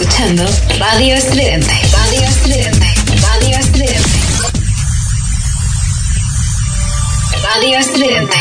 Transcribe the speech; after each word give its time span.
escuchando 0.00 0.44
Radio 0.78 1.14
Estridente. 1.14 1.74
Radio 1.92 2.22
Estridente. 2.22 2.86
Radio 3.20 3.58
Estridente. 3.58 4.08
Radio 7.42 7.78
Estridente. 7.78 8.36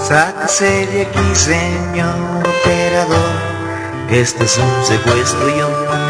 Sáquese 0.00 0.86
de 0.86 1.02
aquí, 1.02 1.34
señor 1.34 2.48
operador. 2.48 3.50
Este 4.10 4.44
es 4.44 4.58
un 4.58 4.84
secuestro 4.84 5.48
y 5.48 5.62
un 5.62 6.09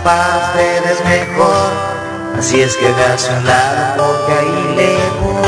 haga 0.00 0.04
caso, 0.04 0.04
para 0.04 0.38
ustedes 0.46 1.04
mejor. 1.04 1.90
Así 2.38 2.60
es 2.60 2.76
que 2.76 2.86
hágase 2.86 3.36
un 3.36 3.44
lado 3.44 3.96
porque 3.96 4.32
ahí 4.32 4.74
le 4.76 4.96
voy. 5.20 5.40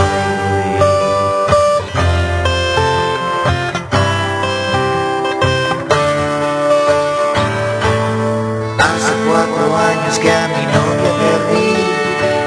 Hace 8.79 9.13
cuatro 9.27 9.77
años 9.77 10.19
que 10.19 10.33
a 10.33 10.49
mi 10.49 10.67
novia 10.67 11.13
perdí 11.23 11.75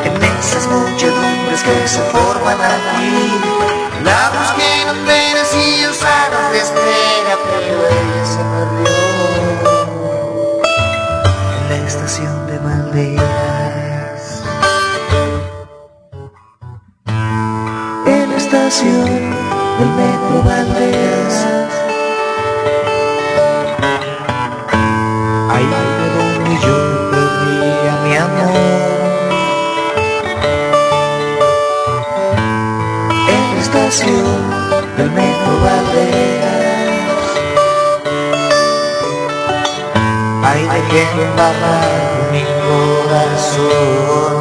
En 0.05 0.23
esas 0.39 0.67
muchedumbres 0.67 1.63
que 1.63 1.87
se 1.87 2.01
forman 2.01 2.59
aquí 2.61 3.34
embarrar 41.01 42.31
mi 42.31 42.43
corazón 42.67 44.34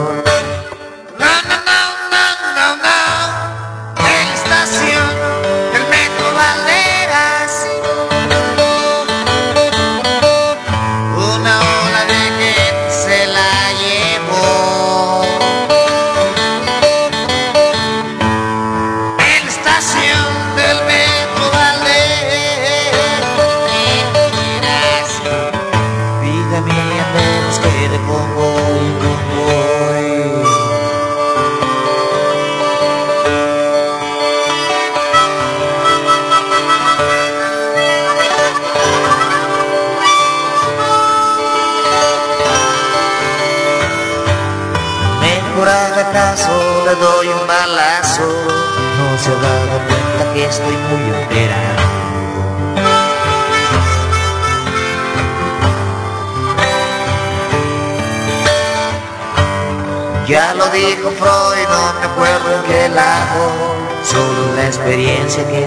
experiencia 64.94 65.42
que 65.48 65.58
he 65.58 65.66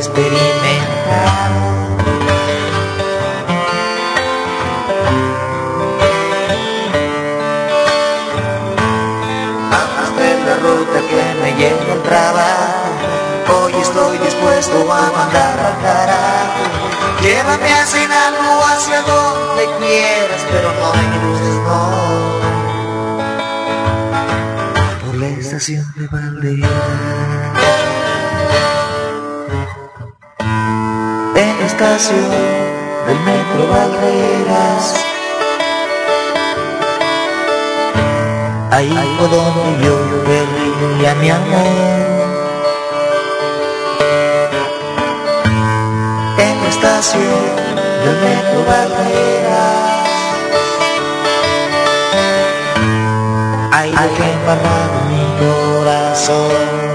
la 10.46 10.56
ruta 10.60 11.00
que 11.10 11.24
me 11.42 11.52
lleva 11.58 11.94
al 11.94 12.04
trabajo. 12.04 13.66
Hoy 13.66 13.74
estoy 13.82 14.18
dispuesto 14.20 14.94
a 14.94 15.12
mandar 15.12 15.60
al 15.60 15.82
carajo. 15.82 16.64
Llévame 17.22 17.74
a 17.74 17.86
Sinaloa 17.86 18.72
hacia 18.74 19.02
donde 19.02 19.66
quieras 19.80 20.46
Pero 20.50 20.72
no 20.80 20.94
en 20.94 21.10
luces, 21.24 21.56
no. 21.68 21.80
Por 25.06 25.16
la 25.16 25.28
estación 25.28 25.86
de 25.98 26.08
Valderas 26.08 27.57
estación 31.78 32.32
del 33.06 33.20
metro 33.20 33.68
Valderas. 33.70 34.96
Ahí 38.72 38.90
fue 39.18 39.28
donde 39.28 39.86
yo 39.86 39.96
perdí 40.24 41.06
a 41.06 41.16
mi 41.16 41.30
amor. 41.30 41.68
En 46.40 46.62
la 46.64 46.68
estación 46.68 47.56
del 48.04 48.18
metro 48.26 48.60
Barreras 48.66 50.08
Ahí 53.72 53.92
dejé 53.92 54.30
mi 55.10 55.26
corazón 55.40 56.87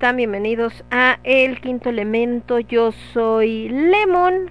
Bienvenidos 0.00 0.82
a 0.90 1.20
El 1.24 1.60
Quinto 1.60 1.90
Elemento. 1.90 2.58
Yo 2.58 2.90
soy 3.12 3.68
Lemon 3.68 4.50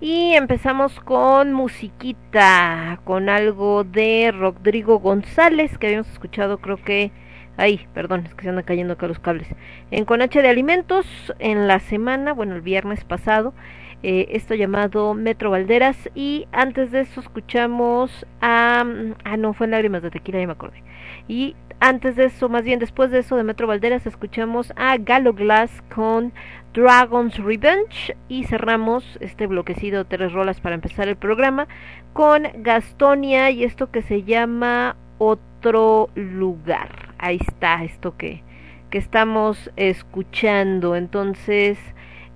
y 0.00 0.34
empezamos 0.34 0.98
con 1.00 1.52
musiquita, 1.54 3.00
con 3.04 3.28
algo 3.28 3.84
de 3.84 4.32
Rodrigo 4.32 4.98
González 4.98 5.78
que 5.78 5.86
habíamos 5.86 6.10
escuchado, 6.10 6.58
creo 6.58 6.82
que. 6.82 7.12
Ay, 7.56 7.86
perdón, 7.94 8.26
es 8.26 8.34
que 8.34 8.42
se 8.42 8.48
andan 8.50 8.64
cayendo 8.64 8.94
acá 8.94 9.06
los 9.06 9.20
cables. 9.20 9.48
En 9.92 10.04
Con 10.04 10.20
H 10.20 10.42
de 10.42 10.48
Alimentos, 10.48 11.06
en 11.38 11.68
la 11.68 11.78
semana, 11.78 12.34
bueno, 12.34 12.56
el 12.56 12.60
viernes 12.60 13.04
pasado, 13.04 13.54
eh, 14.02 14.28
esto 14.30 14.54
llamado 14.54 15.14
Metro 15.14 15.50
Valderas. 15.50 15.96
Y 16.14 16.46
antes 16.52 16.90
de 16.90 17.00
eso 17.00 17.20
escuchamos 17.20 18.26
a. 18.40 18.84
Ah, 19.24 19.36
no, 19.36 19.52
fue 19.54 19.66
Lágrimas 19.66 20.02
de 20.02 20.10
Tequila, 20.10 20.40
ya 20.40 20.46
me 20.46 20.52
acordé. 20.52 20.82
Y 21.26 21.56
antes 21.80 22.16
de 22.16 22.24
eso, 22.24 22.48
más 22.48 22.64
bien 22.64 22.80
después 22.80 23.10
de 23.10 23.20
eso 23.20 23.36
de 23.36 23.44
Metro 23.44 23.66
Valderas, 23.66 24.06
escuchamos 24.06 24.72
a 24.76 24.96
Galo 24.96 25.32
Glass 25.32 25.82
con 25.94 26.32
Dragon's 26.74 27.38
Revenge 27.38 28.16
y 28.28 28.44
cerramos 28.44 29.18
este 29.20 29.46
bloquecido 29.46 30.04
de 30.04 30.16
tres 30.16 30.32
rolas 30.32 30.60
para 30.60 30.74
empezar 30.74 31.08
el 31.08 31.16
programa 31.16 31.68
con 32.12 32.48
Gastonia 32.58 33.50
y 33.50 33.64
esto 33.64 33.90
que 33.90 34.02
se 34.02 34.24
llama 34.24 34.96
Otro 35.18 36.10
Lugar. 36.14 37.14
Ahí 37.18 37.38
está 37.40 37.84
esto 37.84 38.16
que, 38.16 38.42
que 38.90 38.98
estamos 38.98 39.70
escuchando. 39.76 40.96
Entonces, 40.96 41.78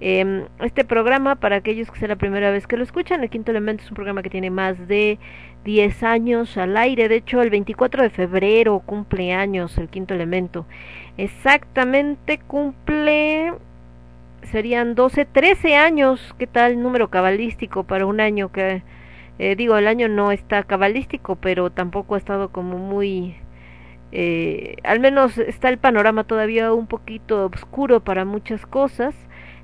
eh, 0.05 0.47
este 0.59 0.85
programa, 0.85 1.37
para 1.37 1.55
aquellos 1.55 1.88
que 1.88 2.01
sea 2.01 2.09
la 2.09 2.17
primera 2.17 2.51
vez 2.51 2.67
que 2.67 2.77
lo 2.77 2.83
escuchan, 2.83 3.23
el 3.23 3.31
quinto 3.31 3.53
elemento 3.53 3.85
es 3.85 3.91
un 3.91 3.95
programa 3.95 4.25
que 4.25 4.31
tiene 4.31 4.51
más 4.51 4.88
de 4.88 5.21
10 5.62 6.03
años 6.03 6.57
al 6.57 6.77
aire. 6.77 7.09
De 7.09 7.15
hecho, 7.15 7.41
el 7.41 7.51
24 7.51 8.03
de 8.03 8.11
febrero 8.11 8.81
cumple 8.85 9.33
años 9.33 9.79
el 9.79 9.88
quinto 9.88 10.12
elemento. 10.12 10.67
Exactamente 11.19 12.38
cumple, 12.38 13.53
serían 14.43 14.97
12, 14.97 15.25
13 15.25 15.77
años. 15.77 16.35
¿Qué 16.37 16.49
tal 16.49 16.83
número 16.83 17.09
cabalístico 17.09 17.85
para 17.85 18.05
un 18.05 18.21
año 18.21 18.51
que, 18.51 18.83
eh, 19.38 19.55
digo, 19.55 19.77
el 19.77 19.87
año 19.87 20.09
no 20.09 20.33
está 20.33 20.65
cabalístico, 20.65 21.37
pero 21.37 21.71
tampoco 21.71 22.17
ha 22.17 22.19
estado 22.19 22.49
como 22.49 22.77
muy... 22.77 23.37
Eh, 24.11 24.75
al 24.83 24.99
menos 24.99 25.38
está 25.38 25.69
el 25.69 25.79
panorama 25.79 26.25
todavía 26.25 26.73
un 26.73 26.88
poquito 26.88 27.47
oscuro 27.47 28.01
para 28.01 28.25
muchas 28.25 28.67
cosas 28.67 29.15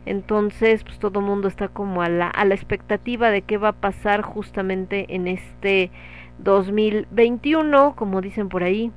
entonces, 0.09 0.85
pues 0.85 0.99
todo 0.99 1.21
el 1.21 1.27
mundo 1.27 1.49
está 1.49 1.69
como 1.69 2.03
a 2.03 2.09
la, 2.09 2.29
a 2.29 2.45
la 2.45 2.55
expectativa 2.55 3.31
de 3.31 3.43
qué 3.43 3.59
va 3.59 3.69
a 3.69 3.73
pasar 3.73 4.23
justamente 4.23 5.15
en 5.15 5.29
este 5.29 5.91
2021, 6.39 7.95
como 7.95 8.21
dicen 8.21 8.49
por 8.49 8.63
ahí. 8.63 8.91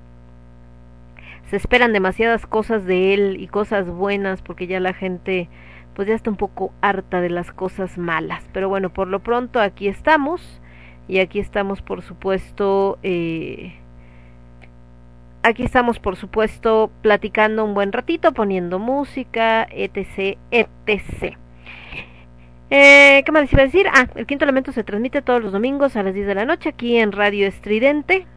Se 1.50 1.58
esperan 1.58 1.91
demasiadas 1.91 2.45
cosas 2.45 2.86
de 2.86 3.13
él 3.13 3.38
y 3.41 3.47
cosas 3.47 3.89
buenas 3.89 4.41
porque 4.41 4.67
ya 4.67 4.80
la 4.80 4.93
gente 4.93 5.50
pues 5.95 6.08
ya 6.08 6.15
está 6.15 6.30
un 6.30 6.38
poco 6.38 6.71
harta 6.80 7.19
de 7.19 7.30
las 7.30 7.52
cosas 7.52 7.97
malas. 7.97 8.47
Pero 8.54 8.69
bueno, 8.69 8.89
por 8.89 9.10
lo 9.10 9.19
pronto 9.19 9.60
aquí 9.60 9.89
estamos 9.89 10.62
y 11.10 11.19
aquí 11.19 11.39
estamos 11.39 11.82
por 11.82 12.04
supuesto 12.04 13.00
eh, 13.04 13.81
Aquí 15.44 15.64
estamos, 15.64 16.00
por 16.00 16.18
supuesto, 16.18 16.92
platicando 17.02 17.66
un 17.66 17.74
buen 17.74 17.92
ratito, 17.92 18.32
poniendo 18.32 18.78
música, 18.78 19.68
etc, 19.72 20.38
etc. 20.52 21.36
Eh, 22.70 23.24
¿Qué 23.26 23.32
más 23.32 23.52
iba 23.52 23.64
a 23.64 23.66
decir? 23.66 23.88
Ah, 23.92 24.08
el 24.16 24.28
quinto 24.28 24.46
elemento 24.46 24.72
se 24.72 24.84
transmite 24.84 25.24
todos 25.24 25.42
los 25.42 25.52
domingos 25.52 25.96
a 25.96 26.04
las 26.04 26.14
10 26.14 26.28
de 26.28 26.36
la 26.36 26.46
noche 26.46 26.70
aquí 26.70 26.98
en 26.98 27.12
Radio 27.12 27.48
Estridente. 27.48 28.28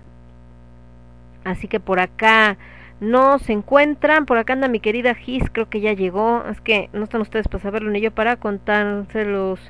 Así 1.45 1.69
que 1.69 1.79
por 1.79 2.01
acá 2.01 2.57
no 3.01 3.39
se 3.39 3.53
encuentran. 3.53 4.25
Por 4.25 4.39
acá 4.39 4.55
anda 4.55 4.69
mi 4.69 4.81
querida 4.81 5.15
Gis, 5.15 5.45
creo 5.53 5.69
que 5.69 5.83
ya 5.83 5.93
llegó. 5.93 6.43
Es 6.51 6.61
que 6.63 6.89
no 6.95 7.05
están 7.05 7.21
ustedes 7.21 7.49
para 7.49 7.63
saberlo 7.63 7.91
ni 7.91 8.01
yo 8.01 8.13
para 8.13 8.37
contárselos. 8.37 9.61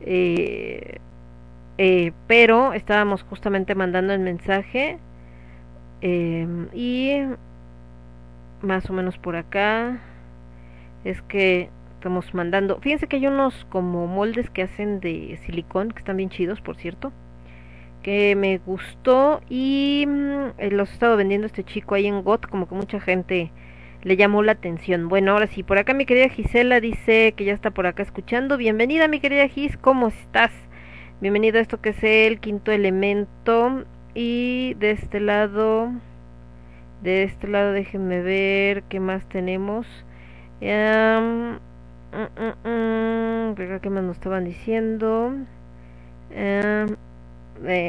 Eh, 0.00 0.98
eh, 1.76 2.12
pero 2.28 2.72
estábamos 2.72 3.24
justamente 3.24 3.74
mandando 3.74 4.12
el 4.14 4.20
mensaje 4.20 4.98
eh, 6.00 6.46
y 6.74 7.22
más 8.62 8.88
o 8.90 8.92
menos 8.92 9.18
por 9.18 9.36
acá 9.36 10.00
es 11.04 11.22
que 11.22 11.70
estamos 11.94 12.32
mandando. 12.34 12.78
Fíjense 12.80 13.06
que 13.06 13.16
hay 13.16 13.26
unos 13.26 13.66
como 13.70 14.06
moldes 14.06 14.50
que 14.50 14.62
hacen 14.62 15.00
de 15.00 15.38
silicón 15.46 15.90
que 15.90 15.98
están 15.98 16.16
bien 16.16 16.30
chidos, 16.30 16.60
por 16.60 16.76
cierto. 16.76 17.12
Que 18.02 18.36
me 18.36 18.58
gustó 18.58 19.40
y 19.48 20.04
mm, 20.06 20.46
eh, 20.58 20.70
los 20.70 20.90
he 20.90 20.92
estado 20.92 21.16
vendiendo 21.16 21.46
este 21.46 21.64
chico 21.64 21.94
ahí 21.94 22.06
en 22.06 22.22
GOT, 22.22 22.46
como 22.46 22.68
que 22.68 22.74
mucha 22.74 23.00
gente 23.00 23.50
le 24.02 24.16
llamó 24.16 24.42
la 24.42 24.52
atención. 24.52 25.08
Bueno, 25.08 25.32
ahora 25.32 25.48
sí, 25.48 25.62
por 25.62 25.78
acá 25.78 25.94
mi 25.94 26.06
querida 26.06 26.28
Gisela 26.28 26.80
dice 26.80 27.34
que 27.36 27.44
ya 27.44 27.52
está 27.52 27.72
por 27.72 27.86
acá 27.86 28.02
escuchando. 28.02 28.56
Bienvenida 28.56 29.08
mi 29.08 29.18
querida 29.20 29.48
Gis, 29.48 29.76
¿cómo 29.76 30.08
estás? 30.08 30.52
Bienvenido 31.20 31.58
a 31.58 31.62
esto 31.62 31.80
que 31.80 31.90
es 31.90 32.04
el 32.04 32.38
quinto 32.38 32.70
elemento 32.70 33.84
y 34.18 34.74
de 34.74 34.90
este 34.90 35.20
lado 35.20 35.92
de 37.02 37.22
este 37.22 37.46
lado 37.46 37.70
déjenme 37.70 38.20
ver 38.20 38.82
qué 38.84 38.98
más 38.98 39.24
tenemos. 39.28 39.86
Um, 40.60 41.58
qué 43.54 43.90
más 43.90 44.02
nos 44.02 44.16
estaban 44.16 44.44
diciendo. 44.44 45.32
Eh, 46.32 46.86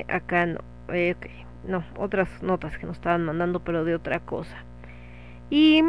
acá 0.08 0.46
no 0.46 0.60
eh, 0.94 1.16
no 1.68 1.84
otras 1.98 2.30
notas 2.44 2.78
que 2.78 2.86
nos 2.86 2.98
estaban 2.98 3.26
mandando 3.26 3.62
pero 3.62 3.84
de 3.84 3.96
otra 3.96 4.20
cosa. 4.20 4.58
Y 5.50 5.82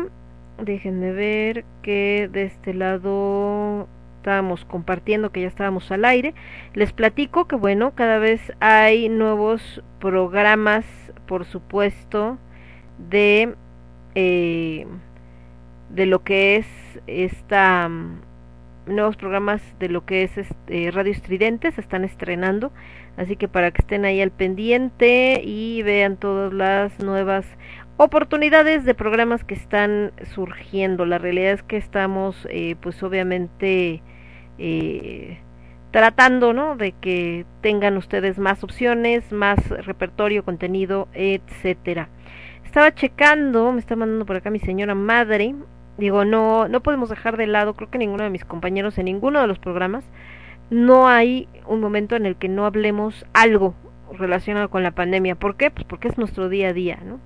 déjenme 0.59 1.12
ver 1.12 1.66
que 1.83 2.31
de 2.33 2.44
este 2.44 2.72
lado 2.72 3.88
estábamos 4.20 4.66
compartiendo, 4.66 5.33
que 5.33 5.40
ya 5.40 5.48
estábamos 5.48 5.90
al 5.90 6.04
aire. 6.04 6.35
Les 6.74 6.92
platico 6.92 7.48
que 7.48 7.56
bueno, 7.56 7.92
cada 7.94 8.18
vez 8.18 8.52
hay 8.61 9.09
nuevos 9.09 9.83
programas, 9.98 10.85
por 11.26 11.46
supuesto, 11.46 12.37
de 12.98 13.54
eh, 14.14 14.87
de 15.88 16.06
lo 16.06 16.22
que 16.22 16.56
es 16.56 16.66
esta 17.06 17.88
mm, 17.88 18.20
nuevos 18.87 19.16
programas 19.16 19.62
de 19.78 19.88
lo 19.88 20.04
que 20.04 20.24
es 20.24 20.37
este, 20.37 20.90
Radio 20.90 21.12
Estridente 21.12 21.70
se 21.72 21.80
están 21.80 22.04
estrenando, 22.04 22.72
así 23.16 23.37
que 23.37 23.48
para 23.48 23.70
que 23.70 23.83
estén 23.83 24.04
ahí 24.04 24.20
al 24.20 24.33
pendiente 24.33 25.40
y 25.44 25.83
vean 25.83 26.16
todas 26.16 26.52
las 26.52 26.98
nuevas 26.98 27.46
oportunidades 28.02 28.87
de 28.87 28.94
programas 28.94 29.44
que 29.44 29.52
están 29.52 30.12
surgiendo. 30.35 31.04
La 31.04 31.18
realidad 31.18 31.52
es 31.52 31.62
que 31.62 31.76
estamos, 31.76 32.48
eh, 32.50 32.74
pues 32.80 33.02
obviamente, 33.02 34.02
eh, 34.61 35.38
tratando, 35.90 36.53
¿no? 36.53 36.77
De 36.77 36.92
que 36.92 37.46
tengan 37.62 37.96
ustedes 37.96 38.38
más 38.38 38.62
opciones, 38.62 39.33
más 39.33 39.68
repertorio, 39.68 40.44
contenido, 40.44 41.09
etcétera. 41.14 42.09
Estaba 42.64 42.94
checando, 42.94 43.73
me 43.73 43.81
está 43.81 43.96
mandando 43.96 44.27
por 44.27 44.37
acá 44.37 44.51
mi 44.51 44.61
señora 44.61 44.94
madre. 44.94 45.55
Digo, 45.99 46.25
no, 46.25 46.68
no 46.68 46.83
podemos 46.83 47.09
dejar 47.09 47.37
de 47.37 47.46
lado, 47.46 47.75
creo 47.75 47.90
que 47.90 47.99
ninguno 47.99 48.23
de 48.23 48.31
mis 48.31 48.44
compañeros 48.44 48.96
en 48.99 49.07
ninguno 49.07 49.40
de 49.40 49.46
los 49.46 49.59
programas 49.59 50.05
no 50.70 51.09
hay 51.09 51.49
un 51.66 51.81
momento 51.81 52.14
en 52.14 52.27
el 52.27 52.37
que 52.37 52.49
no 52.49 52.64
hablemos 52.64 53.27
algo 53.33 53.75
relacionado 54.12 54.70
con 54.70 54.83
la 54.83 54.92
pandemia. 54.92 55.35
¿Por 55.35 55.57
qué? 55.57 55.70
Pues 55.70 55.85
porque 55.85 56.09
es 56.09 56.18
nuestro 56.18 56.49
día 56.49 56.68
a 56.68 56.73
día, 56.73 56.99
¿no? 57.05 57.18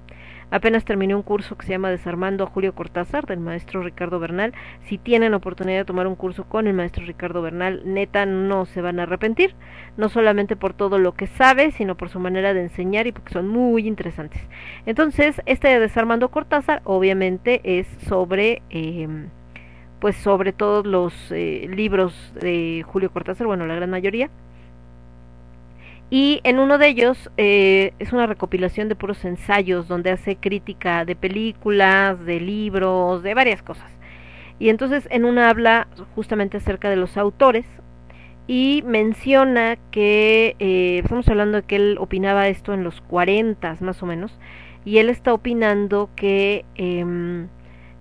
Apenas 0.54 0.84
terminé 0.84 1.16
un 1.16 1.22
curso 1.22 1.58
que 1.58 1.66
se 1.66 1.72
llama 1.72 1.90
Desarmando 1.90 2.44
a 2.44 2.46
Julio 2.46 2.76
Cortázar 2.76 3.26
del 3.26 3.40
maestro 3.40 3.82
Ricardo 3.82 4.20
Bernal. 4.20 4.54
Si 4.84 4.98
tienen 4.98 5.34
oportunidad 5.34 5.78
de 5.78 5.84
tomar 5.84 6.06
un 6.06 6.14
curso 6.14 6.44
con 6.44 6.68
el 6.68 6.74
maestro 6.74 7.04
Ricardo 7.04 7.42
Bernal, 7.42 7.82
neta 7.84 8.24
no 8.24 8.64
se 8.64 8.80
van 8.80 9.00
a 9.00 9.02
arrepentir, 9.02 9.56
no 9.96 10.08
solamente 10.08 10.54
por 10.54 10.72
todo 10.72 11.00
lo 11.00 11.16
que 11.16 11.26
sabe, 11.26 11.72
sino 11.72 11.96
por 11.96 12.08
su 12.08 12.20
manera 12.20 12.54
de 12.54 12.62
enseñar 12.62 13.08
y 13.08 13.10
porque 13.10 13.32
son 13.32 13.48
muy 13.48 13.88
interesantes. 13.88 14.40
Entonces, 14.86 15.42
este 15.44 15.66
de 15.66 15.80
Desarmando 15.80 16.28
Cortázar 16.28 16.82
obviamente 16.84 17.60
es 17.64 17.88
sobre 18.06 18.62
eh, 18.70 19.08
pues 19.98 20.14
sobre 20.14 20.52
todos 20.52 20.86
los 20.86 21.32
eh, 21.32 21.66
libros 21.68 22.32
de 22.40 22.84
Julio 22.86 23.10
Cortázar, 23.10 23.48
bueno, 23.48 23.66
la 23.66 23.74
gran 23.74 23.90
mayoría 23.90 24.30
y 26.14 26.40
en 26.44 26.60
uno 26.60 26.78
de 26.78 26.86
ellos 26.86 27.28
eh, 27.38 27.92
es 27.98 28.12
una 28.12 28.28
recopilación 28.28 28.88
de 28.88 28.94
puros 28.94 29.24
ensayos 29.24 29.88
donde 29.88 30.12
hace 30.12 30.36
crítica 30.36 31.04
de 31.04 31.16
películas, 31.16 32.24
de 32.24 32.38
libros, 32.38 33.24
de 33.24 33.34
varias 33.34 33.64
cosas. 33.64 33.90
Y 34.60 34.68
entonces 34.68 35.08
en 35.10 35.24
una 35.24 35.50
habla 35.50 35.88
justamente 36.14 36.58
acerca 36.58 36.88
de 36.88 36.94
los 36.94 37.16
autores 37.16 37.66
y 38.46 38.84
menciona 38.86 39.76
que 39.90 40.54
eh, 40.60 41.00
estamos 41.02 41.28
hablando 41.28 41.60
de 41.60 41.66
que 41.66 41.74
él 41.74 41.96
opinaba 41.98 42.46
esto 42.46 42.72
en 42.72 42.84
los 42.84 43.00
40 43.00 43.78
más 43.80 44.00
o 44.00 44.06
menos 44.06 44.38
y 44.84 44.98
él 44.98 45.10
está 45.10 45.34
opinando 45.34 46.10
que 46.14 46.64
eh, 46.76 47.48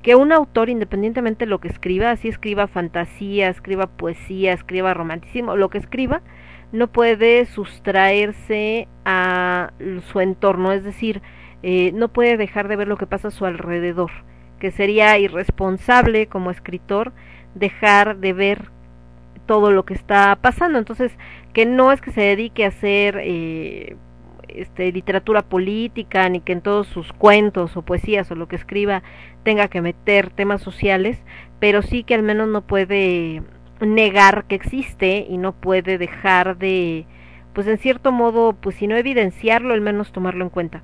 que 0.04 0.16
un 0.16 0.34
autor, 0.34 0.70
independientemente 0.70 1.46
de 1.46 1.50
lo 1.50 1.60
que 1.60 1.70
escriba, 1.70 2.12
así 2.12 2.28
escriba 2.28 2.68
fantasía, 2.68 3.48
escriba 3.50 3.88
poesía, 3.88 4.52
escriba 4.54 4.94
romanticismo, 4.94 5.56
lo 5.56 5.70
que 5.70 5.78
escriba, 5.78 6.22
no 6.74 6.88
puede 6.88 7.46
sustraerse 7.46 8.88
a 9.06 9.72
su 10.12 10.20
entorno, 10.20 10.74
es 10.74 10.84
decir, 10.84 11.22
eh, 11.62 11.92
no 11.94 12.10
puede 12.10 12.36
dejar 12.36 12.68
de 12.68 12.76
ver 12.76 12.88
lo 12.88 12.98
que 12.98 13.06
pasa 13.06 13.30
a 13.30 13.32
su 13.32 13.46
alrededor, 13.46 14.12
que 14.60 14.72
sería 14.72 15.18
irresponsable 15.20 16.26
como 16.28 16.50
escritor 16.50 17.14
dejar 17.54 18.18
de 18.18 18.34
ver 18.34 18.72
todo 19.46 19.72
lo 19.72 19.86
que 19.86 19.94
está 19.94 20.36
pasando. 20.42 20.80
Entonces, 20.80 21.16
que 21.54 21.68
no 21.68 21.92
es 21.92 22.02
que 22.02 22.12
se 22.12 22.22
dedique 22.22 22.66
a 22.66 22.70
hacer 22.70 23.20
eh, 23.22 23.96
este, 24.48 24.92
literatura 24.92 25.44
política, 25.44 26.28
ni 26.28 26.40
que 26.40 26.54
en 26.54 26.62
todos 26.62 26.88
sus 26.88 27.14
cuentos 27.14 27.78
o 27.78 27.84
poesías 27.84 28.32
o 28.32 28.36
lo 28.36 28.48
que 28.48 28.56
escriba 28.56 29.04
tenga 29.44 29.68
que 29.68 29.82
meter 29.82 30.32
temas 30.32 30.62
sociales, 30.62 31.22
pero 31.60 31.84
sí 31.84 32.04
que 32.04 32.16
al 32.16 32.24
menos 32.24 32.48
no 32.48 32.62
puede 32.62 33.44
negar 33.86 34.46
que 34.46 34.56
existe 34.56 35.26
y 35.30 35.38
no 35.38 35.54
puede 35.54 35.98
dejar 35.98 36.58
de 36.58 37.06
pues 37.54 37.68
en 37.68 37.78
cierto 37.78 38.12
modo, 38.12 38.54
pues 38.54 38.76
si 38.76 38.88
no 38.88 38.98
evidenciarlo, 38.98 39.74
al 39.74 39.82
menos 39.82 40.12
tomarlo 40.12 40.44
en 40.44 40.50
cuenta. 40.50 40.82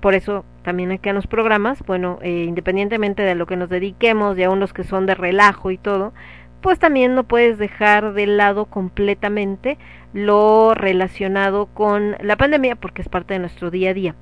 Por 0.00 0.14
eso 0.14 0.44
también 0.62 0.90
aquí 0.90 1.08
en 1.10 1.14
los 1.14 1.26
programas, 1.26 1.82
bueno, 1.84 2.18
eh, 2.22 2.44
independientemente 2.48 3.22
de 3.22 3.34
lo 3.34 3.46
que 3.46 3.56
nos 3.56 3.68
dediquemos, 3.68 4.38
y 4.38 4.42
aún 4.42 4.58
los 4.58 4.72
que 4.72 4.84
son 4.84 5.06
de 5.06 5.14
relajo 5.14 5.70
y 5.70 5.78
todo, 5.78 6.14
pues 6.62 6.78
también 6.78 7.14
no 7.14 7.24
puedes 7.24 7.58
dejar 7.58 8.14
de 8.14 8.26
lado 8.26 8.64
completamente 8.64 9.78
lo 10.12 10.74
relacionado 10.74 11.66
con 11.66 12.16
la 12.20 12.36
pandemia, 12.36 12.76
porque 12.76 13.02
es 13.02 13.08
parte 13.08 13.34
de 13.34 13.40
nuestro 13.40 13.70
día 13.70 13.90
a 13.90 13.94
día. 13.94 14.14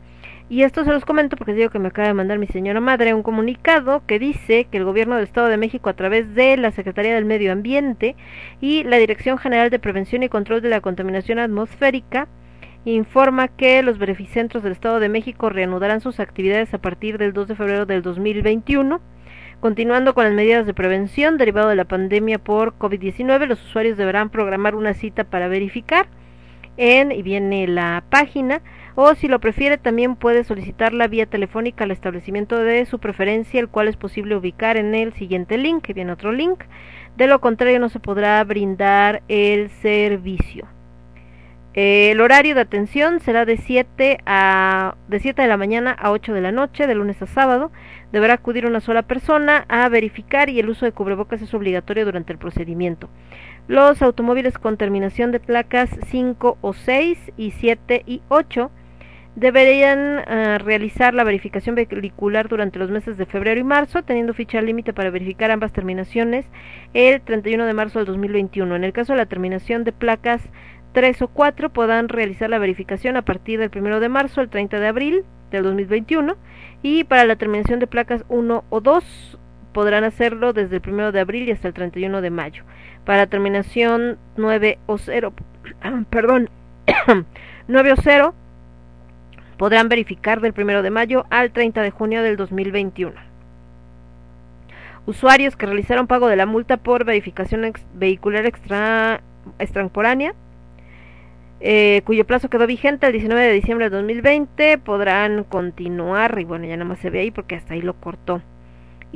Y 0.48 0.62
esto 0.62 0.84
se 0.84 0.92
los 0.92 1.04
comento 1.04 1.36
porque 1.36 1.54
digo 1.54 1.70
que 1.70 1.80
me 1.80 1.88
acaba 1.88 2.06
de 2.06 2.14
mandar 2.14 2.38
mi 2.38 2.46
señora 2.46 2.80
madre 2.80 3.14
un 3.14 3.24
comunicado 3.24 4.06
que 4.06 4.20
dice 4.20 4.68
que 4.70 4.78
el 4.78 4.84
gobierno 4.84 5.16
del 5.16 5.24
Estado 5.24 5.48
de 5.48 5.56
México 5.56 5.90
a 5.90 5.94
través 5.94 6.36
de 6.36 6.56
la 6.56 6.70
Secretaría 6.70 7.16
del 7.16 7.24
Medio 7.24 7.50
Ambiente 7.50 8.14
y 8.60 8.84
la 8.84 8.98
Dirección 8.98 9.38
General 9.38 9.70
de 9.70 9.80
Prevención 9.80 10.22
y 10.22 10.28
Control 10.28 10.62
de 10.62 10.68
la 10.68 10.80
Contaminación 10.80 11.40
Atmosférica 11.40 12.28
informa 12.84 13.48
que 13.48 13.82
los 13.82 13.98
beneficentros 13.98 14.62
del 14.62 14.72
Estado 14.72 15.00
de 15.00 15.08
México 15.08 15.50
reanudarán 15.50 16.00
sus 16.00 16.20
actividades 16.20 16.72
a 16.72 16.78
partir 16.78 17.18
del 17.18 17.32
2 17.32 17.48
de 17.48 17.56
febrero 17.56 17.86
del 17.86 18.02
2021. 18.02 19.00
Continuando 19.58 20.14
con 20.14 20.24
las 20.24 20.34
medidas 20.34 20.66
de 20.66 20.74
prevención 20.74 21.38
derivado 21.38 21.68
de 21.70 21.76
la 21.76 21.86
pandemia 21.86 22.38
por 22.38 22.78
COVID-19, 22.78 23.46
los 23.46 23.64
usuarios 23.64 23.96
deberán 23.96 24.30
programar 24.30 24.76
una 24.76 24.94
cita 24.94 25.24
para 25.24 25.48
verificar 25.48 26.06
en, 26.76 27.10
y 27.10 27.22
viene 27.22 27.66
la 27.66 28.04
página, 28.08 28.60
o 28.96 29.14
si 29.14 29.28
lo 29.28 29.38
prefiere 29.40 29.76
también 29.76 30.16
puede 30.16 30.42
solicitar 30.42 30.94
la 30.94 31.06
vía 31.06 31.26
telefónica 31.26 31.84
al 31.84 31.90
establecimiento 31.90 32.58
de 32.58 32.86
su 32.86 32.98
preferencia, 32.98 33.60
el 33.60 33.68
cual 33.68 33.88
es 33.88 33.96
posible 33.96 34.34
ubicar 34.34 34.78
en 34.78 34.94
el 34.94 35.12
siguiente 35.12 35.58
link, 35.58 35.82
que 35.84 35.92
viene 35.92 36.12
otro 36.12 36.32
link. 36.32 36.64
De 37.16 37.26
lo 37.26 37.40
contrario 37.40 37.78
no 37.78 37.90
se 37.90 38.00
podrá 38.00 38.42
brindar 38.42 39.22
el 39.28 39.68
servicio. 39.68 40.66
El 41.74 42.22
horario 42.22 42.54
de 42.54 42.62
atención 42.62 43.20
será 43.20 43.44
de 43.44 43.58
7 43.58 44.20
a 44.24 44.94
de 45.08 45.20
7 45.20 45.42
de 45.42 45.48
la 45.48 45.58
mañana 45.58 45.90
a 45.90 46.10
8 46.10 46.32
de 46.32 46.40
la 46.40 46.50
noche, 46.50 46.86
de 46.86 46.94
lunes 46.94 47.20
a 47.20 47.26
sábado. 47.26 47.70
Deberá 48.12 48.32
acudir 48.32 48.64
una 48.64 48.80
sola 48.80 49.02
persona 49.02 49.66
a 49.68 49.86
verificar 49.90 50.48
y 50.48 50.58
el 50.58 50.70
uso 50.70 50.86
de 50.86 50.92
cubrebocas 50.92 51.42
es 51.42 51.52
obligatorio 51.52 52.06
durante 52.06 52.32
el 52.32 52.38
procedimiento. 52.38 53.10
Los 53.68 54.00
automóviles 54.00 54.56
con 54.56 54.78
terminación 54.78 55.32
de 55.32 55.40
placas 55.40 55.90
5 56.06 56.56
o 56.62 56.72
6 56.72 57.32
y 57.36 57.50
7 57.50 58.04
y 58.06 58.22
8 58.30 58.70
deberían 59.36 60.18
uh, 60.18 60.58
realizar 60.58 61.14
la 61.14 61.22
verificación 61.22 61.74
vehicular 61.74 62.48
durante 62.48 62.78
los 62.78 62.90
meses 62.90 63.18
de 63.18 63.26
febrero 63.26 63.60
y 63.60 63.64
marzo, 63.64 64.02
teniendo 64.02 64.34
ficha 64.34 64.60
límite 64.62 64.94
para 64.94 65.10
verificar 65.10 65.50
ambas 65.50 65.72
terminaciones 65.72 66.46
el 66.94 67.20
31 67.20 67.66
de 67.66 67.74
marzo 67.74 67.98
del 67.98 68.06
2021. 68.06 68.74
En 68.74 68.82
el 68.82 68.94
caso 68.94 69.12
de 69.12 69.18
la 69.18 69.26
terminación 69.26 69.84
de 69.84 69.92
placas 69.92 70.40
3 70.92 71.20
o 71.22 71.28
4, 71.28 71.70
podrán 71.70 72.08
realizar 72.08 72.48
la 72.48 72.58
verificación 72.58 73.18
a 73.18 73.22
partir 73.22 73.60
del 73.60 73.70
1 73.74 74.00
de 74.00 74.08
marzo 74.08 74.40
al 74.40 74.48
30 74.48 74.80
de 74.80 74.86
abril 74.88 75.24
del 75.50 75.64
2021 75.64 76.34
y 76.82 77.04
para 77.04 77.24
la 77.24 77.36
terminación 77.36 77.78
de 77.78 77.86
placas 77.86 78.24
1 78.28 78.64
o 78.68 78.80
2 78.80 79.38
podrán 79.74 80.04
hacerlo 80.04 80.54
desde 80.54 80.76
el 80.76 80.82
1 80.88 81.12
de 81.12 81.20
abril 81.20 81.48
y 81.48 81.52
hasta 81.52 81.68
el 81.68 81.74
31 81.74 82.22
de 82.22 82.30
mayo. 82.30 82.64
Para 83.04 83.26
terminación 83.26 84.16
9 84.38 84.78
o 84.86 84.96
0, 84.96 85.34
perdón, 86.10 86.48
9 87.68 87.92
o 87.92 87.96
0 87.96 88.34
podrán 89.56 89.88
verificar 89.88 90.40
del 90.40 90.54
1 90.56 90.82
de 90.82 90.90
mayo 90.90 91.26
al 91.30 91.50
30 91.50 91.82
de 91.82 91.90
junio 91.90 92.22
del 92.22 92.36
2021. 92.36 93.14
Usuarios 95.06 95.56
que 95.56 95.66
realizaron 95.66 96.06
pago 96.06 96.28
de 96.28 96.36
la 96.36 96.46
multa 96.46 96.78
por 96.78 97.04
verificación 97.04 97.72
vehicular 97.94 98.44
extra 98.44 99.20
eh, 101.60 102.02
cuyo 102.04 102.26
plazo 102.26 102.50
quedó 102.50 102.66
vigente 102.66 103.06
el 103.06 103.12
19 103.12 103.42
de 103.42 103.52
diciembre 103.52 103.88
de 103.88 103.96
2020, 103.96 104.78
podrán 104.78 105.44
continuar, 105.44 106.38
y 106.38 106.44
bueno, 106.44 106.66
ya 106.66 106.76
nada 106.76 106.88
más 106.88 106.98
se 106.98 107.08
ve 107.10 107.20
ahí 107.20 107.30
porque 107.30 107.54
hasta 107.54 107.74
ahí 107.74 107.82
lo 107.82 107.94
cortó. 107.94 108.42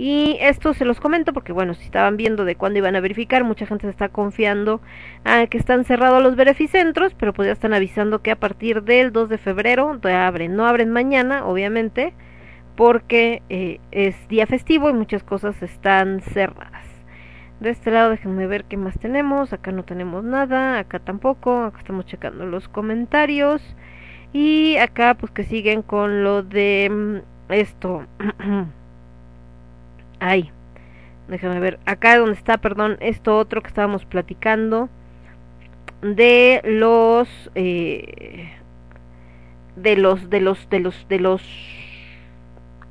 Y 0.02 0.38
esto 0.40 0.72
se 0.72 0.86
los 0.86 0.98
comento 0.98 1.34
porque, 1.34 1.52
bueno, 1.52 1.74
si 1.74 1.84
estaban 1.84 2.16
viendo 2.16 2.46
de 2.46 2.56
cuándo 2.56 2.78
iban 2.78 2.96
a 2.96 3.00
verificar, 3.00 3.44
mucha 3.44 3.66
gente 3.66 3.86
se 3.86 3.90
está 3.90 4.08
confiando 4.08 4.80
a 5.24 5.46
que 5.46 5.58
están 5.58 5.84
cerrados 5.84 6.22
los 6.22 6.36
beneficentros, 6.36 7.12
pero 7.12 7.34
pues 7.34 7.48
ya 7.48 7.52
están 7.52 7.74
avisando 7.74 8.22
que 8.22 8.30
a 8.30 8.40
partir 8.40 8.82
del 8.82 9.12
2 9.12 9.28
de 9.28 9.36
febrero 9.36 10.00
abren. 10.02 10.56
No 10.56 10.66
abren 10.66 10.90
mañana, 10.90 11.44
obviamente, 11.44 12.14
porque 12.76 13.42
eh, 13.50 13.78
es 13.90 14.16
día 14.28 14.46
festivo 14.46 14.88
y 14.88 14.94
muchas 14.94 15.22
cosas 15.22 15.62
están 15.62 16.22
cerradas. 16.22 16.86
De 17.60 17.68
este 17.68 17.90
lado 17.90 18.08
déjenme 18.08 18.46
ver 18.46 18.64
qué 18.64 18.78
más 18.78 18.98
tenemos. 18.98 19.52
Acá 19.52 19.70
no 19.70 19.84
tenemos 19.84 20.24
nada, 20.24 20.78
acá 20.78 21.00
tampoco. 21.00 21.64
Acá 21.64 21.80
estamos 21.80 22.06
checando 22.06 22.46
los 22.46 22.70
comentarios. 22.70 23.76
Y 24.32 24.78
acá 24.78 25.12
pues 25.12 25.30
que 25.30 25.44
siguen 25.44 25.82
con 25.82 26.24
lo 26.24 26.42
de 26.42 26.88
mm, 26.90 27.52
esto. 27.52 28.06
Ay, 30.20 30.50
déjame 31.28 31.58
ver. 31.60 31.78
Acá 31.86 32.18
donde 32.18 32.34
está, 32.34 32.58
perdón, 32.58 32.96
esto 33.00 33.36
otro 33.38 33.62
que 33.62 33.68
estábamos 33.68 34.04
platicando 34.04 34.88
de 36.02 36.60
los 36.64 37.28
eh, 37.54 38.52
de 39.76 39.96
los 39.96 40.30
de 40.30 40.40
los 40.40 40.68
de 40.70 40.80
los 40.80 41.08
de 41.08 41.20
los 41.20 41.42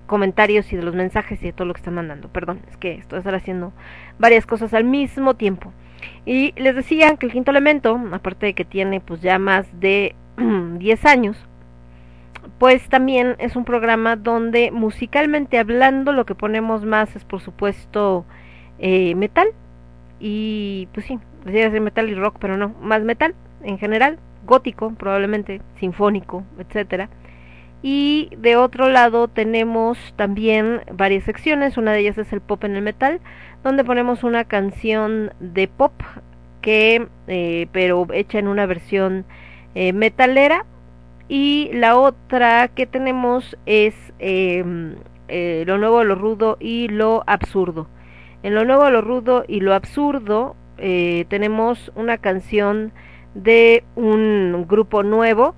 comentarios 0.07 0.71
y 0.73 0.75
de 0.75 0.81
los 0.81 0.95
mensajes 0.95 1.41
y 1.41 1.45
de 1.45 1.53
todo 1.53 1.67
lo 1.67 1.73
que 1.73 1.79
están 1.79 1.93
mandando. 1.93 2.29
Perdón, 2.29 2.61
es 2.69 2.77
que 2.77 2.93
estoy 2.93 3.21
haciendo 3.23 3.71
varias 4.17 4.45
cosas 4.45 4.73
al 4.73 4.83
mismo 4.83 5.35
tiempo. 5.35 5.71
Y 6.25 6.53
les 6.57 6.75
decía 6.75 7.15
que 7.17 7.27
el 7.27 7.31
quinto 7.31 7.51
elemento, 7.51 7.99
aparte 8.11 8.47
de 8.47 8.53
que 8.53 8.65
tiene 8.65 9.01
pues 9.01 9.21
ya 9.21 9.37
más 9.37 9.67
de 9.79 10.15
10 10.37 11.05
años, 11.05 11.48
pues 12.57 12.87
también 12.89 13.35
es 13.39 13.55
un 13.55 13.65
programa 13.65 14.15
donde 14.15 14.71
musicalmente 14.71 15.57
hablando 15.57 16.11
lo 16.11 16.25
que 16.25 16.35
ponemos 16.35 16.85
más 16.85 17.15
es 17.15 17.23
por 17.25 17.41
supuesto 17.41 18.25
eh, 18.79 19.15
metal 19.15 19.49
y 20.19 20.87
pues 20.93 21.05
sí, 21.05 21.19
decía 21.45 21.69
metal 21.79 22.09
y 22.09 22.15
rock, 22.15 22.37
pero 22.39 22.57
no, 22.57 22.69
más 22.81 23.03
metal 23.03 23.35
en 23.63 23.77
general, 23.77 24.19
gótico 24.45 24.93
probablemente, 24.93 25.61
sinfónico, 25.79 26.43
etcétera. 26.57 27.09
Y 27.81 28.29
de 28.37 28.57
otro 28.57 28.89
lado 28.89 29.29
tenemos 29.29 29.97
también 30.17 30.81
varias 30.91 31.23
secciones, 31.23 31.77
una 31.77 31.93
de 31.93 31.99
ellas 31.99 32.17
es 32.17 32.33
el 32.33 32.41
pop 32.41 32.63
en 32.65 32.75
el 32.75 32.81
metal, 32.81 33.21
donde 33.63 33.85
ponemos 33.85 34.23
una 34.23 34.43
canción 34.43 35.31
de 35.39 35.67
pop 35.67 35.93
que 36.61 37.07
eh, 37.27 37.67
pero 37.71 38.05
hecha 38.11 38.39
en 38.39 38.49
una 38.49 38.65
versión 38.65 39.25
eh, 39.75 39.93
metalera 39.93 40.65
y 41.29 41.69
la 41.73 41.97
otra 41.97 42.67
que 42.69 42.87
tenemos 42.87 43.55
es 43.67 43.95
em, 44.17 44.95
eh, 45.27 45.63
lo 45.67 45.77
nuevo, 45.77 46.03
lo 46.03 46.15
rudo 46.15 46.57
y 46.59 46.87
lo 46.87 47.23
absurdo. 47.27 47.87
En 48.41 48.55
lo 48.55 48.65
nuevo, 48.65 48.89
lo 48.89 49.01
rudo 49.01 49.45
y 49.47 49.59
lo 49.61 49.73
absurdo 49.73 50.55
eh, 50.79 51.25
tenemos 51.29 51.91
una 51.95 52.17
canción 52.17 52.91
de 53.35 53.83
un 53.95 54.65
grupo 54.67 55.03
nuevo 55.03 55.53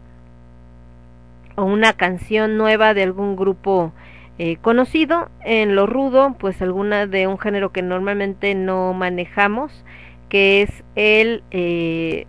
o 1.55 1.63
una 1.63 1.93
canción 1.93 2.57
nueva 2.57 2.93
de 2.93 3.03
algún 3.03 3.35
grupo 3.35 3.93
eh, 4.39 4.57
conocido. 4.57 5.29
En 5.45 5.75
lo 5.75 5.85
rudo, 5.85 6.35
pues 6.39 6.61
alguna 6.61 7.05
de 7.05 7.27
un 7.27 7.37
género 7.37 7.71
que 7.71 7.81
normalmente 7.81 8.55
no 8.55 8.93
manejamos, 8.93 9.85
que 10.27 10.63
es 10.63 10.83
el, 10.95 11.43
eh, 11.51 12.25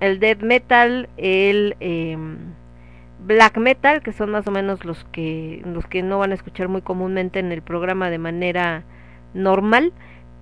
el 0.00 0.18
death 0.18 0.42
metal, 0.42 1.08
el... 1.16 1.76
Black 3.24 3.56
metal, 3.58 4.02
que 4.02 4.12
son 4.12 4.30
más 4.30 4.46
o 4.46 4.50
menos 4.50 4.84
los 4.84 5.04
que, 5.12 5.62
los 5.64 5.86
que 5.86 6.02
no 6.02 6.18
van 6.18 6.32
a 6.32 6.34
escuchar 6.34 6.68
muy 6.68 6.82
comúnmente 6.82 7.38
en 7.38 7.52
el 7.52 7.62
programa 7.62 8.10
de 8.10 8.18
manera 8.18 8.84
normal, 9.34 9.92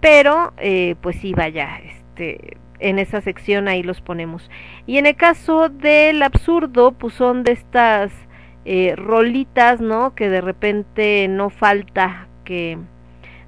pero 0.00 0.52
eh, 0.58 0.96
pues 1.00 1.16
sí, 1.16 1.32
vaya, 1.32 1.78
este, 1.84 2.56
en 2.78 2.98
esa 2.98 3.20
sección 3.20 3.68
ahí 3.68 3.82
los 3.82 4.00
ponemos. 4.00 4.50
Y 4.86 4.98
en 4.98 5.06
el 5.06 5.16
caso 5.16 5.68
del 5.68 6.22
absurdo, 6.22 6.92
pues 6.92 7.14
son 7.14 7.44
de 7.44 7.52
estas 7.52 8.12
eh, 8.64 8.94
rolitas, 8.96 9.80
¿no? 9.80 10.14
Que 10.14 10.28
de 10.28 10.40
repente 10.40 11.28
no 11.28 11.50
falta 11.50 12.28
que 12.44 12.78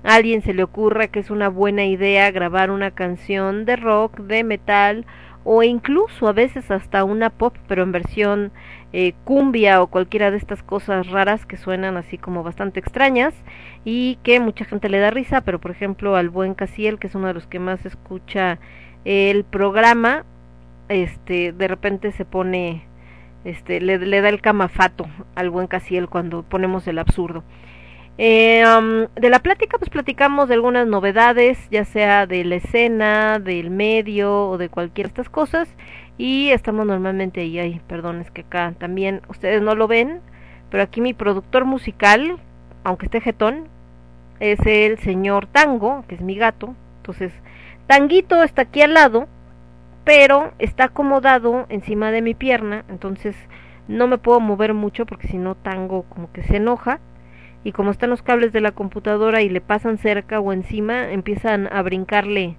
a 0.05 0.15
alguien 0.15 0.43
se 0.43 0.55
le 0.55 0.63
ocurra 0.63 1.09
que 1.09 1.21
es 1.21 1.31
una 1.31 1.49
buena 1.49 1.85
idea 1.85 2.31
grabar 2.31 2.71
una 2.71 2.91
canción 2.91 3.65
de 3.65 3.77
rock, 3.77 4.19
de 4.21 4.45
metal 4.45 5.07
o 5.45 5.63
incluso 5.63 6.29
a 6.29 6.33
veces 6.33 6.71
hasta 6.71 7.05
una 7.05 7.31
pop, 7.31 7.57
pero 7.69 7.83
en 7.83 7.93
versión 7.93 8.53
eh, 8.93 9.15
cumbia 9.25 9.83
o 9.83 9.87
cualquiera 9.87 10.31
de 10.31 10.37
estas 10.37 10.63
cosas 10.63 11.09
raras 11.09 11.47
que 11.47 11.57
suenan 11.57 11.97
así 11.97 12.19
como 12.19 12.43
bastante 12.43 12.81
extrañas 12.81 13.35
y 13.85 14.19
que 14.23 14.39
mucha 14.41 14.65
gente 14.65 14.89
le 14.89 14.99
da 14.99 15.11
risa, 15.11 15.41
pero 15.41 15.61
por 15.61 15.71
ejemplo 15.71 16.17
al 16.17 16.29
buen 16.29 16.55
Casiel, 16.55 16.99
que 16.99 17.07
es 17.07 17.15
uno 17.15 17.29
de 17.29 17.35
los 17.35 17.47
que 17.47 17.59
más 17.59 17.85
escucha 17.87 18.59
el 19.05 19.45
programa, 19.45 20.25
este 20.89 21.53
de 21.53 21.69
repente 21.69 22.13
se 22.13 22.25
pone 22.25 22.85
este 23.45 23.81
le, 23.81 23.99
le 23.99 24.21
da 24.21 24.29
el 24.29 24.41
camafato 24.41 25.07
al 25.35 25.51
buen 25.51 25.67
Casiel 25.67 26.09
cuando 26.09 26.43
ponemos 26.43 26.87
el 26.87 26.99
absurdo. 26.99 27.45
Eh, 28.19 28.63
um, 28.67 29.07
de 29.15 29.31
la 29.31 29.39
plática, 29.39 29.79
pues 29.79 29.91
platicamos 29.91 30.49
de 30.49 30.55
algunas 30.55 30.87
novedades, 30.87 31.59
ya 31.71 31.85
sea 31.85 32.27
de 32.27 32.45
la 32.45 32.57
escena, 32.57 33.39
del 33.39 33.71
medio 33.71 34.49
o 34.49 34.59
de 34.59 34.69
cualquiera 34.69 35.09
de 35.09 35.13
estas 35.13 35.31
cosas. 35.31 35.69
Y 36.19 36.51
estamos 36.51 36.87
normalmente 36.87 37.41
ahí, 37.41 37.59
ay, 37.59 37.81
perdón, 37.87 38.21
es 38.21 38.31
que 38.31 38.43
acá 38.43 38.75
también 38.79 39.23
ustedes 39.29 39.63
no 39.63 39.75
lo 39.75 39.89
ven, 39.89 40.21
pero 40.71 40.83
aquí 40.83 41.01
mi 41.01 41.15
productor 41.15 41.65
musical, 41.65 42.39
aunque 42.85 43.07
esté 43.07 43.21
jetón, 43.21 43.69
es 44.41 44.59
el 44.67 44.99
señor 44.99 45.47
Tango, 45.47 46.05
que 46.09 46.15
es 46.15 46.21
mi 46.21 46.37
gato. 46.37 46.75
Entonces, 46.99 47.33
Tanguito 47.87 48.43
está 48.43 48.63
aquí 48.63 48.83
al 48.83 48.95
lado, 48.95 49.27
pero 50.05 50.53
está 50.59 50.85
acomodado 50.85 51.67
encima 51.69 52.11
de 52.11 52.23
mi 52.23 52.35
pierna, 52.35 52.85
entonces 52.89 53.37
no 53.89 54.07
me 54.07 54.19
puedo 54.19 54.41
mover 54.41 54.75
mucho 54.75 55.07
porque 55.07 55.29
si 55.29 55.39
no 55.39 55.55
Tango 55.55 56.05
como 56.05 56.31
que 56.33 56.43
se 56.43 56.57
enoja 56.57 57.01
y 57.65 57.73
como 57.73 57.91
están 57.91 58.11
los 58.11 58.23
cables 58.23 58.53
de 58.53 58.61
la 58.61 58.73
computadora 58.73 59.43
y 59.43 59.49
le 59.49 59.61
pasan 59.61 59.99
cerca 59.99 60.41
o 60.41 60.53
encima, 60.53 61.11
empiezan 61.11 61.69
a 61.73 61.83
brincarle, 61.83 62.57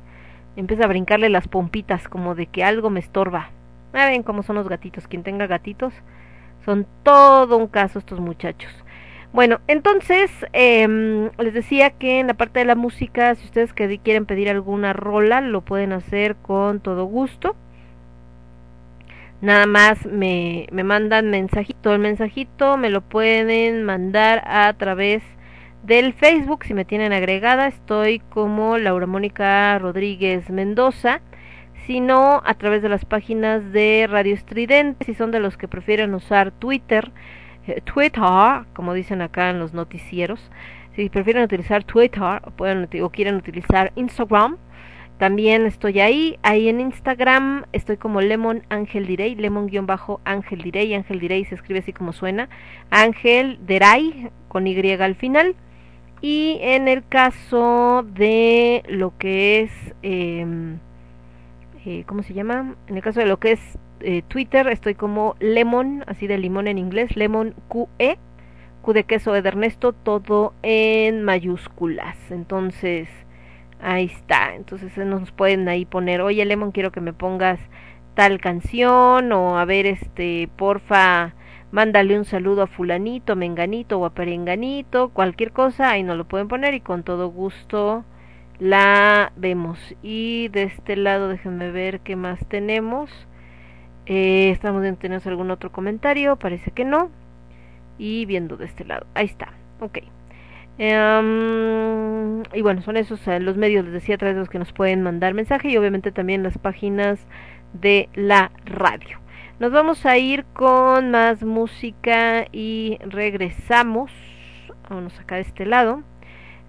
empieza 0.56 0.86
a 0.86 0.88
brincarle 0.88 1.30
las 1.30 1.48
pompitas 1.48 2.08
como 2.08 2.36
de 2.36 2.48
que 2.48 2.64
algo 2.64 2.90
me 2.90 3.00
estorba. 3.00 3.50
Ah, 3.94 4.08
ven 4.08 4.24
cómo 4.24 4.44
son 4.44 4.56
los 4.56 4.68
gatitos, 4.68 5.08
quien 5.08 5.24
tenga 5.24 5.48
gatitos, 5.48 5.94
son 6.66 6.86
todo 7.04 7.58
un 7.58 7.68
caso 7.68 8.00
estos 8.00 8.20
muchachos. 8.20 8.72
Bueno, 9.34 9.60
entonces 9.68 10.32
eh, 10.54 11.30
les 11.38 11.54
decía 11.54 11.92
que 11.92 12.20
en 12.20 12.28
la 12.28 12.36
parte 12.36 12.60
de 12.60 12.66
la 12.66 12.76
música, 12.76 13.34
si 13.36 13.46
ustedes 13.46 13.74
quieren 13.74 14.26
pedir 14.26 14.50
alguna 14.50 14.94
rola, 14.94 15.42
lo 15.42 15.62
pueden 15.62 15.92
hacer 15.92 16.36
con 16.36 16.80
todo 16.80 17.06
gusto 17.06 17.56
nada 19.44 19.66
más 19.66 20.06
me, 20.06 20.68
me 20.72 20.84
mandan 20.86 21.30
mensajito. 21.30 21.94
El 21.94 22.00
mensajito 22.00 22.78
me 22.78 22.90
lo 22.90 23.02
pueden 23.02 23.84
mandar 23.84 24.42
a 24.48 24.72
través 24.74 25.22
del 25.84 26.14
Facebook, 26.14 26.64
si 26.64 26.74
me 26.74 26.86
tienen 26.86 27.12
agregada, 27.12 27.68
estoy 27.68 28.20
como 28.20 28.78
Laura 28.78 29.06
Mónica 29.06 29.78
Rodríguez 29.80 30.50
Mendoza, 30.50 31.20
sino 31.86 32.42
a 32.46 32.54
través 32.54 32.82
de 32.82 32.88
las 32.88 33.04
páginas 33.04 33.74
de 33.74 34.08
Radio 34.10 34.34
Estridente, 34.34 35.04
si 35.04 35.14
son 35.14 35.32
de 35.32 35.42
los 35.42 35.58
que 35.58 35.68
prefieren 35.68 36.14
usar 36.14 36.52
Twitter, 36.52 37.12
eh, 37.68 37.82
Twitter, 37.82 38.24
como 38.74 38.94
dicen 38.94 39.22
acá 39.22 39.50
en 39.50 39.60
los 39.60 39.74
noticieros, 39.74 40.50
si 40.96 41.10
prefieren 41.10 41.44
utilizar 41.44 41.84
Twitter 41.84 42.42
pueden, 42.56 42.88
o 43.02 43.10
quieren 43.10 43.36
utilizar 43.36 43.92
Instagram, 43.96 44.58
también 45.18 45.66
estoy 45.66 46.00
ahí, 46.00 46.40
ahí 46.44 46.70
en 46.70 46.80
Instagram 46.80 47.66
estoy 47.74 47.98
como 47.98 48.22
Lemon 48.22 48.64
Ángel 48.70 49.06
Direy, 49.06 49.36
Lemon-Ángel 49.36 50.62
Direy, 50.62 50.94
Ángel 50.94 51.20
Direy 51.20 51.44
se 51.44 51.56
escribe 51.56 51.80
así 51.80 51.92
como 51.92 52.14
suena, 52.14 52.48
Ángel 52.90 53.60
Deray 53.66 54.30
con 54.48 54.66
Y 54.66 54.92
al 54.94 55.16
final. 55.16 55.56
Y 56.24 56.58
en 56.62 56.88
el 56.88 57.06
caso 57.06 58.06
de 58.16 58.82
lo 58.88 59.16
que 59.18 59.60
es, 59.60 59.72
em, 60.04 60.80
eh, 61.86 62.06
¿cómo 62.08 62.24
se 62.24 62.34
llama? 62.34 62.76
En 62.88 62.96
el 62.96 63.04
caso 63.04 63.20
de 63.20 63.26
lo 63.26 63.40
que 63.40 63.52
es 63.52 63.78
eh, 64.00 64.22
Twitter 64.30 64.68
estoy 64.70 64.96
como 64.96 65.36
Lemon, 65.42 66.06
así 66.08 66.28
de 66.28 66.38
limón 66.38 66.68
en 66.68 66.78
inglés, 66.78 67.18
Lemon 67.18 67.54
QE, 67.68 68.18
Q 68.82 68.94
de 68.94 69.04
queso 69.04 69.34
de 69.34 69.40
Ernesto, 69.46 69.92
todo 69.92 70.54
en 70.64 71.24
mayúsculas. 71.24 72.18
Entonces, 72.32 73.10
Ahí 73.86 74.06
está, 74.06 74.56
entonces 74.56 74.96
nos 75.06 75.32
pueden 75.34 75.68
ahí 75.68 75.84
poner, 75.84 76.22
oye 76.22 76.46
Lemon, 76.46 76.72
quiero 76.72 76.94
que 76.94 77.02
me 77.02 77.12
pongas 77.12 77.60
tal 78.16 78.40
canción 78.40 79.34
o 79.34 79.60
a 79.60 79.66
ver, 79.66 79.86
este, 79.86 80.48
porfa, 80.56 81.34
mándale 81.74 82.20
un 82.20 82.26
saludo 82.26 82.62
a 82.62 82.68
fulanito, 82.68 83.36
menganito 83.36 84.00
o 84.00 84.06
a 84.06 84.12
perenganito, 84.12 85.10
cualquier 85.10 85.52
cosa, 85.52 85.90
ahí 85.90 86.04
nos 86.04 86.18
lo 86.18 86.26
pueden 86.26 86.48
poner 86.48 86.76
y 86.76 86.82
con 86.82 87.02
todo 87.02 87.30
gusto 87.30 88.06
la 88.60 89.34
vemos. 89.36 89.80
Y 90.04 90.50
de 90.50 90.64
este 90.64 90.96
lado 90.96 91.30
déjenme 91.30 91.72
ver 91.72 92.02
qué 92.02 92.16
más 92.16 92.40
tenemos. 92.48 93.10
Eh, 94.06 94.52
estamos 94.52 94.84
viendo, 94.84 95.00
¿tenemos 95.00 95.26
algún 95.26 95.50
otro 95.50 95.72
comentario? 95.72 96.36
Parece 96.36 96.70
que 96.70 96.86
no. 96.86 97.10
Y 97.98 98.26
viendo 98.28 98.56
de 98.56 98.66
este 98.66 98.86
lado, 98.86 99.08
ahí 99.16 99.26
está, 99.26 99.54
ok. 99.80 99.98
Um, 100.78 102.44
y 102.54 102.62
bueno, 102.62 102.84
son 102.84 102.98
esos 102.98 103.20
los 103.42 103.58
medios, 103.58 103.84
les 103.86 103.94
decía, 103.94 104.14
a 104.16 104.18
través 104.20 104.36
de 104.36 104.42
los 104.42 104.50
que 104.50 104.60
nos 104.60 104.74
pueden 104.74 105.02
mandar 105.02 105.34
mensaje 105.34 105.70
y 105.70 105.78
obviamente 105.78 106.12
también 106.12 106.44
las 106.44 106.60
páginas 106.60 107.26
de 107.74 108.10
la 108.14 108.52
radio. 108.66 109.23
Nos 109.60 109.72
vamos 109.72 110.04
a 110.08 110.18
ir 110.18 110.46
con 110.54 111.12
más 111.12 111.44
música 111.44 112.48
y 112.52 112.98
regresamos. 113.06 114.12
Vamos 114.90 115.18
acá 115.20 115.36
de 115.36 115.42
este 115.42 115.66
lado. 115.68 116.02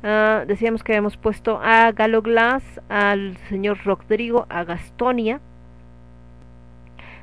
Uh, 0.03 0.47
decíamos 0.47 0.85
que 0.85 0.93
habíamos 0.93 1.17
puesto 1.17 1.59
a 1.63 1.93
Galo 1.93 2.21
Glass, 2.21 2.63
al 2.91 3.39
señor 3.49 3.79
Rodrigo, 3.85 4.47
a 4.51 4.65
Gastonia. 4.65 5.41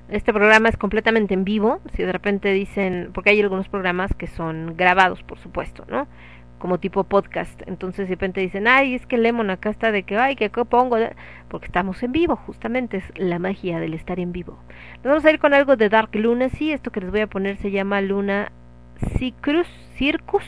Este 0.10 0.34
programa 0.34 0.67
es 0.67 0.78
completamente 0.78 1.36
en 1.36 1.43
vivo. 1.43 1.80
Si 1.95 2.02
de 2.02 2.12
repente 2.12 2.52
dicen, 2.52 3.12
porque 3.13 3.30
hay 3.30 3.39
algunos 3.39 3.69
programas 3.69 4.12
que 4.15 4.26
son 4.26 4.76
grabados, 4.76 5.21
por 5.21 5.38
supuesto, 5.38 5.86
¿no? 5.88 6.08
Como 6.62 6.78
tipo 6.78 7.04
podcast. 7.04 7.60
Entonces 7.65 8.08
de 8.08 8.13
repente 8.13 8.39
dicen, 8.39 8.67
ay, 8.67 8.93
es 8.93 9.06
que 9.08 9.17
Lemon 9.17 9.50
acá 9.50 9.71
está 9.71 9.91
de 9.91 10.04
que, 10.04 10.17
ay, 10.17 10.36
que 10.36 10.50
pongo, 10.50 10.97
porque 11.50 11.65
estamos 11.65 12.02
en 12.04 12.12
vivo, 12.12 12.36
justamente 12.36 12.97
es 12.97 13.04
la 13.17 13.39
magia 13.39 13.80
del 13.80 13.95
estar 13.95 14.19
en 14.19 14.32
vivo. 14.32 14.60
Nos 14.97 15.06
vamos 15.06 15.26
a 15.26 15.32
ir 15.32 15.39
con 15.39 15.56
algo 15.56 15.76
de 15.76 15.89
Dark 15.89 16.13
Luna, 16.13 16.50
sí, 16.50 16.71
esto 16.71 16.91
que 16.91 17.02
les 17.02 17.10
voy 17.10 17.21
a 17.21 17.28
poner 17.28 17.58
se 17.58 17.71
llama 17.71 18.00
Luna 18.02 18.52
Circus, 19.17 19.67
Circus, 19.95 20.45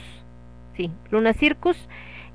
sí, 0.77 0.91
Luna 1.09 1.33
Circus, 1.33 1.89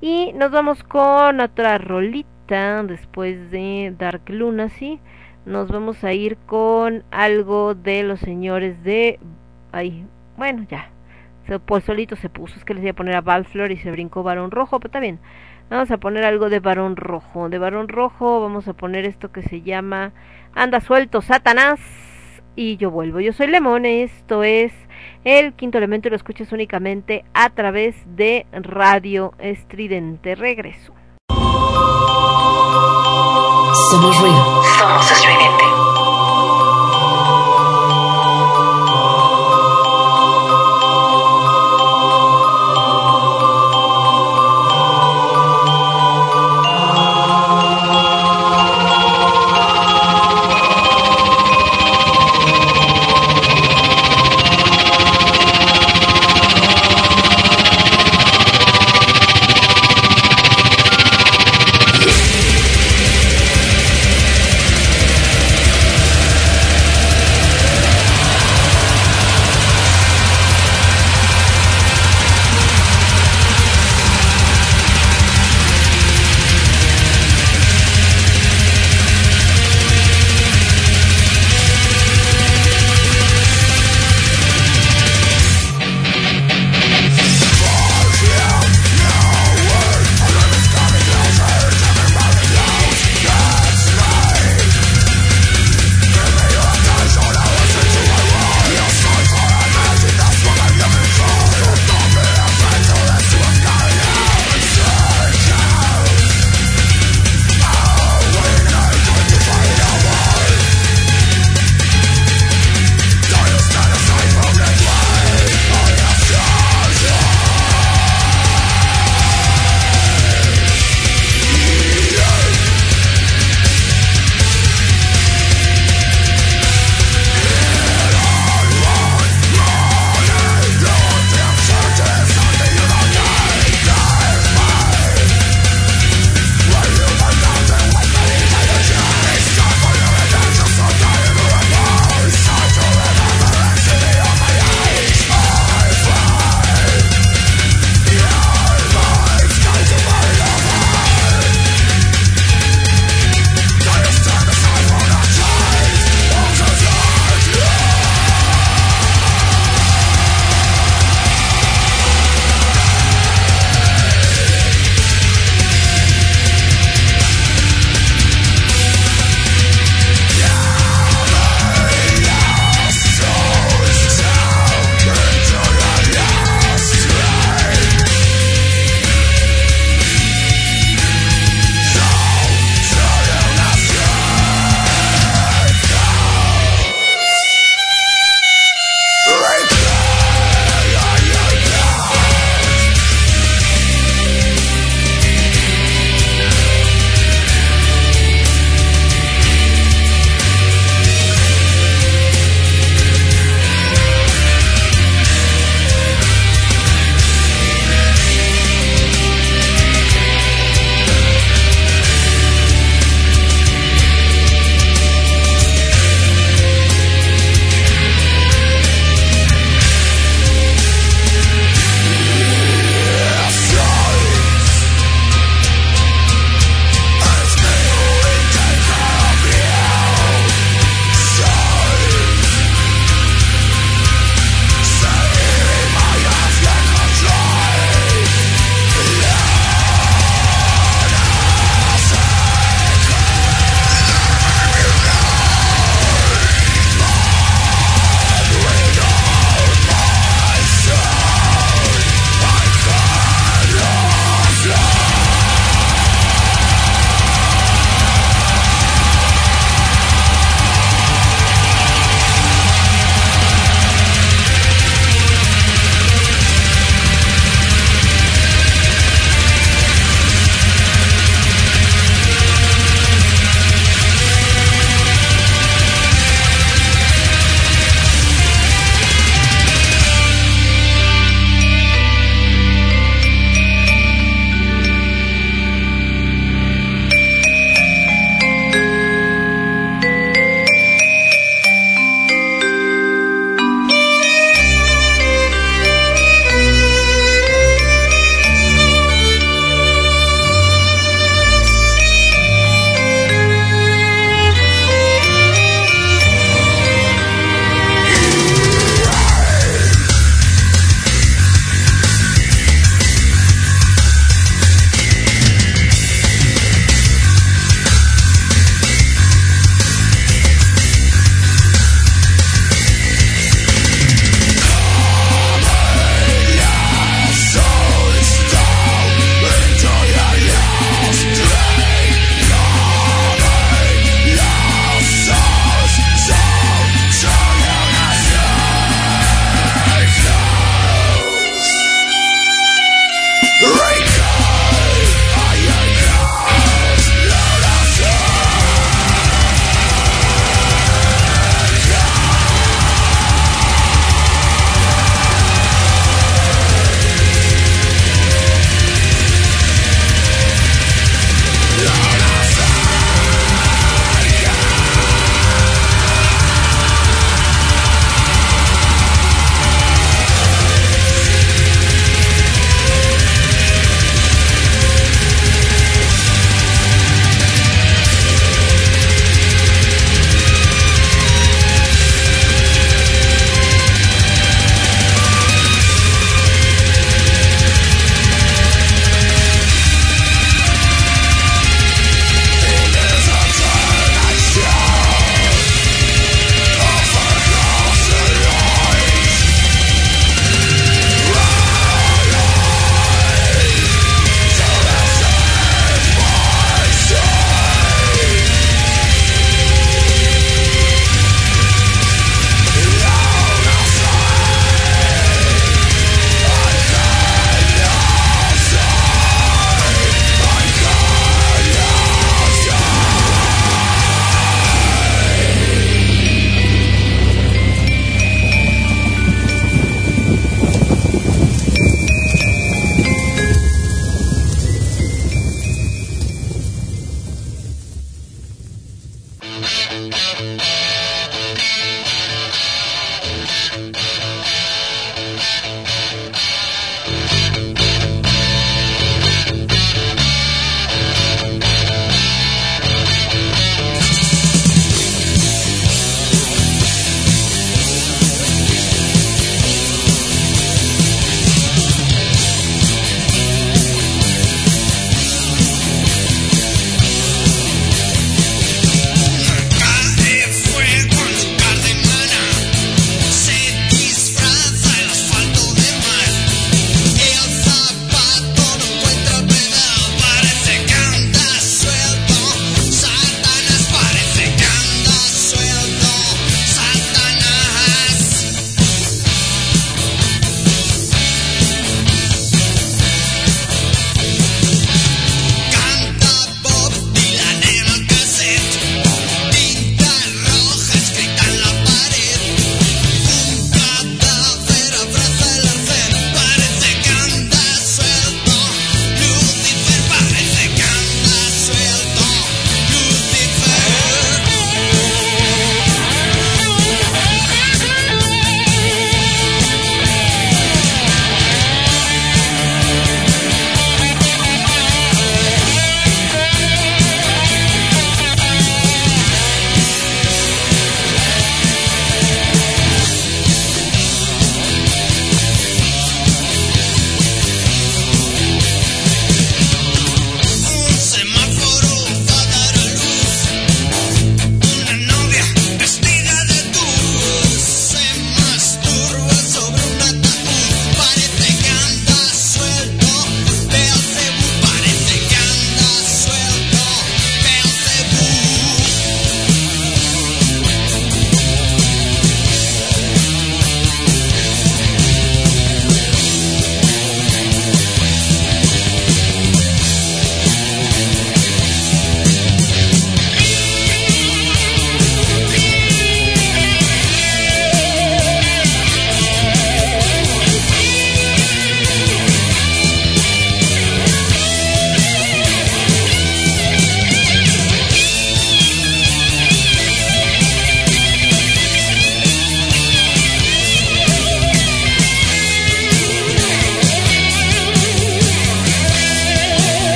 y 0.00 0.32
nos 0.34 0.52
vamos 0.52 0.84
con 0.84 1.40
otra 1.40 1.78
rolita 1.78 2.82
después 2.84 3.50
de 3.50 3.92
Dark 3.98 4.22
Luna, 4.28 4.68
sí, 4.68 5.00
nos 5.46 5.68
vamos 5.68 6.04
a 6.04 6.12
ir 6.12 6.36
con 6.46 7.02
algo 7.10 7.74
de 7.74 8.04
los 8.04 8.20
señores 8.20 8.84
de, 8.84 9.18
ay, 9.72 10.06
bueno, 10.36 10.64
ya, 10.70 10.90
se, 11.46 11.58
por 11.58 11.82
solito 11.82 12.16
se 12.16 12.28
puso. 12.28 12.56
Es 12.56 12.64
que 12.64 12.74
les 12.74 12.82
iba 12.82 12.92
a 12.92 12.96
poner 12.96 13.16
a 13.16 13.20
Valflor 13.20 13.70
y 13.72 13.76
se 13.76 13.90
brincó 13.90 14.22
Varón 14.22 14.50
Rojo, 14.50 14.80
pero 14.80 14.92
también. 14.92 15.18
Vamos 15.70 15.90
a 15.90 15.98
poner 15.98 16.24
algo 16.24 16.50
de 16.50 16.60
Varón 16.60 16.96
Rojo. 16.96 17.48
De 17.48 17.58
Varón 17.58 17.88
Rojo 17.88 18.40
vamos 18.40 18.68
a 18.68 18.74
poner 18.74 19.04
esto 19.06 19.32
que 19.32 19.42
se 19.42 19.62
llama 19.62 20.12
Anda 20.54 20.80
suelto 20.80 21.22
Satanás. 21.22 21.80
Y 22.56 22.76
yo 22.76 22.90
vuelvo. 22.90 23.20
Yo 23.20 23.32
soy 23.32 23.48
Lemón. 23.48 23.84
Esto 23.84 24.44
es 24.44 24.72
el 25.24 25.54
quinto 25.54 25.78
elemento 25.78 26.08
y 26.08 26.10
lo 26.10 26.16
escuchas 26.16 26.52
únicamente 26.52 27.24
a 27.34 27.50
través 27.50 27.96
de 28.16 28.46
Radio 28.52 29.32
Estridente. 29.38 30.34
Regreso. 30.34 30.94
Somos 33.90 34.20
ruido. 34.20 34.62
Somos 34.78 35.10
estridente. 35.10 35.83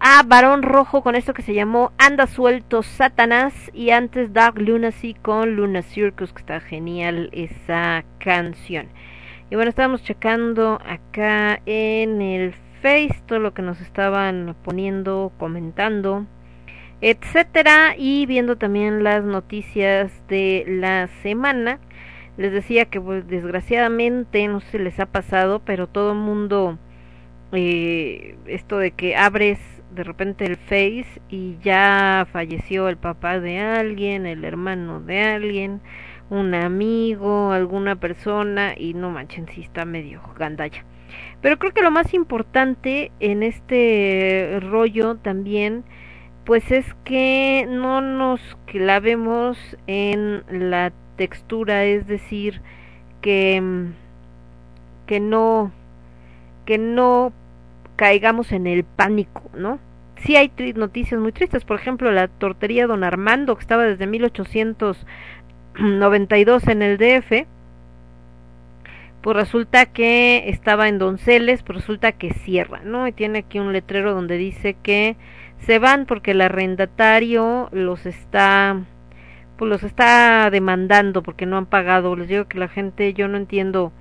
A 0.00 0.24
Barón 0.24 0.64
Rojo 0.64 1.00
con 1.00 1.14
esto 1.14 1.32
que 1.32 1.42
se 1.42 1.54
llamó 1.54 1.92
Anda 1.96 2.26
Suelto 2.26 2.82
Satanás 2.82 3.54
y 3.72 3.90
antes 3.90 4.32
Dark 4.32 4.58
Lunacy 4.58 5.14
con 5.14 5.54
Luna 5.54 5.82
Circus, 5.82 6.32
que 6.32 6.40
está 6.40 6.58
genial 6.58 7.30
esa 7.32 8.04
canción. 8.18 8.88
Y 9.48 9.54
bueno, 9.54 9.68
estábamos 9.68 10.02
checando 10.02 10.80
acá 10.84 11.60
en 11.66 12.20
el 12.20 12.52
Face 12.82 13.22
todo 13.26 13.38
lo 13.38 13.54
que 13.54 13.62
nos 13.62 13.80
estaban 13.80 14.56
poniendo, 14.64 15.30
comentando, 15.38 16.26
etcétera, 17.00 17.94
y 17.96 18.26
viendo 18.26 18.58
también 18.58 19.04
las 19.04 19.22
noticias 19.22 20.10
de 20.26 20.64
la 20.66 21.06
semana. 21.22 21.78
Les 22.36 22.52
decía 22.52 22.86
que 22.86 23.00
pues, 23.00 23.28
desgraciadamente 23.28 24.48
no 24.48 24.58
se 24.62 24.80
les 24.80 24.98
ha 24.98 25.06
pasado, 25.06 25.60
pero 25.60 25.86
todo 25.86 26.10
el 26.10 26.18
mundo 26.18 26.76
eh, 27.52 28.36
esto 28.46 28.78
de 28.78 28.92
que 28.92 29.16
abres 29.16 29.58
de 29.94 30.04
repente 30.04 30.44
el 30.44 30.56
Face 30.56 31.20
y 31.28 31.56
ya 31.62 32.26
falleció 32.32 32.88
el 32.88 32.96
papá 32.96 33.40
de 33.40 33.58
alguien, 33.58 34.26
el 34.26 34.44
hermano 34.44 35.00
de 35.00 35.22
alguien, 35.22 35.80
un 36.30 36.54
amigo, 36.54 37.52
alguna 37.52 37.96
persona 37.96 38.74
y 38.76 38.94
no 38.94 39.10
manchen 39.10 39.48
si 39.48 39.62
está 39.62 39.84
medio 39.84 40.20
gandalla. 40.38 40.84
Pero 41.42 41.58
creo 41.58 41.72
que 41.72 41.82
lo 41.82 41.90
más 41.90 42.14
importante 42.14 43.10
en 43.18 43.42
este 43.42 44.58
rollo 44.60 45.16
también 45.16 45.84
pues 46.44 46.70
es 46.70 46.86
que 47.04 47.66
no 47.68 48.00
nos 48.00 48.40
clavemos 48.66 49.58
en 49.86 50.42
la 50.50 50.92
textura, 51.16 51.84
es 51.84 52.06
decir, 52.06 52.60
que 53.20 53.62
que 55.06 55.20
no 55.20 55.72
que 56.64 56.78
no 56.78 57.32
caigamos 58.00 58.50
en 58.52 58.66
el 58.66 58.84
pánico, 58.84 59.42
¿no? 59.54 59.78
Sí 60.24 60.34
hay 60.34 60.50
noticias 60.74 61.20
muy 61.20 61.32
tristes, 61.32 61.66
por 61.66 61.78
ejemplo, 61.78 62.10
la 62.10 62.28
tortería 62.28 62.86
Don 62.86 63.04
Armando, 63.04 63.54
que 63.56 63.60
estaba 63.60 63.84
desde 63.84 64.06
1892 64.06 66.68
en 66.68 66.80
el 66.80 66.96
DF, 66.96 67.44
pues 69.20 69.36
resulta 69.36 69.84
que 69.84 70.48
estaba 70.48 70.88
en 70.88 70.98
Donceles, 70.98 71.62
pues 71.62 71.80
resulta 71.80 72.12
que 72.12 72.32
cierra, 72.32 72.80
¿no? 72.84 73.06
Y 73.06 73.12
tiene 73.12 73.40
aquí 73.40 73.58
un 73.58 73.74
letrero 73.74 74.14
donde 74.14 74.38
dice 74.38 74.78
que 74.82 75.16
se 75.58 75.78
van 75.78 76.06
porque 76.06 76.30
el 76.30 76.40
arrendatario 76.40 77.68
los 77.70 78.06
está 78.06 78.80
pues 79.58 79.68
los 79.68 79.82
está 79.82 80.48
demandando 80.50 81.22
porque 81.22 81.44
no 81.44 81.58
han 81.58 81.66
pagado. 81.66 82.16
Les 82.16 82.28
digo 82.28 82.48
que 82.48 82.58
la 82.58 82.68
gente, 82.68 83.12
yo 83.12 83.28
no 83.28 83.36
entiendo 83.36 83.92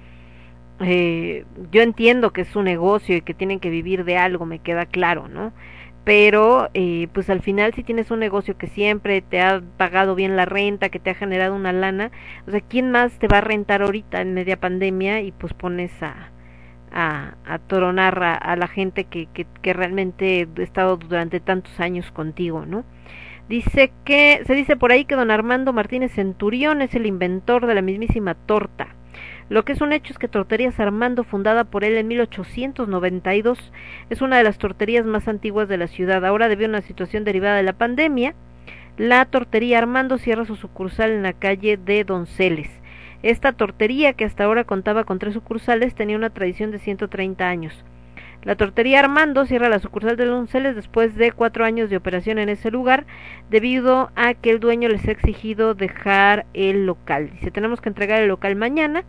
eh, 0.82 1.45
yo 1.71 1.82
entiendo 1.82 2.32
que 2.32 2.41
es 2.41 2.55
un 2.55 2.65
negocio 2.65 3.17
y 3.17 3.21
que 3.21 3.34
tienen 3.34 3.59
que 3.59 3.69
vivir 3.69 4.05
de 4.05 4.17
algo, 4.17 4.45
me 4.45 4.59
queda 4.59 4.86
claro, 4.86 5.27
¿no? 5.27 5.51
Pero, 6.05 6.69
eh, 6.73 7.07
pues 7.13 7.30
al 7.30 7.41
final 7.41 7.73
si 7.73 7.84
tienes 7.84 8.09
un 8.11 8.19
negocio 8.19 8.57
que 8.57 8.67
siempre 8.67 9.21
te 9.21 9.41
ha 9.41 9.61
pagado 9.77 10.15
bien 10.15 10.36
la 10.36 10.45
renta, 10.45 10.89
que 10.89 10.99
te 10.99 11.09
ha 11.09 11.15
generado 11.15 11.55
una 11.55 11.73
lana, 11.73 12.11
o 12.47 12.51
sea, 12.51 12.61
¿quién 12.61 12.91
más 12.91 13.19
te 13.19 13.27
va 13.27 13.39
a 13.39 13.41
rentar 13.41 13.82
ahorita 13.82 14.21
en 14.21 14.34
media 14.34 14.59
pandemia 14.59 15.21
y 15.21 15.32
pues 15.34 15.53
pones 15.53 15.91
a, 16.01 16.32
a, 16.91 17.36
a 17.45 17.59
a, 17.59 18.55
la 18.55 18.67
gente 18.67 19.03
que, 19.05 19.27
que, 19.27 19.45
que 19.61 19.73
realmente 19.73 20.47
ha 20.57 20.61
estado 20.61 20.97
durante 20.97 21.39
tantos 21.39 21.80
años 21.80 22.11
contigo, 22.11 22.65
¿no? 22.65 22.86
Dice 23.49 23.91
que, 24.05 24.43
se 24.45 24.53
dice 24.53 24.77
por 24.77 24.91
ahí 24.91 25.05
que 25.05 25.15
don 25.15 25.32
Armando 25.32 25.73
Martínez 25.73 26.13
Centurión 26.13 26.82
es 26.82 26.95
el 26.95 27.05
inventor 27.05 27.65
de 27.65 27.75
la 27.75 27.82
mismísima 27.82 28.36
torta 28.36 28.95
lo 29.50 29.66
que 29.66 29.72
es 29.72 29.82
un 29.82 29.93
hecho 29.93 30.14
es 30.14 30.20
que 30.20 30.28
Torterías 30.28 30.80
Armando, 30.80 31.24
fundada 31.24 31.64
por 31.64 31.84
él 31.84 31.97
en 31.97 32.08
1892, 32.08 33.72
es 34.12 34.22
una 34.22 34.38
de 34.38 34.43
las 34.43 34.60
torterías 34.60 35.06
más 35.08 35.28
antiguas 35.28 35.68
de 35.68 35.78
la 35.78 35.88
ciudad. 35.88 36.24
Ahora, 36.24 36.47
debido 36.47 36.68
a 36.68 36.70
una 36.70 36.82
situación 36.82 37.24
derivada 37.24 37.58
de 37.58 37.64
la 37.64 37.74
pandemia, 37.74 38.36
la 38.97 39.26
tortería 39.26 39.80
Armando 39.80 40.20
cierra 40.20 40.45
su 40.45 40.56
sucursal 40.56 41.10
en 41.12 41.24
la 41.24 41.34
calle 41.34 41.78
de 41.78 42.04
Donceles. 42.04 42.70
Esta 43.24 43.52
tortería, 43.54 44.14
que 44.14 44.24
hasta 44.24 44.43
ahora 44.43 44.66
contaba 44.66 45.04
con 45.04 45.18
tres 45.18 45.34
sucursales, 45.34 45.95
tenía 45.95 46.16
una 46.16 46.30
tradición 46.30 46.70
de 46.70 46.78
130 46.78 47.47
años. 47.50 47.84
La 48.43 48.56
tortería 48.56 49.00
Armando 49.00 49.47
cierra 49.47 49.68
la 49.68 49.80
sucursal 49.80 50.16
de 50.16 50.26
Donceles 50.26 50.76
después 50.76 51.16
de 51.16 51.32
cuatro 51.32 51.66
años 51.66 51.89
de 51.89 51.97
operación 51.97 52.38
en 52.38 52.50
ese 52.50 52.70
lugar, 52.70 53.08
debido 53.50 54.12
a 54.16 54.36
que 54.36 54.52
el 54.52 54.60
dueño 54.60 54.89
les 54.89 55.08
ha 55.08 55.12
exigido 55.12 55.74
dejar 55.74 56.45
el 56.54 56.86
local. 56.86 57.32
Dice, 57.32 57.50
tenemos 57.50 57.82
que 57.82 57.89
entregar 57.89 58.22
el 58.22 58.28
local 58.28 58.56
mañana 58.56 59.04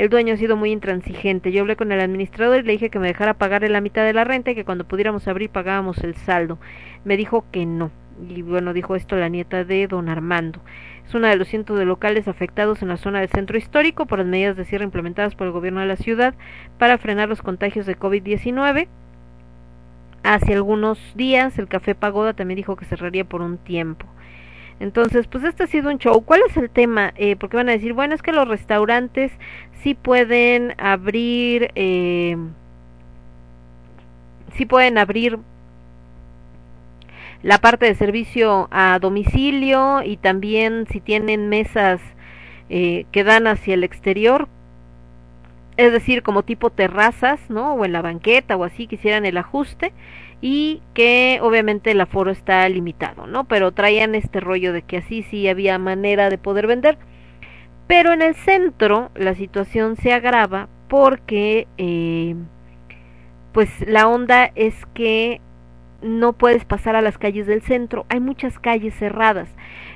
el 0.00 0.08
dueño 0.08 0.32
ha 0.32 0.38
sido 0.38 0.56
muy 0.56 0.72
intransigente. 0.72 1.52
Yo 1.52 1.60
hablé 1.60 1.76
con 1.76 1.92
el 1.92 2.00
administrador 2.00 2.60
y 2.60 2.62
le 2.62 2.72
dije 2.72 2.88
que 2.88 2.98
me 2.98 3.08
dejara 3.08 3.34
pagarle 3.34 3.68
la 3.68 3.82
mitad 3.82 4.02
de 4.02 4.14
la 4.14 4.24
renta 4.24 4.50
y 4.50 4.54
que 4.54 4.64
cuando 4.64 4.88
pudiéramos 4.88 5.28
abrir 5.28 5.50
pagábamos 5.50 5.98
el 5.98 6.14
saldo. 6.14 6.58
Me 7.04 7.18
dijo 7.18 7.44
que 7.52 7.66
no. 7.66 7.90
Y 8.26 8.40
bueno, 8.40 8.72
dijo 8.72 8.96
esto 8.96 9.16
la 9.16 9.28
nieta 9.28 9.62
de 9.62 9.86
don 9.88 10.08
Armando. 10.08 10.60
Es 11.06 11.14
una 11.14 11.28
de 11.28 11.36
los 11.36 11.48
cientos 11.48 11.78
de 11.78 11.84
locales 11.84 12.28
afectados 12.28 12.80
en 12.80 12.88
la 12.88 12.96
zona 12.96 13.20
del 13.20 13.28
centro 13.28 13.58
histórico 13.58 14.06
por 14.06 14.20
las 14.20 14.26
medidas 14.26 14.56
de 14.56 14.64
cierre 14.64 14.84
implementadas 14.84 15.34
por 15.34 15.46
el 15.46 15.52
gobierno 15.52 15.80
de 15.80 15.86
la 15.86 15.96
ciudad 15.96 16.32
para 16.78 16.96
frenar 16.96 17.28
los 17.28 17.42
contagios 17.42 17.84
de 17.84 17.98
COVID-19. 17.98 18.88
Hace 20.22 20.54
algunos 20.54 20.98
días 21.14 21.58
el 21.58 21.68
Café 21.68 21.94
Pagoda 21.94 22.32
también 22.32 22.56
dijo 22.56 22.74
que 22.74 22.86
cerraría 22.86 23.26
por 23.26 23.42
un 23.42 23.58
tiempo. 23.58 24.06
Entonces, 24.80 25.26
pues 25.26 25.44
este 25.44 25.64
ha 25.64 25.66
sido 25.66 25.90
un 25.90 25.98
show. 25.98 26.22
¿Cuál 26.24 26.40
es 26.48 26.56
el 26.56 26.70
tema? 26.70 27.12
Eh, 27.16 27.36
porque 27.36 27.58
van 27.58 27.68
a 27.68 27.72
decir, 27.72 27.92
bueno, 27.92 28.14
es 28.14 28.22
que 28.22 28.32
los 28.32 28.48
restaurantes 28.48 29.30
sí 29.82 29.94
pueden 29.94 30.74
abrir, 30.78 31.70
eh, 31.74 32.36
sí 34.54 34.64
pueden 34.64 34.96
abrir 34.96 35.38
la 37.42 37.58
parte 37.58 37.86
de 37.86 37.94
servicio 37.94 38.68
a 38.70 38.98
domicilio 38.98 40.02
y 40.02 40.16
también 40.16 40.86
si 40.90 41.00
tienen 41.00 41.48
mesas 41.48 42.00
eh, 42.70 43.06
que 43.12 43.24
dan 43.24 43.46
hacia 43.46 43.74
el 43.74 43.84
exterior, 43.84 44.48
es 45.76 45.92
decir, 45.92 46.22
como 46.22 46.42
tipo 46.42 46.70
terrazas, 46.70 47.40
¿no? 47.48 47.74
O 47.74 47.84
en 47.84 47.92
la 47.92 48.02
banqueta 48.02 48.56
o 48.56 48.64
así, 48.64 48.86
quisieran 48.86 49.26
el 49.26 49.36
ajuste 49.36 49.92
y 50.40 50.80
que 50.94 51.38
obviamente 51.42 51.90
el 51.90 52.00
aforo 52.00 52.30
está 52.30 52.68
limitado, 52.68 53.26
¿no? 53.26 53.44
Pero 53.44 53.72
traían 53.72 54.14
este 54.14 54.40
rollo 54.40 54.72
de 54.72 54.82
que 54.82 54.98
así 54.98 55.22
sí 55.24 55.48
había 55.48 55.78
manera 55.78 56.30
de 56.30 56.38
poder 56.38 56.66
vender. 56.66 56.98
Pero 57.86 58.12
en 58.12 58.22
el 58.22 58.34
centro 58.34 59.10
la 59.14 59.34
situación 59.34 59.96
se 59.96 60.12
agrava 60.12 60.68
porque 60.88 61.66
eh, 61.76 62.36
pues 63.52 63.68
la 63.86 64.08
onda 64.08 64.50
es 64.54 64.74
que 64.94 65.40
no 66.02 66.32
puedes 66.32 66.64
pasar 66.64 66.96
a 66.96 67.02
las 67.02 67.18
calles 67.18 67.46
del 67.46 67.62
centro, 67.62 68.06
hay 68.08 68.20
muchas 68.20 68.58
calles 68.58 68.94
cerradas. 68.94 69.48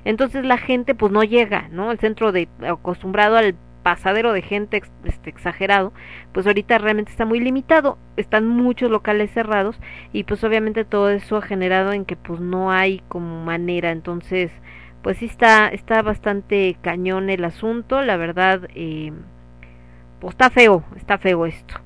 Entonces 0.04 0.44
la 0.44 0.58
gente 0.58 0.94
pues 0.94 1.12
no 1.12 1.22
llega, 1.24 1.68
¿no? 1.70 1.90
El 1.90 1.98
centro 1.98 2.32
de 2.32 2.48
acostumbrado 2.66 3.36
al 3.36 3.54
pasadero 3.84 4.32
de 4.32 4.42
gente 4.42 4.82
este, 5.04 5.30
exagerado, 5.30 5.92
pues 6.32 6.46
ahorita 6.48 6.78
realmente 6.78 7.12
está 7.12 7.24
muy 7.24 7.38
limitado, 7.38 7.98
están 8.16 8.48
muchos 8.48 8.90
locales 8.90 9.30
cerrados 9.30 9.78
y 10.12 10.24
pues 10.24 10.42
obviamente 10.42 10.84
todo 10.84 11.10
eso 11.10 11.36
ha 11.36 11.42
generado 11.42 11.92
en 11.92 12.04
que 12.04 12.16
pues 12.16 12.40
no 12.40 12.72
hay 12.72 13.02
como 13.08 13.44
manera, 13.44 13.92
entonces 13.92 14.50
pues 15.02 15.18
sí 15.18 15.26
está, 15.26 15.68
está 15.68 16.02
bastante 16.02 16.76
cañón 16.80 17.28
el 17.30 17.44
asunto, 17.44 18.02
la 18.02 18.16
verdad, 18.16 18.68
eh, 18.74 19.12
pues 20.18 20.32
está 20.32 20.48
feo, 20.50 20.82
está 20.96 21.18
feo 21.18 21.44
esto. 21.46 21.83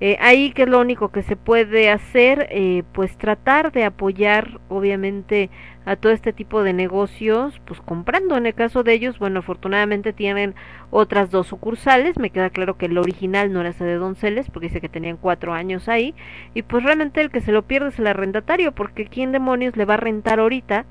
Eh, 0.00 0.16
ahí 0.20 0.52
que 0.52 0.62
es 0.62 0.68
lo 0.68 0.80
único 0.80 1.08
que 1.10 1.22
se 1.22 1.34
puede 1.34 1.90
hacer, 1.90 2.46
eh, 2.50 2.84
pues 2.92 3.16
tratar 3.18 3.72
de 3.72 3.84
apoyar 3.84 4.60
obviamente 4.68 5.50
a 5.86 5.96
todo 5.96 6.12
este 6.12 6.32
tipo 6.32 6.62
de 6.62 6.72
negocios, 6.72 7.60
pues 7.64 7.80
comprando. 7.80 8.36
En 8.36 8.46
el 8.46 8.54
caso 8.54 8.84
de 8.84 8.92
ellos, 8.92 9.18
bueno, 9.18 9.40
afortunadamente 9.40 10.12
tienen 10.12 10.54
otras 10.90 11.30
dos 11.30 11.48
sucursales. 11.48 12.18
Me 12.18 12.30
queda 12.30 12.50
claro 12.50 12.76
que 12.76 12.86
el 12.86 12.98
original 12.98 13.52
no 13.52 13.60
era 13.60 13.70
ese 13.70 13.84
de 13.84 13.94
Donceles, 13.96 14.50
porque 14.50 14.68
dice 14.68 14.80
que 14.80 14.88
tenían 14.88 15.16
cuatro 15.16 15.52
años 15.52 15.88
ahí. 15.88 16.14
Y 16.54 16.62
pues 16.62 16.84
realmente 16.84 17.20
el 17.20 17.30
que 17.30 17.40
se 17.40 17.52
lo 17.52 17.62
pierde 17.62 17.88
es 17.88 17.98
el 17.98 18.06
arrendatario, 18.06 18.72
porque 18.72 19.06
¿quién 19.06 19.32
demonios 19.32 19.76
le 19.76 19.84
va 19.84 19.94
a 19.94 19.96
rentar 19.96 20.38
ahorita? 20.40 20.84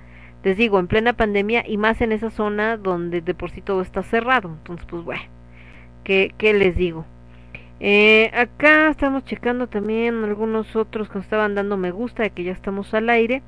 Les 0.43 0.57
digo, 0.57 0.79
en 0.79 0.87
plena 0.87 1.13
pandemia 1.13 1.63
y 1.67 1.77
más 1.77 2.01
en 2.01 2.11
esa 2.11 2.29
zona 2.29 2.77
donde 2.77 3.21
de 3.21 3.33
por 3.33 3.51
sí 3.51 3.61
todo 3.61 3.81
está 3.81 4.03
cerrado. 4.03 4.49
Entonces, 4.49 4.85
pues 4.89 5.03
bueno, 5.03 5.23
¿qué, 6.03 6.33
qué 6.37 6.53
les 6.53 6.75
digo? 6.75 7.05
Eh, 7.79 8.31
acá 8.33 8.89
estamos 8.89 9.23
checando 9.25 9.67
también 9.67 10.23
algunos 10.23 10.75
otros 10.75 11.09
que 11.09 11.15
nos 11.15 11.25
estaban 11.25 11.53
dando 11.53 11.77
me 11.77 11.91
gusta 11.91 12.23
de 12.23 12.31
que 12.31 12.43
ya 12.43 12.51
estamos 12.51 12.93
al 12.93 13.09
aire. 13.09 13.43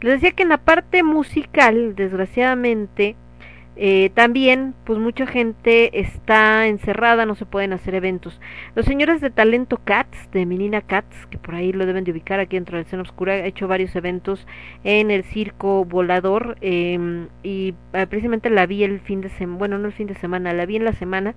Les 0.00 0.14
decía 0.14 0.32
que 0.32 0.44
en 0.44 0.50
la 0.50 0.58
parte 0.58 1.02
musical, 1.02 1.94
desgraciadamente, 1.96 3.16
eh, 3.74 4.10
también, 4.14 4.74
pues 4.84 4.98
mucha 4.98 5.26
gente 5.26 5.98
está 5.98 6.66
encerrada, 6.66 7.24
no 7.24 7.34
se 7.34 7.46
pueden 7.46 7.72
hacer 7.72 7.94
eventos. 7.94 8.38
Los 8.74 8.84
señores 8.84 9.20
de 9.22 9.30
Talento 9.30 9.78
Cats, 9.82 10.30
de 10.30 10.44
Menina 10.44 10.82
Cats, 10.82 11.26
que 11.30 11.38
por 11.38 11.54
ahí 11.54 11.72
lo 11.72 11.86
deben 11.86 12.04
de 12.04 12.12
ubicar 12.12 12.38
aquí 12.38 12.56
dentro 12.56 12.76
de 12.76 12.84
la 12.96 13.02
oscura, 13.02 13.32
ha 13.32 13.46
hecho 13.46 13.68
varios 13.68 13.96
eventos 13.96 14.46
en 14.84 15.10
el 15.10 15.24
circo 15.24 15.86
volador 15.86 16.58
eh, 16.60 17.26
y 17.42 17.74
eh, 17.94 18.06
precisamente 18.06 18.50
la 18.50 18.66
vi 18.66 18.84
el 18.84 19.00
fin 19.00 19.22
de 19.22 19.30
semana, 19.30 19.58
bueno, 19.58 19.78
no 19.78 19.86
el 19.86 19.94
fin 19.94 20.06
de 20.06 20.16
semana, 20.16 20.52
la 20.52 20.66
vi 20.66 20.76
en 20.76 20.84
la 20.84 20.92
semana 20.92 21.34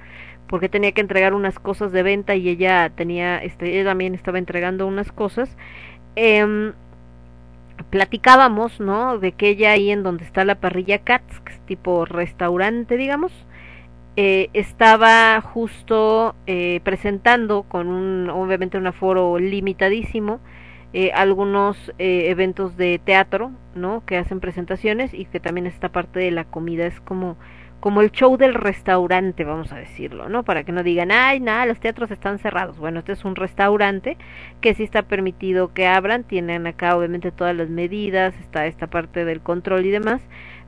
porque 0.47 0.67
tenía 0.67 0.91
que 0.91 1.01
entregar 1.01 1.33
unas 1.33 1.57
cosas 1.57 1.91
de 1.91 2.03
venta 2.03 2.35
y 2.35 2.49
ella 2.49 2.91
tenía, 2.95 3.37
este, 3.37 3.73
ella 3.73 3.85
también 3.85 4.13
estaba 4.13 4.39
entregando 4.39 4.85
unas 4.87 5.11
cosas. 5.11 5.57
Eh, 6.17 6.73
platicábamos, 7.89 8.79
¿no? 8.79 9.19
De 9.19 9.31
que 9.31 9.49
ella 9.49 9.71
ahí 9.71 9.91
en 9.91 10.03
donde 10.03 10.25
está 10.25 10.45
la 10.45 10.55
parrilla 10.55 10.95
es 10.95 11.65
tipo 11.65 12.05
restaurante, 12.05 12.97
digamos, 12.97 13.31
eh, 14.17 14.49
estaba 14.53 15.41
justo 15.41 16.35
eh, 16.47 16.79
presentando 16.83 17.63
con 17.63 17.87
un, 17.87 18.29
obviamente 18.29 18.77
un 18.77 18.87
aforo 18.87 19.39
limitadísimo, 19.39 20.39
eh, 20.93 21.11
algunos 21.13 21.91
eh, 21.99 22.29
eventos 22.29 22.77
de 22.77 23.01
teatro, 23.03 23.51
¿no? 23.75 24.05
Que 24.05 24.17
hacen 24.17 24.39
presentaciones 24.39 25.13
y 25.13 25.25
que 25.25 25.41
también 25.41 25.67
esta 25.67 25.89
parte 25.89 26.19
de 26.21 26.31
la 26.31 26.45
comida 26.45 26.85
es 26.85 27.01
como 27.01 27.35
como 27.85 28.01
el 28.01 28.11
show 28.11 28.35
del 28.35 28.55
restaurante, 28.55 29.43
vamos 29.43 29.71
a 29.71 29.75
decirlo, 29.75 30.27
¿no? 30.27 30.41
Para 30.41 30.63
que 30.63 30.71
no 30.71 30.81
digan, 30.81 31.11
ay, 31.11 31.39
nada, 31.39 31.67
los 31.67 31.79
teatros 31.79 32.09
están 32.09 32.39
cerrados. 32.39 32.79
Bueno, 32.79 32.97
este 32.97 33.11
es 33.11 33.23
un 33.23 33.35
restaurante 33.35 34.17
que 34.59 34.73
sí 34.73 34.81
está 34.81 35.03
permitido 35.03 35.71
que 35.71 35.85
abran, 35.85 36.23
tienen 36.23 36.65
acá 36.65 36.97
obviamente 36.97 37.31
todas 37.31 37.55
las 37.55 37.69
medidas, 37.69 38.33
está 38.39 38.65
esta 38.65 38.87
parte 38.87 39.23
del 39.23 39.39
control 39.39 39.85
y 39.85 39.91
demás, 39.91 40.19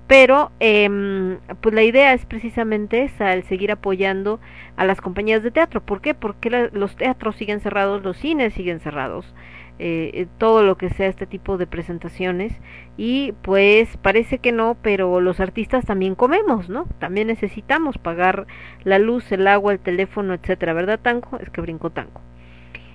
pero 0.06 0.52
eh, 0.60 1.40
pues 1.60 1.74
la 1.74 1.82
idea 1.82 2.14
es 2.14 2.24
precisamente 2.28 3.06
esa, 3.06 3.34
el 3.34 3.42
seguir 3.46 3.72
apoyando 3.72 4.40
a 4.76 4.86
las 4.86 5.02
compañías 5.02 5.42
de 5.42 5.50
teatro. 5.50 5.82
¿Por 5.82 6.02
qué? 6.02 6.14
Porque 6.14 6.52
la, 6.52 6.70
los 6.72 6.98
teatros 6.98 7.36
siguen 7.36 7.62
cerrados, 7.62 8.04
los 8.04 8.18
cines 8.18 8.54
siguen 8.54 8.80
cerrados 8.80 9.34
eh, 9.80 10.28
todo 10.38 10.64
lo 10.64 10.78
que 10.78 10.90
sea 10.90 11.08
este 11.08 11.28
tipo 11.28 11.58
de 11.58 11.68
presentaciones 11.68 12.54
y 12.98 13.34
pues 13.44 13.96
parece 13.98 14.40
que 14.40 14.52
no, 14.52 14.76
pero 14.82 15.22
los 15.22 15.40
artistas 15.40 15.86
también 15.86 16.16
comemos, 16.16 16.68
¿no? 16.70 16.86
También 17.00 17.28
necesitamos 17.28 17.98
pagar 17.98 18.48
la 18.84 18.98
luz, 19.00 19.32
el 19.32 19.48
agua, 19.48 19.74
el 19.74 19.80
teléfono, 19.80 20.34
etcétera, 20.34 20.74
¿verdad, 20.74 21.00
Tanco? 21.00 21.38
Es 21.40 21.50
que 21.50 21.62
brinco 21.62 21.92
Tanco. 21.92 22.22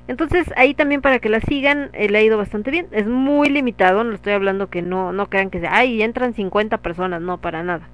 Entonces 0.09 0.53
ahí 0.57 0.75
también 0.75 1.01
para 1.01 1.21
que 1.21 1.29
la 1.29 1.41
sigan 1.41 1.91
eh, 1.93 2.09
le 2.09 2.19
ha 2.19 2.23
ido 2.23 2.37
bastante 2.37 2.71
bien. 2.71 2.89
Es 2.91 3.07
muy 3.07 3.49
limitado, 3.49 4.03
no 4.05 4.15
estoy 4.15 4.33
hablando 4.33 4.69
que 4.69 4.83
no 4.83 5.13
no 5.13 5.31
crean 5.31 5.51
que 5.51 5.61
sea, 5.61 5.77
ay, 5.77 6.03
entran 6.03 6.35
50 6.35 6.79
personas, 6.79 7.23
no 7.23 7.41
para 7.41 7.63
nada. 7.63 7.89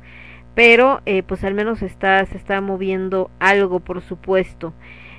Pero 0.54 1.02
eh, 1.06 1.22
pues 1.22 1.44
al 1.44 1.54
menos 1.54 1.82
está 1.82 2.24
se 2.26 2.36
está 2.38 2.60
moviendo 2.60 3.30
algo, 3.38 3.80
por 3.80 4.00
supuesto. 4.02 4.72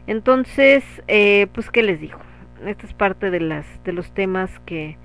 Entonces, 0.08 0.84
eh, 1.08 1.48
pues 1.54 1.70
qué 1.70 1.84
les 1.84 2.00
digo 2.02 2.20
esta 2.66 2.86
es 2.86 2.94
parte 2.94 3.32
de 3.32 3.40
las 3.40 3.66
de 3.84 3.94
los 3.94 4.12
temas 4.14 4.60
que 4.66 4.98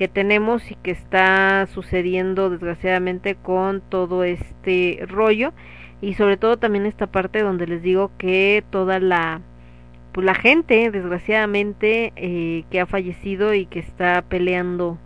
que 0.00 0.08
tenemos 0.08 0.70
y 0.70 0.76
que 0.76 0.92
está 0.92 1.66
sucediendo 1.66 2.48
desgraciadamente 2.48 3.34
con 3.34 3.82
todo 3.82 4.24
este 4.24 5.04
rollo. 5.06 5.52
Y 6.00 6.14
sobre 6.14 6.38
todo 6.38 6.56
también 6.56 6.86
esta 6.86 7.08
parte 7.08 7.42
donde 7.42 7.66
les 7.66 7.82
digo 7.82 8.10
que 8.16 8.64
toda 8.70 8.98
la 8.98 9.42
pues 10.12 10.24
la 10.24 10.34
gente 10.34 10.90
desgraciadamente 10.90 12.14
eh, 12.16 12.64
que 12.70 12.80
ha 12.80 12.86
fallecido 12.86 13.52
y 13.52 13.66
que 13.66 13.80
está 13.80 14.22
peleando 14.22 14.96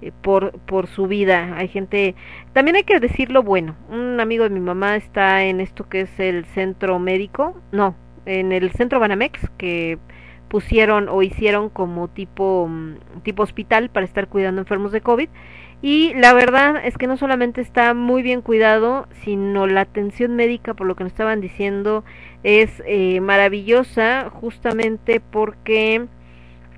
eh, 0.00 0.12
por 0.22 0.52
por 0.60 0.86
su 0.86 1.06
vida. 1.08 1.54
Hay 1.58 1.68
gente 1.68 2.14
también 2.54 2.76
hay 2.76 2.84
que 2.84 3.00
decirlo 3.00 3.42
bueno. 3.42 3.76
Un 3.90 4.18
amigo 4.18 4.44
de 4.44 4.50
mi 4.50 4.60
mamá 4.60 4.96
está 4.96 5.44
en 5.44 5.60
esto 5.60 5.90
que 5.90 6.00
es 6.00 6.20
el 6.20 6.46
centro 6.46 6.98
médico 6.98 7.54
no 7.70 7.94
en 8.24 8.52
el 8.52 8.70
centro 8.72 8.98
Banamex 8.98 9.40
que 9.58 9.98
pusieron 10.48 11.08
o 11.08 11.22
hicieron 11.22 11.68
como 11.68 12.08
tipo, 12.08 12.66
mm, 12.68 13.22
tipo 13.22 13.42
hospital 13.42 13.90
para 13.90 14.06
estar 14.06 14.28
cuidando 14.28 14.60
enfermos 14.60 14.92
de 14.92 15.00
COVID. 15.00 15.28
Y 15.80 16.12
la 16.14 16.32
verdad 16.32 16.84
es 16.84 16.98
que 16.98 17.06
no 17.06 17.16
solamente 17.16 17.60
está 17.60 17.94
muy 17.94 18.22
bien 18.22 18.42
cuidado, 18.42 19.06
sino 19.22 19.66
la 19.68 19.82
atención 19.82 20.34
médica, 20.34 20.74
por 20.74 20.88
lo 20.88 20.96
que 20.96 21.04
nos 21.04 21.12
estaban 21.12 21.40
diciendo, 21.40 22.04
es 22.42 22.82
eh, 22.86 23.20
maravillosa, 23.20 24.28
justamente 24.30 25.20
porque 25.20 26.06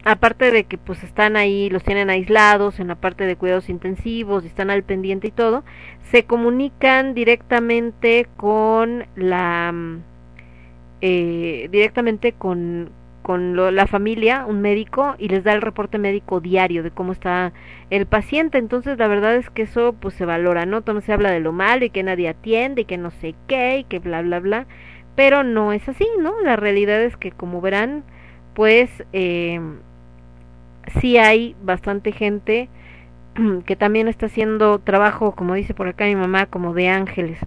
aparte 0.05 0.51
de 0.51 0.65
que 0.65 0.77
pues 0.79 1.03
están 1.03 1.37
ahí, 1.37 1.71
los 1.71 1.83
tienen 1.83 2.11
aislados 2.11 2.79
en 2.81 2.89
la 2.89 2.95
parte 2.95 3.25
de 3.25 3.37
cuidados 3.37 3.71
intensivos, 3.71 4.45
y 4.45 4.49
están 4.49 4.71
al 4.71 4.83
pendiente 4.83 5.29
y 5.29 5.31
todo, 5.31 5.65
se 6.11 6.25
comunican 6.25 7.15
directamente 7.15 8.27
con 8.37 9.07
la 9.17 9.73
mm, 9.73 10.03
eh, 11.03 11.69
directamente 11.73 12.33
con, 12.33 12.91
con 13.31 13.55
lo, 13.55 13.71
la 13.71 13.87
familia, 13.87 14.45
un 14.45 14.61
médico, 14.61 15.15
y 15.17 15.29
les 15.29 15.45
da 15.45 15.53
el 15.53 15.63
reporte 15.63 15.99
médico 15.99 16.41
diario 16.41 16.83
de 16.83 16.91
cómo 16.91 17.13
está 17.13 17.53
el 17.89 18.05
paciente. 18.07 18.59
Entonces, 18.59 18.99
la 18.99 19.07
verdad 19.07 19.37
es 19.37 19.49
que 19.51 19.63
eso 19.63 19.93
pues 19.93 20.15
se 20.15 20.25
valora, 20.25 20.67
¿no? 20.67 20.83
Todo 20.83 21.01
se 21.01 21.13
habla 21.13 21.31
de 21.31 21.39
lo 21.39 21.53
malo 21.53 21.85
y 21.85 21.91
que 21.91 22.03
nadie 22.03 22.29
atiende 22.29 22.81
y 22.81 22.85
que 22.87 22.99
no 22.99 23.13
sé 23.13 23.37
qué 23.47 23.79
y 23.79 23.85
que 23.85 24.01
bla, 24.01 24.21
bla, 24.23 24.41
bla. 24.41 24.67
Pero 25.15 25.45
no 25.45 25.73
es 25.73 25.89
así, 25.89 26.09
¿no? 26.19 26.41
La 26.43 26.57
realidad 26.57 27.01
es 27.01 27.17
que, 27.17 27.31
como 27.31 27.61
verán, 27.61 28.03
pues 28.53 28.91
eh, 29.13 29.61
sí 31.01 31.17
hay 31.17 31.55
bastante 31.63 32.11
gente 32.11 32.69
que 33.65 33.77
también 33.77 34.09
está 34.09 34.27
haciendo 34.27 34.81
trabajo, 34.81 35.37
como 35.37 35.55
dice 35.55 35.73
por 35.73 35.87
acá 35.87 36.07
mi 36.07 36.17
mamá, 36.17 36.47
como 36.47 36.75
de 36.75 36.89
ángeles. 36.89 37.39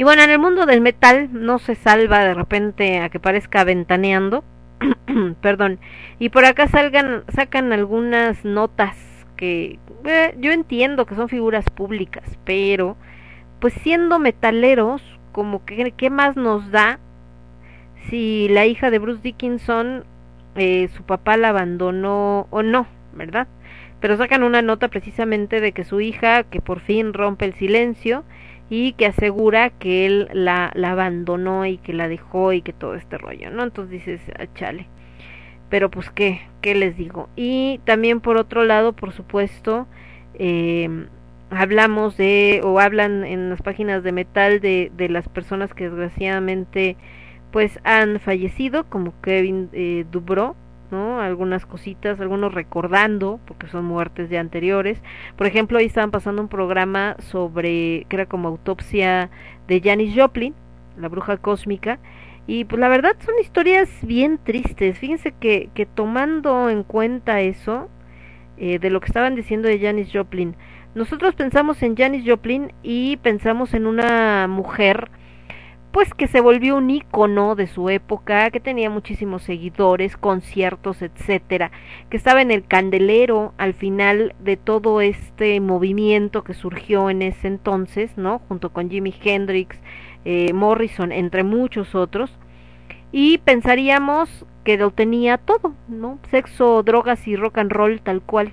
Y 0.00 0.02
bueno, 0.02 0.22
en 0.22 0.30
el 0.30 0.38
mundo 0.38 0.64
del 0.64 0.80
metal 0.80 1.28
no 1.30 1.58
se 1.58 1.74
salva 1.74 2.24
de 2.24 2.32
repente 2.32 3.00
a 3.00 3.10
que 3.10 3.20
parezca 3.20 3.64
ventaneando, 3.64 4.42
perdón, 5.42 5.78
y 6.18 6.30
por 6.30 6.46
acá 6.46 6.68
salgan, 6.68 7.22
sacan 7.28 7.70
algunas 7.74 8.42
notas 8.42 8.96
que 9.36 9.78
eh, 10.06 10.34
yo 10.38 10.52
entiendo 10.52 11.04
que 11.04 11.16
son 11.16 11.28
figuras 11.28 11.66
públicas, 11.68 12.24
pero 12.46 12.96
pues 13.60 13.74
siendo 13.74 14.18
metaleros, 14.18 15.02
como 15.32 15.66
que 15.66 15.92
qué 15.94 16.08
más 16.08 16.34
nos 16.34 16.70
da 16.70 16.98
si 18.08 18.48
la 18.48 18.64
hija 18.64 18.90
de 18.90 19.00
Bruce 19.00 19.20
Dickinson 19.20 20.04
eh, 20.54 20.88
su 20.96 21.02
papá 21.02 21.36
la 21.36 21.50
abandonó 21.50 22.46
o 22.48 22.62
no, 22.62 22.86
¿verdad? 23.12 23.48
Pero 24.00 24.16
sacan 24.16 24.44
una 24.44 24.62
nota 24.62 24.88
precisamente 24.88 25.60
de 25.60 25.72
que 25.72 25.84
su 25.84 26.00
hija, 26.00 26.44
que 26.44 26.62
por 26.62 26.80
fin 26.80 27.12
rompe 27.12 27.44
el 27.44 27.52
silencio, 27.52 28.24
y 28.70 28.92
que 28.92 29.06
asegura 29.06 29.70
que 29.70 30.06
él 30.06 30.28
la, 30.32 30.70
la 30.74 30.92
abandonó 30.92 31.66
y 31.66 31.78
que 31.78 31.92
la 31.92 32.08
dejó 32.08 32.52
y 32.52 32.62
que 32.62 32.72
todo 32.72 32.94
este 32.94 33.18
rollo, 33.18 33.50
¿no? 33.50 33.64
Entonces 33.64 34.06
dices, 34.06 34.20
ah, 34.38 34.46
chale. 34.54 34.86
Pero 35.68 35.90
pues 35.90 36.10
qué, 36.10 36.40
qué 36.62 36.74
les 36.74 36.96
digo. 36.96 37.28
Y 37.36 37.80
también 37.84 38.20
por 38.20 38.36
otro 38.36 38.64
lado, 38.64 38.92
por 38.92 39.12
supuesto, 39.12 39.86
eh, 40.34 40.88
hablamos 41.50 42.16
de, 42.16 42.60
o 42.64 42.78
hablan 42.78 43.24
en 43.24 43.50
las 43.50 43.60
páginas 43.60 44.02
de 44.04 44.12
metal 44.12 44.60
de, 44.60 44.92
de 44.96 45.08
las 45.08 45.28
personas 45.28 45.74
que 45.74 45.90
desgraciadamente 45.90 46.96
pues 47.50 47.80
han 47.82 48.20
fallecido, 48.20 48.84
como 48.84 49.12
Kevin 49.20 49.68
eh, 49.72 50.04
¿no? 50.90 51.20
Algunas 51.20 51.66
cositas, 51.66 52.20
algunos 52.20 52.54
recordando, 52.54 53.40
porque 53.46 53.66
son 53.68 53.84
muertes 53.84 54.30
de 54.30 54.38
anteriores. 54.38 55.02
Por 55.36 55.46
ejemplo, 55.46 55.78
ahí 55.78 55.86
estaban 55.86 56.10
pasando 56.10 56.42
un 56.42 56.48
programa 56.48 57.16
sobre, 57.18 58.06
que 58.08 58.16
era 58.16 58.26
como 58.26 58.48
autopsia 58.48 59.30
de 59.68 59.80
Janis 59.80 60.14
Joplin, 60.16 60.54
la 60.96 61.08
bruja 61.08 61.36
cósmica, 61.36 61.98
y 62.46 62.64
pues 62.64 62.80
la 62.80 62.88
verdad 62.88 63.16
son 63.24 63.34
historias 63.40 63.88
bien 64.02 64.38
tristes. 64.42 64.98
Fíjense 64.98 65.32
que, 65.32 65.70
que 65.74 65.86
tomando 65.86 66.68
en 66.70 66.82
cuenta 66.82 67.40
eso, 67.40 67.88
eh, 68.56 68.78
de 68.78 68.90
lo 68.90 69.00
que 69.00 69.06
estaban 69.06 69.34
diciendo 69.34 69.68
de 69.68 69.78
Janis 69.78 70.10
Joplin, 70.12 70.56
nosotros 70.94 71.34
pensamos 71.34 71.82
en 71.82 71.96
Janis 71.96 72.24
Joplin 72.26 72.72
y 72.82 73.16
pensamos 73.18 73.74
en 73.74 73.86
una 73.86 74.48
mujer 74.48 75.10
pues 75.92 76.14
que 76.14 76.28
se 76.28 76.40
volvió 76.40 76.76
un 76.76 76.90
ícono 76.90 77.56
de 77.56 77.66
su 77.66 77.88
época, 77.90 78.50
que 78.50 78.60
tenía 78.60 78.90
muchísimos 78.90 79.42
seguidores, 79.42 80.16
conciertos, 80.16 81.02
etcétera, 81.02 81.72
que 82.08 82.16
estaba 82.16 82.42
en 82.42 82.50
el 82.50 82.64
candelero 82.64 83.52
al 83.58 83.74
final 83.74 84.34
de 84.38 84.56
todo 84.56 85.00
este 85.00 85.60
movimiento 85.60 86.44
que 86.44 86.54
surgió 86.54 87.10
en 87.10 87.22
ese 87.22 87.48
entonces, 87.48 88.16
¿no? 88.16 88.40
Junto 88.48 88.72
con 88.72 88.88
Jimi 88.88 89.14
Hendrix, 89.22 89.76
eh, 90.24 90.52
Morrison, 90.52 91.10
entre 91.10 91.42
muchos 91.42 91.94
otros, 91.94 92.38
y 93.10 93.38
pensaríamos 93.38 94.46
que 94.62 94.76
lo 94.76 94.92
tenía 94.92 95.38
todo, 95.38 95.74
¿no? 95.88 96.18
Sexo, 96.30 96.82
drogas 96.84 97.26
y 97.26 97.34
rock 97.34 97.58
and 97.58 97.72
roll 97.72 98.00
tal 98.00 98.22
cual. 98.22 98.52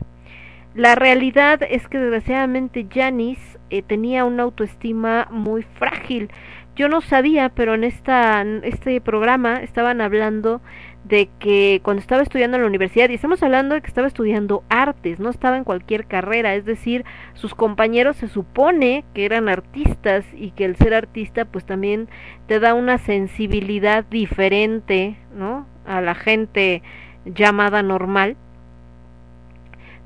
La 0.74 0.96
realidad 0.96 1.62
es 1.68 1.88
que 1.88 1.98
desgraciadamente 1.98 2.88
Janis 2.92 3.40
eh, 3.70 3.82
tenía 3.82 4.26
una 4.26 4.44
autoestima 4.44 5.28
muy 5.32 5.64
frágil 5.64 6.30
yo 6.78 6.88
no 6.90 7.02
sabía, 7.02 7.50
pero 7.50 7.74
en 7.74 7.84
este 7.84 9.02
programa 9.02 9.58
estaban 9.58 10.00
hablando 10.00 10.62
de 11.04 11.28
que 11.40 11.82
cuando 11.84 12.02
estaba 12.02 12.22
estudiando 12.22 12.58
en 12.58 12.62
la 12.62 12.68
universidad, 12.68 13.10
y 13.10 13.16
estamos 13.16 13.42
hablando 13.42 13.74
de 13.74 13.82
que 13.82 13.88
estaba 13.88 14.08
estudiando 14.08 14.64
artes, 14.70 15.20
no 15.20 15.30
estaba 15.30 15.58
en 15.58 15.64
cualquier 15.64 16.06
carrera, 16.06 16.54
es 16.54 16.66
decir, 16.66 17.04
sus 17.34 17.56
compañeros 17.56 18.18
se 18.18 18.28
supone 18.28 19.06
que 19.14 19.26
eran 19.26 19.50
artistas 19.50 20.26
y 20.36 20.52
que 20.52 20.66
el 20.66 20.76
ser 20.76 20.94
artista 20.94 21.46
pues 21.46 21.66
también 21.66 22.10
te 22.46 22.60
da 22.60 22.76
una 22.76 23.00
sensibilidad 23.00 24.06
diferente, 24.06 25.18
¿no? 25.36 25.66
A 25.86 26.02
la 26.02 26.14
gente 26.14 26.84
llamada 27.26 27.82
normal. 27.82 28.36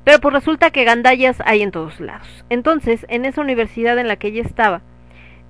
Pero 0.04 0.20
pues 0.20 0.32
resulta 0.32 0.70
que 0.70 0.84
gandallas 0.84 1.42
hay 1.44 1.62
en 1.62 1.70
todos 1.70 2.00
lados. 2.00 2.44
Entonces, 2.48 3.04
en 3.08 3.24
esa 3.24 3.40
universidad 3.40 3.98
en 3.98 4.08
la 4.08 4.16
que 4.16 4.28
ella 4.28 4.42
estaba, 4.42 4.82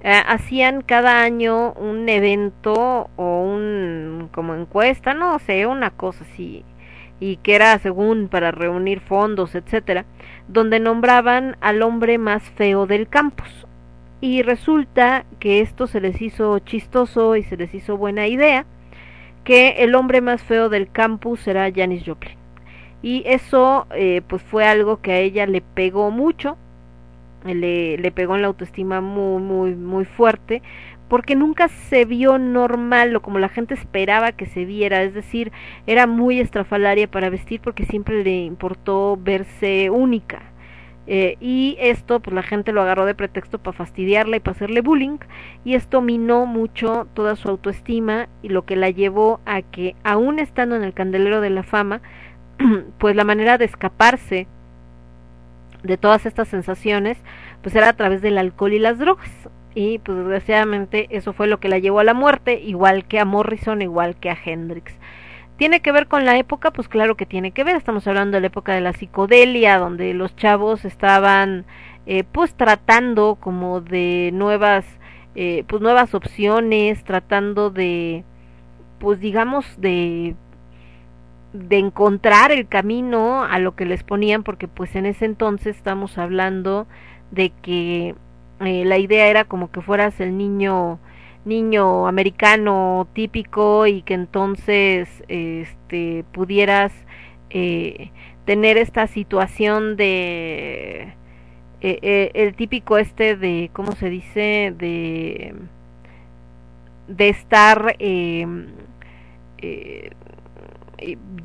eh, 0.05 0.21
hacían 0.27 0.83
cada 0.83 1.23
año 1.23 1.73
un 1.75 2.09
evento 2.09 3.09
o 3.17 3.43
un 3.43 4.29
como 4.33 4.55
encuesta, 4.55 5.15
no 5.15 5.39
sé, 5.39 5.67
una 5.67 5.91
cosa 5.91 6.25
así, 6.25 6.65
y 7.21 7.37
que 7.37 7.55
era 7.55 7.79
según 7.79 8.27
para 8.27 8.51
reunir 8.51 8.99
fondos, 8.99 9.55
etcétera, 9.55 10.05
donde 10.49 10.81
nombraban 10.81 11.57
al 11.61 11.83
hombre 11.83 12.19
más 12.19 12.43
feo 12.43 12.87
del 12.87 13.09
campus. 13.09 13.67
Y 14.21 14.43
resulta 14.43 15.25
que 15.39 15.61
esto 15.61 15.87
se 15.87 16.01
les 16.01 16.21
hizo 16.21 16.59
chistoso 16.61 17.37
y 17.37 17.45
se 17.45 17.57
les 17.57 17.73
hizo 17.73 17.97
buena 17.97 18.27
idea, 18.27 18.67
que 19.45 19.85
el 19.85 19.95
hombre 19.95 20.21
más 20.21 20.43
feo 20.43 20.69
del 20.69 20.91
campus 20.91 21.47
era 21.47 21.71
Janis 21.73 22.03
Joplin. 22.05 22.37
Y 23.03 23.23
eso 23.27 23.87
eh, 23.95 24.23
pues 24.27 24.43
fue 24.43 24.65
algo 24.65 25.01
que 25.01 25.13
a 25.13 25.19
ella 25.19 25.47
le 25.47 25.61
pegó 25.61 26.11
mucho, 26.11 26.57
le, 27.45 27.99
le 27.99 28.13
pegó 28.13 28.37
en 28.37 28.43
la 28.43 28.49
autoestima 28.49 29.01
muy, 29.01 29.43
muy, 29.43 29.75
muy 29.75 30.05
fuerte, 30.05 30.63
porque 31.09 31.37
nunca 31.37 31.69
se 31.69 32.07
vio 32.07 32.39
normal 32.39 33.15
o 33.15 33.21
como 33.21 33.39
la 33.39 33.51
gente 33.51 33.75
esperaba 33.75 34.33
que 34.33 34.47
se 34.47 34.65
viera, 34.65 35.03
es 35.03 35.13
decir, 35.13 35.53
era 35.87 36.07
muy 36.07 36.41
estrafalaria 36.41 37.07
para 37.11 37.29
vestir 37.29 37.61
porque 37.61 37.85
siempre 37.85 38.25
le 38.25 38.45
importó 38.45 39.19
verse 39.23 39.91
única. 39.91 40.41
Eh, 41.07 41.37
y 41.41 41.77
esto, 41.81 42.21
pues 42.21 42.33
la 42.35 42.43
gente 42.43 42.73
lo 42.73 42.81
agarró 42.81 43.05
de 43.07 43.15
pretexto 43.15 43.59
para 43.59 43.77
fastidiarla 43.77 44.37
y 44.37 44.41
para 44.41 44.55
hacerle 44.55 44.81
bullying, 44.81 45.19
y 45.65 45.75
esto 45.75 46.01
minó 46.01 46.47
mucho 46.47 47.09
toda 47.13 47.37
su 47.37 47.49
autoestima 47.49 48.29
y 48.41 48.49
lo 48.49 48.65
que 48.65 48.77
la 48.77 48.89
llevó 48.89 49.41
a 49.45 49.63
que, 49.63 49.97
aún 50.05 50.39
estando 50.39 50.77
en 50.77 50.83
el 50.85 50.95
candelero 50.95 51.41
de 51.41 51.51
la 51.51 51.63
fama, 51.63 52.01
pues 52.99 53.17
la 53.17 53.25
manera 53.25 53.59
de 53.59 53.65
escaparse 53.65 54.47
de 55.83 55.97
todas 55.97 56.27
estas 56.27 56.49
sensaciones, 56.49 57.19
pues 57.63 57.75
era 57.75 57.89
a 57.89 57.93
través 57.95 58.23
del 58.23 58.39
alcohol 58.39 58.73
y 58.73 58.79
las 58.79 58.99
drogas. 58.99 59.31
Y 59.75 59.99
pues 60.01 60.19
desgraciadamente 60.19 61.07
eso 61.11 61.33
fue 61.33 61.47
lo 61.47 61.59
que 61.59 61.69
la 61.69 61.79
llevó 61.79 62.01
a 62.01 62.05
la 62.05 62.15
muerte, 62.15 62.61
igual 62.61 63.05
que 63.07 63.19
a 63.19 63.25
Morrison, 63.25 63.81
igual 63.81 64.17
que 64.17 64.31
a 64.31 64.39
Hendrix. 64.45 64.95
¿Tiene 65.57 65.81
que 65.81 65.93
ver 65.93 66.09
con 66.09 66.25
la 66.25 66.37
época? 66.39 66.73
Pues 66.73 66.89
claro 66.89 67.17
que 67.17 67.27
tiene 67.27 67.53
que 67.53 67.65
ver. 67.65 67.77
Estamos 67.77 68.07
hablando 68.07 68.37
de 68.37 68.41
la 68.41 68.47
época 68.49 68.75
de 68.75 68.81
la 68.81 68.93
psicodelia, 68.93 69.79
donde 69.79 70.13
los 70.13 70.35
chavos 70.37 70.85
estaban 70.85 71.65
eh, 72.07 72.25
pues 72.25 72.55
tratando 72.55 73.37
como 73.41 73.81
de 73.81 74.31
nuevas, 74.33 74.85
eh, 75.35 75.65
pues 75.69 75.81
nuevas 75.81 76.15
opciones, 76.15 77.05
tratando 77.05 77.71
de, 77.71 78.25
pues 78.99 79.21
digamos, 79.21 79.81
de 79.81 80.35
de 81.53 81.79
encontrar 81.79 82.51
el 82.53 82.67
camino 82.67 83.45
a 83.45 83.59
lo 83.59 83.75
que 83.75 83.85
les 83.85 84.03
ponían 84.03 84.43
porque 84.43 84.69
pues 84.69 84.97
en 84.97 85.07
ese 85.07 85.27
entonces 85.27 85.77
estamos 85.77 86.19
hablando 86.19 86.87
de 87.31 87.51
que 87.63 88.15
eh, 88.61 88.85
la 88.85 88.99
idea 88.99 89.27
era 89.27 89.45
como 89.45 89.71
que 89.71 89.81
fueras 89.83 90.19
el 90.21 90.37
niño 90.37 90.99
niño 91.45 92.07
americano 92.07 93.09
típico 93.13 93.87
y 93.87 94.03
que 94.03 94.15
entonces 94.15 95.09
este 95.29 96.25
pudieras 96.33 96.93
eh, 97.51 98.11
tener 98.45 98.79
esta 98.79 99.07
situación 99.07 99.97
de 99.97 101.15
eh, 101.81 102.31
el 102.35 102.55
típico 102.55 102.97
este 102.97 103.37
de 103.37 103.71
cómo 103.73 103.93
se 103.93 104.09
dice 104.09 104.73
de 104.79 105.55
de 107.09 107.29
estar 107.29 107.97
eh, 107.99 108.47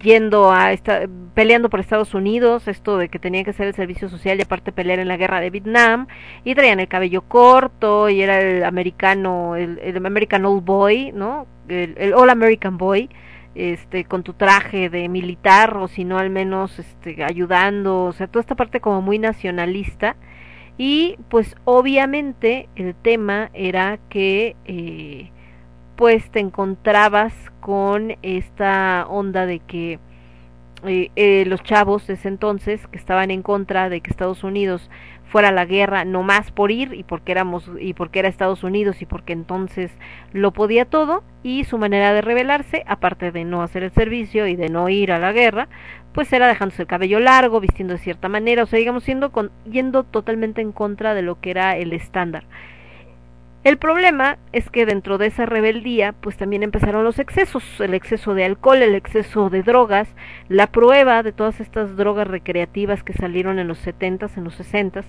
yendo 0.02 0.52
a 0.52 0.72
esta, 0.72 1.08
peleando 1.34 1.70
por 1.70 1.80
Estados 1.80 2.14
Unidos, 2.14 2.68
esto 2.68 2.98
de 2.98 3.10
que 3.10 3.20
tenía 3.20 3.44
que 3.44 3.52
hacer 3.52 3.68
el 3.68 3.74
servicio 3.74 4.10
social 4.10 4.40
y 4.40 4.44
aparte 4.44 4.72
pelear 4.72 5.00
en 5.00 5.08
la 5.08 5.18
guerra 5.18 5.40
de 5.40 5.50
Vietnam, 5.50 6.08
y 6.44 6.56
traían 6.56 6.80
el 6.80 6.88
cabello 6.88 7.22
corto 7.24 8.10
y 8.10 8.22
era 8.22 8.40
el 8.40 8.64
americano, 8.64 9.56
el, 9.56 9.80
el 9.80 10.06
American 10.06 10.46
Old 10.46 10.64
Boy, 10.64 11.12
¿no? 11.12 11.48
El, 11.68 11.96
el, 11.98 12.14
All 12.14 12.30
American 12.30 12.78
Boy, 12.78 13.10
este, 13.56 14.06
con 14.06 14.24
tu 14.24 14.34
traje 14.34 14.90
de 14.90 15.10
militar 15.10 15.78
o 15.78 15.88
si 15.88 16.06
no 16.06 16.20
al 16.20 16.30
menos 16.30 16.78
este, 16.80 17.24
ayudando, 17.24 18.06
o 18.06 18.14
sea, 18.14 18.28
toda 18.28 18.42
esta 18.42 18.56
parte 18.56 18.80
como 18.80 19.02
muy 19.02 19.20
nacionalista. 19.20 20.16
Y 20.78 21.18
pues 21.30 21.56
obviamente 21.66 22.70
el 22.76 22.94
tema 22.94 23.50
era 23.54 23.98
que 24.10 24.56
eh, 24.66 25.32
pues 25.98 26.30
te 26.30 26.40
encontrabas 26.40 27.34
con 27.60 28.16
esta 28.22 29.06
onda 29.10 29.46
de 29.46 29.60
que 29.60 30.00
eh, 30.86 31.10
eh, 31.16 31.44
los 31.48 31.64
chavos 31.64 32.06
de 32.06 32.14
ese 32.14 32.28
entonces 32.28 32.86
que 32.88 33.00
estaban 33.00 33.32
en 33.32 33.42
contra 33.42 33.90
de 33.90 34.00
que 34.00 34.12
Estados 34.12 34.44
Unidos 34.44 34.92
fuera 35.26 35.50
a 35.50 35.52
la 35.52 35.66
guerra 35.66 36.06
no 36.06 36.22
más 36.22 36.52
por 36.52 36.72
ir 36.72 36.94
y 36.94 37.02
porque 37.04 37.32
éramos 37.32 37.70
y 37.80 37.96
porque 37.96 38.20
era 38.20 38.30
Estados 38.30 38.64
Unidos 38.64 39.02
y 39.02 39.08
porque 39.08 39.34
entonces 39.34 39.92
lo 40.34 40.54
podía 40.54 40.86
todo 40.86 41.24
y 41.42 41.64
su 41.64 41.80
manera 41.80 42.14
de 42.14 42.22
rebelarse 42.22 42.84
aparte 42.86 43.32
de 43.32 43.44
no 43.44 43.64
hacer 43.64 43.82
el 43.82 43.92
servicio 43.92 44.46
y 44.46 44.56
de 44.56 44.70
no 44.70 44.90
ir 44.90 45.12
a 45.12 45.18
la 45.18 45.34
guerra 45.34 45.68
pues 46.14 46.32
era 46.32 46.48
dejándose 46.48 46.84
el 46.84 46.88
cabello 46.88 47.20
largo 47.20 47.60
vistiendo 47.60 47.96
de 47.96 48.00
cierta 48.00 48.30
manera 48.30 48.62
o 48.62 48.66
sea 48.68 48.78
digamos 48.78 49.04
siendo 49.04 49.32
con, 49.32 49.52
yendo 49.70 50.04
totalmente 50.04 50.62
en 50.62 50.72
contra 50.72 51.16
de 51.16 51.24
lo 51.24 51.42
que 51.42 51.50
era 51.50 51.76
el 51.76 51.92
estándar 51.92 52.44
el 53.68 53.78
problema 53.78 54.38
es 54.54 54.70
que 54.70 54.86
dentro 54.86 55.18
de 55.18 55.28
esa 55.28 55.46
rebeldía, 55.46 56.14
pues 56.14 56.38
también 56.38 56.64
empezaron 56.64 57.04
los 57.04 57.20
excesos, 57.20 57.64
el 57.82 57.94
exceso 57.94 58.34
de 58.34 58.46
alcohol, 58.46 58.82
el 58.82 58.96
exceso 58.96 59.50
de 59.50 59.62
drogas, 59.62 60.08
la 60.48 60.68
prueba 60.68 61.22
de 61.22 61.34
todas 61.34 61.60
estas 61.60 61.98
drogas 61.98 62.28
recreativas 62.28 63.04
que 63.04 63.12
salieron 63.12 63.60
en 63.60 63.68
los 63.68 63.86
70s, 63.86 64.38
en 64.38 64.46
los 64.46 64.58
60s, 64.58 65.04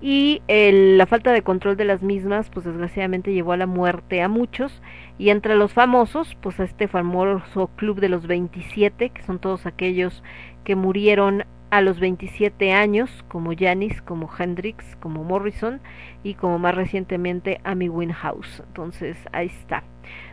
y 0.00 0.42
el, 0.48 0.98
la 0.98 1.06
falta 1.06 1.30
de 1.30 1.42
control 1.42 1.76
de 1.76 1.84
las 1.84 2.02
mismas, 2.02 2.50
pues 2.50 2.66
desgraciadamente 2.66 3.32
llevó 3.32 3.52
a 3.52 3.56
la 3.56 3.66
muerte 3.66 4.20
a 4.20 4.28
muchos, 4.28 4.82
y 5.16 5.30
entre 5.30 5.54
los 5.54 5.72
famosos, 5.72 6.36
pues 6.40 6.58
a 6.58 6.64
este 6.64 6.88
famoso 6.88 7.68
club 7.76 8.00
de 8.00 8.08
los 8.08 8.26
27, 8.26 9.10
que 9.10 9.22
son 9.22 9.38
todos 9.38 9.64
aquellos 9.64 10.24
que 10.64 10.74
murieron 10.74 11.44
a 11.76 11.82
los 11.82 12.00
27 12.00 12.72
años, 12.72 13.10
como 13.28 13.52
Janis, 13.54 14.00
como 14.00 14.30
Hendrix, 14.38 14.96
como 14.96 15.24
Morrison 15.24 15.82
y 16.22 16.32
como 16.32 16.58
más 16.58 16.74
recientemente 16.74 17.60
Amy 17.64 17.90
Winehouse. 17.90 18.62
Entonces, 18.66 19.18
ahí 19.32 19.48
está. 19.48 19.82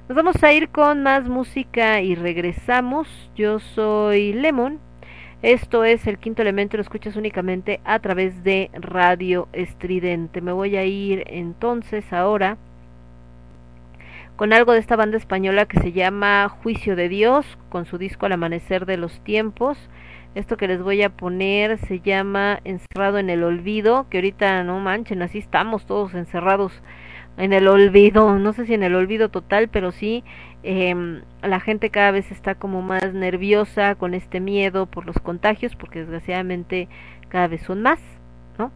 Nos 0.07 0.15
vamos 0.15 0.41
a 0.41 0.53
ir 0.53 0.69
con 0.69 1.03
más 1.03 1.27
música 1.27 1.99
y 1.99 2.15
regresamos. 2.15 3.09
Yo 3.35 3.59
soy 3.59 4.31
Lemon. 4.31 4.79
Esto 5.41 5.83
es 5.83 6.07
el 6.07 6.17
quinto 6.17 6.41
elemento, 6.41 6.77
lo 6.77 6.83
escuchas 6.83 7.17
únicamente 7.17 7.81
a 7.83 7.99
través 7.99 8.45
de 8.45 8.71
Radio 8.71 9.49
Estridente. 9.51 10.39
Me 10.39 10.53
voy 10.53 10.77
a 10.77 10.85
ir 10.85 11.25
entonces 11.27 12.13
ahora 12.13 12.57
con 14.37 14.53
algo 14.53 14.71
de 14.71 14.79
esta 14.79 14.95
banda 14.95 15.17
española 15.17 15.65
que 15.65 15.81
se 15.81 15.91
llama 15.91 16.47
Juicio 16.47 16.95
de 16.95 17.09
Dios, 17.09 17.45
con 17.67 17.85
su 17.85 17.97
disco 17.97 18.27
Al 18.27 18.31
Amanecer 18.31 18.85
de 18.85 18.95
los 18.95 19.19
Tiempos. 19.25 19.77
Esto 20.35 20.57
que 20.57 20.67
les 20.67 20.81
voy 20.81 21.03
a 21.03 21.09
poner 21.09 21.77
se 21.77 21.99
llama 21.99 22.59
Encerrado 22.63 23.19
en 23.19 23.29
el 23.29 23.43
Olvido, 23.43 24.07
que 24.09 24.17
ahorita 24.17 24.63
no 24.63 24.79
manchen, 24.79 25.21
así 25.21 25.37
estamos 25.37 25.85
todos 25.85 26.15
encerrados 26.15 26.81
en 27.37 27.53
el 27.53 27.67
olvido, 27.67 28.37
no 28.39 28.53
sé 28.53 28.65
si 28.65 28.73
en 28.73 28.83
el 28.83 28.95
olvido 28.95 29.29
total, 29.29 29.67
pero 29.69 29.91
sí 29.91 30.23
eh, 30.63 31.21
la 31.41 31.59
gente 31.59 31.89
cada 31.89 32.11
vez 32.11 32.31
está 32.31 32.55
como 32.55 32.81
más 32.81 33.13
nerviosa 33.13 33.95
con 33.95 34.13
este 34.13 34.39
miedo 34.39 34.87
por 34.87 35.05
los 35.05 35.19
contagios, 35.19 35.75
porque 35.75 35.99
desgraciadamente 35.99 36.87
cada 37.29 37.47
vez 37.47 37.61
son 37.61 37.81
más, 37.83 37.99
¿no? 38.57 38.71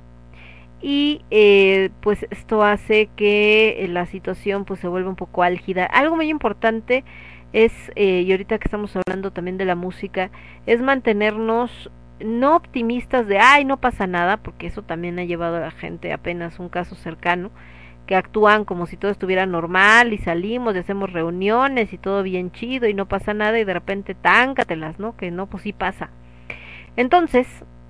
Y 0.80 1.22
eh, 1.32 1.90
pues 2.02 2.28
esto 2.30 2.64
hace 2.64 3.10
que 3.16 3.84
la 3.90 4.06
situación 4.06 4.64
pues 4.66 4.80
se 4.80 4.88
vuelva 4.88 5.10
un 5.10 5.16
poco 5.16 5.42
álgida. 5.42 5.86
Algo 5.86 6.16
muy 6.16 6.30
importante 6.30 7.04
es, 7.54 7.74
eh, 7.96 8.24
y 8.26 8.32
ahorita 8.32 8.58
que 8.58 8.66
estamos 8.68 8.96
hablando 8.96 9.32
también 9.32 9.58
de 9.58 9.66
la 9.66 9.76
música, 9.76 10.30
es 10.66 10.82
mantenernos 10.82 11.90
no 12.20 12.56
optimistas 12.56 13.28
de, 13.28 13.40
ay, 13.40 13.66
no 13.66 13.78
pasa 13.78 14.08
nada, 14.08 14.38
porque 14.38 14.68
eso 14.68 14.82
también 14.82 15.20
ha 15.20 15.26
llevado 15.26 15.58
a 15.58 15.62
la 15.62 15.72
gente 15.72 16.14
apenas 16.14 16.60
un 16.60 16.70
caso 16.70 16.96
cercano, 16.96 17.52
que 18.08 18.16
actúan 18.16 18.66
como 18.66 18.88
si 18.88 18.98
todo 18.98 19.12
estuviera 19.12 19.46
normal 19.46 20.14
y 20.14 20.18
salimos 20.18 20.76
y 20.76 20.80
hacemos 20.80 21.12
reuniones 21.12 21.92
y 21.92 21.98
todo 21.98 22.24
bien 22.24 22.52
chido 22.52 22.88
y 22.88 22.94
no 22.94 23.08
pasa 23.08 23.34
nada 23.34 23.60
y 23.60 23.66
de 23.66 23.74
repente 23.74 24.16
táncatelas, 24.16 24.98
¿no? 24.98 25.18
Que 25.18 25.30
no, 25.30 25.48
pues 25.48 25.64
sí 25.64 25.74
pasa. 25.74 26.10
Entonces, 26.96 27.48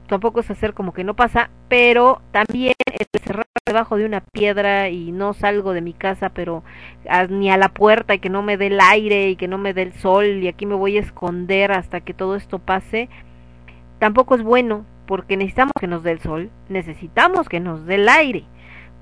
tampoco 0.07 0.39
es 0.39 0.49
hacer 0.49 0.73
como 0.73 0.93
que 0.93 1.03
no 1.03 1.15
pasa, 1.15 1.49
pero 1.67 2.21
también 2.31 2.73
el 2.85 3.07
encerrado 3.13 3.47
debajo 3.65 3.97
de 3.97 4.05
una 4.05 4.21
piedra 4.21 4.89
y 4.89 5.11
no 5.11 5.33
salgo 5.33 5.73
de 5.73 5.81
mi 5.81 5.93
casa, 5.93 6.29
pero 6.29 6.63
ni 7.29 7.51
a 7.51 7.57
la 7.57 7.69
puerta 7.69 8.15
y 8.15 8.19
que 8.19 8.29
no 8.29 8.41
me 8.41 8.57
dé 8.57 8.67
el 8.67 8.79
aire 8.79 9.29
y 9.29 9.35
que 9.35 9.47
no 9.47 9.57
me 9.57 9.73
dé 9.73 9.83
el 9.83 9.93
sol 9.93 10.25
y 10.25 10.47
aquí 10.47 10.65
me 10.65 10.75
voy 10.75 10.97
a 10.97 11.01
esconder 11.01 11.71
hasta 11.71 12.01
que 12.01 12.13
todo 12.13 12.35
esto 12.35 12.59
pase, 12.59 13.09
tampoco 13.99 14.35
es 14.35 14.43
bueno 14.43 14.85
porque 15.05 15.37
necesitamos 15.37 15.73
que 15.79 15.87
nos 15.87 16.03
dé 16.03 16.11
el 16.11 16.19
sol, 16.19 16.49
necesitamos 16.69 17.47
que 17.49 17.59
nos 17.59 17.85
dé 17.85 17.95
el 17.95 18.09
aire. 18.09 18.45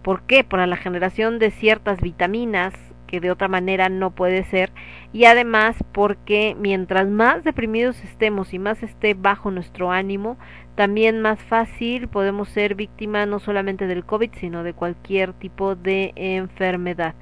¿Por 0.04 0.22
qué? 0.22 0.44
Para 0.44 0.68
la 0.68 0.76
generación 0.76 1.40
de 1.40 1.50
ciertas 1.50 2.00
vitaminas 2.00 2.74
que 3.08 3.20
de 3.20 3.32
otra 3.32 3.48
manera 3.48 3.90
no 3.90 4.12
puede 4.12 4.44
ser 4.44 4.72
y 5.14 5.26
además 5.26 5.76
porque 5.92 6.56
mientras 6.60 7.08
más 7.08 7.44
deprimidos 7.44 8.04
estemos 8.04 8.54
y 8.54 8.60
más 8.60 8.84
esté 8.84 9.14
bajo 9.14 9.52
nuestro 9.52 9.92
ánimo, 9.92 10.38
también 10.76 11.22
más 11.22 11.40
fácil 11.42 12.08
podemos 12.08 12.50
ser 12.50 12.76
víctima 12.76 13.26
no 13.26 13.40
solamente 13.40 13.88
del 13.88 14.06
COVID, 14.06 14.32
sino 14.40 14.64
de 14.64 14.74
cualquier 14.74 15.34
tipo 15.34 15.76
de 15.76 16.12
enfermedad. 16.16 17.16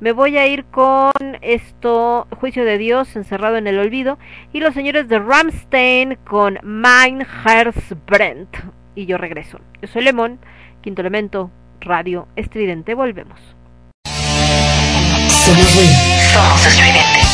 Me 0.00 0.12
voy 0.12 0.36
a 0.36 0.46
ir 0.46 0.64
con 0.66 1.12
esto, 1.40 2.28
Juicio 2.38 2.64
de 2.64 2.78
Dios, 2.78 3.16
encerrado 3.16 3.56
en 3.56 3.66
el 3.66 3.80
olvido, 3.80 4.16
y 4.52 4.60
los 4.60 4.74
señores 4.74 5.08
de 5.08 5.18
Ramstein 5.18 6.16
con 6.24 6.58
Mein 6.62 7.26
Brent. 8.06 8.56
Y 8.94 9.06
yo 9.06 9.18
regreso. 9.18 9.58
Yo 9.82 9.88
soy 9.88 10.04
Lemón, 10.04 10.38
quinto 10.82 11.00
elemento, 11.00 11.50
radio 11.80 12.28
estridente. 12.36 12.94
Volvemos. 12.94 13.57
Somos 15.48 16.66
estridente. 16.66 17.27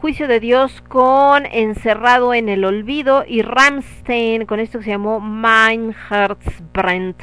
Juicio 0.00 0.28
de 0.28 0.40
Dios 0.40 0.80
con 0.88 1.44
Encerrado 1.44 2.32
en 2.32 2.48
el 2.48 2.64
Olvido 2.64 3.22
y 3.28 3.42
Ramstein 3.42 4.46
con 4.46 4.58
esto 4.58 4.78
que 4.78 4.84
se 4.84 4.92
llamó 4.92 5.20
Mein 5.20 5.94
Herz 6.10 6.62
brennt. 6.72 7.20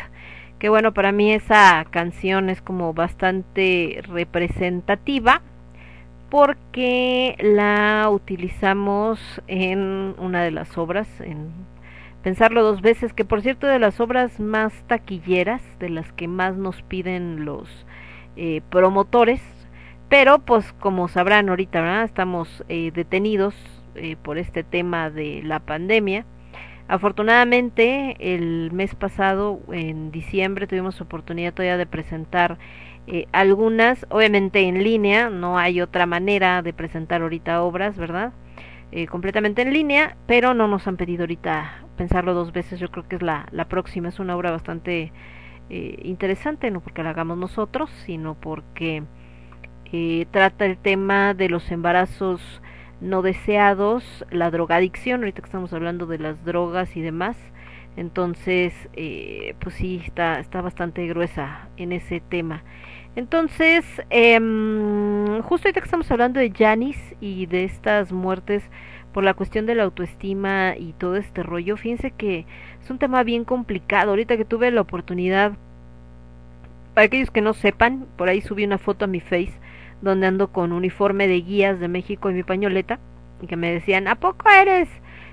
Que 0.59 0.69
bueno, 0.69 0.93
para 0.93 1.11
mí 1.11 1.31
esa 1.31 1.83
canción 1.89 2.51
es 2.51 2.61
como 2.61 2.93
bastante 2.93 4.03
representativa 4.07 5.41
porque 6.29 7.35
la 7.39 8.09
utilizamos 8.11 9.19
en 9.47 10.13
una 10.19 10.43
de 10.43 10.51
las 10.51 10.77
obras, 10.77 11.07
en 11.19 11.49
Pensarlo 12.21 12.61
dos 12.61 12.81
veces, 12.81 13.13
que 13.13 13.25
por 13.25 13.41
cierto 13.41 13.65
de 13.65 13.79
las 13.79 13.99
obras 13.99 14.39
más 14.39 14.73
taquilleras, 14.85 15.63
de 15.79 15.89
las 15.89 16.11
que 16.11 16.27
más 16.27 16.57
nos 16.57 16.81
piden 16.83 17.43
los 17.45 17.85
eh, 18.35 18.61
promotores, 18.69 19.41
pero 20.09 20.39
pues 20.39 20.73
como 20.73 21.07
sabrán 21.07 21.49
ahorita, 21.49 21.81
¿verdad? 21.81 22.03
Estamos 22.03 22.63
eh, 22.69 22.91
detenidos 22.93 23.55
eh, 23.95 24.15
por 24.21 24.37
este 24.37 24.63
tema 24.63 25.09
de 25.09 25.41
la 25.43 25.59
pandemia. 25.59 26.25
Afortunadamente, 26.87 28.15
el 28.19 28.71
mes 28.71 28.95
pasado, 28.95 29.59
en 29.71 30.11
diciembre, 30.11 30.67
tuvimos 30.67 31.01
oportunidad 31.01 31.53
todavía 31.53 31.77
de 31.77 31.85
presentar 31.85 32.57
eh, 33.07 33.27
algunas, 33.31 34.05
obviamente 34.09 34.59
en 34.61 34.83
línea, 34.83 35.29
no 35.29 35.57
hay 35.57 35.81
otra 35.81 36.05
manera 36.05 36.61
de 36.61 36.73
presentar 36.73 37.21
ahorita 37.21 37.61
obras, 37.61 37.97
¿verdad? 37.97 38.33
Eh, 38.91 39.07
completamente 39.07 39.61
en 39.61 39.73
línea, 39.73 40.15
pero 40.27 40.53
no 40.53 40.67
nos 40.67 40.87
han 40.87 40.97
pedido 40.97 41.23
ahorita 41.23 41.83
pensarlo 41.97 42.33
dos 42.33 42.53
veces, 42.53 42.79
yo 42.79 42.89
creo 42.89 43.07
que 43.07 43.17
es 43.17 43.21
la, 43.21 43.47
la 43.51 43.65
próxima, 43.65 44.09
es 44.09 44.19
una 44.19 44.35
obra 44.35 44.51
bastante 44.51 45.11
eh, 45.69 45.99
interesante, 46.03 46.71
no 46.71 46.81
porque 46.81 47.03
la 47.03 47.09
hagamos 47.09 47.37
nosotros, 47.37 47.89
sino 48.05 48.35
porque 48.35 49.03
eh, 49.91 50.25
trata 50.31 50.65
el 50.65 50.77
tema 50.77 51.33
de 51.33 51.49
los 51.49 51.71
embarazos 51.71 52.41
no 52.99 53.21
deseados, 53.21 54.25
la 54.31 54.49
drogadicción, 54.49 55.21
ahorita 55.21 55.41
que 55.41 55.45
estamos 55.45 55.71
hablando 55.73 56.07
de 56.07 56.19
las 56.19 56.43
drogas 56.43 56.95
y 56.97 57.01
demás, 57.01 57.37
entonces, 57.95 58.73
eh, 58.93 59.55
pues 59.59 59.75
sí, 59.75 60.01
está, 60.05 60.39
está 60.39 60.61
bastante 60.61 61.07
gruesa 61.07 61.67
en 61.77 61.91
ese 61.91 62.19
tema. 62.21 62.63
Entonces, 63.15 63.85
eh, 64.11 64.39
justo 65.43 65.67
ahorita 65.67 65.81
que 65.81 65.85
estamos 65.85 66.11
hablando 66.11 66.39
de 66.39 66.51
Janis 66.51 66.97
y 67.19 67.47
de 67.47 67.63
estas 67.63 68.11
muertes 68.11 68.63
por 69.13 69.23
la 69.23 69.33
cuestión 69.33 69.65
de 69.65 69.73
la 69.73 69.83
autoestima 69.83 70.75
y 70.77 70.93
todo 70.93 71.15
este 71.15 71.41
rollo, 71.41 71.75
fíjense 71.75 72.11
que 72.11 72.45
es 72.79 72.89
un 72.91 72.99
tema 72.99 73.23
bien 73.23 73.43
complicado. 73.45 74.11
Ahorita 74.11 74.37
que 74.37 74.45
tuve 74.45 74.69
la 74.69 74.81
oportunidad, 74.81 75.53
para 76.93 77.05
aquellos 77.05 77.31
que 77.31 77.41
no 77.41 77.53
sepan, 77.53 78.05
por 78.15 78.29
ahí 78.29 78.41
subí 78.41 78.63
una 78.63 78.77
foto 78.77 79.05
a 79.05 79.07
mi 79.07 79.21
face 79.21 79.53
donde 80.01 80.27
ando 80.27 80.49
con 80.49 80.71
uniforme 80.71 81.27
de 81.27 81.41
guías 81.41 81.79
de 81.79 81.87
México 81.87 82.29
y 82.29 82.33
mi 82.33 82.43
pañoleta 82.43 82.99
y 83.41 83.47
que 83.47 83.55
me 83.55 83.71
decían, 83.71 84.07
¿a 84.07 84.15
poco 84.15 84.49
eres 84.49 84.89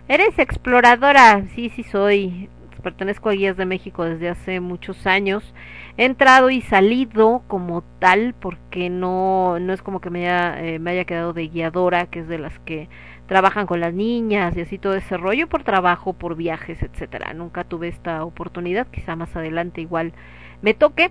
eres 0.08 0.38
exploradora? 0.38 1.44
Sí, 1.54 1.70
sí 1.70 1.82
soy. 1.82 2.48
Pertenezco 2.82 3.30
a 3.30 3.32
Guías 3.32 3.56
de 3.56 3.64
México 3.64 4.04
desde 4.04 4.28
hace 4.28 4.60
muchos 4.60 5.06
años. 5.06 5.54
He 5.96 6.04
entrado 6.04 6.50
y 6.50 6.60
salido 6.60 7.42
como 7.46 7.82
tal 7.98 8.34
porque 8.38 8.90
no 8.90 9.58
no 9.58 9.72
es 9.72 9.80
como 9.80 10.02
que 10.02 10.10
me 10.10 10.28
haya, 10.28 10.62
eh, 10.62 10.78
me 10.78 10.90
haya 10.90 11.06
quedado 11.06 11.32
de 11.32 11.48
guiadora, 11.48 12.06
que 12.06 12.20
es 12.20 12.28
de 12.28 12.36
las 12.36 12.58
que 12.58 12.90
trabajan 13.26 13.66
con 13.66 13.80
las 13.80 13.94
niñas 13.94 14.54
y 14.56 14.60
así 14.60 14.76
todo 14.78 14.94
ese 14.96 15.16
rollo 15.16 15.48
por 15.48 15.62
trabajo, 15.64 16.12
por 16.12 16.36
viajes, 16.36 16.82
etcétera. 16.82 17.32
Nunca 17.32 17.64
tuve 17.64 17.88
esta 17.88 18.22
oportunidad, 18.22 18.86
quizá 18.88 19.16
más 19.16 19.34
adelante 19.34 19.80
igual 19.80 20.12
me 20.60 20.74
toque, 20.74 21.10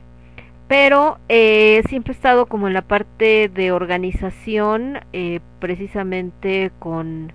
pero 0.73 1.19
eh, 1.29 1.83
siempre 1.87 2.13
he 2.13 2.15
estado 2.15 2.47
como 2.47 2.67
en 2.67 2.73
la 2.73 2.81
parte 2.81 3.47
de 3.47 3.71
organización, 3.71 5.01
eh, 5.13 5.39
precisamente 5.59 6.71
con 6.79 7.31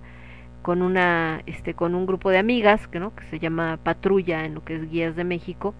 con 0.62 0.82
una 0.82 1.42
este 1.46 1.72
con 1.72 1.94
un 1.94 2.04
grupo 2.04 2.30
de 2.30 2.38
amigas 2.38 2.88
que 2.88 2.98
no 2.98 3.14
que 3.14 3.22
se 3.26 3.38
llama 3.38 3.78
patrulla 3.80 4.44
en 4.44 4.56
lo 4.56 4.64
que 4.64 4.74
es 4.74 4.90
guías 4.90 5.14
de 5.14 5.22
México 5.22 5.72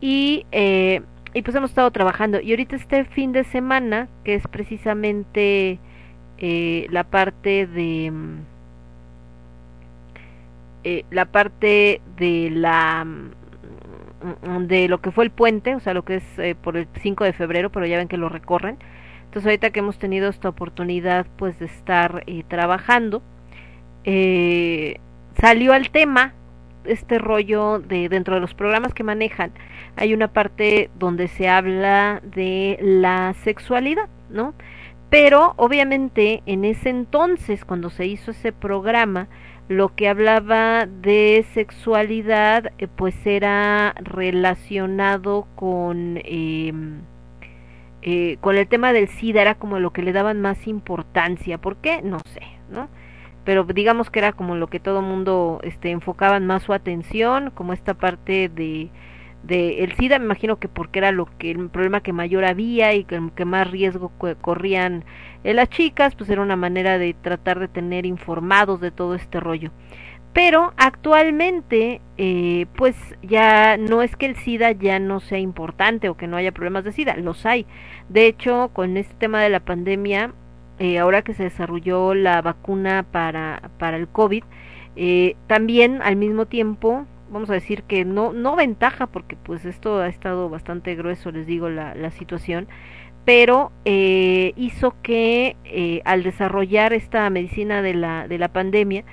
y 0.00 0.46
eh, 0.52 1.02
y 1.34 1.42
pues 1.42 1.54
hemos 1.54 1.68
estado 1.68 1.90
trabajando. 1.90 2.40
Y 2.40 2.52
ahorita 2.52 2.76
este 2.76 3.04
fin 3.04 3.32
de 3.32 3.44
semana 3.44 4.08
que 4.24 4.34
es 4.34 4.48
precisamente 4.48 5.78
eh, 6.38 6.86
la 6.88 7.04
parte 7.04 7.66
de 7.66 8.10
eh, 10.82 11.04
la 11.10 11.26
parte 11.26 12.00
de 12.16 12.48
la 12.50 13.04
mm, 13.04 13.45
de 14.60 14.88
lo 14.88 15.00
que 15.00 15.10
fue 15.10 15.24
el 15.24 15.30
puente, 15.30 15.74
o 15.74 15.80
sea, 15.80 15.94
lo 15.94 16.04
que 16.04 16.16
es 16.16 16.38
eh, 16.38 16.54
por 16.54 16.76
el 16.76 16.88
5 17.00 17.24
de 17.24 17.32
febrero, 17.32 17.70
pero 17.70 17.86
ya 17.86 17.98
ven 17.98 18.08
que 18.08 18.16
lo 18.16 18.28
recorren. 18.28 18.78
Entonces, 19.24 19.46
ahorita 19.46 19.70
que 19.70 19.80
hemos 19.80 19.98
tenido 19.98 20.28
esta 20.28 20.48
oportunidad, 20.48 21.26
pues, 21.36 21.58
de 21.58 21.66
estar 21.66 22.24
eh, 22.26 22.44
trabajando, 22.48 23.22
eh, 24.04 24.98
salió 25.40 25.72
al 25.72 25.90
tema 25.90 26.32
este 26.84 27.18
rollo 27.18 27.80
de 27.80 28.08
dentro 28.08 28.36
de 28.36 28.40
los 28.40 28.54
programas 28.54 28.94
que 28.94 29.02
manejan, 29.02 29.50
hay 29.96 30.14
una 30.14 30.28
parte 30.28 30.88
donde 30.98 31.28
se 31.28 31.48
habla 31.48 32.22
de 32.22 32.78
la 32.80 33.34
sexualidad, 33.42 34.08
¿no? 34.30 34.54
Pero 35.10 35.54
obviamente 35.56 36.42
en 36.46 36.64
ese 36.64 36.90
entonces, 36.90 37.64
cuando 37.64 37.90
se 37.90 38.06
hizo 38.06 38.30
ese 38.32 38.52
programa, 38.52 39.28
lo 39.68 39.94
que 39.94 40.08
hablaba 40.08 40.86
de 40.86 41.44
sexualidad 41.52 42.72
eh, 42.78 42.86
pues 42.86 43.14
era 43.26 43.94
relacionado 43.98 45.46
con 45.56 46.18
eh, 46.24 46.72
eh, 48.02 48.38
con 48.40 48.56
el 48.56 48.68
tema 48.68 48.92
del 48.92 49.08
SIDA 49.08 49.42
era 49.42 49.54
como 49.56 49.80
lo 49.80 49.92
que 49.92 50.02
le 50.02 50.12
daban 50.12 50.40
más 50.40 50.68
importancia 50.68 51.58
¿por 51.58 51.76
qué? 51.76 52.00
no 52.02 52.18
sé 52.32 52.42
¿no? 52.70 52.88
pero 53.44 53.64
digamos 53.64 54.10
que 54.10 54.20
era 54.20 54.32
como 54.32 54.54
lo 54.54 54.68
que 54.68 54.78
todo 54.78 55.02
mundo 55.02 55.60
este 55.64 55.90
enfocaban 55.90 56.46
más 56.46 56.62
su 56.62 56.72
atención 56.72 57.50
como 57.50 57.72
esta 57.72 57.94
parte 57.94 58.48
de 58.48 58.90
de 59.46 59.84
el 59.84 59.92
SIDA 59.92 60.18
me 60.18 60.24
imagino 60.26 60.58
que 60.58 60.68
porque 60.68 60.98
era 60.98 61.12
lo 61.12 61.26
que 61.38 61.50
el 61.50 61.68
problema 61.68 62.00
que 62.00 62.12
mayor 62.12 62.44
había 62.44 62.94
y 62.94 63.04
que, 63.04 63.20
que 63.34 63.44
más 63.44 63.70
riesgo 63.70 64.10
corrían 64.40 65.04
eh, 65.44 65.54
las 65.54 65.68
chicas, 65.68 66.14
pues 66.14 66.28
era 66.30 66.42
una 66.42 66.56
manera 66.56 66.98
de 66.98 67.14
tratar 67.14 67.60
de 67.60 67.68
tener 67.68 68.06
informados 68.06 68.80
de 68.80 68.90
todo 68.90 69.14
este 69.14 69.40
rollo. 69.40 69.70
Pero 70.36 70.74
actualmente, 70.76 72.02
eh, 72.18 72.66
pues 72.76 72.94
ya 73.22 73.78
no 73.78 74.02
es 74.02 74.16
que 74.16 74.26
el 74.26 74.36
SIDA 74.36 74.72
ya 74.72 74.98
no 74.98 75.20
sea 75.20 75.38
importante 75.38 76.10
o 76.10 76.16
que 76.18 76.26
no 76.26 76.36
haya 76.36 76.52
problemas 76.52 76.84
de 76.84 76.92
SIDA, 76.92 77.16
los 77.16 77.46
hay. 77.46 77.64
De 78.10 78.26
hecho, 78.26 78.70
con 78.74 78.98
este 78.98 79.14
tema 79.14 79.40
de 79.40 79.48
la 79.48 79.60
pandemia, 79.60 80.34
eh, 80.78 80.98
ahora 80.98 81.22
que 81.22 81.32
se 81.32 81.44
desarrolló 81.44 82.12
la 82.12 82.42
vacuna 82.42 83.06
para, 83.10 83.70
para 83.78 83.96
el 83.96 84.08
COVID, 84.08 84.44
eh, 84.96 85.36
también 85.46 86.02
al 86.02 86.16
mismo 86.16 86.44
tiempo 86.44 87.06
vamos 87.30 87.50
a 87.50 87.54
decir 87.54 87.82
que 87.82 88.04
no 88.04 88.32
no 88.32 88.56
ventaja 88.56 89.06
porque 89.06 89.36
pues 89.36 89.64
esto 89.64 89.98
ha 90.00 90.08
estado 90.08 90.48
bastante 90.48 90.94
grueso 90.94 91.30
les 91.30 91.46
digo 91.46 91.68
la, 91.68 91.94
la 91.94 92.10
situación 92.10 92.68
pero 93.24 93.72
eh, 93.84 94.52
hizo 94.56 94.94
que 95.02 95.56
eh, 95.64 96.00
al 96.04 96.22
desarrollar 96.22 96.92
esta 96.92 97.28
medicina 97.30 97.82
de 97.82 97.94
la 97.94 98.28
de 98.28 98.38
la 98.38 98.48
pandemia 98.48 99.04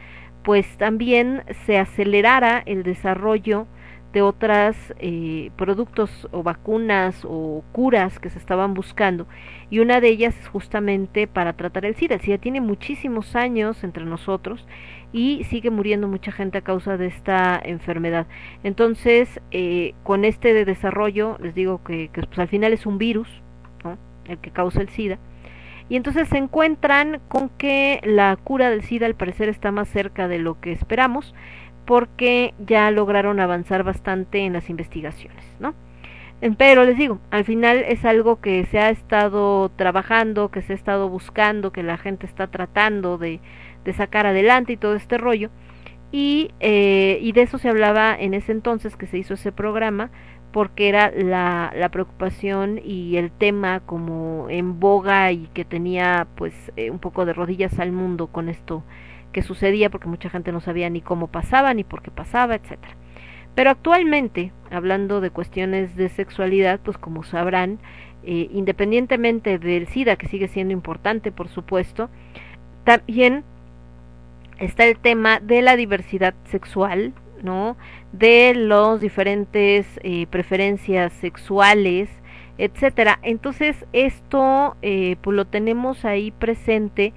pues 0.44 0.78
también 0.78 1.44
se 1.66 1.78
acelerara 1.78 2.62
el 2.66 2.84
desarrollo 2.84 3.66
de 4.14 4.22
otras 4.22 4.94
eh, 5.00 5.50
productos 5.58 6.28
o 6.32 6.44
vacunas 6.44 7.26
o 7.26 7.64
curas 7.72 8.20
que 8.20 8.30
se 8.30 8.38
estaban 8.38 8.76
buscando 8.76 9.26
y 9.72 9.80
una 9.80 10.00
de 10.00 10.10
ellas 10.10 10.38
es 10.40 10.48
justamente 10.48 11.26
para 11.26 11.54
tratar 11.54 11.84
el 11.86 11.96
SIDA. 11.96 12.16
El 12.16 12.22
SIDA 12.22 12.38
tiene 12.38 12.62
muchísimos 12.62 13.36
años 13.36 13.84
entre 13.84 14.06
nosotros 14.06 14.68
y 15.14 15.44
sigue 15.46 15.70
muriendo 15.70 16.08
mucha 16.08 16.32
gente 16.32 16.58
a 16.58 16.62
causa 16.62 16.98
de 16.98 17.06
esta 17.06 17.62
enfermedad. 17.64 18.26
Entonces, 18.64 19.40
eh, 19.52 19.94
con 20.04 20.26
este 20.26 20.54
de 20.54 20.66
desarrollo, 20.66 21.38
les 21.40 21.56
digo 21.56 21.82
que, 21.84 22.10
que 22.12 22.24
pues, 22.24 22.40
al 22.40 22.48
final 22.48 22.74
es 22.74 22.86
un 22.86 22.98
virus, 22.98 23.30
¿no? 23.86 23.98
el 24.26 24.40
que 24.40 24.52
causa 24.52 24.82
el 24.82 24.90
SIDA, 24.90 25.20
y 25.88 25.96
entonces 25.96 26.28
se 26.30 26.38
encuentran 26.38 27.22
con 27.28 27.50
que 27.50 28.02
la 28.04 28.36
cura 28.36 28.70
del 28.72 28.84
SIDA 28.84 29.06
al 29.06 29.16
parecer 29.16 29.50
está 29.50 29.72
más 29.72 29.88
cerca 29.88 30.28
de 30.28 30.40
lo 30.40 30.60
que 30.60 30.72
esperamos, 30.72 31.36
porque 31.86 32.54
ya 32.66 32.90
lograron 32.92 33.40
avanzar 33.40 33.84
bastante 33.84 34.40
en 34.40 34.54
las 34.54 34.70
investigaciones, 34.70 35.46
¿no? 35.60 35.76
Pero 36.58 36.84
les 36.84 36.98
digo, 36.98 37.20
al 37.32 37.46
final 37.46 37.86
es 37.88 38.04
algo 38.04 38.42
que 38.42 38.66
se 38.66 38.80
ha 38.80 38.90
estado 38.90 39.70
trabajando, 39.70 40.50
que 40.50 40.62
se 40.62 40.74
ha 40.74 40.76
estado 40.76 41.08
buscando, 41.08 41.72
que 41.72 41.84
la 41.84 41.98
gente 41.98 42.26
está 42.26 42.48
tratando 42.48 43.18
de, 43.18 43.40
de 43.84 43.94
sacar 43.94 44.26
adelante 44.26 44.74
y 44.74 44.78
todo 44.78 44.96
este 44.96 45.18
rollo. 45.18 45.50
Y, 46.12 46.52
eh, 46.60 47.18
y 47.22 47.32
de 47.32 47.42
eso 47.42 47.58
se 47.58 47.70
hablaba 47.70 48.16
en 48.16 48.34
ese 48.34 48.52
entonces 48.52 48.96
que 48.96 49.08
se 49.08 49.18
hizo 49.18 49.34
ese 49.34 49.52
programa, 49.52 50.12
porque 50.52 50.88
era 50.88 51.12
la, 51.12 51.74
la 51.76 51.90
preocupación 51.90 52.80
y 52.84 53.18
el 53.18 53.32
tema 53.32 53.80
como 53.80 54.48
en 54.50 54.80
boga 54.80 55.32
y 55.32 55.48
que 55.56 55.66
tenía 55.66 56.28
pues 56.36 56.54
eh, 56.76 56.92
un 56.92 57.00
poco 57.00 57.26
de 57.26 57.34
rodillas 57.34 57.80
al 57.80 57.92
mundo 57.92 58.28
con 58.28 58.50
esto 58.50 58.84
que 59.32 59.42
sucedía, 59.42 59.90
porque 59.90 60.08
mucha 60.08 60.30
gente 60.30 60.52
no 60.52 60.62
sabía 60.62 60.92
ni 60.92 61.02
cómo 61.02 61.28
pasaba, 61.28 61.74
ni 61.74 61.84
por 61.84 62.04
qué 62.04 62.12
pasaba, 62.12 62.54
etcétera. 62.54 62.96
Pero 63.56 63.72
actualmente, 63.72 64.52
hablando 64.72 65.22
de 65.22 65.32
cuestiones 65.32 65.96
de 65.96 66.10
sexualidad, 66.10 66.80
pues 66.80 66.98
como 66.98 67.24
sabrán, 67.24 67.80
eh, 68.24 68.48
independientemente 68.52 69.60
del 69.60 69.88
SIDA, 69.88 70.16
que 70.16 70.28
sigue 70.28 70.48
siendo 70.48 70.74
importante, 70.74 71.32
por 71.32 71.50
supuesto, 71.50 72.10
también 72.84 73.44
está 74.60 74.86
el 74.86 74.98
tema 74.98 75.40
de 75.40 75.62
la 75.62 75.76
diversidad 75.76 76.34
sexual, 76.46 77.14
¿no? 77.42 77.78
De 78.12 78.54
los 78.56 79.02
diferentes 79.02 79.86
eh, 80.04 80.28
preferencias 80.28 81.14
sexuales, 81.14 82.10
etcétera. 82.58 83.20
Entonces, 83.22 83.86
esto 83.94 84.78
eh, 84.82 85.18
pues 85.22 85.36
lo 85.36 85.46
tenemos 85.46 86.06
ahí 86.06 86.32
presente 86.32 87.14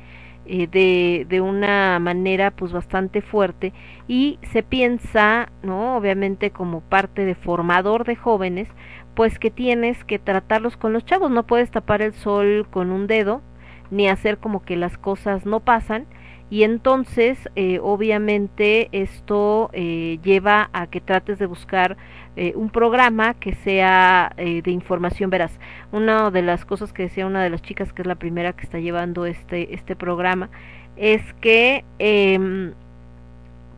eh, 0.47 0.69
de, 0.69 1.27
de 1.29 1.41
una 1.41 1.99
manera 1.99 2.51
pues 2.53 2.73
bastante 2.73 3.21
fuerte 3.21 3.73
y 4.09 4.39
se 4.53 4.63
piensa, 4.63 5.51
¿no? 5.63 5.97
Obviamente 5.97 6.51
como 6.51 6.81
parte 6.81 7.25
de 7.25 7.35
formador 7.35 8.05
de 8.05 8.17
jóvenes, 8.17 8.69
pues 9.15 9.39
que 9.39 9.51
tienes 9.51 10.05
que 10.05 10.19
tratarlos 10.19 10.77
con 10.77 10.93
los 10.93 11.05
chavos, 11.05 11.31
no 11.31 11.47
puedes 11.47 11.71
tapar 11.71 12.03
el 12.03 12.13
sol 12.13 12.67
con 12.71 12.91
un 12.91 13.07
dedo, 13.07 13.43
ni 13.91 14.09
hacer 14.09 14.39
como 14.39 14.63
que 14.63 14.77
las 14.77 14.99
cosas 14.99 15.47
no 15.47 15.61
pasan, 15.61 16.07
y 16.51 16.63
entonces 16.63 17.49
eh, 17.57 17.81
obviamente 17.83 18.89
esto 18.93 19.71
eh, 19.73 20.19
lleva 20.23 20.71
a 20.73 20.87
que 20.87 21.01
trates 21.01 21.39
de 21.39 21.47
buscar 21.47 21.97
eh, 22.37 22.53
un 22.55 22.69
programa 22.69 23.35
que 23.35 23.55
sea 23.55 24.33
eh, 24.37 24.61
de 24.63 24.71
información 24.71 25.31
veraz. 25.31 25.59
Una 25.91 26.31
de 26.31 26.43
las 26.43 26.65
cosas 26.67 26.93
que 26.93 27.05
decía 27.05 27.27
una 27.27 27.43
de 27.43 27.51
las 27.51 27.63
chicas, 27.63 27.93
que 27.93 28.03
es 28.03 28.07
la 28.07 28.15
primera 28.15 28.53
que 28.53 28.63
está 28.63 28.79
llevando 28.79 29.25
este, 29.25 29.75
este 29.75 29.97
programa, 29.97 30.51
es 30.97 31.23
que 31.41 31.85
eh, 31.99 32.73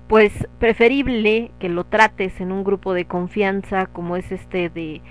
pues 0.08 0.48
preferible 0.58 1.52
que 1.60 1.68
lo 1.68 1.84
trates 1.84 2.40
en 2.40 2.50
un 2.50 2.64
grupo 2.64 2.94
de 2.94 3.04
confianza 3.04 3.86
como 3.86 4.16
es 4.16 4.32
este 4.32 4.70
de, 4.70 5.02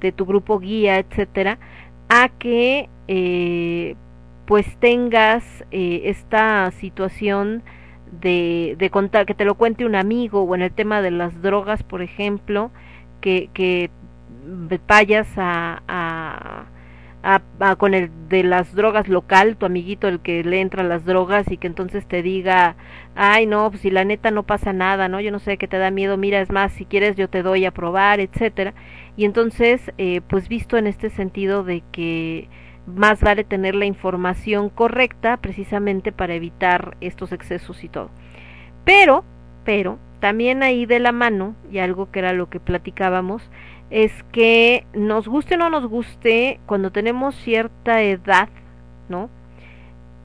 de 0.00 0.12
tu 0.12 0.26
grupo 0.26 0.58
guía, 0.58 0.98
etcétera, 0.98 1.58
a 2.08 2.28
que 2.28 2.88
eh, 3.08 3.94
pues 4.50 4.66
tengas 4.80 5.44
eh, 5.70 6.02
esta 6.06 6.72
situación 6.72 7.62
de, 8.20 8.88
contar, 8.90 9.24
que 9.24 9.34
te 9.34 9.44
lo 9.44 9.54
cuente 9.54 9.84
un 9.84 9.94
amigo 9.94 10.42
o 10.42 10.56
en 10.56 10.62
el 10.62 10.72
tema 10.72 11.02
de 11.02 11.12
las 11.12 11.40
drogas, 11.40 11.84
por 11.84 12.02
ejemplo, 12.02 12.72
que, 13.20 13.48
que 13.54 13.90
vayas 14.88 15.28
a, 15.36 15.84
a, 15.86 16.64
a, 17.22 17.42
a 17.60 17.76
con 17.76 17.94
el 17.94 18.10
de 18.28 18.42
las 18.42 18.74
drogas 18.74 19.06
local, 19.06 19.56
tu 19.56 19.66
amiguito 19.66 20.08
el 20.08 20.18
que 20.18 20.42
le 20.42 20.60
entra 20.60 20.82
las 20.82 21.04
drogas 21.04 21.48
y 21.48 21.56
que 21.56 21.68
entonces 21.68 22.04
te 22.06 22.20
diga, 22.20 22.74
ay 23.14 23.46
no, 23.46 23.70
pues 23.70 23.82
si 23.82 23.92
la 23.92 24.04
neta 24.04 24.32
no 24.32 24.42
pasa 24.42 24.72
nada, 24.72 25.06
¿no? 25.06 25.20
Yo 25.20 25.30
no 25.30 25.38
sé 25.38 25.58
qué 25.58 25.68
te 25.68 25.78
da 25.78 25.92
miedo, 25.92 26.16
mira, 26.16 26.40
es 26.40 26.50
más, 26.50 26.72
si 26.72 26.86
quieres 26.86 27.14
yo 27.14 27.28
te 27.28 27.44
doy 27.44 27.66
a 27.66 27.70
probar, 27.70 28.18
etcétera. 28.18 28.74
Y 29.16 29.26
entonces, 29.26 29.92
eh, 29.96 30.22
pues 30.26 30.48
visto 30.48 30.76
en 30.76 30.88
este 30.88 31.08
sentido 31.08 31.62
de 31.62 31.84
que 31.92 32.48
más 32.90 33.20
vale 33.20 33.44
tener 33.44 33.74
la 33.74 33.86
información 33.86 34.68
correcta 34.68 35.36
precisamente 35.38 36.12
para 36.12 36.34
evitar 36.34 36.96
estos 37.00 37.32
excesos 37.32 37.82
y 37.84 37.88
todo. 37.88 38.10
Pero, 38.84 39.24
pero, 39.64 39.98
también 40.20 40.62
ahí 40.62 40.86
de 40.86 40.98
la 40.98 41.12
mano, 41.12 41.54
y 41.70 41.78
algo 41.78 42.10
que 42.10 42.18
era 42.18 42.32
lo 42.32 42.50
que 42.50 42.60
platicábamos, 42.60 43.42
es 43.90 44.12
que 44.32 44.84
nos 44.94 45.26
guste 45.26 45.54
o 45.54 45.58
no 45.58 45.70
nos 45.70 45.86
guste, 45.86 46.60
cuando 46.66 46.92
tenemos 46.92 47.34
cierta 47.34 48.02
edad, 48.02 48.48
¿no? 49.08 49.28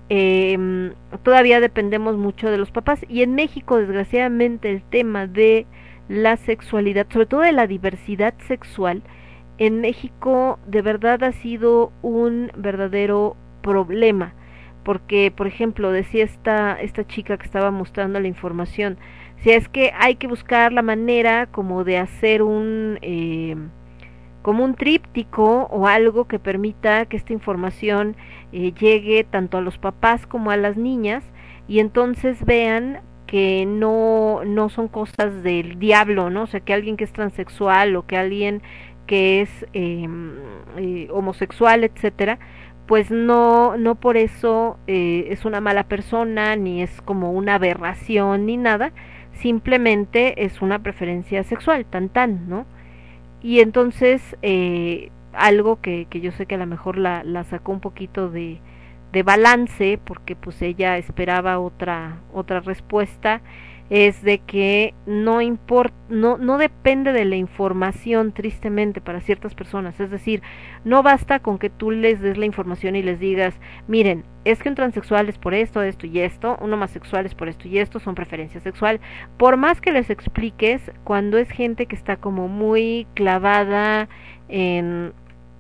Eh, 0.09 0.93
todavía 1.23 1.59
dependemos 1.59 2.15
mucho 2.15 2.51
de 2.51 2.59
los 2.59 2.69
papás 2.69 3.03
y 3.09 3.23
en 3.23 3.33
México 3.33 3.77
desgraciadamente 3.77 4.69
el 4.69 4.83
tema 4.83 5.25
de 5.25 5.65
la 6.07 6.37
sexualidad, 6.37 7.07
sobre 7.09 7.25
todo 7.25 7.41
de 7.41 7.51
la 7.51 7.65
diversidad 7.65 8.35
sexual, 8.47 9.01
en 9.57 9.81
México 9.81 10.59
de 10.67 10.81
verdad 10.81 11.23
ha 11.23 11.31
sido 11.31 11.91
un 12.01 12.51
verdadero 12.55 13.35
problema 13.61 14.33
porque 14.83 15.33
por 15.35 15.47
ejemplo 15.47 15.91
decía 15.91 16.23
esta 16.23 16.79
esta 16.79 17.05
chica 17.05 17.37
que 17.37 17.45
estaba 17.45 17.71
mostrando 17.71 18.19
la 18.19 18.27
información 18.27 18.97
si 19.37 19.51
es 19.51 19.67
que 19.67 19.91
hay 19.97 20.15
que 20.15 20.27
buscar 20.27 20.71
la 20.71 20.81
manera 20.81 21.47
como 21.47 21.83
de 21.83 21.97
hacer 21.97 22.41
un 22.41 22.99
eh, 23.01 23.55
como 24.41 24.63
un 24.63 24.75
tríptico 24.75 25.67
o 25.71 25.87
algo 25.87 26.27
que 26.27 26.37
permita 26.37 27.07
que 27.07 27.17
esta 27.17 27.33
información 27.33 28.15
eh, 28.51 28.73
llegue 28.79 29.23
tanto 29.23 29.57
a 29.57 29.61
los 29.61 29.79
papás 29.79 30.27
como 30.27 30.51
a 30.51 30.57
las 30.57 30.77
niñas 30.77 31.23
y 31.67 31.79
entonces 31.79 32.45
vean 32.45 33.01
que 33.25 33.65
no 33.65 34.43
no 34.45 34.69
son 34.69 34.87
cosas 34.87 35.41
del 35.41 35.79
diablo 35.79 36.29
no 36.29 36.43
o 36.43 36.47
sea 36.47 36.59
que 36.59 36.73
alguien 36.73 36.95
que 36.95 37.05
es 37.05 37.11
transexual 37.11 37.95
o 37.95 38.05
que 38.05 38.17
alguien 38.17 38.61
que 39.05 39.41
es 39.41 39.65
eh, 39.73 40.07
eh, 40.77 41.07
homosexual 41.11 41.83
etcétera 41.83 42.39
pues 42.87 43.09
no 43.11 43.77
no 43.77 43.95
por 43.95 44.17
eso 44.17 44.77
eh, 44.87 45.27
es 45.29 45.45
una 45.45 45.61
mala 45.61 45.85
persona 45.85 46.55
ni 46.55 46.81
es 46.81 47.01
como 47.01 47.31
una 47.31 47.55
aberración 47.55 48.45
ni 48.45 48.57
nada 48.57 48.91
simplemente 49.33 50.45
es 50.45 50.61
una 50.61 50.79
preferencia 50.79 51.43
sexual 51.43 51.85
tan 51.85 52.09
tan 52.09 52.47
no 52.49 52.65
y 53.41 53.59
entonces 53.59 54.35
eh, 54.41 55.11
algo 55.33 55.81
que, 55.81 56.07
que 56.09 56.21
yo 56.21 56.31
sé 56.31 56.45
que 56.45 56.55
a 56.55 56.59
lo 56.59 56.67
mejor 56.67 56.97
la, 56.97 57.23
la 57.23 57.43
sacó 57.43 57.71
un 57.71 57.81
poquito 57.81 58.29
de, 58.29 58.59
de 59.11 59.23
balance 59.23 59.99
porque 60.03 60.35
pues 60.35 60.61
ella 60.61 60.97
esperaba 60.97 61.59
otra 61.59 62.21
otra 62.33 62.59
respuesta 62.61 63.41
es 63.89 64.23
de 64.23 64.39
que 64.39 64.93
no 65.05 65.41
importa 65.41 65.95
no 66.09 66.37
no 66.37 66.57
depende 66.57 67.11
de 67.11 67.25
la 67.25 67.35
información 67.35 68.31
tristemente 68.31 69.01
para 69.01 69.21
ciertas 69.21 69.55
personas. 69.55 69.99
Es 69.99 70.09
decir 70.09 70.41
no 70.83 71.03
basta 71.03 71.39
con 71.39 71.57
que 71.57 71.69
tú 71.69 71.91
les 71.91 72.19
des 72.21 72.37
la 72.37 72.45
información 72.45 72.95
y 72.95 73.03
les 73.03 73.19
digas 73.19 73.55
miren 73.87 74.23
es 74.43 74.61
que 74.61 74.69
un 74.69 74.75
transexual 74.75 75.29
es 75.29 75.37
por 75.37 75.53
esto 75.53 75.81
esto 75.81 76.07
y 76.07 76.19
esto 76.19 76.57
un 76.61 76.73
homosexual 76.73 77.25
es 77.25 77.35
por 77.35 77.49
esto 77.49 77.67
y 77.67 77.79
esto 77.79 77.99
son 77.99 78.15
preferencia 78.15 78.59
sexual 78.61 78.99
por 79.37 79.57
más 79.57 79.81
que 79.81 79.91
les 79.91 80.09
expliques 80.09 80.91
cuando 81.03 81.37
es 81.37 81.49
gente 81.49 81.85
que 81.85 81.95
está 81.95 82.17
como 82.17 82.47
muy 82.47 83.07
clavada 83.13 84.07
en 84.47 85.13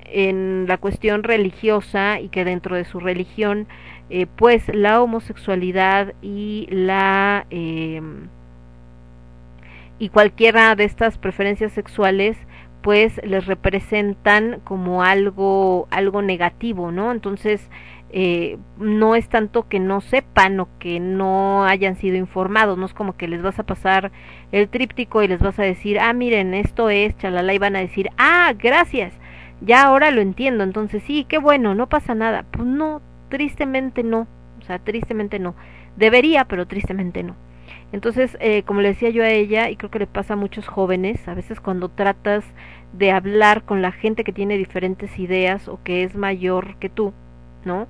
en 0.05 0.65
la 0.67 0.77
cuestión 0.77 1.23
religiosa 1.23 2.19
y 2.19 2.29
que 2.29 2.45
dentro 2.45 2.75
de 2.75 2.85
su 2.85 2.99
religión 2.99 3.67
eh, 4.09 4.27
pues 4.35 4.73
la 4.73 5.01
homosexualidad 5.01 6.13
y 6.21 6.67
la 6.69 7.45
eh, 7.49 8.01
y 9.97 10.09
cualquiera 10.09 10.75
de 10.75 10.83
estas 10.83 11.17
preferencias 11.17 11.71
sexuales 11.71 12.37
pues 12.81 13.19
les 13.23 13.45
representan 13.47 14.59
como 14.63 15.03
algo 15.03 15.87
algo 15.89 16.21
negativo 16.21 16.91
no 16.91 17.11
entonces 17.11 17.69
eh, 18.17 18.57
no 18.77 19.15
es 19.15 19.27
tanto 19.27 19.67
que 19.67 19.79
no 19.79 19.99
sepan 19.99 20.59
o 20.61 20.69
que 20.79 21.01
no 21.01 21.65
hayan 21.65 21.97
sido 21.97 22.15
informados, 22.15 22.77
no 22.77 22.85
es 22.85 22.93
como 22.93 23.17
que 23.17 23.27
les 23.27 23.41
vas 23.41 23.59
a 23.59 23.63
pasar 23.63 24.11
el 24.53 24.69
tríptico 24.69 25.21
y 25.21 25.27
les 25.27 25.41
vas 25.41 25.59
a 25.59 25.63
decir, 25.63 25.99
ah, 25.99 26.13
miren, 26.13 26.53
esto 26.53 26.89
es, 26.89 27.17
chalala, 27.17 27.53
y 27.53 27.57
van 27.57 27.75
a 27.75 27.79
decir, 27.79 28.09
ah, 28.17 28.53
gracias, 28.57 29.13
ya 29.59 29.83
ahora 29.83 30.11
lo 30.11 30.21
entiendo, 30.21 30.63
entonces 30.63 31.03
sí, 31.03 31.25
qué 31.27 31.39
bueno, 31.39 31.75
no 31.75 31.89
pasa 31.89 32.15
nada. 32.15 32.45
Pues 32.51 32.65
no, 32.65 33.01
tristemente 33.35 34.01
no, 34.01 34.27
o 34.61 34.65
sea, 34.65 34.79
tristemente 34.79 35.39
no. 35.39 35.55
Debería, 35.97 36.45
pero 36.45 36.67
tristemente 36.67 37.21
no. 37.21 37.35
Entonces, 37.91 38.37
eh, 38.39 38.63
como 38.63 38.79
le 38.79 38.89
decía 38.89 39.09
yo 39.09 39.23
a 39.23 39.29
ella, 39.29 39.69
y 39.69 39.75
creo 39.75 39.91
que 39.91 39.99
le 39.99 40.07
pasa 40.07 40.35
a 40.35 40.37
muchos 40.37 40.69
jóvenes, 40.69 41.27
a 41.27 41.33
veces 41.33 41.59
cuando 41.59 41.89
tratas 41.89 42.45
de 42.93 43.11
hablar 43.11 43.63
con 43.63 43.81
la 43.81 43.91
gente 43.91 44.23
que 44.23 44.31
tiene 44.31 44.57
diferentes 44.57 45.19
ideas 45.19 45.67
o 45.67 45.83
que 45.83 46.03
es 46.03 46.15
mayor 46.15 46.77
que 46.77 46.87
tú, 46.87 47.11
¿no? 47.65 47.87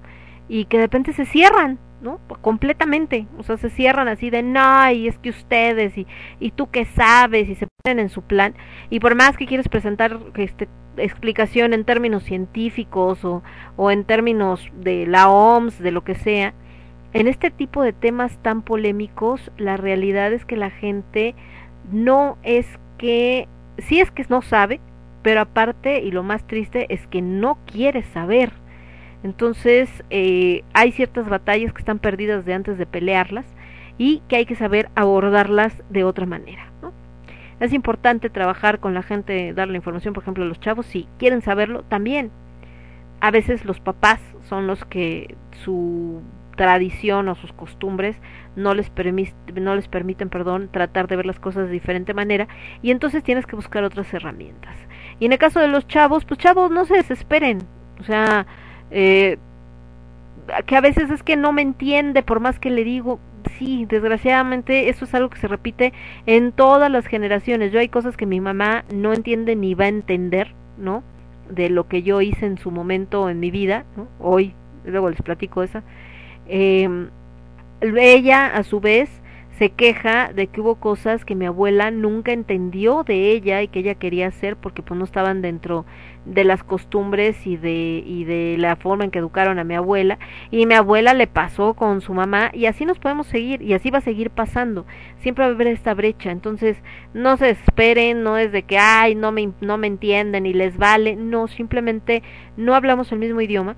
Y 0.49 0.65
que 0.65 0.77
de 0.77 0.85
repente 0.85 1.13
se 1.13 1.25
cierran, 1.25 1.77
¿no? 2.05 2.19
Completamente, 2.41 3.27
o 3.37 3.43
sea, 3.43 3.57
se 3.57 3.69
cierran 3.69 4.07
así 4.07 4.29
de, 4.29 4.43
no, 4.43 4.89
y 4.91 5.07
es 5.07 5.17
que 5.17 5.31
ustedes, 5.31 5.97
y, 5.97 6.07
y 6.39 6.51
tú 6.51 6.69
qué 6.69 6.85
sabes, 6.85 7.49
y 7.49 7.55
se 7.55 7.67
ponen 7.83 7.99
en 7.99 8.09
su 8.09 8.21
plan, 8.21 8.53
y 8.89 8.99
por 9.01 9.15
más 9.15 9.35
que 9.35 9.47
quieres 9.47 9.67
presentar 9.67 10.19
este 10.35 10.69
explicación 10.97 11.73
en 11.73 11.83
términos 11.83 12.23
científicos 12.23 13.25
o, 13.25 13.43
o 13.75 13.91
en 13.91 14.05
términos 14.05 14.71
de 14.79 15.05
la 15.05 15.29
OMS, 15.29 15.79
de 15.79 15.91
lo 15.91 16.05
que 16.05 16.15
sea, 16.15 16.53
en 17.11 17.27
este 17.27 17.49
tipo 17.49 17.81
de 17.81 17.91
temas 17.91 18.37
tan 18.41 18.61
polémicos, 18.61 19.51
la 19.57 19.75
realidad 19.75 20.31
es 20.31 20.45
que 20.45 20.55
la 20.55 20.69
gente 20.69 21.35
no 21.91 22.37
es 22.43 22.65
que, 22.97 23.47
sí 23.77 23.99
es 23.99 24.11
que 24.11 24.25
no 24.29 24.41
sabe, 24.41 24.79
pero 25.21 25.41
aparte, 25.41 26.01
y 26.01 26.11
lo 26.11 26.23
más 26.23 26.45
triste, 26.45 26.85
es 26.93 27.07
que 27.07 27.21
no 27.21 27.57
quiere 27.65 28.03
saber. 28.03 28.51
Entonces, 29.25 29.89
eh, 30.11 30.63
hay 30.75 30.91
ciertas 30.91 31.27
batallas 31.27 31.73
que 31.73 31.79
están 31.79 31.97
perdidas 31.97 32.45
de 32.45 32.53
antes 32.53 32.77
de 32.77 32.85
pelearlas 32.85 33.47
y 33.97 34.21
que 34.27 34.35
hay 34.35 34.45
que 34.45 34.53
saber 34.53 34.91
abordarlas 34.93 35.81
de 35.89 36.03
otra 36.03 36.27
manera. 36.27 36.67
¿no? 36.83 36.93
Es 37.59 37.73
importante 37.73 38.29
trabajar 38.29 38.79
con 38.79 38.93
la 38.93 39.01
gente, 39.01 39.51
dar 39.53 39.67
la 39.67 39.77
información, 39.77 40.13
por 40.13 40.21
ejemplo, 40.21 40.43
a 40.43 40.47
los 40.47 40.59
chavos, 40.59 40.85
si 40.85 41.07
quieren 41.17 41.41
saberlo, 41.41 41.81
también. 41.81 42.29
A 43.19 43.31
veces 43.31 43.65
los 43.65 43.79
papás 43.79 44.19
son 44.47 44.67
los 44.67 44.85
que 44.85 45.33
su 45.63 46.21
tradición 46.55 47.27
o 47.27 47.33
sus 47.33 47.51
costumbres 47.51 48.17
no 48.55 48.75
les, 48.75 48.91
no 49.55 49.75
les 49.75 49.87
permiten 49.87 50.29
perdón, 50.29 50.69
tratar 50.71 51.07
de 51.07 51.15
ver 51.15 51.25
las 51.25 51.39
cosas 51.39 51.65
de 51.65 51.73
diferente 51.73 52.13
manera 52.13 52.47
y 52.83 52.91
entonces 52.91 53.23
tienes 53.23 53.47
que 53.47 53.55
buscar 53.55 53.83
otras 53.85 54.13
herramientas. 54.13 54.75
Y 55.19 55.25
en 55.25 55.31
el 55.31 55.39
caso 55.39 55.59
de 55.59 55.67
los 55.67 55.87
chavos, 55.87 56.25
pues 56.25 56.39
chavos, 56.39 56.69
no 56.69 56.85
se 56.85 56.93
desesperen. 56.93 57.57
O 57.99 58.03
sea, 58.03 58.45
eh, 58.97 59.37
que 60.65 60.77
a 60.77 60.81
veces 60.81 61.11
es 61.11 61.21
que 61.21 61.35
no 61.35 61.51
me 61.51 61.61
entiende 61.61 62.23
por 62.23 62.39
más 62.39 62.59
que 62.59 62.69
le 62.69 62.85
digo, 62.85 63.19
sí, 63.57 63.85
desgraciadamente 63.85 64.87
eso 64.87 65.03
es 65.03 65.13
algo 65.13 65.29
que 65.29 65.37
se 65.37 65.49
repite 65.49 65.91
en 66.25 66.53
todas 66.53 66.89
las 66.89 67.05
generaciones. 67.05 67.73
Yo 67.73 67.79
hay 67.81 67.89
cosas 67.89 68.15
que 68.15 68.25
mi 68.25 68.39
mamá 68.39 68.85
no 68.93 69.11
entiende 69.11 69.57
ni 69.57 69.73
va 69.73 69.85
a 69.85 69.89
entender, 69.89 70.53
¿no? 70.77 71.03
De 71.49 71.69
lo 71.69 71.89
que 71.89 72.03
yo 72.03 72.21
hice 72.21 72.45
en 72.45 72.57
su 72.57 72.71
momento 72.71 73.29
en 73.29 73.41
mi 73.41 73.51
vida, 73.51 73.83
¿no? 73.97 74.07
Hoy, 74.21 74.53
luego 74.85 75.09
les 75.09 75.21
platico 75.21 75.61
esa. 75.61 75.83
Eh, 76.47 77.07
ella 77.81 78.47
a 78.47 78.63
su 78.63 78.79
vez 78.79 79.09
se 79.57 79.69
queja 79.69 80.33
de 80.33 80.47
que 80.47 80.59
hubo 80.59 80.75
cosas 80.75 81.23
que 81.23 81.33
mi 81.33 81.45
abuela 81.45 81.89
nunca 81.89 82.33
entendió 82.33 83.03
de 83.03 83.31
ella 83.31 83.61
y 83.61 83.69
que 83.69 83.79
ella 83.79 83.95
quería 83.95 84.27
hacer 84.27 84.57
porque 84.57 84.81
pues 84.81 84.97
no 84.97 85.05
estaban 85.05 85.41
dentro 85.41 85.85
de 86.25 86.43
las 86.43 86.63
costumbres 86.63 87.47
y 87.47 87.55
de 87.55 88.03
y 88.05 88.25
de 88.25 88.57
la 88.57 88.75
forma 88.75 89.05
en 89.05 89.11
que 89.11 89.19
educaron 89.19 89.57
a 89.57 89.63
mi 89.63 89.75
abuela. 89.75 90.19
Y 90.51 90.65
mi 90.65 90.73
abuela 90.73 91.13
le 91.13 91.27
pasó 91.27 91.73
con 91.73 92.01
su 92.01 92.13
mamá 92.13 92.51
y 92.53 92.65
así 92.65 92.85
nos 92.85 92.99
podemos 92.99 93.27
seguir 93.27 93.61
y 93.61 93.73
así 93.73 93.91
va 93.91 93.99
a 93.99 94.01
seguir 94.01 94.29
pasando. 94.29 94.85
Siempre 95.19 95.45
va 95.45 95.51
a 95.51 95.53
haber 95.53 95.67
esta 95.67 95.93
brecha. 95.93 96.31
Entonces 96.31 96.77
no 97.13 97.37
se 97.37 97.51
esperen 97.51 98.23
no 98.23 98.37
es 98.37 98.51
de 98.51 98.63
que 98.63 98.77
ay 98.77 99.15
no 99.15 99.31
me 99.31 99.51
no 99.61 99.77
me 99.77 99.87
entienden 99.87 100.45
y 100.45 100.53
les 100.53 100.77
vale 100.77 101.15
no 101.15 101.47
simplemente 101.47 102.23
no 102.57 102.75
hablamos 102.75 103.11
el 103.13 103.19
mismo 103.19 103.39
idioma 103.39 103.77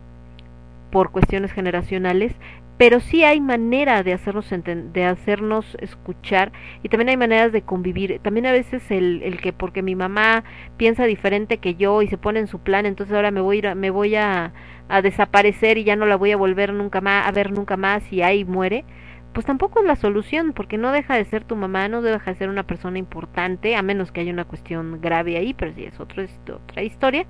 por 0.92 1.12
cuestiones 1.12 1.52
generacionales 1.52 2.34
pero 2.78 3.00
sí 3.00 3.24
hay 3.24 3.42
manera 3.42 4.04
de 4.04 4.14
hacernos 4.14 4.50
de 4.50 5.06
hacernos 5.06 5.78
escuchar 5.82 6.52
y 6.84 6.90
también 6.90 7.10
hay 7.10 7.18
maneras 7.18 7.52
de 7.52 7.64
convivir. 7.64 8.20
También 8.22 8.46
a 8.46 8.52
veces 8.52 8.90
el, 8.92 9.24
el 9.24 9.42
que 9.42 9.52
porque 9.52 9.82
mi 9.82 9.96
mamá 9.96 10.44
piensa 10.78 11.06
diferente 11.06 11.58
que 11.58 11.76
yo 11.76 12.02
y 12.04 12.08
se 12.08 12.18
pone 12.18 12.40
en 12.40 12.48
su 12.48 12.60
plan 12.60 12.86
entonces 12.86 13.16
ahora 13.16 13.32
me 13.32 13.42
voy 13.42 13.66
a, 13.66 13.74
me 13.74 13.90
voy 13.90 14.16
a, 14.16 14.54
a 14.90 15.02
desaparecer 15.02 15.78
y 15.80 15.84
ya 15.84 15.96
no 15.96 16.06
la 16.06 16.18
voy 16.18 16.32
a 16.32 16.38
volver 16.38 16.72
nunca 16.72 17.02
más 17.02 17.28
a 17.28 17.32
ver 17.32 17.52
nunca 17.52 17.78
más 17.78 18.12
y 18.14 18.22
ahí 18.22 18.46
muere 18.46 18.86
pues 19.34 19.46
tampoco 19.46 19.80
es 19.80 19.86
la 19.86 19.96
solución 19.96 20.54
porque 20.54 20.78
no 20.78 20.92
deja 20.92 21.16
de 21.16 21.26
ser 21.26 21.44
tu 21.44 21.56
mamá 21.56 21.90
no 21.90 22.02
deja 22.02 22.32
de 22.32 22.38
ser 22.38 22.50
una 22.50 22.64
persona 22.64 23.00
importante 23.00 23.76
a 23.76 23.82
menos 23.82 24.12
que 24.12 24.22
haya 24.22 24.32
una 24.32 24.46
cuestión 24.46 25.00
grave 25.02 25.38
ahí 25.38 25.54
pero 25.54 25.74
sí 25.74 25.84
es 25.86 26.00
otro, 26.00 26.22
es 26.22 26.40
otra 26.50 26.84
historia. 26.84 27.26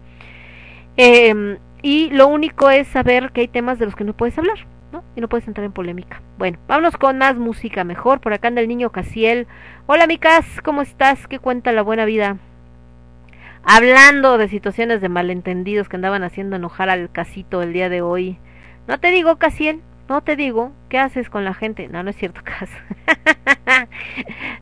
Eh, 0.98 1.58
y 1.84 2.10
lo 2.10 2.28
único 2.28 2.70
es 2.72 2.88
saber 2.88 3.32
que 3.32 3.42
hay 3.42 3.48
temas 3.48 3.78
de 3.78 3.86
los 3.86 3.96
que 3.96 4.04
no 4.04 4.16
puedes 4.16 4.38
hablar 4.38 4.66
¿no? 4.92 5.04
Y 5.16 5.22
no 5.22 5.28
puedes 5.28 5.48
entrar 5.48 5.66
en 5.66 5.72
polémica. 5.72 6.22
Bueno, 6.38 6.58
vámonos 6.68 6.98
con 6.98 7.18
más 7.18 7.36
música 7.36 7.84
mejor. 7.84 8.20
Por 8.22 8.34
acá 8.34 8.48
anda 8.48 8.62
el 8.62 8.68
niño 8.68 8.92
Casiel. 8.92 9.48
Hola, 9.86 10.08
Micas, 10.08 10.46
¿cómo 10.64 10.82
estás? 10.82 11.28
¿Qué 11.28 11.40
cuenta 11.40 11.72
la 11.72 11.82
buena 11.82 12.06
vida? 12.06 12.38
Hablando 13.64 14.38
de 14.38 14.48
situaciones 14.48 15.02
de 15.02 15.10
malentendidos 15.10 15.90
que 15.90 15.98
andaban 15.98 16.24
haciendo 16.24 16.56
enojar 16.56 16.90
al 16.90 17.12
casito 17.12 17.62
el 17.62 17.74
día 17.74 17.90
de 17.90 18.02
hoy. 18.02 18.40
No 18.88 19.00
te 19.00 19.12
digo, 19.12 19.36
Casiel, 19.38 19.82
no 20.08 20.22
te 20.22 20.38
digo, 20.38 20.72
¿qué 20.88 21.00
haces 21.00 21.30
con 21.30 21.44
la 21.44 21.54
gente? 21.54 21.90
No, 21.90 22.02
no 22.02 22.10
es 22.10 22.16
cierto, 22.16 22.42
Cas. 22.46 22.70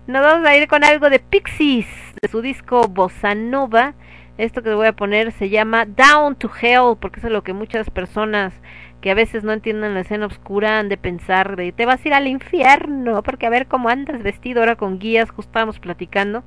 Nos 0.08 0.22
vamos 0.24 0.48
a 0.48 0.58
ir 0.58 0.68
con 0.68 0.84
algo 0.84 1.10
de 1.10 1.20
Pixies, 1.20 1.88
de 2.20 2.28
su 2.28 2.42
disco 2.42 2.88
Bossa 2.88 3.36
Nova. 3.36 3.94
Esto 4.40 4.64
que 4.64 4.74
voy 4.74 4.88
a 4.88 4.94
poner 4.94 5.32
se 5.32 5.50
llama 5.50 5.86
Down 5.86 6.36
to 6.36 6.50
Hell, 6.60 6.98
porque 7.00 7.20
eso 7.20 7.28
es 7.28 7.34
lo 7.34 7.44
que 7.44 7.54
muchas 7.54 7.90
personas 7.92 8.54
que 9.02 9.12
a 9.12 9.16
veces 9.16 9.44
no 9.44 9.54
entienden 9.54 9.94
la 9.94 10.02
escena 10.02 10.26
oscura 10.26 10.80
han 10.80 10.90
de 10.90 10.98
pensar 10.98 11.56
de 11.56 11.72
te 11.72 11.86
vas 11.86 12.04
a 12.04 12.08
ir 12.08 12.14
al 12.14 12.28
infierno, 12.28 13.22
porque 13.24 13.46
a 13.46 13.50
ver 13.50 13.68
cómo 13.68 13.90
andas 13.90 14.24
vestido 14.24 14.62
ahora 14.62 14.76
con 14.76 15.00
guías, 15.00 15.30
justo 15.30 15.50
estábamos 15.50 15.80
platicando 15.80 16.44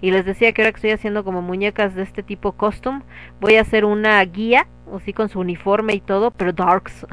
y 0.00 0.10
les 0.10 0.24
decía 0.24 0.52
que 0.52 0.62
ahora 0.62 0.72
que 0.72 0.76
estoy 0.76 0.90
haciendo 0.90 1.24
como 1.24 1.42
muñecas 1.42 1.94
de 1.94 2.02
este 2.02 2.22
tipo 2.22 2.52
custom, 2.52 3.02
voy 3.40 3.54
a 3.54 3.62
hacer 3.62 3.84
una 3.84 4.22
guía, 4.24 4.66
así 4.94 5.12
con 5.12 5.28
su 5.28 5.40
uniforme 5.40 5.94
y 5.94 6.00
todo, 6.00 6.32
pero 6.32 6.52
darks. 6.52 7.06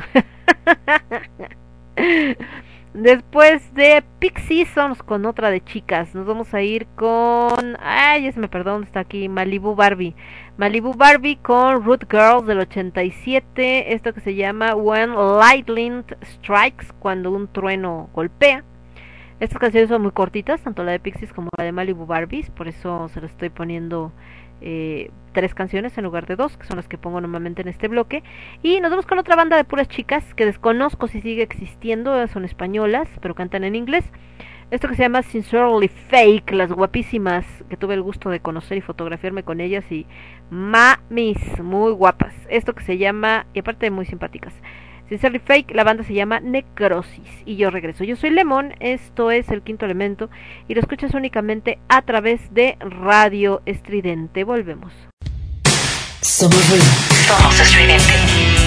Después 2.94 3.72
de 3.76 4.04
Pixies 4.18 4.74
vamos 4.74 5.04
con 5.04 5.28
otra 5.28 5.52
de 5.52 5.64
chicas. 5.64 6.16
Nos 6.16 6.26
vamos 6.26 6.56
a 6.56 6.64
ir 6.64 6.88
con... 6.96 7.78
Ay, 7.80 8.24
ya 8.24 8.32
se 8.32 8.40
me 8.40 8.48
perdón, 8.48 8.84
está 8.84 9.02
aquí. 9.02 9.30
Malibu 9.30 9.76
Barbie. 9.76 10.16
Malibu 10.58 10.96
Barbie 10.96 11.36
con 11.36 11.84
Root 11.84 12.06
Girls 12.10 12.48
del 12.48 12.60
87. 12.60 13.94
Esto 13.94 14.12
que 14.12 14.22
se 14.22 14.34
llama 14.34 14.74
When 14.74 15.14
Lightning 15.14 16.04
Strikes, 16.24 16.88
cuando 16.98 17.32
un 17.32 17.48
trueno 17.48 18.10
golpea. 18.14 18.64
Estas 19.40 19.60
canciones 19.60 19.90
son 19.90 20.02
muy 20.02 20.12
cortitas, 20.12 20.60
tanto 20.62 20.84
la 20.84 20.92
de 20.92 21.00
Pixies 21.00 21.32
como 21.32 21.50
la 21.60 21.66
de 21.66 21.72
Malibu 21.72 22.08
Barbies. 22.08 22.50
Por 22.50 22.68
eso 22.68 23.08
se 23.10 23.22
las 23.22 23.30
estoy 23.30 23.50
poniendo 23.50 24.12
eh, 24.62 25.12
tres 25.34 25.54
canciones 25.54 25.98
en 25.98 26.04
lugar 26.04 26.26
de 26.26 26.36
dos, 26.36 26.58
que 26.58 26.66
son 26.66 26.78
las 26.78 26.88
que 26.88 26.98
pongo 26.98 27.22
normalmente 27.22 27.62
en 27.62 27.68
este 27.68 27.88
bloque. 27.88 28.24
Y 28.62 28.80
nos 28.82 28.92
vamos 28.92 29.06
con 29.06 29.20
otra 29.20 29.36
banda 29.36 29.58
de 29.58 29.64
puras 29.64 29.88
chicas 29.88 30.34
que 30.34 30.46
desconozco 30.46 31.08
si 31.08 31.22
sigue 31.22 31.44
existiendo, 31.44 32.28
son 32.28 32.46
españolas, 32.46 33.08
pero 33.22 33.36
cantan 33.36 33.64
en 33.64 33.76
inglés. 33.76 34.06
Esto 34.72 34.88
que 34.88 34.96
se 34.96 35.02
llama 35.02 35.24
Sincerely 35.24 35.88
Fake, 35.88 36.52
las 36.52 36.72
guapísimas 36.72 37.46
que 37.70 37.78
tuve 37.78 37.96
el 37.96 38.04
gusto 38.04 38.30
de 38.30 38.40
conocer 38.40 38.78
y 38.78 38.82
fotografiarme 38.82 39.42
con 39.42 39.62
ellas 39.62 39.84
y 39.92 40.06
mamis, 40.52 41.40
muy 41.60 41.92
guapas. 41.92 42.36
Esto 42.50 42.76
que 42.76 42.84
se 42.84 43.00
llama, 43.00 43.48
y 43.56 43.60
aparte 43.60 43.90
muy 43.90 44.06
simpáticas. 44.06 44.54
Sincerely 45.10 45.40
Fake, 45.40 45.74
la 45.74 45.84
banda 45.84 46.04
se 46.04 46.14
llama 46.14 46.40
Necrosis. 46.40 47.28
Y 47.46 47.58
yo 47.58 47.72
regreso. 47.72 48.04
Yo 48.04 48.16
soy 48.16 48.30
Lemon, 48.30 48.76
esto 48.80 49.32
es 49.32 49.50
el 49.50 49.64
quinto 49.64 49.86
elemento. 49.86 50.30
Y 50.68 50.76
lo 50.76 50.82
escuchas 50.82 51.16
únicamente 51.16 51.80
a 51.90 52.04
través 52.04 52.54
de 52.54 52.78
Radio 52.80 53.62
Estridente. 53.66 54.44
Volvemos. 54.44 54.94
Somos 56.22 56.70
ruido. 56.70 56.86
Somos 57.28 57.60
estridente. 57.60 58.59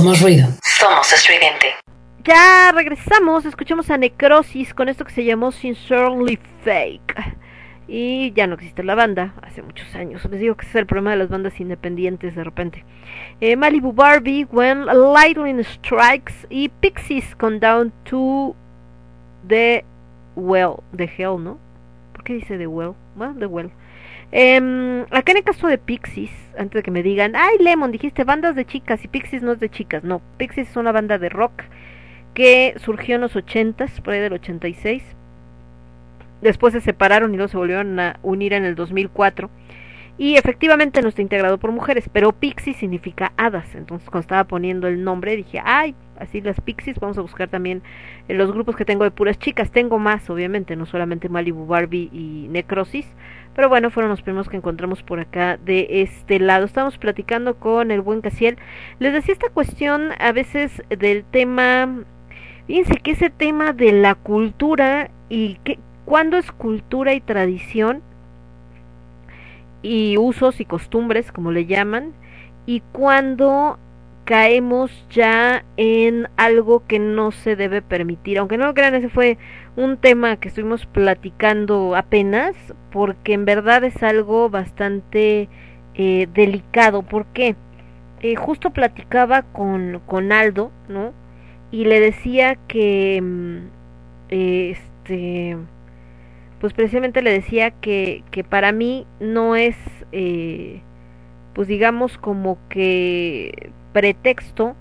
Somos 0.00 0.22
ruido. 0.22 0.48
Somos 0.62 1.12
estridente. 1.12 1.74
Ya 2.24 2.72
regresamos, 2.72 3.44
escuchamos 3.44 3.90
a 3.90 3.98
Necrosis 3.98 4.72
con 4.72 4.88
esto 4.88 5.04
que 5.04 5.12
se 5.12 5.26
llamó 5.26 5.52
Sincerely 5.52 6.38
Fake. 6.64 7.14
Y 7.86 8.32
ya 8.32 8.46
no 8.46 8.54
existe 8.54 8.82
la 8.82 8.94
banda, 8.94 9.34
hace 9.42 9.60
muchos 9.60 9.94
años. 9.94 10.24
Les 10.30 10.40
digo 10.40 10.54
que 10.54 10.62
ese 10.62 10.70
es 10.70 10.76
el 10.76 10.86
problema 10.86 11.10
de 11.10 11.18
las 11.18 11.28
bandas 11.28 11.60
independientes 11.60 12.34
de 12.34 12.42
repente. 12.42 12.82
Eh, 13.42 13.56
Malibu 13.56 13.92
Barbie, 13.92 14.46
When 14.50 14.86
Lightning 14.86 15.62
Strikes 15.62 16.46
y 16.48 16.70
Pixies 16.70 17.36
con 17.36 17.60
Down 17.60 17.92
to 18.04 18.56
the 19.46 19.84
Well, 20.34 20.76
the 20.96 21.10
Hell, 21.14 21.44
¿no? 21.44 21.58
¿Por 22.14 22.24
qué 22.24 22.32
dice 22.32 22.56
The 22.56 22.68
Well? 22.68 22.94
Bueno, 23.16 23.34
The 23.38 23.44
Well. 23.44 23.70
Eh, 24.32 25.04
acá 25.10 25.32
en 25.32 25.38
el 25.38 25.44
caso 25.44 25.66
de 25.66 25.78
Pixies, 25.78 26.30
antes 26.56 26.78
de 26.78 26.82
que 26.82 26.90
me 26.90 27.02
digan, 27.02 27.34
ay 27.34 27.56
Lemon, 27.58 27.90
dijiste 27.90 28.24
bandas 28.24 28.54
de 28.54 28.64
chicas 28.64 29.04
y 29.04 29.08
Pixies 29.08 29.42
no 29.42 29.52
es 29.52 29.60
de 29.60 29.68
chicas. 29.68 30.04
No, 30.04 30.20
Pixies 30.36 30.70
es 30.70 30.76
una 30.76 30.92
banda 30.92 31.18
de 31.18 31.28
rock 31.28 31.62
que 32.34 32.74
surgió 32.78 33.16
en 33.16 33.22
los 33.22 33.34
80s, 33.34 34.00
por 34.02 34.14
ahí 34.14 34.20
del 34.20 34.34
86. 34.34 35.02
Después 36.42 36.72
se 36.72 36.80
separaron 36.80 37.34
y 37.34 37.36
luego 37.36 37.50
se 37.50 37.56
volvieron 37.56 37.98
a 37.98 38.18
unir 38.22 38.52
en 38.52 38.64
el 38.64 38.74
2004. 38.74 39.50
Y 40.16 40.36
efectivamente 40.36 41.00
no 41.00 41.08
está 41.08 41.22
integrado 41.22 41.58
por 41.58 41.72
mujeres, 41.72 42.10
pero 42.12 42.32
Pixie 42.32 42.74
significa 42.74 43.32
hadas. 43.36 43.74
Entonces 43.74 44.08
cuando 44.10 44.22
estaba 44.22 44.44
poniendo 44.44 44.86
el 44.86 45.02
nombre 45.02 45.34
dije, 45.34 45.62
ay, 45.64 45.94
así 46.18 46.42
las 46.42 46.60
Pixies, 46.60 47.00
vamos 47.00 47.16
a 47.16 47.22
buscar 47.22 47.48
también 47.48 47.82
los 48.28 48.52
grupos 48.52 48.76
que 48.76 48.84
tengo 48.84 49.04
de 49.04 49.10
puras 49.10 49.38
chicas. 49.38 49.70
Tengo 49.70 49.98
más, 49.98 50.28
obviamente, 50.28 50.76
no 50.76 50.84
solamente 50.84 51.30
Malibu 51.30 51.66
Barbie 51.66 52.10
y 52.12 52.48
Necrosis. 52.50 53.06
Pero 53.60 53.68
bueno, 53.68 53.90
fueron 53.90 54.08
los 54.08 54.22
primeros 54.22 54.48
que 54.48 54.56
encontramos 54.56 55.02
por 55.02 55.20
acá 55.20 55.58
de 55.58 55.86
este 56.00 56.38
lado. 56.40 56.64
Estamos 56.64 56.96
platicando 56.96 57.56
con 57.56 57.90
el 57.90 58.00
buen 58.00 58.22
Casiel. 58.22 58.56
Les 59.00 59.12
decía 59.12 59.34
esta 59.34 59.50
cuestión 59.50 60.12
a 60.18 60.32
veces 60.32 60.82
del 60.88 61.24
tema 61.24 61.86
Fíjense 62.66 62.94
que 62.94 63.10
ese 63.10 63.28
tema 63.28 63.74
de 63.74 63.92
la 63.92 64.14
cultura 64.14 65.10
y 65.28 65.56
que, 65.62 65.78
cuándo 66.06 66.38
es 66.38 66.50
cultura 66.52 67.12
y 67.12 67.20
tradición 67.20 68.00
y 69.82 70.16
usos 70.16 70.58
y 70.62 70.64
costumbres, 70.64 71.30
como 71.30 71.52
le 71.52 71.66
llaman, 71.66 72.14
y 72.64 72.80
cuándo 72.92 73.78
caemos 74.30 74.92
ya 75.10 75.64
en 75.76 76.28
algo 76.36 76.86
que 76.86 77.00
no 77.00 77.32
se 77.32 77.56
debe 77.56 77.82
permitir. 77.82 78.38
Aunque 78.38 78.58
no 78.58 78.66
lo 78.66 78.74
crean, 78.74 78.94
ese 78.94 79.08
fue 79.08 79.38
un 79.74 79.96
tema 79.96 80.36
que 80.36 80.46
estuvimos 80.46 80.86
platicando 80.86 81.96
apenas, 81.96 82.54
porque 82.92 83.32
en 83.32 83.44
verdad 83.44 83.82
es 83.82 84.00
algo 84.04 84.48
bastante 84.48 85.48
eh, 85.96 86.28
delicado. 86.32 87.02
¿Por 87.02 87.26
qué? 87.26 87.56
Eh, 88.20 88.36
justo 88.36 88.70
platicaba 88.70 89.42
con, 89.42 90.00
con 90.06 90.30
Aldo, 90.30 90.70
¿no? 90.88 91.12
y 91.72 91.86
le 91.86 91.98
decía 91.98 92.56
que 92.68 93.20
mm, 93.20 93.58
este 94.28 95.56
pues 96.60 96.72
precisamente 96.72 97.20
le 97.20 97.32
decía 97.32 97.72
que, 97.72 98.22
que 98.30 98.44
para 98.44 98.70
mí 98.70 99.08
no 99.18 99.56
es 99.56 99.76
eh, 100.12 100.82
pues 101.52 101.66
digamos 101.66 102.16
como 102.16 102.58
que 102.68 103.72
pretexto 103.92 104.74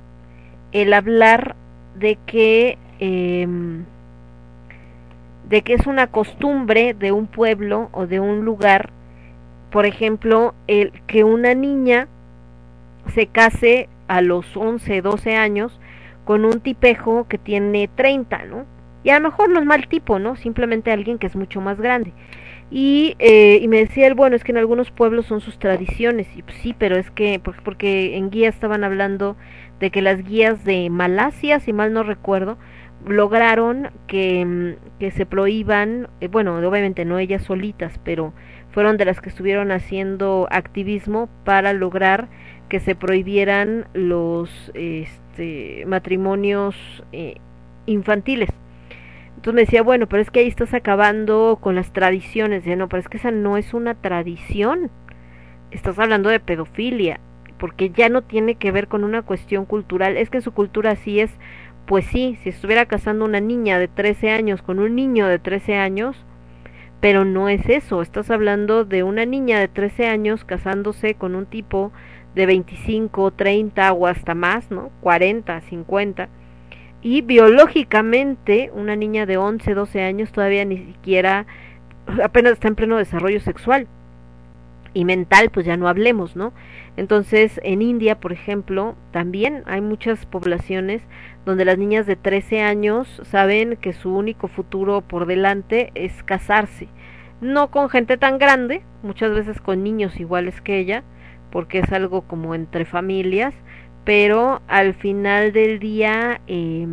el 0.71 0.93
hablar 0.93 1.55
de 1.95 2.17
que 2.25 2.77
em, 2.99 3.85
de 5.49 5.61
que 5.63 5.73
es 5.73 5.87
una 5.87 6.07
costumbre 6.07 6.93
de 6.93 7.11
un 7.11 7.27
pueblo 7.27 7.89
o 7.91 8.05
de 8.05 8.19
un 8.19 8.45
lugar 8.45 8.91
por 9.71 9.85
ejemplo 9.85 10.53
el 10.67 10.91
que 11.07 11.23
una 11.23 11.53
niña 11.53 12.07
se 13.13 13.27
case 13.27 13.89
a 14.07 14.21
los 14.21 14.55
11, 14.55 15.01
12 15.01 15.35
años 15.35 15.79
con 16.25 16.45
un 16.45 16.59
tipejo 16.59 17.27
que 17.27 17.37
tiene 17.37 17.89
30, 17.95 18.45
¿no? 18.45 18.65
Y 19.03 19.09
a 19.09 19.19
lo 19.19 19.29
mejor 19.29 19.49
no 19.49 19.59
es 19.59 19.65
mal 19.65 19.87
tipo, 19.87 20.19
¿no? 20.19 20.35
Simplemente 20.35 20.91
alguien 20.91 21.17
que 21.17 21.27
es 21.27 21.35
mucho 21.35 21.61
más 21.61 21.79
grande. 21.79 22.11
Y, 22.71 23.15
eh, 23.19 23.59
y 23.61 23.67
me 23.67 23.77
decía 23.77 24.07
él, 24.07 24.13
bueno, 24.13 24.35
es 24.35 24.43
que 24.43 24.51
en 24.51 24.57
algunos 24.57 24.91
pueblos 24.91 25.25
son 25.25 25.41
sus 25.41 25.57
tradiciones. 25.57 26.27
Y 26.35 26.43
pues, 26.43 26.57
sí, 26.57 26.75
pero 26.77 26.95
es 26.97 27.09
que, 27.11 27.39
porque, 27.39 28.17
en 28.17 28.29
guía 28.29 28.49
estaban 28.49 28.83
hablando 28.83 29.35
de 29.79 29.91
que 29.91 30.01
las 30.01 30.23
guías 30.23 30.63
de 30.65 30.89
Malasia, 30.89 31.59
si 31.59 31.73
mal 31.73 31.93
no 31.93 32.03
recuerdo, 32.03 32.57
lograron 33.05 33.89
que, 34.07 34.45
mm, 34.45 34.99
que 34.99 35.11
se 35.11 35.25
prohíban, 35.25 36.09
eh, 36.21 36.27
bueno, 36.27 36.57
obviamente 36.57 37.05
no 37.05 37.17
ellas 37.17 37.43
solitas, 37.43 37.99
pero 38.03 38.33
fueron 38.71 38.97
de 38.97 39.05
las 39.05 39.21
que 39.21 39.29
estuvieron 39.29 39.71
haciendo 39.71 40.47
activismo 40.51 41.29
para 41.43 41.73
lograr 41.73 42.27
que 42.69 42.79
se 42.79 42.95
prohibieran 42.95 43.87
los 43.93 44.71
este, 44.75 45.83
matrimonios 45.87 46.75
eh, 47.11 47.35
infantiles. 47.87 48.49
Entonces 49.39 49.55
me 49.55 49.61
decía, 49.61 49.83
bueno, 49.83 50.05
pero 50.09 50.21
es 50.21 50.31
que 50.31 50.41
ahí 50.41 50.49
estás 50.49 50.73
acabando 50.73 51.59
con 51.61 51.73
las 51.73 51.93
tradiciones. 51.93 52.59
Decía, 52.61 52.75
no, 52.75 52.89
pero 52.89 52.99
es 52.99 53.07
que 53.07 53.15
esa 53.15 53.31
no 53.31 53.55
es 53.55 53.73
una 53.73 53.95
tradición. 53.95 54.91
Estás 55.71 55.97
hablando 55.97 56.27
de 56.27 56.41
pedofilia, 56.41 57.21
porque 57.57 57.89
ya 57.89 58.09
no 58.09 58.21
tiene 58.21 58.55
que 58.55 58.73
ver 58.73 58.89
con 58.89 59.05
una 59.05 59.21
cuestión 59.21 59.63
cultural. 59.63 60.17
Es 60.17 60.29
que 60.29 60.39
en 60.39 60.43
su 60.43 60.51
cultura 60.51 60.91
así 60.91 61.21
es, 61.21 61.31
pues 61.85 62.05
sí, 62.07 62.37
si 62.43 62.49
estuviera 62.49 62.85
casando 62.87 63.23
una 63.23 63.39
niña 63.39 63.79
de 63.79 63.87
13 63.87 64.29
años 64.29 64.61
con 64.61 64.77
un 64.77 64.93
niño 64.93 65.25
de 65.27 65.39
13 65.39 65.77
años, 65.77 66.17
pero 66.99 67.23
no 67.23 67.47
es 67.47 67.69
eso. 67.69 68.01
Estás 68.01 68.31
hablando 68.31 68.83
de 68.83 69.03
una 69.03 69.25
niña 69.25 69.61
de 69.61 69.69
13 69.69 70.07
años 70.07 70.43
casándose 70.43 71.13
con 71.13 71.35
un 71.35 71.45
tipo 71.45 71.93
de 72.35 72.45
25, 72.45 73.31
30 73.31 73.93
o 73.93 74.05
hasta 74.05 74.35
más, 74.35 74.69
¿no? 74.69 74.91
40, 74.99 75.61
50. 75.61 76.27
Y 77.01 77.21
biológicamente 77.21 78.71
una 78.73 78.95
niña 78.95 79.25
de 79.25 79.37
11, 79.37 79.73
12 79.73 80.03
años 80.03 80.31
todavía 80.31 80.65
ni 80.65 80.77
siquiera 80.77 81.45
apenas 82.23 82.53
está 82.53 82.67
en 82.67 82.75
pleno 82.75 82.97
desarrollo 82.97 83.39
sexual. 83.39 83.87
Y 84.93 85.05
mental, 85.05 85.51
pues 85.51 85.65
ya 85.65 85.77
no 85.77 85.87
hablemos, 85.87 86.35
¿no? 86.35 86.51
Entonces, 86.97 87.61
en 87.63 87.81
India, 87.81 88.19
por 88.19 88.33
ejemplo, 88.33 88.95
también 89.11 89.63
hay 89.67 89.81
muchas 89.81 90.25
poblaciones 90.25 91.03
donde 91.45 91.63
las 91.63 91.77
niñas 91.77 92.07
de 92.07 92.15
13 92.15 92.61
años 92.61 93.21
saben 93.23 93.77
que 93.77 93.93
su 93.93 94.13
único 94.13 94.47
futuro 94.47 95.01
por 95.01 95.27
delante 95.27 95.91
es 95.93 96.23
casarse. 96.23 96.87
No 97.39 97.69
con 97.69 97.89
gente 97.89 98.17
tan 98.17 98.39
grande, 98.39 98.81
muchas 99.03 99.31
veces 99.31 99.61
con 99.61 99.83
niños 99.83 100.19
iguales 100.19 100.59
que 100.59 100.79
ella, 100.79 101.03
porque 101.51 101.79
es 101.79 101.91
algo 101.93 102.23
como 102.23 102.55
entre 102.55 102.83
familias, 102.83 103.53
pero 104.03 104.61
al 104.67 104.93
final 104.93 105.51
del 105.51 105.79
día, 105.79 106.41
eh, 106.47 106.87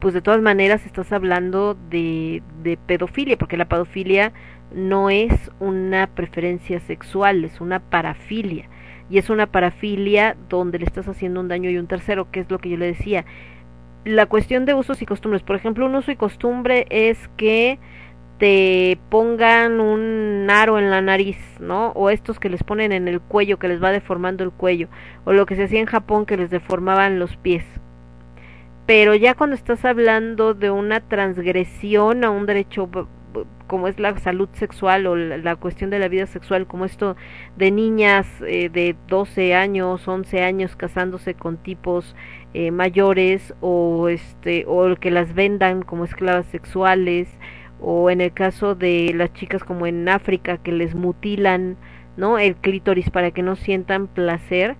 pues 0.00 0.14
de 0.14 0.22
todas 0.22 0.42
maneras 0.42 0.84
estás 0.86 1.12
hablando 1.12 1.76
de, 1.90 2.42
de 2.62 2.76
pedofilia, 2.76 3.38
porque 3.38 3.56
la 3.56 3.68
pedofilia 3.68 4.32
no 4.74 5.08
es 5.10 5.50
una 5.60 6.08
preferencia 6.08 6.80
sexual, 6.80 7.44
es 7.44 7.60
una 7.60 7.80
parafilia. 7.80 8.68
Y 9.10 9.18
es 9.18 9.30
una 9.30 9.46
parafilia 9.46 10.36
donde 10.48 10.78
le 10.78 10.86
estás 10.86 11.08
haciendo 11.08 11.40
un 11.40 11.48
daño 11.48 11.70
y 11.70 11.78
un 11.78 11.86
tercero, 11.86 12.30
que 12.30 12.40
es 12.40 12.50
lo 12.50 12.58
que 12.58 12.70
yo 12.70 12.76
le 12.76 12.86
decía. 12.86 13.24
La 14.04 14.26
cuestión 14.26 14.64
de 14.64 14.74
usos 14.74 15.00
y 15.02 15.06
costumbres, 15.06 15.42
por 15.42 15.56
ejemplo, 15.56 15.86
un 15.86 15.94
uso 15.94 16.10
y 16.10 16.16
costumbre 16.16 16.86
es 16.90 17.28
que 17.36 17.78
te 18.44 18.98
pongan 19.08 19.80
un 19.80 20.46
aro 20.50 20.78
en 20.78 20.90
la 20.90 21.00
nariz, 21.00 21.38
¿no? 21.60 21.92
O 21.92 22.10
estos 22.10 22.38
que 22.38 22.50
les 22.50 22.62
ponen 22.62 22.92
en 22.92 23.08
el 23.08 23.22
cuello, 23.22 23.58
que 23.58 23.68
les 23.68 23.82
va 23.82 23.90
deformando 23.90 24.44
el 24.44 24.50
cuello, 24.50 24.88
o 25.24 25.32
lo 25.32 25.46
que 25.46 25.56
se 25.56 25.64
hacía 25.64 25.80
en 25.80 25.86
Japón 25.86 26.26
que 26.26 26.36
les 26.36 26.50
deformaban 26.50 27.18
los 27.18 27.38
pies. 27.38 27.64
Pero 28.84 29.14
ya 29.14 29.32
cuando 29.32 29.56
estás 29.56 29.86
hablando 29.86 30.52
de 30.52 30.70
una 30.70 31.00
transgresión 31.00 32.22
a 32.22 32.28
un 32.28 32.44
derecho 32.44 32.90
como 33.66 33.88
es 33.88 33.98
la 33.98 34.14
salud 34.18 34.50
sexual 34.52 35.06
o 35.06 35.16
la, 35.16 35.56
cuestión 35.56 35.88
de 35.88 35.98
la 35.98 36.08
vida 36.08 36.26
sexual, 36.26 36.66
como 36.66 36.84
esto 36.84 37.16
de 37.56 37.70
niñas 37.70 38.26
eh, 38.46 38.68
de 38.68 38.94
12 39.08 39.54
años, 39.54 40.06
11 40.06 40.42
años 40.42 40.76
casándose 40.76 41.32
con 41.32 41.56
tipos 41.56 42.14
eh, 42.52 42.70
mayores 42.70 43.54
o 43.62 44.10
este 44.10 44.66
o 44.68 44.94
que 44.96 45.10
las 45.10 45.32
vendan 45.32 45.80
como 45.80 46.04
esclavas 46.04 46.44
sexuales, 46.46 47.26
o 47.86 48.08
en 48.10 48.20
el 48.20 48.32
caso 48.32 48.74
de 48.74 49.12
las 49.14 49.32
chicas 49.34 49.62
como 49.62 49.86
en 49.86 50.08
África 50.08 50.56
que 50.56 50.72
les 50.72 50.94
mutilan 50.94 51.76
no 52.16 52.38
el 52.38 52.56
clítoris 52.56 53.10
para 53.10 53.30
que 53.30 53.42
no 53.42 53.56
sientan 53.56 54.06
placer 54.06 54.76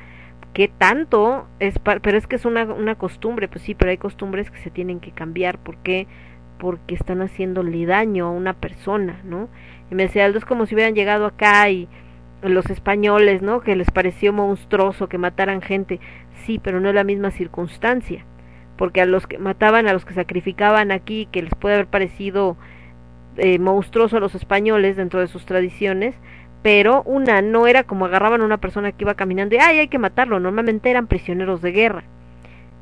qué 0.54 0.68
tanto 0.68 1.46
es 1.58 1.78
pero 1.80 2.16
es 2.16 2.26
que 2.26 2.36
es 2.36 2.46
una, 2.46 2.64
una 2.64 2.94
costumbre 2.94 3.48
pues 3.48 3.62
sí 3.62 3.74
pero 3.74 3.90
hay 3.90 3.98
costumbres 3.98 4.50
que 4.50 4.58
se 4.58 4.70
tienen 4.70 5.00
que 5.00 5.10
cambiar. 5.10 5.58
Porque 5.58 6.06
porque 6.58 6.94
están 6.94 7.20
haciéndole 7.20 7.84
daño 7.84 8.26
a 8.26 8.30
una 8.30 8.54
persona 8.54 9.20
no 9.24 9.48
y 9.90 9.94
me 9.94 10.04
decía 10.04 10.26
es 10.26 10.44
como 10.46 10.64
si 10.64 10.74
hubieran 10.74 10.94
llegado 10.94 11.26
acá 11.26 11.68
y 11.68 11.88
los 12.42 12.70
españoles 12.70 13.42
no 13.42 13.60
que 13.60 13.76
les 13.76 13.90
pareció 13.90 14.32
monstruoso 14.32 15.08
que 15.08 15.18
mataran 15.18 15.60
gente. 15.60 16.00
Sí 16.46 16.58
pero 16.62 16.80
no 16.80 16.88
es 16.88 16.94
la 16.94 17.04
misma 17.04 17.32
circunstancia 17.32 18.24
porque 18.76 19.00
a 19.00 19.06
los 19.06 19.26
que 19.26 19.38
mataban 19.38 19.88
a 19.88 19.92
los 19.92 20.04
que 20.04 20.14
sacrificaban 20.14 20.92
aquí 20.92 21.28
que 21.30 21.42
les 21.42 21.54
puede 21.54 21.74
haber 21.74 21.86
parecido 21.88 22.56
eh, 23.36 23.58
monstruoso 23.58 24.16
a 24.16 24.20
los 24.20 24.34
españoles 24.34 24.96
dentro 24.96 25.20
de 25.20 25.28
sus 25.28 25.46
tradiciones, 25.46 26.14
pero 26.62 27.02
una 27.02 27.42
no 27.42 27.66
era 27.66 27.84
como 27.84 28.06
agarraban 28.06 28.40
a 28.40 28.44
una 28.44 28.58
persona 28.58 28.92
que 28.92 29.04
iba 29.04 29.14
caminando 29.14 29.54
y 29.54 29.58
ay 29.58 29.78
hay 29.78 29.88
que 29.88 29.98
matarlo, 29.98 30.40
normalmente 30.40 30.90
eran 30.90 31.06
prisioneros 31.06 31.60
de 31.62 31.72
guerra. 31.72 32.04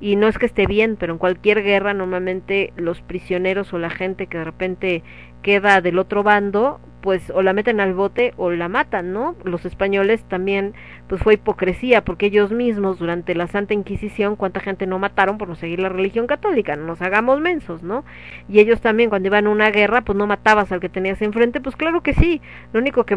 Y 0.02 0.16
no 0.16 0.26
es 0.26 0.36
que 0.36 0.46
esté 0.46 0.66
bien, 0.66 0.96
pero 0.98 1.12
en 1.12 1.18
cualquier 1.20 1.62
guerra 1.62 1.94
normalmente 1.94 2.72
los 2.74 3.00
prisioneros 3.02 3.72
o 3.72 3.78
la 3.78 3.88
gente 3.88 4.26
que 4.26 4.38
de 4.38 4.42
repente 4.42 5.04
queda 5.42 5.80
del 5.80 5.96
otro 5.96 6.24
bando, 6.24 6.80
pues 7.02 7.30
o 7.30 7.40
la 7.40 7.52
meten 7.52 7.78
al 7.78 7.94
bote 7.94 8.34
o 8.36 8.50
la 8.50 8.68
matan, 8.68 9.12
¿no? 9.12 9.36
Los 9.44 9.64
españoles 9.64 10.24
también, 10.24 10.74
pues 11.06 11.22
fue 11.22 11.34
hipocresía, 11.34 12.04
porque 12.04 12.26
ellos 12.26 12.50
mismos 12.50 12.98
durante 12.98 13.36
la 13.36 13.46
Santa 13.46 13.74
Inquisición, 13.74 14.34
cuánta 14.34 14.58
gente 14.58 14.88
no 14.88 14.98
mataron 14.98 15.38
por 15.38 15.48
no 15.48 15.54
seguir 15.54 15.78
la 15.78 15.88
religión 15.88 16.26
católica, 16.26 16.74
no 16.74 16.84
nos 16.84 17.00
hagamos 17.00 17.40
mensos, 17.40 17.84
¿no? 17.84 18.04
Y 18.48 18.58
ellos 18.58 18.80
también 18.80 19.08
cuando 19.08 19.28
iban 19.28 19.46
a 19.46 19.50
una 19.50 19.70
guerra, 19.70 20.02
pues 20.02 20.18
no 20.18 20.26
matabas 20.26 20.72
al 20.72 20.80
que 20.80 20.88
tenías 20.88 21.22
enfrente, 21.22 21.60
pues 21.60 21.76
claro 21.76 22.02
que 22.02 22.14
sí, 22.14 22.40
lo 22.72 22.80
único 22.80 23.04
que 23.04 23.16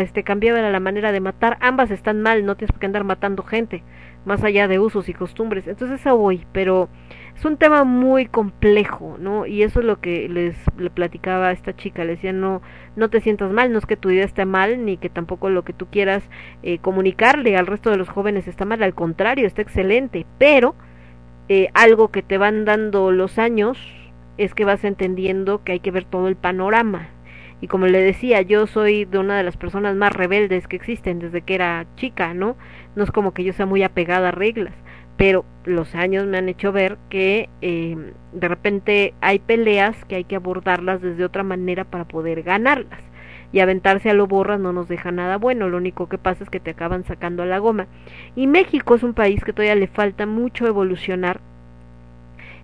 este, 0.00 0.24
cambiaba 0.24 0.60
era 0.60 0.70
la 0.70 0.80
manera 0.80 1.12
de 1.12 1.20
matar, 1.20 1.58
ambas 1.60 1.90
están 1.90 2.22
mal, 2.22 2.46
no 2.46 2.56
tienes 2.56 2.74
qué 2.78 2.86
andar 2.86 3.04
matando 3.04 3.42
gente, 3.42 3.82
más 4.24 4.44
allá 4.44 4.68
de 4.68 4.78
usos 4.78 5.08
y 5.08 5.14
costumbres, 5.14 5.66
entonces 5.66 6.00
eso 6.00 6.16
voy, 6.16 6.46
pero 6.52 6.88
es 7.34 7.44
un 7.44 7.56
tema 7.56 7.84
muy 7.84 8.26
complejo, 8.26 9.16
¿no? 9.18 9.46
Y 9.46 9.62
eso 9.62 9.80
es 9.80 9.86
lo 9.86 10.00
que 10.00 10.28
les 10.28 10.56
le 10.76 10.90
platicaba 10.90 11.48
a 11.48 11.52
esta 11.52 11.74
chica, 11.74 12.04
le 12.04 12.16
decía, 12.16 12.32
no, 12.32 12.60
no 12.96 13.08
te 13.08 13.20
sientas 13.20 13.50
mal, 13.50 13.72
no 13.72 13.78
es 13.78 13.86
que 13.86 13.96
tu 13.96 14.10
idea 14.10 14.24
esté 14.24 14.44
mal, 14.44 14.84
ni 14.84 14.98
que 14.98 15.08
tampoco 15.08 15.48
lo 15.48 15.64
que 15.64 15.72
tú 15.72 15.86
quieras 15.86 16.22
eh, 16.62 16.78
comunicarle 16.78 17.56
al 17.56 17.66
resto 17.66 17.90
de 17.90 17.96
los 17.96 18.10
jóvenes 18.10 18.46
está 18.46 18.64
mal, 18.64 18.82
al 18.82 18.94
contrario, 18.94 19.46
está 19.46 19.62
excelente, 19.62 20.26
pero 20.38 20.74
eh, 21.48 21.68
algo 21.74 22.08
que 22.08 22.22
te 22.22 22.38
van 22.38 22.64
dando 22.64 23.10
los 23.10 23.38
años 23.38 23.78
es 24.36 24.54
que 24.54 24.64
vas 24.64 24.84
entendiendo 24.84 25.64
que 25.64 25.72
hay 25.72 25.80
que 25.80 25.90
ver 25.90 26.04
todo 26.04 26.28
el 26.28 26.36
panorama. 26.36 27.08
Y 27.60 27.66
como 27.66 27.86
le 27.86 28.00
decía, 28.00 28.40
yo 28.40 28.66
soy 28.66 29.04
de 29.04 29.18
una 29.18 29.36
de 29.36 29.42
las 29.42 29.56
personas 29.56 29.94
más 29.96 30.12
rebeldes 30.12 30.66
que 30.66 30.76
existen 30.76 31.18
desde 31.18 31.42
que 31.42 31.54
era 31.54 31.86
chica, 31.96 32.32
¿no? 32.34 32.56
No 32.96 33.04
es 33.04 33.10
como 33.10 33.32
que 33.32 33.44
yo 33.44 33.52
sea 33.52 33.66
muy 33.66 33.82
apegada 33.82 34.28
a 34.28 34.32
reglas 34.32 34.74
pero 35.20 35.44
los 35.66 35.94
años 35.94 36.26
me 36.26 36.38
han 36.38 36.48
hecho 36.48 36.72
ver 36.72 36.96
que 37.10 37.50
eh, 37.60 37.94
de 38.32 38.48
repente 38.48 39.12
hay 39.20 39.38
peleas 39.38 40.02
que 40.06 40.14
hay 40.14 40.24
que 40.24 40.36
abordarlas 40.36 41.02
desde 41.02 41.26
otra 41.26 41.42
manera 41.42 41.84
para 41.84 42.06
poder 42.06 42.42
ganarlas 42.42 43.00
y 43.52 43.60
aventarse 43.60 44.08
a 44.08 44.14
lo 44.14 44.26
borras 44.26 44.58
no 44.60 44.72
nos 44.72 44.88
deja 44.88 45.12
nada 45.12 45.36
bueno, 45.36 45.68
lo 45.68 45.76
único 45.76 46.08
que 46.08 46.16
pasa 46.16 46.42
es 46.42 46.48
que 46.48 46.58
te 46.58 46.70
acaban 46.70 47.04
sacando 47.04 47.42
a 47.42 47.46
la 47.46 47.58
goma. 47.58 47.86
Y 48.34 48.46
México 48.46 48.94
es 48.94 49.02
un 49.02 49.12
país 49.12 49.44
que 49.44 49.52
todavía 49.52 49.74
le 49.74 49.88
falta 49.88 50.24
mucho 50.24 50.66
evolucionar 50.66 51.38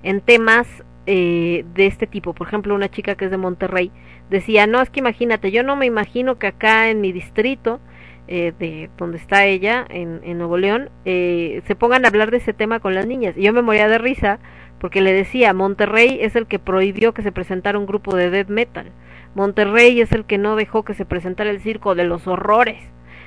en 0.03 0.23
temas 0.23 0.67
eh, 1.05 1.67
de 1.75 1.87
este 1.87 2.07
tipo. 2.07 2.33
Por 2.33 2.47
ejemplo, 2.47 2.75
una 2.75 2.91
chica 2.91 3.17
que 3.17 3.27
es 3.27 3.31
de 3.31 3.37
Monterrey 3.37 3.91
decía, 4.31 4.67
no, 4.67 4.81
es 4.81 4.89
que 4.89 5.01
imagínate, 5.01 5.51
yo 5.51 5.63
no 5.63 5.77
me 5.77 5.85
imagino 5.85 6.39
que 6.39 6.47
acá 6.47 6.89
en 6.89 7.03
mi 7.03 7.13
distrito 7.13 7.81
eh, 8.29 8.53
de 8.59 8.91
donde 8.97 9.19
está 9.19 9.45
ella, 9.45 9.87
en, 9.89 10.21
en 10.25 10.39
Nuevo 10.39 10.59
León, 10.59 10.91
eh, 11.05 11.63
se 11.67 11.77
pongan 11.77 12.05
a 12.05 12.09
hablar 12.09 12.31
de 12.31 12.39
ese 12.39 12.53
tema 12.53 12.81
con 12.81 12.95
las 12.95 13.07
niñas. 13.07 13.37
Y 13.37 13.43
yo 13.43 13.53
me 13.53 13.63
moría 13.63 13.89
de 13.89 13.99
risa 13.99 14.39
porque 14.79 15.01
le 15.01 15.13
decía, 15.13 15.53
Monterrey 15.53 16.19
es 16.21 16.37
el 16.37 16.47
que 16.47 16.59
prohibió 16.59 17.15
que 17.15 17.23
se 17.23 17.33
presentara 17.33 17.79
un 17.79 17.87
grupo 17.87 18.17
de 18.17 18.31
death 18.31 18.49
metal. 18.49 18.93
Monterrey 19.35 20.01
es 20.01 20.13
el 20.13 20.25
que 20.25 20.39
no 20.39 20.57
dejó 20.57 20.85
que 20.85 20.95
se 20.95 21.05
presentara 21.05 21.51
el 21.51 21.61
circo 21.61 21.95
de 21.95 22.05
los 22.05 22.27
horrores. 22.27 22.79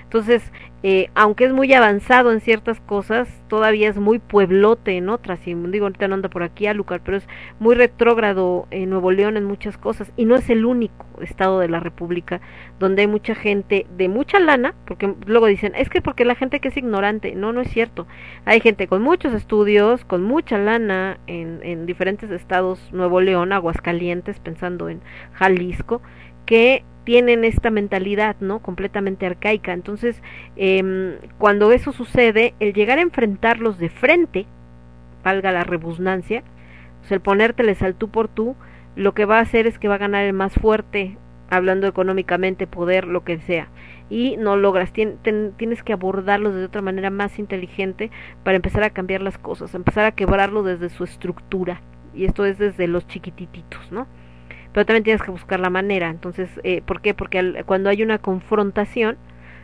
Entonces, 0.10 0.42
eh, 0.82 1.12
aunque 1.14 1.46
es 1.46 1.54
muy 1.54 1.72
avanzado 1.72 2.32
en 2.32 2.42
ciertas 2.42 2.80
cosas, 2.80 3.30
todavía 3.48 3.90
es 3.90 3.98
muy 3.98 4.18
pueblote 4.18 4.98
en 4.98 5.08
otras. 5.08 5.40
Y 5.48 5.54
digo, 5.54 5.86
ahorita 5.86 6.08
no 6.08 6.16
anda 6.16 6.30
por 6.30 6.42
aquí 6.42 6.66
a 6.66 6.74
Lucar, 6.74 7.02
pero 7.06 7.18
es 7.18 7.28
muy 7.60 7.76
retrógrado 7.76 8.66
en 8.72 8.90
Nuevo 8.90 9.12
León 9.12 9.38
en 9.38 9.46
muchas 9.46 9.78
cosas. 9.78 10.12
Y 10.18 10.26
no 10.26 10.36
es 10.36 10.50
el 10.50 10.66
único 10.66 11.06
estado 11.22 11.60
de 11.60 11.70
la 11.70 11.80
República 11.80 12.42
donde 12.80 13.04
hay 13.04 13.08
mucha 13.08 13.36
gente 13.36 13.86
de 13.98 14.10
mucha 14.10 14.40
lana, 14.40 14.74
porque 14.88 15.14
luego 15.28 15.46
dicen, 15.46 15.74
es 15.76 15.90
que 15.90 16.02
porque 16.02 16.26
la 16.26 16.34
gente 16.34 16.60
que 16.60 16.70
es 16.70 16.78
ignorante. 16.78 17.36
No, 17.36 17.54
no 17.54 17.62
es 17.62 17.70
cierto. 17.70 18.08
Hay 18.46 18.62
gente 18.62 18.88
con 18.88 19.04
muchos 19.04 19.32
estudios, 19.36 20.06
con 20.06 20.24
mucha 20.24 20.58
lana 20.58 21.20
en, 21.28 21.60
en 21.62 21.86
diferentes 21.86 22.32
estados, 22.32 22.80
Nuevo 22.92 23.22
León, 23.22 23.54
Aguascalientes, 23.54 24.40
pensando 24.40 24.90
en 24.90 25.02
Jalisco, 25.34 26.02
que 26.48 26.84
tienen 27.10 27.44
esta 27.44 27.72
mentalidad, 27.72 28.36
¿no? 28.40 28.60
Completamente 28.60 29.26
arcaica. 29.26 29.74
Entonces, 29.74 30.22
eh, 30.56 31.18
cuando 31.40 31.72
eso 31.72 31.92
sucede, 31.92 32.54
el 32.60 32.72
llegar 32.72 33.00
a 33.00 33.02
enfrentarlos 33.02 33.80
de 33.80 33.90
frente, 33.90 34.46
valga 35.24 35.52
la 35.52 35.64
rebusnancia, 35.64 36.44
pues 37.00 37.12
el 37.12 37.20
ponérteles 37.20 37.82
al 37.82 37.96
tú 37.96 38.10
por 38.10 38.28
tú, 38.28 38.56
lo 38.96 39.16
que 39.16 39.26
va 39.26 39.40
a 39.40 39.42
hacer 39.42 39.66
es 39.66 39.80
que 39.80 39.88
va 39.88 39.96
a 39.96 39.98
ganar 40.06 40.24
el 40.24 40.34
más 40.34 40.54
fuerte, 40.54 41.18
hablando 41.50 41.88
económicamente, 41.88 42.68
poder, 42.68 43.08
lo 43.08 43.24
que 43.24 43.40
sea. 43.40 43.70
Y 44.12 44.38
no 44.38 44.56
logras, 44.56 44.94
tienes 44.94 45.82
que 45.82 45.94
abordarlos 45.94 46.54
de 46.54 46.66
otra 46.66 46.84
manera 46.84 47.10
más 47.10 47.40
inteligente 47.40 48.12
para 48.44 48.58
empezar 48.58 48.84
a 48.84 48.92
cambiar 48.92 49.22
las 49.22 49.40
cosas, 49.40 49.74
empezar 49.74 50.06
a 50.06 50.12
quebrarlo 50.12 50.62
desde 50.62 50.90
su 50.90 51.06
estructura. 51.06 51.82
Y 52.14 52.26
esto 52.26 52.46
es 52.46 52.60
desde 52.60 52.86
los 52.86 53.08
chiquitititos, 53.08 53.92
¿no? 53.92 54.06
Pero 54.80 54.86
también 54.86 55.04
tienes 55.04 55.22
que 55.22 55.32
buscar 55.32 55.60
la 55.60 55.70
manera. 55.70 56.10
Entonces, 56.10 56.50
eh, 56.64 56.82
¿por 56.82 57.02
qué? 57.02 57.14
Porque 57.14 57.38
al, 57.38 57.66
cuando 57.66 57.90
hay 57.90 58.02
una 58.02 58.18
confrontación, 58.18 59.18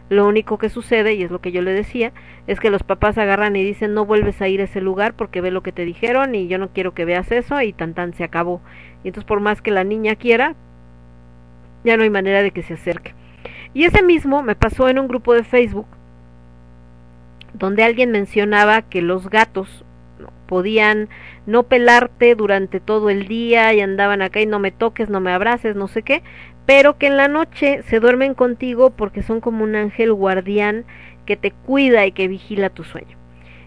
lo 0.09 0.27
único 0.27 0.57
que 0.57 0.67
sucede, 0.67 1.13
y 1.13 1.23
es 1.23 1.31
lo 1.31 1.39
que 1.39 1.53
yo 1.53 1.61
le 1.61 1.71
decía, 1.71 2.11
es 2.47 2.59
que 2.59 2.69
los 2.69 2.83
papás 2.83 3.17
agarran 3.17 3.55
y 3.55 3.63
dicen 3.63 3.93
no 3.93 4.05
vuelves 4.05 4.41
a 4.41 4.49
ir 4.49 4.59
a 4.59 4.65
ese 4.65 4.81
lugar 4.81 5.13
porque 5.13 5.39
ve 5.39 5.51
lo 5.51 5.63
que 5.63 5.71
te 5.71 5.85
dijeron 5.85 6.35
y 6.35 6.49
yo 6.49 6.57
no 6.57 6.67
quiero 6.73 6.93
que 6.93 7.05
veas 7.05 7.31
eso 7.31 7.61
y 7.61 7.71
tan 7.71 7.93
tan 7.93 8.13
se 8.13 8.25
acabó. 8.25 8.59
Y 9.05 9.07
entonces 9.07 9.25
por 9.25 9.39
más 9.39 9.61
que 9.61 9.71
la 9.71 9.85
niña 9.85 10.17
quiera, 10.17 10.53
ya 11.85 11.95
no 11.95 12.03
hay 12.03 12.09
manera 12.09 12.43
de 12.43 12.51
que 12.51 12.63
se 12.63 12.73
acerque. 12.73 13.13
Y 13.73 13.85
ese 13.85 14.03
mismo 14.03 14.43
me 14.43 14.55
pasó 14.57 14.89
en 14.89 14.99
un 14.99 15.07
grupo 15.07 15.33
de 15.33 15.45
Facebook 15.45 15.87
donde 17.53 17.85
alguien 17.85 18.11
mencionaba 18.11 18.81
que 18.81 19.01
los 19.01 19.29
gatos 19.29 19.85
podían 20.47 21.09
no 21.45 21.63
pelarte 21.63 22.35
durante 22.35 22.79
todo 22.79 23.09
el 23.09 23.27
día 23.27 23.73
y 23.73 23.81
andaban 23.81 24.21
acá 24.21 24.41
y 24.41 24.45
no 24.45 24.59
me 24.59 24.71
toques, 24.71 25.09
no 25.09 25.19
me 25.19 25.31
abraces, 25.31 25.75
no 25.75 25.87
sé 25.87 26.03
qué, 26.03 26.23
pero 26.65 26.97
que 26.97 27.07
en 27.07 27.17
la 27.17 27.27
noche 27.27 27.83
se 27.83 27.99
duermen 27.99 28.33
contigo 28.33 28.89
porque 28.89 29.21
son 29.21 29.41
como 29.41 29.63
un 29.63 29.75
ángel 29.75 30.13
guardián 30.13 30.85
que 31.25 31.37
te 31.37 31.51
cuida 31.51 32.05
y 32.05 32.11
que 32.11 32.27
vigila 32.27 32.69
tu 32.69 32.83
sueño. 32.83 33.17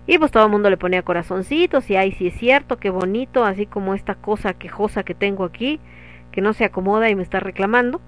Y 0.06 0.18
pues 0.18 0.30
todo 0.30 0.44
el 0.44 0.50
mundo 0.50 0.70
le 0.70 0.78
ponía 0.78 1.02
corazoncitos 1.02 1.90
y 1.90 1.96
ay, 1.96 2.12
sí 2.12 2.28
es 2.28 2.34
cierto, 2.34 2.78
qué 2.78 2.90
bonito, 2.90 3.44
así 3.44 3.66
como 3.66 3.94
esta 3.94 4.14
cosa 4.14 4.54
quejosa 4.54 5.02
que 5.02 5.14
tengo 5.14 5.44
aquí, 5.44 5.80
que 6.32 6.40
no 6.40 6.54
se 6.54 6.64
acomoda 6.64 7.10
y 7.10 7.14
me 7.14 7.22
está 7.22 7.40
reclamando. 7.40 8.00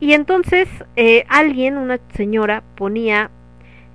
Y 0.00 0.14
entonces 0.14 0.68
eh, 0.96 1.24
alguien, 1.28 1.76
una 1.76 1.98
señora, 2.14 2.62
ponía 2.76 3.30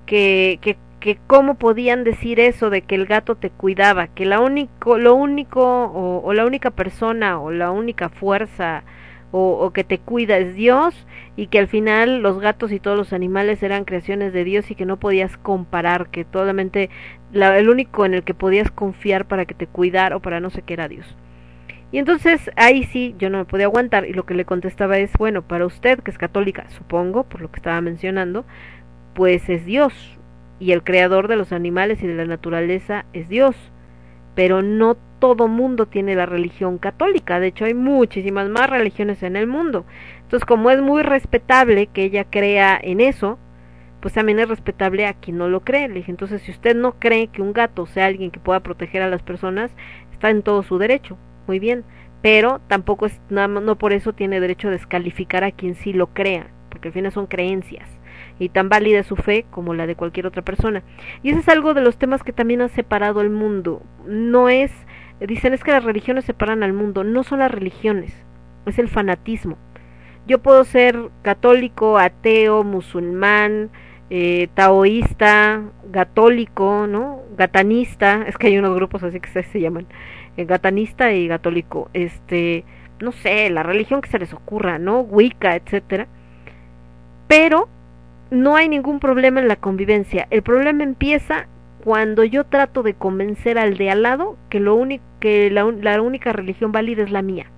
que, 0.05 0.59
que 0.61 0.77
que 1.03 1.17
cómo 1.27 1.55
podían 1.55 2.05
decir 2.05 2.39
eso 2.39 2.69
de 2.69 2.81
que 2.81 2.95
el 2.95 3.05
gato 3.05 3.35
te 3.35 3.49
cuidaba, 3.49 4.07
que 4.07 4.25
la 4.25 4.39
único, 4.39 4.97
lo 4.97 5.15
único 5.15 5.61
o, 5.61 6.33
la 6.33 6.45
única 6.45 6.71
persona 6.71 7.41
o 7.41 7.51
la 7.51 7.71
única 7.71 8.07
fuerza 8.07 8.85
o, 9.33 9.51
o, 9.51 9.73
que 9.73 9.83
te 9.83 9.97
cuida 9.97 10.37
es 10.37 10.55
Dios 10.55 11.05
y 11.35 11.47
que 11.47 11.59
al 11.59 11.67
final 11.67 12.21
los 12.21 12.39
gatos 12.39 12.71
y 12.71 12.79
todos 12.79 12.97
los 12.97 13.11
animales 13.11 13.61
eran 13.63 13.83
creaciones 13.83 14.31
de 14.31 14.45
Dios 14.45 14.71
y 14.71 14.75
que 14.75 14.85
no 14.85 14.95
podías 14.95 15.35
comparar, 15.35 16.07
que 16.07 16.25
solamente 16.31 16.89
la, 17.33 17.59
el 17.59 17.67
único 17.67 18.05
en 18.05 18.13
el 18.13 18.23
que 18.23 18.33
podías 18.33 18.71
confiar 18.71 19.25
para 19.25 19.43
que 19.43 19.55
te 19.55 19.67
cuidara 19.67 20.15
o 20.15 20.21
para 20.21 20.39
no 20.39 20.51
sé 20.51 20.61
qué 20.61 20.75
era 20.75 20.87
Dios. 20.87 21.17
Y 21.91 21.97
entonces 21.97 22.49
ahí 22.55 22.83
sí 22.85 23.13
yo 23.17 23.29
no 23.29 23.39
me 23.39 23.45
podía 23.45 23.65
aguantar 23.65 24.05
y 24.05 24.13
lo 24.13 24.25
que 24.25 24.35
le 24.35 24.45
contestaba 24.45 24.97
es, 24.99 25.11
bueno, 25.19 25.41
para 25.41 25.65
usted 25.65 25.99
que 25.99 26.11
es 26.11 26.17
católica, 26.17 26.69
supongo, 26.69 27.25
por 27.25 27.41
lo 27.41 27.51
que 27.51 27.57
estaba 27.57 27.81
mencionando, 27.81 28.45
pues 29.13 29.49
es 29.49 29.65
Dios, 29.65 30.17
y 30.59 30.71
el 30.71 30.83
creador 30.83 31.27
de 31.27 31.35
los 31.35 31.51
animales 31.51 32.01
y 32.03 32.07
de 32.07 32.15
la 32.15 32.25
naturaleza 32.25 33.05
es 33.13 33.29
Dios. 33.29 33.55
Pero 34.35 34.61
no 34.61 34.95
todo 35.19 35.47
mundo 35.47 35.85
tiene 35.85 36.15
la 36.15 36.25
religión 36.25 36.77
católica, 36.77 37.39
de 37.39 37.47
hecho 37.47 37.65
hay 37.65 37.73
muchísimas 37.73 38.49
más 38.49 38.69
religiones 38.69 39.23
en 39.23 39.35
el 39.35 39.47
mundo. 39.47 39.85
Entonces, 40.21 40.45
como 40.45 40.69
es 40.71 40.81
muy 40.81 41.03
respetable 41.03 41.87
que 41.87 42.03
ella 42.03 42.25
crea 42.29 42.79
en 42.81 42.99
eso, 42.99 43.37
pues 44.01 44.15
también 44.15 44.39
es 44.39 44.49
respetable 44.49 45.05
a 45.05 45.13
quien 45.13 45.37
no 45.37 45.47
lo 45.47 45.61
cree. 45.61 45.87
Le 45.87 45.95
dije, 45.95 46.11
entonces, 46.11 46.41
si 46.41 46.51
usted 46.51 46.75
no 46.75 46.93
cree 46.99 47.27
que 47.27 47.41
un 47.41 47.53
gato 47.53 47.85
sea 47.85 48.07
alguien 48.07 48.31
que 48.31 48.39
pueda 48.39 48.59
proteger 48.59 49.01
a 49.01 49.09
las 49.09 49.21
personas, 49.21 49.71
está 50.11 50.29
en 50.29 50.41
todo 50.41 50.63
su 50.63 50.77
derecho, 50.77 51.17
muy 51.47 51.59
bien, 51.59 51.85
pero 52.21 52.59
tampoco 52.67 53.05
es, 53.05 53.21
no, 53.29 53.47
no 53.47 53.77
por 53.77 53.93
eso 53.93 54.13
tiene 54.13 54.39
derecho 54.39 54.67
a 54.67 54.71
descalificar 54.71 55.43
a 55.43 55.51
quien 55.51 55.75
sí 55.75 55.93
lo 55.93 56.07
crea, 56.07 56.47
porque 56.69 56.89
al 56.89 56.93
final 56.93 57.11
son 57.11 57.27
creencias 57.27 57.87
y 58.39 58.49
tan 58.49 58.69
válida 58.69 59.03
su 59.03 59.15
fe 59.15 59.45
como 59.49 59.73
la 59.73 59.87
de 59.87 59.95
cualquier 59.95 60.27
otra 60.27 60.41
persona. 60.41 60.83
Y 61.21 61.29
ese 61.29 61.39
es 61.39 61.49
algo 61.49 61.73
de 61.73 61.81
los 61.81 61.97
temas 61.97 62.23
que 62.23 62.33
también 62.33 62.61
han 62.61 62.69
separado 62.69 63.21
el 63.21 63.29
mundo. 63.29 63.81
No 64.05 64.49
es, 64.49 64.71
dicen 65.19 65.53
es 65.53 65.63
que 65.63 65.71
las 65.71 65.83
religiones 65.83 66.25
separan 66.25 66.63
al 66.63 66.73
mundo, 66.73 67.03
no 67.03 67.23
son 67.23 67.39
las 67.39 67.51
religiones, 67.51 68.13
es 68.65 68.79
el 68.79 68.89
fanatismo. 68.89 69.57
Yo 70.27 70.39
puedo 70.39 70.63
ser 70.63 70.97
católico, 71.21 71.97
ateo, 71.97 72.63
musulmán, 72.63 73.69
eh, 74.09 74.47
taoísta, 74.53 75.61
gatólico, 75.91 76.87
¿no? 76.87 77.21
Gatanista, 77.37 78.23
es 78.27 78.37
que 78.37 78.47
hay 78.47 78.57
unos 78.57 78.75
grupos 78.75 79.03
así 79.03 79.19
que 79.19 79.29
se, 79.29 79.43
se 79.43 79.59
llaman, 79.59 79.87
eh, 80.37 80.45
gatanista 80.45 81.11
y 81.13 81.27
gatólico, 81.27 81.89
este, 81.93 82.63
no 82.99 83.11
sé, 83.11 83.49
la 83.49 83.63
religión 83.63 84.01
que 84.01 84.09
se 84.09 84.19
les 84.19 84.33
ocurra, 84.33 84.79
¿no? 84.79 85.01
Wicca, 85.01 85.55
etcétera 85.55 86.07
pero 87.33 87.67
no 88.33 88.55
hay 88.55 88.67
ningún 88.67 88.99
problema 88.99 89.39
en 89.39 89.47
la 89.47 89.55
convivencia. 89.55 90.27
El 90.31 90.41
problema 90.41 90.83
empieza 90.83 91.47
cuando 91.83 92.23
yo 92.23 92.45
trato 92.45 92.81
de 92.81 92.95
convencer 92.95 93.57
al 93.57 93.77
de 93.77 93.91
al 93.91 94.03
lado 94.03 94.37
que 94.49 94.59
lo 94.59 94.83
que 95.19 95.49
la, 95.51 95.63
la 95.63 96.01
única 96.01 96.33
religión 96.33 96.71
válida 96.71 97.03
es 97.03 97.11
la 97.11 97.21
mía 97.21 97.51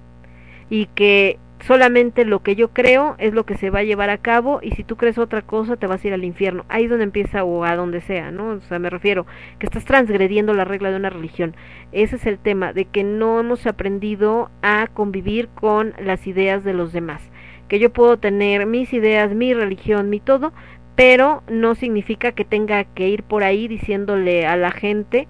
y 0.69 0.87
que 0.87 1.39
solamente 1.61 2.25
lo 2.25 2.43
que 2.43 2.55
yo 2.55 2.69
creo 2.69 3.15
es 3.17 3.33
lo 3.33 3.45
que 3.45 3.55
se 3.55 3.69
va 3.69 3.79
a 3.79 3.83
llevar 3.83 4.09
a 4.09 4.17
cabo 4.17 4.59
y 4.61 4.71
si 4.71 4.83
tú 4.83 4.97
crees 4.97 5.17
otra 5.17 5.41
cosa 5.41 5.77
te 5.77 5.87
vas 5.87 6.03
a 6.03 6.07
ir 6.07 6.13
al 6.13 6.23
infierno. 6.23 6.65
Ahí 6.67 6.85
es 6.85 6.89
donde 6.89 7.05
empieza 7.05 7.43
o 7.43 7.63
a 7.63 7.75
donde 7.75 8.01
sea, 8.01 8.31
¿no? 8.31 8.49
O 8.49 8.61
sea, 8.61 8.79
me 8.79 8.89
refiero 8.89 9.25
que 9.59 9.67
estás 9.67 9.85
transgrediendo 9.85 10.53
la 10.53 10.65
regla 10.65 10.91
de 10.91 10.97
una 10.97 11.09
religión. 11.09 11.55
Ese 11.91 12.17
es 12.17 12.25
el 12.25 12.39
tema 12.39 12.73
de 12.73 12.85
que 12.85 13.03
no 13.03 13.39
hemos 13.39 13.65
aprendido 13.65 14.49
a 14.61 14.87
convivir 14.93 15.47
con 15.49 15.93
las 15.99 16.27
ideas 16.27 16.63
de 16.63 16.73
los 16.73 16.91
demás. 16.91 17.21
Que 17.67 17.79
yo 17.79 17.91
puedo 17.91 18.17
tener 18.17 18.65
mis 18.65 18.93
ideas, 18.93 19.33
mi 19.33 19.53
religión, 19.53 20.09
mi 20.09 20.19
todo, 20.19 20.53
pero 20.95 21.43
no 21.49 21.75
significa 21.75 22.31
que 22.31 22.45
tenga 22.45 22.83
que 22.83 23.09
ir 23.09 23.23
por 23.23 23.43
ahí 23.43 23.67
diciéndole 23.67 24.45
a 24.45 24.55
la 24.55 24.71
gente 24.71 25.27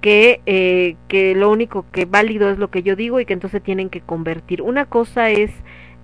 que, 0.00 0.40
eh, 0.46 0.96
que 1.08 1.34
lo 1.34 1.50
único 1.50 1.86
que 1.92 2.04
válido 2.04 2.50
es 2.50 2.58
lo 2.58 2.70
que 2.70 2.82
yo 2.82 2.96
digo 2.96 3.20
y 3.20 3.24
que 3.24 3.32
entonces 3.32 3.62
tienen 3.62 3.88
que 3.88 4.00
convertir. 4.00 4.62
Una 4.62 4.84
cosa 4.84 5.30
es 5.30 5.50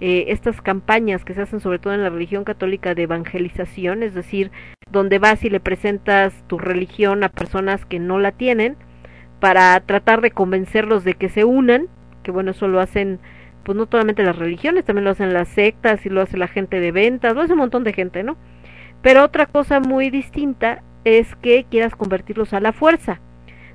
eh, 0.00 0.32
estas 0.32 0.60
campañas 0.60 1.24
que 1.24 1.34
se 1.34 1.42
hacen 1.42 1.60
sobre 1.60 1.78
todo 1.78 1.94
en 1.94 2.02
la 2.02 2.10
religión 2.10 2.42
católica 2.42 2.94
de 2.94 3.02
evangelización, 3.02 4.02
es 4.02 4.14
decir, 4.14 4.50
donde 4.90 5.20
vas 5.20 5.44
y 5.44 5.50
le 5.50 5.60
presentas 5.60 6.34
tu 6.48 6.58
religión 6.58 7.22
a 7.22 7.28
personas 7.28 7.84
que 7.84 8.00
no 8.00 8.18
la 8.18 8.32
tienen 8.32 8.76
para 9.38 9.78
tratar 9.80 10.20
de 10.20 10.32
convencerlos 10.32 11.04
de 11.04 11.14
que 11.14 11.28
se 11.28 11.44
unan, 11.44 11.86
que 12.24 12.30
bueno, 12.30 12.50
eso 12.50 12.68
lo 12.68 12.80
hacen 12.80 13.20
pues 13.62 13.76
no 13.76 13.86
solamente 13.90 14.22
las 14.22 14.36
religiones, 14.36 14.84
también 14.84 15.04
lo 15.04 15.10
hacen 15.10 15.32
las 15.32 15.48
sectas 15.48 16.04
y 16.06 16.08
lo 16.08 16.22
hace 16.22 16.36
la 16.36 16.48
gente 16.48 16.80
de 16.80 16.92
ventas, 16.92 17.34
lo 17.34 17.42
hace 17.42 17.52
un 17.52 17.58
montón 17.58 17.84
de 17.84 17.92
gente, 17.92 18.22
¿no? 18.22 18.36
Pero 19.02 19.24
otra 19.24 19.46
cosa 19.46 19.80
muy 19.80 20.10
distinta 20.10 20.82
es 21.04 21.34
que 21.36 21.66
quieras 21.68 21.96
convertirlos 21.96 22.52
a 22.52 22.60
la 22.60 22.72
fuerza 22.72 23.20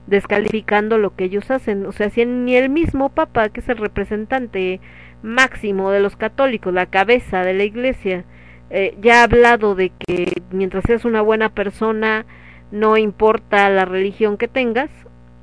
descalificando 0.08 0.98
lo 0.98 1.16
que 1.16 1.26
ellos 1.26 1.52
hacen. 1.52 1.86
O 1.86 1.92
sea, 1.92 2.10
si 2.10 2.26
ni 2.26 2.56
el 2.56 2.70
mismo 2.70 3.10
Papa, 3.10 3.50
que 3.50 3.60
es 3.60 3.70
el 3.70 3.78
representante 3.78 4.80
máximo 5.22 5.92
de 5.92 6.00
los 6.00 6.16
católicos, 6.16 6.74
la 6.74 6.88
cabeza 6.88 7.44
de 7.44 7.54
la 7.54 7.64
iglesia, 7.64 8.24
eh, 8.70 8.98
ya 9.02 9.22
ha 9.22 9.24
hablado 9.24 9.76
de 9.76 9.90
que 9.90 10.42
mientras 10.52 10.86
seas 10.86 11.06
una 11.06 11.22
buena 11.22 11.50
persona, 11.50 12.26
no 12.72 12.98
importa 12.98 13.70
la 13.70 13.86
religión 13.86 14.38
que 14.38 14.48
tengas, 14.48 14.90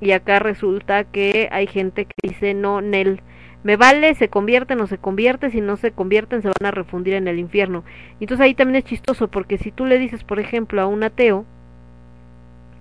y 0.00 0.12
acá 0.12 0.38
resulta 0.38 1.04
que 1.04 1.48
hay 1.52 1.66
gente 1.66 2.06
que 2.06 2.14
dice, 2.22 2.54
no, 2.54 2.80
Nel, 2.80 3.20
me 3.64 3.76
vale, 3.76 4.14
se 4.14 4.28
convierte, 4.28 4.76
no 4.76 4.86
se 4.86 4.98
convierte, 4.98 5.50
si 5.50 5.60
no 5.60 5.76
se 5.76 5.90
convierten 5.90 6.42
se 6.42 6.48
van 6.48 6.66
a 6.66 6.70
refundir 6.70 7.14
en 7.14 7.26
el 7.26 7.38
infierno. 7.38 7.82
Entonces 8.20 8.44
ahí 8.44 8.54
también 8.54 8.76
es 8.76 8.84
chistoso, 8.84 9.28
porque 9.28 9.58
si 9.58 9.72
tú 9.72 9.86
le 9.86 9.98
dices, 9.98 10.22
por 10.22 10.38
ejemplo, 10.38 10.82
a 10.82 10.86
un 10.86 11.02
ateo, 11.02 11.46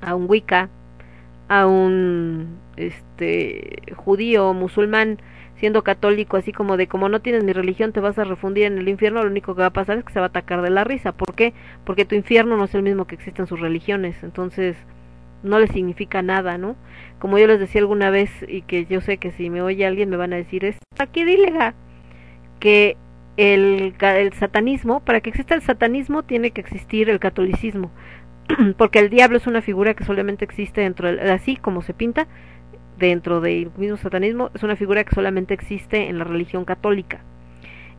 a 0.02 0.14
un 0.14 0.30
Wicca, 0.30 0.70
a 1.48 1.68
un 1.68 2.60
este 2.76 3.82
judío 3.96 4.54
musulmán 4.54 5.20
siendo 5.56 5.84
católico 5.84 6.38
así 6.38 6.52
como 6.52 6.78
de 6.78 6.88
como 6.88 7.10
no 7.10 7.22
tienes 7.22 7.44
mi 7.44 7.54
religión 7.54 7.92
te 7.92 8.00
vas 8.00 8.18
a 8.18 8.24
refundir 8.24 8.64
en 8.66 8.80
el 8.80 8.90
infierno 8.90 9.22
lo 9.22 9.30
único 9.30 9.54
que 9.54 9.62
va 9.62 9.68
a 9.68 9.74
pasar 9.74 10.00
es 10.00 10.04
que 10.04 10.14
se 10.14 10.20
va 10.20 10.26
a 10.26 10.30
atacar 10.30 10.62
de 10.64 10.72
la 10.72 10.84
risa 10.84 11.12
¿por 11.12 11.36
qué? 11.36 11.54
porque 11.86 12.06
tu 12.06 12.16
infierno 12.16 12.58
no 12.58 12.64
es 12.64 12.74
el 12.74 12.82
mismo 12.82 13.06
que 13.06 13.16
existen 13.16 13.46
sus 13.46 13.60
religiones 13.60 14.16
entonces 14.24 14.76
no 15.44 15.60
le 15.60 15.68
significa 15.68 16.22
nada 16.22 16.58
¿no? 16.58 16.76
como 17.20 17.38
yo 17.38 17.48
les 17.48 17.60
decía 17.60 17.82
alguna 17.82 18.10
vez 18.10 18.32
y 18.48 18.62
que 18.64 18.86
yo 18.86 19.02
sé 19.02 19.18
que 19.18 19.32
si 19.32 19.50
me 19.50 19.62
oye 19.62 19.86
alguien 19.86 20.10
me 20.10 20.18
van 20.18 20.34
a 20.34 20.38
decir 20.38 20.66
es 20.66 20.78
aquí 20.98 21.24
dilega 21.24 21.76
que 22.60 22.98
el, 23.38 23.94
el 24.00 24.34
satanismo 24.34 25.00
para 25.02 25.22
que 25.22 25.30
exista 25.30 25.56
el 25.56 25.62
satanismo 25.62 26.24
tiene 26.24 26.52
que 26.52 26.62
existir 26.62 27.10
el 27.10 27.20
catolicismo 27.20 27.92
porque 28.78 29.00
el 29.00 29.10
diablo 29.10 29.38
es 29.38 29.48
una 29.48 29.62
figura 29.62 29.94
que 29.94 30.04
solamente 30.04 30.46
existe 30.46 30.82
dentro, 30.82 31.14
de, 31.14 31.32
así 31.32 31.56
como 31.56 31.82
se 31.82 31.94
pinta, 31.94 32.28
dentro 32.98 33.42
del 33.42 33.72
mismo 33.78 33.98
satanismo, 33.98 34.50
es 34.54 34.64
una 34.64 34.76
figura 34.76 35.04
que 35.04 35.16
solamente 35.16 35.54
existe 35.54 36.10
en 36.10 36.20
la 36.20 36.24
religión 36.24 36.66
católica. 36.66 37.22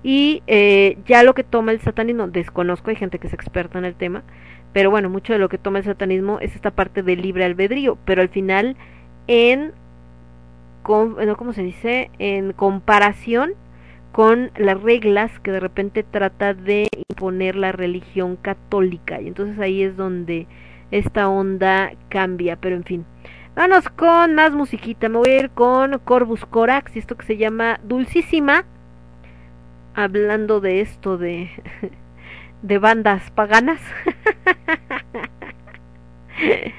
Y 0.02 0.42
eh, 0.46 0.98
ya 1.06 1.22
lo 1.22 1.34
que 1.34 1.44
toma 1.44 1.72
el 1.72 1.80
satanismo, 1.80 2.28
desconozco, 2.28 2.90
hay 2.90 2.96
gente 2.96 3.18
que 3.18 3.26
es 3.26 3.32
experta 3.32 3.78
en 3.78 3.86
el 3.86 3.94
tema, 3.94 4.22
pero 4.74 4.90
bueno, 4.90 5.08
mucho 5.08 5.32
de 5.32 5.38
lo 5.38 5.48
que 5.48 5.56
toma 5.56 5.78
el 5.78 5.84
satanismo 5.84 6.40
es 6.40 6.54
esta 6.56 6.72
parte 6.72 7.02
del 7.02 7.22
libre 7.22 7.44
albedrío, 7.44 7.96
pero 8.04 8.20
al 8.20 8.28
final 8.28 8.76
en, 9.28 9.72
¿cómo 10.82 11.52
se 11.54 11.62
dice? 11.62 12.10
En 12.18 12.52
comparación 12.52 13.52
con 14.10 14.50
las 14.56 14.82
reglas 14.82 15.30
que 15.40 15.52
de 15.52 15.60
repente 15.60 16.02
trata 16.02 16.54
de 16.54 16.88
imponer 17.08 17.54
la 17.54 17.70
religión 17.70 18.36
católica 18.36 19.20
y 19.20 19.28
entonces 19.28 19.58
ahí 19.60 19.82
es 19.82 19.96
donde 19.96 20.48
esta 20.90 21.28
onda 21.28 21.92
cambia, 22.08 22.56
pero 22.56 22.74
en 22.74 22.84
fin. 22.84 23.04
Vamos 23.54 23.88
con 23.90 24.34
más 24.34 24.52
musiquita, 24.52 25.08
me 25.08 25.18
voy 25.18 25.30
a 25.30 25.38
ir 25.38 25.50
con 25.50 26.00
Corvus 26.00 26.44
Corax 26.46 26.96
y 26.96 26.98
esto 26.98 27.16
que 27.16 27.26
se 27.26 27.36
llama 27.36 27.78
Dulcísima, 27.84 28.64
hablando 29.94 30.60
de 30.60 30.80
esto 30.80 31.16
de, 31.16 31.50
de 32.64 32.78
bandas 32.78 33.30
paganas. 33.30 33.80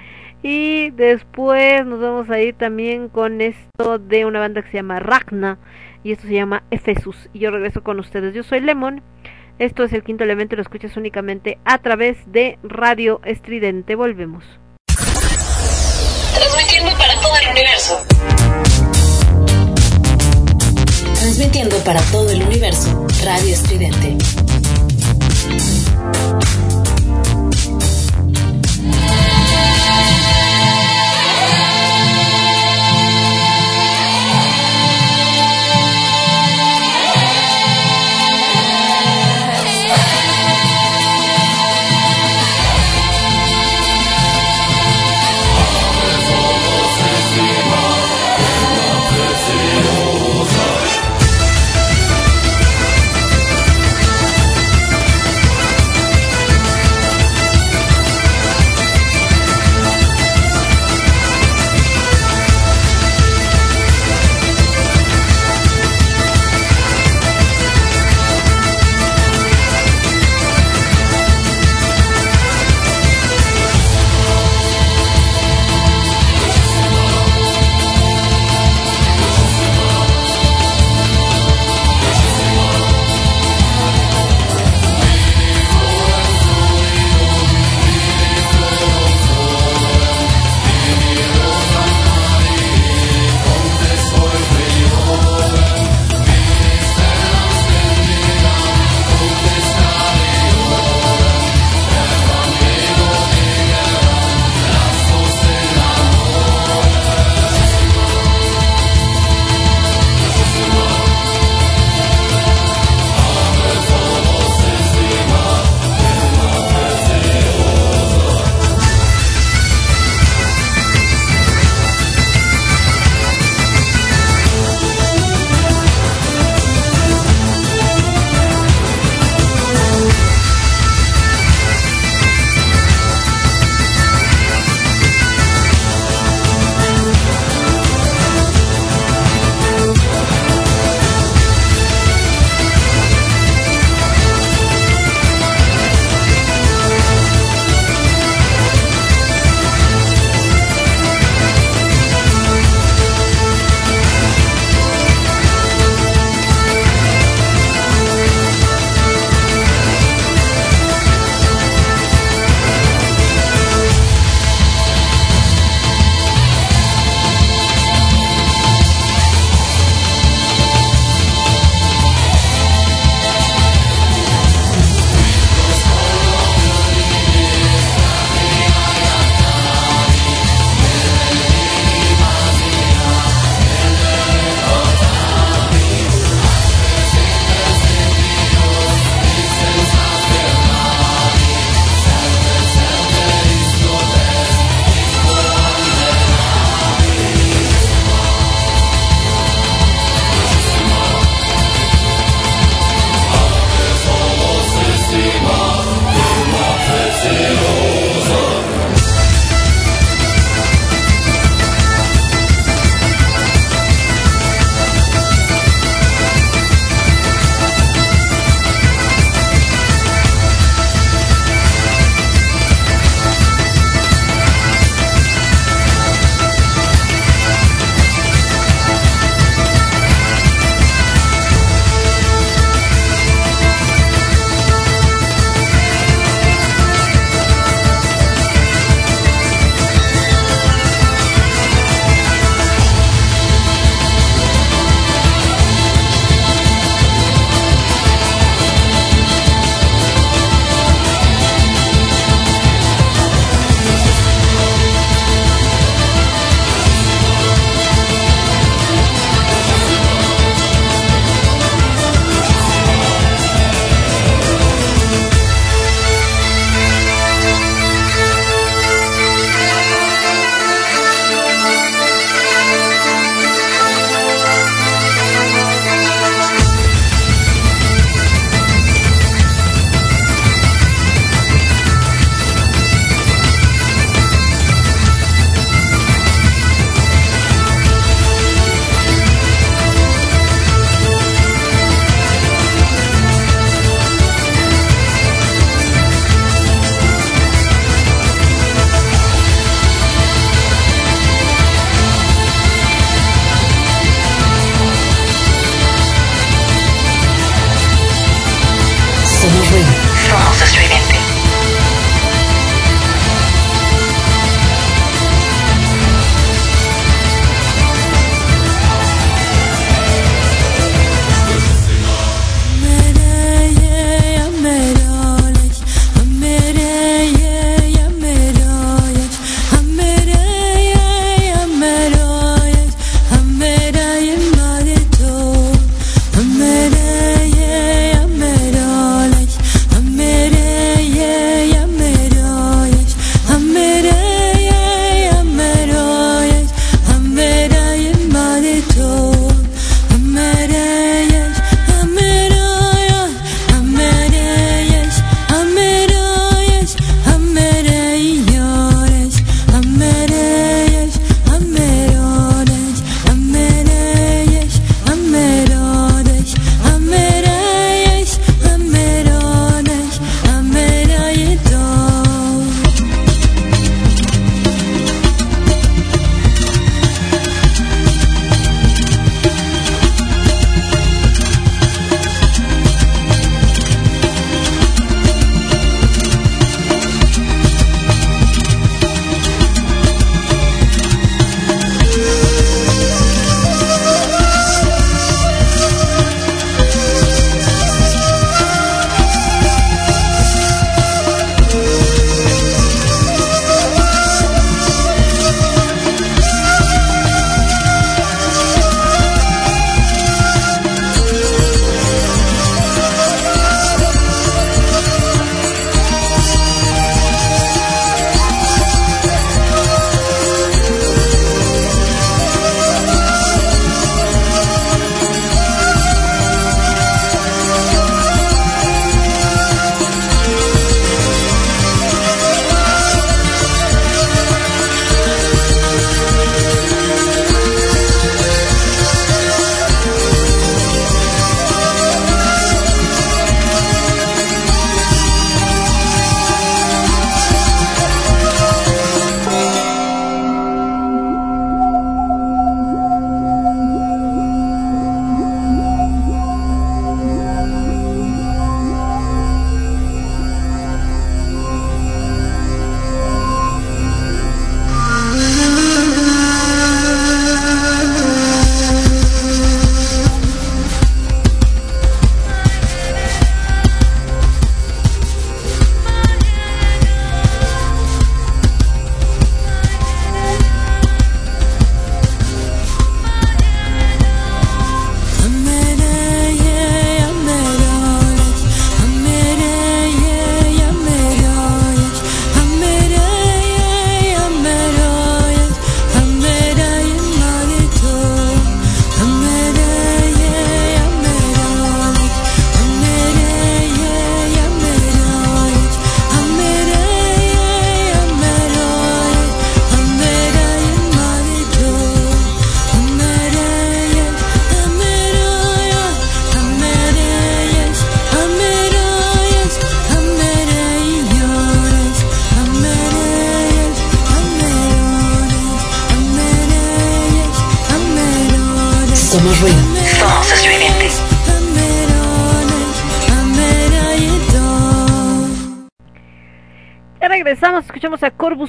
y 0.43 0.89
después 0.91 1.85
nos 1.85 2.01
vamos 2.01 2.29
a 2.29 2.41
ir 2.41 2.55
también 2.55 3.07
con 3.07 3.39
esto 3.39 3.99
de 3.99 4.25
una 4.25 4.39
banda 4.39 4.63
que 4.63 4.71
se 4.71 4.77
llama 4.77 4.99
Ragna 4.99 5.59
y 6.03 6.11
esto 6.11 6.27
se 6.27 6.33
llama 6.33 6.63
Efesus. 6.71 7.29
Y 7.33 7.39
yo 7.39 7.51
regreso 7.51 7.83
con 7.83 7.99
ustedes. 7.99 8.33
Yo 8.33 8.43
soy 8.43 8.61
Lemon. 8.61 9.03
Esto 9.59 9.83
es 9.83 9.93
el 9.93 10.03
quinto 10.03 10.23
elemento 10.23 10.55
y 10.55 10.57
lo 10.57 10.63
escuchas 10.63 10.97
únicamente 10.97 11.59
a 11.65 11.77
través 11.77 12.17
de 12.31 12.57
Radio 12.63 13.21
Estridente. 13.23 13.95
Volvemos. 13.95 14.43
Transmitiendo 16.35 16.91
para 16.97 17.21
todo 17.21 17.37
el 17.41 17.49
universo. 17.51 18.05
Transmitiendo 21.13 21.77
para 21.85 22.01
todo 22.11 22.31
el 22.31 22.41
universo. 22.41 23.07
Radio 23.23 23.53
Estridente. 23.53 24.17
Somos 26.13 26.44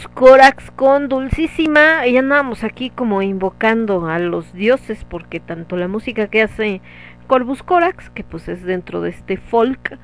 Corax 0.09 0.70
con 0.70 1.09
Dulcísima. 1.09 2.07
Y 2.07 2.16
andábamos 2.16 2.65
aquí 2.65 2.91
como 2.91 3.23
invocando 3.23 4.07
a 4.07 4.19
los 4.19 4.53
dioses 4.53 5.05
porque 5.05 5.41
tanto 5.41 5.77
la 5.77 5.89
música 5.89 6.28
que 6.28 6.43
hace 6.43 6.81
Corvus 7.27 7.62
Corax, 7.62 8.11
que 8.11 8.24
pues 8.24 8.49
es 8.49 8.62
dentro 8.62 9.01
de 9.01 9.11
este 9.11 9.37
folk, 9.37 9.99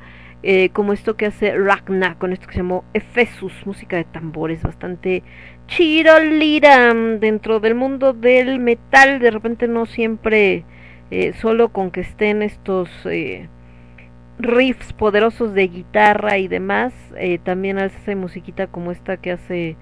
eh, 0.45 0.71
como 0.71 0.93
esto 0.93 1.17
que 1.17 1.27
hace 1.27 1.57
Ragna 1.57 2.17
con 2.19 2.33
esto 2.33 2.47
que 2.49 2.55
se 2.55 2.59
llamó 2.59 2.85
Ephesus, 2.95 3.53
música 3.65 3.97
de 3.97 4.05
tambores 4.05 4.63
bastante 4.63 5.23
chirolira 5.69 6.93
mm, 6.93 7.21
dentro 7.21 7.61
del 7.61 7.77
mundo 7.77 8.13
del 8.13 8.59
metal, 8.59 9.21
de 9.21 9.31
repente 9.31 9.69
no 9.69 9.87
siempre 9.87 10.65
eh, 11.13 11.33
solo 11.35 11.69
con 11.69 11.93
que 11.93 12.01
estén 12.01 12.43
estos 12.43 12.91
eh, 13.05 13.49
riffs 14.41 14.93
poderosos 14.93 15.55
de 15.55 15.69
guitarra 15.69 16.39
y 16.39 16.49
demás, 16.49 16.93
también 17.45 17.79
hace 17.79 18.17
musiquita 18.17 18.67
como 18.67 18.91
esta 18.91 19.19
que 19.19 19.31
hace 19.31 19.77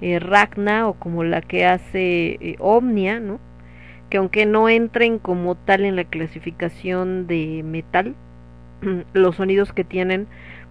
eh, 0.00 0.18
Ragna 0.18 0.88
o 0.88 0.94
como 0.94 1.24
la 1.24 1.40
que 1.40 1.66
hace 1.66 2.38
eh, 2.40 2.56
Omnia, 2.58 3.20
¿no? 3.20 3.40
Que 4.10 4.18
aunque 4.18 4.46
no 4.46 4.68
entren 4.68 5.18
como 5.18 5.54
tal 5.54 5.84
en 5.84 5.96
la 5.96 6.04
clasificación 6.04 7.26
de 7.26 7.62
metal, 7.64 8.14
los 9.12 9.36
sonidos 9.36 9.72
que 9.72 9.84
tienen 9.84 10.26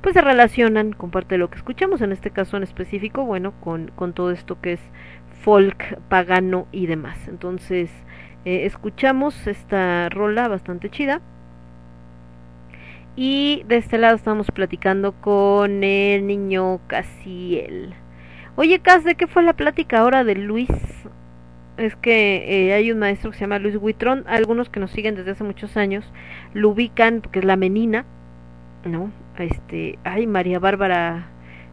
pues 0.06 0.14
se 0.14 0.22
relacionan 0.22 0.93
con 0.93 1.10
parte 1.10 1.34
de 1.34 1.39
lo 1.39 1.49
que 1.49 1.57
escuchamos, 1.57 1.99
en 2.02 2.11
este 2.11 2.30
caso 2.30 2.57
en 2.57 2.61
específico, 2.64 3.26
bueno, 3.26 3.53
con, 3.61 3.89
con 3.95 4.14
todo 4.14 4.30
esto 4.30 4.61
que 4.61 4.73
es 4.73 4.80
folk 5.41 5.99
pagano 6.10 6.68
y 6.72 6.85
demás. 6.85 7.27
Entonces, 7.27 7.89
eh, 8.45 8.65
escuchamos 8.65 9.47
esta 9.47 10.10
rola 10.10 10.47
bastante 10.47 10.91
chida. 10.91 11.22
Y 13.15 13.64
de 13.68 13.77
este 13.77 13.97
lado 13.97 14.15
estamos 14.15 14.52
platicando 14.52 15.14
con 15.14 15.84
el 15.84 16.27
niño 16.27 16.81
Casiel. 16.85 17.95
Oye, 18.57 18.80
Cas, 18.80 19.03
¿de 19.03 19.15
qué 19.15 19.27
fue 19.27 19.44
la 19.44 19.53
plática 19.53 19.99
ahora 19.99 20.23
de 20.23 20.36
Luis? 20.36 20.69
Es 21.77 21.95
que 21.98 22.68
eh, 22.68 22.73
hay 22.73 22.91
un 22.91 22.99
maestro 22.99 23.32
que 23.32 23.38
se 23.38 23.41
llama 23.41 23.60
Luis 23.60 23.76
Huitrón. 23.76 24.23
Algunos 24.27 24.69
que 24.69 24.80
nos 24.80 24.91
siguen 24.91 25.15
desde 25.15 25.32
hace 25.32 25.44
muchos 25.44 25.76
años 25.76 26.06
lo 26.53 26.69
ubican 26.69 27.22
porque 27.22 27.40
es 27.40 27.45
la 27.45 27.57
menina. 27.57 28.06
¿no? 28.86 29.11
Este, 29.38 29.99
ay, 30.03 30.27
María 30.27 30.60
Bárbara 30.60 31.27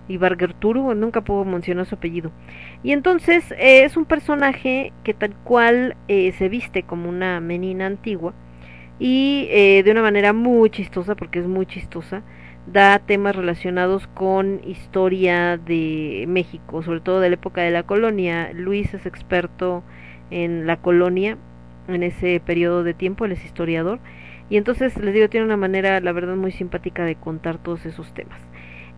Ibargerturu, 0.08 0.94
nunca 0.94 1.20
puedo 1.20 1.44
mencionar 1.44 1.86
su 1.86 1.94
apellido. 1.94 2.32
Y 2.82 2.92
entonces 2.92 3.50
eh, 3.52 3.84
es 3.84 3.96
un 3.96 4.04
personaje 4.04 4.92
que 5.04 5.14
tal 5.14 5.34
cual 5.44 5.96
eh, 6.08 6.32
se 6.32 6.48
viste 6.48 6.82
como 6.82 7.08
una 7.08 7.40
menina 7.40 7.86
antigua 7.86 8.34
y 8.98 9.46
eh, 9.50 9.82
de 9.84 9.90
una 9.90 10.02
manera 10.02 10.32
muy 10.32 10.70
chistosa, 10.70 11.14
porque 11.14 11.38
es 11.38 11.46
muy 11.46 11.66
chistosa, 11.66 12.22
da 12.66 12.98
temas 13.00 13.34
relacionados 13.34 14.06
con 14.06 14.60
historia 14.64 15.58
de 15.58 16.24
México, 16.28 16.82
sobre 16.82 17.00
todo 17.00 17.20
de 17.20 17.30
la 17.30 17.34
época 17.34 17.62
de 17.62 17.70
la 17.70 17.82
colonia. 17.82 18.52
Luis 18.52 18.94
es 18.94 19.06
experto 19.06 19.82
en 20.30 20.66
la 20.66 20.76
colonia, 20.76 21.36
en 21.88 22.02
ese 22.02 22.40
periodo 22.44 22.84
de 22.84 22.94
tiempo, 22.94 23.24
él 23.24 23.32
es 23.32 23.44
historiador, 23.44 23.98
y 24.48 24.56
entonces 24.56 24.96
les 24.98 25.14
digo, 25.14 25.28
tiene 25.28 25.46
una 25.46 25.56
manera, 25.56 26.00
la 26.00 26.12
verdad, 26.12 26.36
muy 26.36 26.52
simpática 26.52 27.04
de 27.04 27.16
contar 27.16 27.58
todos 27.58 27.84
esos 27.86 28.12
temas. 28.14 28.38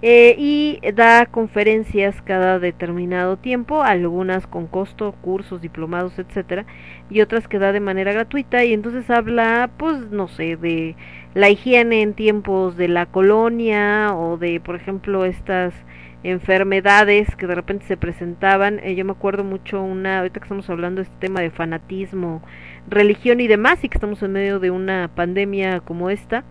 Eh, 0.06 0.34
y 0.36 0.80
da 0.92 1.24
conferencias 1.24 2.20
cada 2.20 2.58
determinado 2.58 3.38
tiempo, 3.38 3.82
algunas 3.82 4.46
con 4.46 4.66
costo, 4.66 5.12
cursos, 5.22 5.62
diplomados, 5.62 6.18
etcétera, 6.18 6.66
y 7.08 7.22
otras 7.22 7.48
que 7.48 7.58
da 7.58 7.72
de 7.72 7.80
manera 7.80 8.12
gratuita 8.12 8.64
y 8.64 8.74
entonces 8.74 9.08
habla, 9.08 9.70
pues 9.78 10.10
no 10.10 10.28
sé, 10.28 10.56
de 10.56 10.94
la 11.32 11.48
higiene 11.48 12.02
en 12.02 12.12
tiempos 12.12 12.76
de 12.76 12.88
la 12.88 13.06
colonia 13.06 14.14
o 14.14 14.36
de, 14.36 14.60
por 14.60 14.76
ejemplo, 14.76 15.24
estas 15.24 15.72
enfermedades 16.22 17.34
que 17.36 17.46
de 17.46 17.54
repente 17.54 17.86
se 17.86 17.96
presentaban. 17.96 18.80
Eh, 18.80 18.96
yo 18.96 19.06
me 19.06 19.12
acuerdo 19.12 19.42
mucho 19.42 19.82
una, 19.82 20.18
ahorita 20.18 20.38
que 20.38 20.44
estamos 20.44 20.68
hablando 20.68 21.00
de 21.00 21.04
este 21.04 21.16
tema 21.18 21.40
de 21.40 21.50
fanatismo, 21.50 22.42
religión 22.88 23.40
y 23.40 23.46
demás, 23.48 23.82
y 23.82 23.88
que 23.88 23.96
estamos 23.96 24.22
en 24.22 24.32
medio 24.32 24.60
de 24.60 24.70
una 24.70 25.10
pandemia 25.14 25.80
como 25.80 26.10
esta 26.10 26.44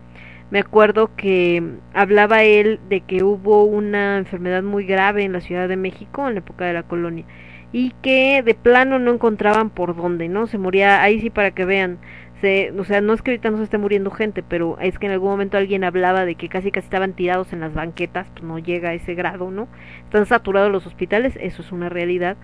me 0.54 0.60
acuerdo 0.60 1.10
que 1.16 1.64
hablaba 1.96 2.44
él 2.44 2.80
de 2.88 3.02
que 3.02 3.24
hubo 3.24 3.64
una 3.64 4.20
enfermedad 4.20 4.62
muy 4.62 4.86
grave 4.86 5.24
en 5.24 5.34
la 5.34 5.42
Ciudad 5.42 5.68
de 5.68 5.78
México 5.78 6.28
en 6.28 6.36
la 6.36 6.42
época 6.42 6.66
de 6.66 6.74
la 6.74 6.84
colonia 6.84 7.26
y 7.72 7.92
que 8.04 8.44
de 8.44 8.54
plano 8.54 9.00
no 9.00 9.12
encontraban 9.12 9.72
por 9.72 9.96
dónde, 9.96 10.30
¿no? 10.30 10.46
Se 10.46 10.60
moría, 10.60 11.02
ahí 11.02 11.20
sí 11.22 11.32
para 11.32 11.50
que 11.50 11.66
vean, 11.66 11.98
se, 12.40 12.72
o 12.78 12.84
sea, 12.84 13.02
no 13.02 13.14
es 13.14 13.24
que 13.24 13.32
ahorita 13.32 13.50
no 13.50 13.58
se 13.58 13.64
esté 13.64 13.80
muriendo 13.80 14.12
gente, 14.12 14.44
pero 14.44 14.78
es 14.80 15.00
que 15.00 15.08
en 15.08 15.14
algún 15.14 15.32
momento 15.32 15.58
alguien 15.58 15.84
hablaba 15.84 16.24
de 16.24 16.36
que 16.36 16.50
casi 16.50 16.70
casi 16.70 16.86
estaban 16.86 17.14
tirados 17.14 17.52
en 17.52 17.60
las 17.60 17.74
banquetas, 17.74 18.28
pues 18.34 18.44
no 18.44 18.60
llega 18.60 18.90
a 18.90 18.94
ese 18.94 19.16
grado, 19.16 19.50
¿no? 19.50 19.68
Están 20.04 20.28
saturados 20.28 20.72
los 20.72 20.86
hospitales, 20.86 21.36
eso 21.42 21.64
es 21.64 21.72
una 21.72 21.90
realidad, 21.90 22.38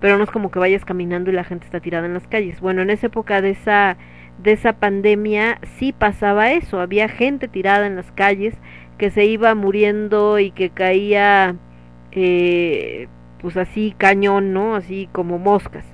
pero 0.00 0.18
no 0.18 0.24
es 0.24 0.32
como 0.32 0.50
que 0.50 0.58
vayas 0.58 0.84
caminando 0.84 1.30
y 1.30 1.34
la 1.34 1.44
gente 1.44 1.66
está 1.66 1.78
tirada 1.78 2.06
en 2.06 2.14
las 2.14 2.26
calles. 2.26 2.60
Bueno, 2.60 2.82
en 2.82 2.90
esa 2.90 3.06
época 3.06 3.40
de 3.40 3.50
esa 3.50 3.98
de 4.38 4.52
esa 4.52 4.74
pandemia 4.74 5.58
sí 5.78 5.92
pasaba 5.92 6.52
eso, 6.52 6.80
había 6.80 7.08
gente 7.08 7.48
tirada 7.48 7.86
en 7.86 7.96
las 7.96 8.10
calles 8.12 8.54
que 8.98 9.10
se 9.10 9.24
iba 9.24 9.54
muriendo 9.54 10.38
y 10.38 10.50
que 10.50 10.70
caía 10.70 11.56
eh, 12.12 13.08
pues 13.40 13.56
así 13.56 13.94
cañón, 13.96 14.52
¿no? 14.52 14.76
Así 14.76 15.08
como 15.12 15.38
moscas. 15.38 15.84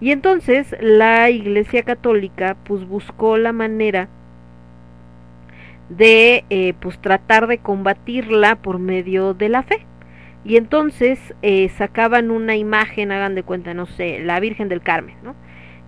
Y 0.00 0.10
entonces 0.10 0.76
la 0.80 1.30
Iglesia 1.30 1.82
Católica 1.82 2.56
pues 2.64 2.86
buscó 2.86 3.38
la 3.38 3.52
manera 3.52 4.08
de 5.88 6.44
eh, 6.50 6.74
pues 6.80 6.98
tratar 6.98 7.46
de 7.46 7.58
combatirla 7.58 8.56
por 8.56 8.78
medio 8.78 9.34
de 9.34 9.48
la 9.48 9.62
fe. 9.62 9.86
Y 10.44 10.56
entonces 10.56 11.34
eh, 11.42 11.68
sacaban 11.70 12.30
una 12.30 12.56
imagen, 12.56 13.10
hagan 13.10 13.34
de 13.34 13.42
cuenta, 13.42 13.74
no 13.74 13.86
sé, 13.86 14.20
la 14.20 14.38
Virgen 14.38 14.68
del 14.68 14.80
Carmen, 14.80 15.16
¿no? 15.24 15.34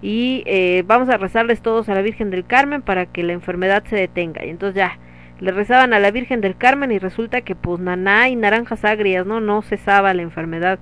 Y 0.00 0.42
eh, 0.46 0.84
vamos 0.86 1.08
a 1.08 1.16
rezarles 1.16 1.60
todos 1.60 1.88
a 1.88 1.94
la 1.94 2.02
Virgen 2.02 2.30
del 2.30 2.46
Carmen 2.46 2.82
para 2.82 3.06
que 3.06 3.22
la 3.22 3.32
enfermedad 3.32 3.84
se 3.86 3.96
detenga. 3.96 4.44
Y 4.44 4.50
entonces 4.50 4.76
ya, 4.76 4.98
le 5.40 5.52
rezaban 5.52 5.92
a 5.92 5.98
la 5.98 6.10
Virgen 6.10 6.40
del 6.40 6.56
Carmen 6.56 6.92
y 6.92 6.98
resulta 6.98 7.40
que 7.42 7.54
pues 7.54 7.80
naná 7.80 8.28
y 8.28 8.36
naranjas 8.36 8.84
agrias, 8.84 9.26
¿no? 9.26 9.40
No 9.40 9.62
cesaba 9.62 10.14
la 10.14 10.22
enfermedad. 10.22 10.78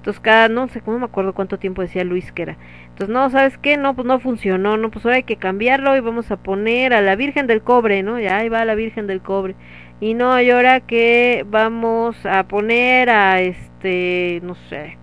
Entonces 0.00 0.20
cada, 0.20 0.48
no 0.48 0.66
sé, 0.68 0.82
no 0.86 0.98
me 0.98 1.04
acuerdo 1.04 1.34
cuánto 1.34 1.58
tiempo 1.58 1.82
decía 1.82 2.04
Luis 2.04 2.32
que 2.32 2.42
era. 2.42 2.56
Entonces, 2.88 3.10
no, 3.10 3.28
¿sabes 3.30 3.58
qué? 3.58 3.76
No, 3.76 3.94
pues 3.94 4.06
no 4.06 4.18
funcionó, 4.18 4.76
no, 4.76 4.90
pues 4.90 5.04
ahora 5.04 5.16
hay 5.16 5.22
que 5.24 5.36
cambiarlo 5.36 5.94
y 5.96 6.00
vamos 6.00 6.30
a 6.30 6.38
poner 6.38 6.94
a 6.94 7.02
la 7.02 7.16
Virgen 7.16 7.46
del 7.46 7.62
Cobre, 7.62 8.02
¿no? 8.02 8.18
Ya 8.18 8.38
ahí 8.38 8.48
va 8.48 8.64
la 8.64 8.74
Virgen 8.74 9.06
del 9.06 9.20
Cobre. 9.20 9.56
Y 10.00 10.14
no, 10.14 10.40
y 10.40 10.50
ahora 10.50 10.80
que 10.80 11.44
vamos 11.48 12.24
a 12.24 12.44
poner 12.48 13.10
a 13.10 13.42
este, 13.42 14.40
no 14.42 14.54
sé, 14.54 14.96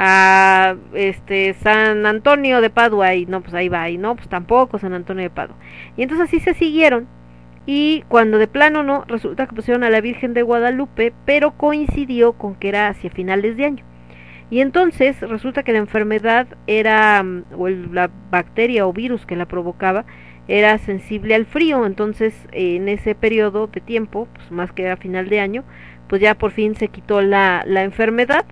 a 0.00 0.76
este 0.94 1.54
San 1.54 2.06
Antonio 2.06 2.60
de 2.60 2.70
Padua 2.70 3.16
y 3.16 3.26
no 3.26 3.40
pues 3.40 3.52
ahí 3.52 3.68
va 3.68 3.90
y 3.90 3.98
no 3.98 4.14
pues 4.14 4.28
tampoco 4.28 4.78
San 4.78 4.94
Antonio 4.94 5.24
de 5.24 5.30
Padua. 5.30 5.56
Y 5.96 6.04
entonces 6.04 6.28
así 6.28 6.38
se 6.38 6.54
siguieron 6.54 7.08
y 7.66 8.04
cuando 8.06 8.38
de 8.38 8.46
plano 8.46 8.84
no 8.84 9.04
resulta 9.08 9.48
que 9.48 9.56
pusieron 9.56 9.82
a 9.82 9.90
la 9.90 10.00
Virgen 10.00 10.34
de 10.34 10.42
Guadalupe 10.42 11.12
pero 11.24 11.50
coincidió 11.56 12.34
con 12.34 12.54
que 12.54 12.68
era 12.68 12.86
hacia 12.86 13.10
finales 13.10 13.56
de 13.56 13.64
año. 13.64 13.84
Y 14.50 14.60
entonces 14.60 15.20
resulta 15.20 15.64
que 15.64 15.72
la 15.72 15.78
enfermedad 15.78 16.46
era 16.68 17.24
o 17.56 17.68
la 17.68 18.08
bacteria 18.30 18.86
o 18.86 18.92
virus 18.92 19.26
que 19.26 19.34
la 19.34 19.48
provocaba 19.48 20.04
era 20.46 20.78
sensible 20.78 21.34
al 21.34 21.44
frío. 21.44 21.84
Entonces 21.84 22.46
en 22.52 22.88
ese 22.88 23.16
periodo 23.16 23.66
de 23.66 23.80
tiempo 23.80 24.28
pues 24.32 24.48
más 24.52 24.70
que 24.70 24.88
a 24.88 24.96
final 24.96 25.28
de 25.28 25.40
año 25.40 25.64
pues 26.08 26.22
ya 26.22 26.36
por 26.36 26.52
fin 26.52 26.76
se 26.76 26.86
quitó 26.86 27.20
la, 27.20 27.64
la 27.66 27.82
enfermedad 27.82 28.46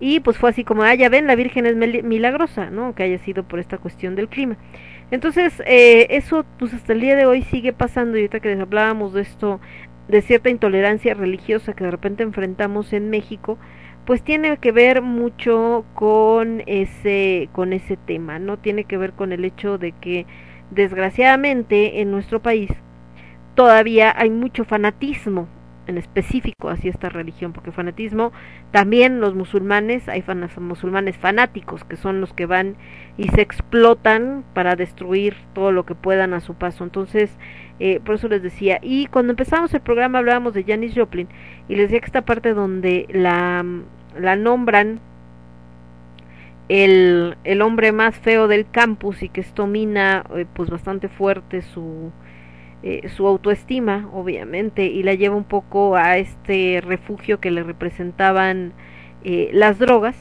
y 0.00 0.20
pues 0.20 0.38
fue 0.38 0.50
así 0.50 0.64
como, 0.64 0.82
ah, 0.82 0.94
ya 0.94 1.08
ven, 1.08 1.26
la 1.26 1.36
Virgen 1.36 1.66
es 1.66 1.76
milagrosa, 1.76 2.70
¿no? 2.70 2.94
Que 2.94 3.04
haya 3.04 3.18
sido 3.18 3.44
por 3.44 3.60
esta 3.60 3.78
cuestión 3.78 4.16
del 4.16 4.28
clima. 4.28 4.56
Entonces, 5.10 5.62
eh, 5.66 6.08
eso 6.10 6.44
pues 6.58 6.74
hasta 6.74 6.92
el 6.92 7.00
día 7.00 7.16
de 7.16 7.26
hoy 7.26 7.42
sigue 7.42 7.72
pasando 7.72 8.16
y 8.16 8.20
ahorita 8.20 8.40
que 8.40 8.48
les 8.48 8.60
hablábamos 8.60 9.12
de 9.12 9.22
esto, 9.22 9.60
de 10.08 10.22
cierta 10.22 10.50
intolerancia 10.50 11.14
religiosa 11.14 11.74
que 11.74 11.84
de 11.84 11.90
repente 11.90 12.22
enfrentamos 12.22 12.92
en 12.92 13.10
México, 13.10 13.58
pues 14.06 14.22
tiene 14.22 14.56
que 14.58 14.72
ver 14.72 15.02
mucho 15.02 15.84
con 15.94 16.62
ese, 16.66 17.48
con 17.52 17.72
ese 17.72 17.96
tema, 17.96 18.38
¿no? 18.38 18.58
Tiene 18.58 18.84
que 18.84 18.98
ver 18.98 19.12
con 19.12 19.32
el 19.32 19.44
hecho 19.44 19.78
de 19.78 19.92
que 19.92 20.26
desgraciadamente 20.70 22.00
en 22.00 22.10
nuestro 22.10 22.42
país 22.42 22.70
todavía 23.54 24.12
hay 24.16 24.30
mucho 24.30 24.64
fanatismo 24.64 25.48
en 25.86 25.98
específico 25.98 26.68
hacia 26.68 26.90
esta 26.90 27.08
religión, 27.08 27.52
porque 27.52 27.72
fanatismo 27.72 28.32
también 28.70 29.20
los 29.20 29.34
musulmanes, 29.34 30.08
hay 30.08 30.24
musulmanes 30.58 31.16
fanáticos 31.16 31.84
que 31.84 31.96
son 31.96 32.20
los 32.20 32.32
que 32.32 32.46
van 32.46 32.76
y 33.16 33.28
se 33.28 33.40
explotan 33.40 34.44
para 34.54 34.76
destruir 34.76 35.36
todo 35.52 35.72
lo 35.72 35.84
que 35.86 35.94
puedan 35.94 36.34
a 36.34 36.40
su 36.40 36.54
paso. 36.54 36.84
Entonces, 36.84 37.36
eh, 37.78 38.00
por 38.04 38.16
eso 38.16 38.28
les 38.28 38.42
decía, 38.42 38.78
y 38.82 39.06
cuando 39.06 39.32
empezamos 39.32 39.72
el 39.74 39.80
programa 39.80 40.18
hablábamos 40.18 40.54
de 40.54 40.64
Janis 40.64 40.94
Joplin 40.94 41.28
y 41.68 41.76
les 41.76 41.86
decía 41.86 42.00
que 42.00 42.06
esta 42.06 42.22
parte 42.22 42.54
donde 42.54 43.06
la, 43.10 43.64
la 44.18 44.36
nombran 44.36 45.00
el, 46.68 47.36
el 47.44 47.62
hombre 47.62 47.92
más 47.92 48.16
feo 48.16 48.48
del 48.48 48.70
campus 48.70 49.22
y 49.22 49.28
que 49.28 49.40
esto 49.40 49.66
mina 49.66 50.24
eh, 50.34 50.46
pues 50.54 50.70
bastante 50.70 51.08
fuerte 51.08 51.62
su 51.62 52.10
eh, 52.86 53.08
su 53.08 53.26
autoestima, 53.26 54.10
obviamente, 54.12 54.84
y 54.84 55.02
la 55.04 55.14
lleva 55.14 55.34
un 55.34 55.44
poco 55.44 55.96
a 55.96 56.18
este 56.18 56.82
refugio 56.84 57.40
que 57.40 57.50
le 57.50 57.62
representaban 57.62 58.74
eh, 59.24 59.48
las 59.54 59.78
drogas, 59.78 60.14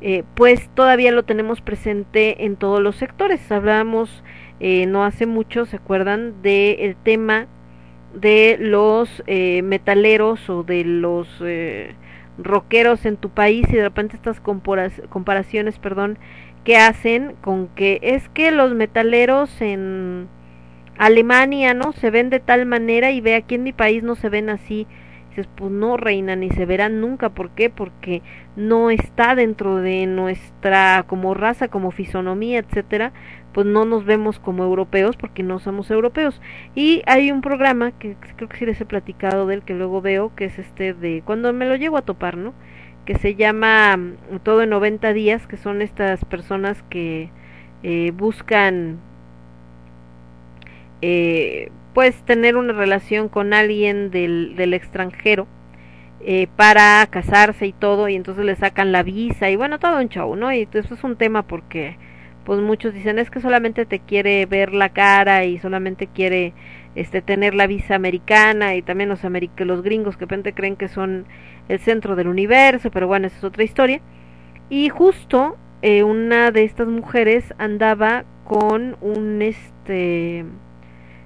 eh, 0.00 0.24
pues 0.34 0.68
todavía 0.74 1.12
lo 1.12 1.22
tenemos 1.22 1.60
presente 1.60 2.44
en 2.44 2.56
todos 2.56 2.82
los 2.82 2.96
sectores. 2.96 3.52
Hablamos 3.52 4.24
no 4.58 5.04
hace 5.04 5.26
mucho, 5.26 5.64
¿se 5.64 5.76
acuerdan? 5.76 6.42
del 6.42 6.80
el 6.80 6.96
tema 6.96 7.46
de 8.14 8.56
los 8.60 9.22
metaleros 9.26 10.48
o 10.50 10.62
de 10.64 10.84
los 10.84 11.28
rockeros 12.38 13.04
en 13.06 13.16
tu 13.16 13.28
país 13.30 13.66
y 13.70 13.76
de 13.76 13.82
repente 13.82 14.16
estas 14.16 14.40
comparaciones, 14.40 15.78
perdón, 15.78 16.18
que 16.64 16.76
hacen 16.76 17.34
con 17.40 17.68
que 17.68 17.98
es 18.02 18.28
que 18.28 18.50
los 18.50 18.74
metaleros 18.74 19.60
en 19.60 20.28
Alemania, 21.02 21.74
¿no? 21.74 21.92
Se 21.92 22.10
ven 22.10 22.30
de 22.30 22.38
tal 22.38 22.64
manera 22.64 23.10
y 23.10 23.20
ve 23.20 23.34
aquí 23.34 23.56
en 23.56 23.64
mi 23.64 23.72
país 23.72 24.04
no 24.04 24.14
se 24.14 24.28
ven 24.28 24.48
así. 24.48 24.86
Dices, 25.30 25.48
pues 25.56 25.72
no, 25.72 25.96
reina, 25.96 26.36
ni 26.36 26.48
se 26.50 26.64
verán 26.64 27.00
nunca. 27.00 27.30
¿Por 27.30 27.50
qué? 27.50 27.70
Porque 27.70 28.22
no 28.54 28.88
está 28.88 29.34
dentro 29.34 29.78
de 29.78 30.06
nuestra 30.06 31.04
como 31.08 31.34
raza, 31.34 31.66
como 31.66 31.90
fisonomía, 31.90 32.60
etcétera. 32.60 33.12
Pues 33.52 33.66
no 33.66 33.84
nos 33.84 34.04
vemos 34.04 34.38
como 34.38 34.62
europeos 34.62 35.16
porque 35.16 35.42
no 35.42 35.58
somos 35.58 35.90
europeos. 35.90 36.40
Y 36.76 37.02
hay 37.06 37.32
un 37.32 37.40
programa 37.40 37.90
que 37.98 38.14
creo 38.36 38.48
que 38.48 38.58
sí 38.58 38.64
les 38.64 38.80
he 38.80 38.86
platicado 38.86 39.48
del 39.48 39.62
que 39.62 39.74
luego 39.74 40.02
veo, 40.02 40.32
que 40.36 40.44
es 40.44 40.56
este 40.60 40.94
de 40.94 41.22
cuando 41.24 41.52
me 41.52 41.66
lo 41.66 41.74
llego 41.74 41.96
a 41.96 42.02
topar, 42.02 42.36
¿no? 42.36 42.54
Que 43.06 43.16
se 43.16 43.34
llama 43.34 43.96
mm, 43.96 44.38
Todo 44.44 44.62
en 44.62 44.70
90 44.70 45.12
días, 45.14 45.48
que 45.48 45.56
son 45.56 45.82
estas 45.82 46.24
personas 46.24 46.84
que 46.84 47.30
eh, 47.82 48.12
buscan 48.14 49.00
eh, 51.02 51.70
pues 51.94 52.14
tener 52.24 52.56
una 52.56 52.72
relación 52.72 53.28
con 53.28 53.52
alguien 53.52 54.10
del, 54.10 54.56
del 54.56 54.74
extranjero 54.74 55.46
eh, 56.20 56.46
para 56.56 57.06
casarse 57.08 57.66
y 57.66 57.72
todo 57.72 58.08
y 58.08 58.14
entonces 58.14 58.44
le 58.44 58.56
sacan 58.56 58.92
la 58.92 59.02
visa 59.02 59.50
y 59.50 59.56
bueno 59.56 59.78
todo 59.78 59.98
un 59.98 60.08
show 60.08 60.34
no 60.36 60.52
y 60.52 60.68
eso 60.72 60.94
es 60.94 61.04
un 61.04 61.16
tema 61.16 61.42
porque 61.42 61.98
pues 62.44 62.60
muchos 62.60 62.94
dicen 62.94 63.18
es 63.18 63.30
que 63.30 63.40
solamente 63.40 63.86
te 63.86 64.00
quiere 64.00 64.46
ver 64.46 64.72
la 64.72 64.90
cara 64.90 65.44
y 65.44 65.58
solamente 65.58 66.06
quiere 66.06 66.54
este 66.94 67.22
tener 67.22 67.54
la 67.54 67.66
visa 67.66 67.94
americana 67.94 68.74
y 68.74 68.82
también 68.82 69.08
los 69.08 69.24
americ 69.24 69.58
los 69.60 69.82
gringos 69.82 70.16
que 70.16 70.20
de 70.20 70.26
repente 70.26 70.52
creen 70.52 70.76
que 70.76 70.88
son 70.88 71.26
el 71.68 71.78
centro 71.78 72.16
del 72.16 72.28
universo, 72.28 72.90
pero 72.90 73.06
bueno, 73.06 73.26
esa 73.26 73.38
es 73.38 73.44
otra 73.44 73.64
historia. 73.64 74.00
Y 74.68 74.88
justo 74.88 75.56
eh, 75.80 76.02
una 76.02 76.50
de 76.50 76.64
estas 76.64 76.88
mujeres 76.88 77.54
andaba 77.58 78.24
con 78.44 78.96
un 79.00 79.42
este 79.42 80.44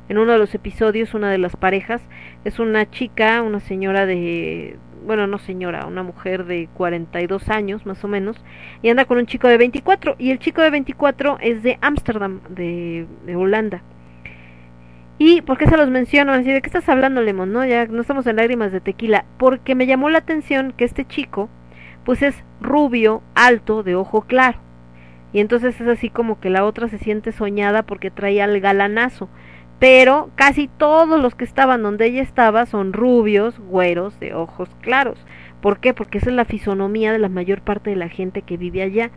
en 0.08 0.18
uno 0.18 0.32
de 0.32 0.38
los 0.38 0.54
episodios 0.54 1.14
una 1.14 1.30
de 1.30 1.38
las 1.38 1.56
parejas 1.56 2.02
es 2.44 2.58
una 2.58 2.90
chica, 2.90 3.42
una 3.42 3.60
señora 3.60 4.06
de 4.06 4.76
bueno, 5.06 5.28
no 5.28 5.38
señora, 5.38 5.86
una 5.86 6.02
mujer 6.02 6.44
de 6.44 6.68
42 6.74 7.48
años 7.48 7.86
más 7.86 8.02
o 8.04 8.08
menos, 8.08 8.36
y 8.82 8.90
anda 8.90 9.04
con 9.04 9.18
un 9.18 9.26
chico 9.26 9.46
de 9.46 9.56
24, 9.56 10.16
y 10.18 10.32
el 10.32 10.40
chico 10.40 10.62
de 10.62 10.70
24 10.70 11.38
es 11.40 11.62
de 11.62 11.78
Ámsterdam, 11.80 12.40
de, 12.48 13.06
Holanda. 13.34 13.82
¿Y 15.18 15.42
por 15.42 15.56
qué 15.56 15.66
se 15.66 15.76
los 15.76 15.88
menciono? 15.88 16.32
Así, 16.32 16.50
¿de 16.50 16.60
qué 16.60 16.66
estás 16.66 16.88
hablando, 16.88 17.22
Lemon? 17.22 17.52
No, 17.52 17.64
ya 17.64 17.86
no 17.86 18.02
estamos 18.02 18.26
en 18.26 18.36
lágrimas 18.36 18.70
de 18.70 18.82
tequila. 18.82 19.24
Porque 19.38 19.74
me 19.74 19.86
llamó 19.86 20.10
la 20.10 20.18
atención 20.18 20.74
que 20.76 20.84
este 20.84 21.06
chico, 21.06 21.48
pues 22.04 22.20
es 22.20 22.44
rubio, 22.60 23.22
alto, 23.34 23.82
de 23.82 23.94
ojo 23.94 24.22
claro. 24.22 24.58
Y 25.32 25.40
entonces 25.40 25.80
es 25.80 25.88
así 25.88 26.10
como 26.10 26.38
que 26.38 26.50
la 26.50 26.64
otra 26.64 26.88
se 26.88 26.98
siente 26.98 27.32
soñada 27.32 27.82
porque 27.82 28.10
trae 28.10 28.42
al 28.42 28.60
galanazo 28.60 29.30
pero 29.78 30.30
casi 30.36 30.68
todos 30.68 31.20
los 31.20 31.34
que 31.34 31.44
estaban 31.44 31.82
donde 31.82 32.06
ella 32.06 32.22
estaba 32.22 32.66
son 32.66 32.92
rubios, 32.92 33.58
güeros, 33.58 34.18
de 34.20 34.34
ojos 34.34 34.70
claros. 34.80 35.18
¿Por 35.60 35.80
qué? 35.80 35.92
Porque 35.92 36.18
esa 36.18 36.30
es 36.30 36.36
la 36.36 36.44
fisonomía 36.44 37.12
de 37.12 37.18
la 37.18 37.28
mayor 37.28 37.60
parte 37.60 37.90
de 37.90 37.96
la 37.96 38.08
gente 38.08 38.42
que 38.42 38.56
vive 38.56 38.82
allá. 38.82 39.10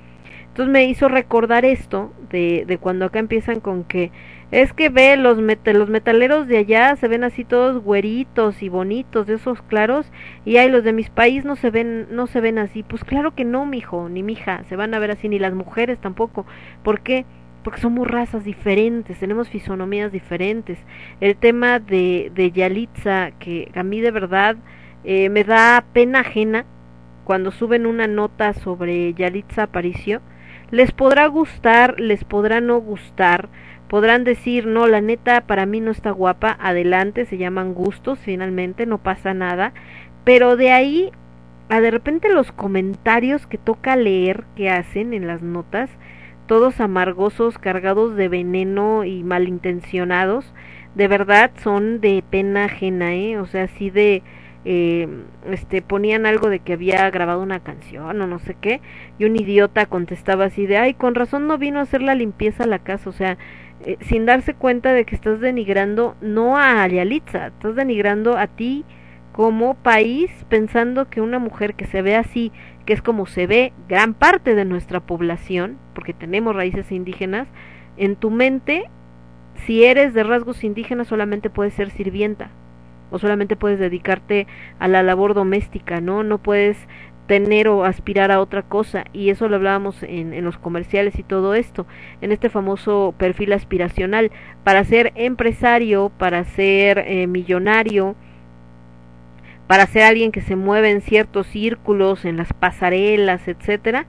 Entonces 0.47 0.71
me 0.71 0.85
hizo 0.85 1.07
recordar 1.07 1.63
esto 1.63 2.11
de, 2.29 2.65
de 2.67 2.77
cuando 2.77 3.05
acá 3.05 3.19
empiezan 3.19 3.59
con 3.59 3.83
que 3.83 4.11
es 4.51 4.73
que 4.73 4.89
ve 4.89 5.15
los, 5.15 5.37
los 5.37 5.89
metaleros 5.89 6.47
de 6.47 6.57
allá 6.57 6.95
se 6.95 7.07
ven 7.07 7.23
así 7.23 7.45
todos 7.45 7.83
güeritos 7.83 8.63
y 8.63 8.67
bonitos, 8.67 9.27
de 9.27 9.35
esos 9.35 9.61
claros, 9.61 10.11
y 10.43 10.57
hay 10.57 10.71
los 10.71 10.83
de 10.83 10.91
mis 10.91 11.11
países 11.11 11.45
no 11.45 11.55
se 11.55 11.69
ven, 11.69 12.07
no 12.09 12.25
se 12.25 12.41
ven 12.41 12.57
así. 12.57 12.81
Pues 12.81 13.03
claro 13.03 13.35
que 13.35 13.45
no, 13.45 13.65
mijo, 13.67 14.09
ni 14.09 14.23
mija, 14.23 14.63
se 14.67 14.75
van 14.75 14.93
a 14.95 14.99
ver 14.99 15.11
así, 15.11 15.29
ni 15.29 15.37
las 15.37 15.53
mujeres 15.53 15.99
tampoco. 15.99 16.47
¿Por 16.83 17.01
qué? 17.01 17.25
porque 17.25 17.38
somos 17.77 18.07
razas 18.07 18.43
diferentes, 18.43 19.19
tenemos 19.19 19.49
fisonomías 19.49 20.11
diferentes. 20.11 20.79
El 21.21 21.35
tema 21.35 21.79
de, 21.79 22.31
de 22.33 22.51
Yalitza, 22.51 23.31
que 23.39 23.71
a 23.75 23.83
mí 23.83 24.01
de 24.01 24.11
verdad 24.11 24.55
eh, 25.03 25.29
me 25.29 25.43
da 25.43 25.83
pena 25.93 26.21
ajena 26.21 26.65
cuando 27.23 27.51
suben 27.51 27.85
una 27.85 28.07
nota 28.07 28.53
sobre 28.53 29.13
Yalitza 29.13 29.63
Aparicio, 29.63 30.21
les 30.71 30.91
podrá 30.91 31.27
gustar, 31.27 31.99
les 31.99 32.23
podrá 32.23 32.61
no 32.61 32.79
gustar, 32.79 33.49
podrán 33.87 34.23
decir, 34.23 34.65
no, 34.65 34.87
la 34.87 35.01
neta 35.01 35.41
para 35.41 35.65
mí 35.65 35.81
no 35.81 35.91
está 35.91 36.11
guapa, 36.11 36.57
adelante, 36.59 37.25
se 37.25 37.37
llaman 37.37 37.73
gustos, 37.73 38.19
finalmente, 38.19 38.85
no 38.85 38.97
pasa 38.99 39.33
nada, 39.33 39.73
pero 40.23 40.55
de 40.55 40.71
ahí 40.71 41.11
a 41.69 41.81
de 41.81 41.91
repente 41.91 42.29
los 42.29 42.51
comentarios 42.51 43.45
que 43.45 43.59
toca 43.59 43.95
leer 43.95 44.43
que 44.55 44.69
hacen 44.69 45.13
en 45.13 45.27
las 45.27 45.41
notas, 45.41 45.89
todos 46.49 46.81
amargosos, 46.81 47.59
cargados 47.59 48.15
de 48.15 48.27
veneno 48.27 49.05
y 49.05 49.21
malintencionados, 49.21 50.51
de 50.95 51.07
verdad 51.07 51.51
son 51.61 52.01
de 52.01 52.23
pena 52.27 52.65
ajena, 52.65 53.13
¿eh? 53.13 53.37
O 53.37 53.45
sea, 53.45 53.65
así 53.65 53.91
de, 53.91 54.23
eh, 54.65 55.07
este, 55.51 55.83
ponían 55.83 56.25
algo 56.25 56.49
de 56.49 56.57
que 56.57 56.73
había 56.73 57.07
grabado 57.11 57.43
una 57.43 57.59
canción 57.59 58.19
o 58.19 58.25
no 58.25 58.39
sé 58.39 58.55
qué, 58.59 58.81
y 59.19 59.25
un 59.25 59.35
idiota 59.35 59.85
contestaba 59.85 60.45
así 60.45 60.65
de, 60.65 60.77
ay, 60.77 60.95
con 60.95 61.13
razón 61.13 61.45
no 61.45 61.59
vino 61.59 61.77
a 61.77 61.83
hacer 61.83 62.01
la 62.01 62.15
limpieza 62.15 62.63
a 62.63 62.67
la 62.67 62.79
casa, 62.79 63.11
o 63.11 63.13
sea, 63.13 63.37
eh, 63.85 63.97
sin 64.01 64.25
darse 64.25 64.55
cuenta 64.55 64.91
de 64.91 65.05
que 65.05 65.13
estás 65.13 65.39
denigrando 65.39 66.15
no 66.19 66.57
a 66.57 66.87
Yalitza, 66.87 67.47
estás 67.47 67.75
denigrando 67.75 68.37
a 68.37 68.47
ti 68.47 68.85
como 69.33 69.75
país 69.75 70.31
pensando 70.49 71.11
que 71.11 71.21
una 71.21 71.37
mujer 71.37 71.75
que 71.75 71.85
se 71.85 72.01
ve 72.01 72.15
así 72.15 72.51
que 72.89 72.93
es 72.93 73.03
como 73.03 73.27
se 73.27 73.45
ve 73.45 73.71
gran 73.87 74.15
parte 74.15 74.55
de 74.55 74.65
nuestra 74.65 74.99
población, 74.99 75.77
porque 75.93 76.11
tenemos 76.11 76.55
raíces 76.55 76.91
indígenas, 76.91 77.47
en 77.97 78.15
tu 78.15 78.31
mente, 78.31 78.89
si 79.67 79.83
eres 79.83 80.15
de 80.15 80.23
rasgos 80.23 80.63
indígenas 80.63 81.07
solamente 81.07 81.51
puedes 81.51 81.75
ser 81.75 81.91
sirvienta 81.91 82.49
o 83.11 83.19
solamente 83.19 83.55
puedes 83.55 83.77
dedicarte 83.77 84.47
a 84.79 84.87
la 84.87 85.03
labor 85.03 85.35
doméstica, 85.35 86.01
¿no? 86.01 86.23
No 86.23 86.39
puedes 86.39 86.79
tener 87.27 87.67
o 87.67 87.83
aspirar 87.85 88.31
a 88.31 88.41
otra 88.41 88.63
cosa 88.63 89.05
y 89.13 89.29
eso 89.29 89.47
lo 89.49 89.57
hablábamos 89.57 90.01
en, 90.01 90.33
en 90.33 90.43
los 90.43 90.57
comerciales 90.57 91.19
y 91.19 91.21
todo 91.21 91.53
esto, 91.53 91.85
en 92.21 92.31
este 92.31 92.49
famoso 92.49 93.13
perfil 93.19 93.53
aspiracional, 93.53 94.31
para 94.63 94.83
ser 94.83 95.11
empresario, 95.13 96.11
para 96.17 96.43
ser 96.43 97.03
eh, 97.05 97.27
millonario, 97.27 98.15
para 99.69 99.85
ser 99.85 100.01
alguien 100.01 100.31
que 100.31 100.41
se 100.41 100.55
mueve 100.55 100.89
en 100.89 100.99
ciertos 100.99 101.45
círculos, 101.45 102.25
en 102.25 102.37
las 102.37 102.53
pasarelas, 102.53 103.47
etcétera, 103.47 104.07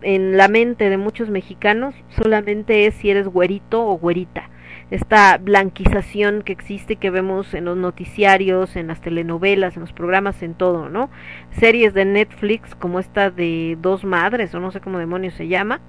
en 0.00 0.38
la 0.38 0.48
mente 0.48 0.88
de 0.88 0.96
muchos 0.96 1.28
mexicanos 1.28 1.94
solamente 2.08 2.86
es 2.86 2.94
si 2.94 3.10
eres 3.10 3.28
güerito 3.28 3.86
o 3.86 3.98
güerita. 3.98 4.48
Esta 4.90 5.36
blanquización 5.36 6.40
que 6.40 6.52
existe 6.52 6.96
que 6.96 7.10
vemos 7.10 7.52
en 7.52 7.66
los 7.66 7.76
noticiarios, 7.76 8.76
en 8.76 8.86
las 8.86 9.02
telenovelas, 9.02 9.76
en 9.76 9.82
los 9.82 9.92
programas, 9.92 10.42
en 10.42 10.54
todo, 10.54 10.88
¿no? 10.88 11.10
Series 11.50 11.92
de 11.92 12.06
Netflix 12.06 12.74
como 12.74 12.98
esta 12.98 13.30
de 13.30 13.76
Dos 13.78 14.04
Madres 14.04 14.54
o 14.54 14.60
no 14.60 14.70
sé 14.70 14.80
cómo 14.80 14.98
demonios 14.98 15.34
se 15.34 15.48
llama, 15.48 15.82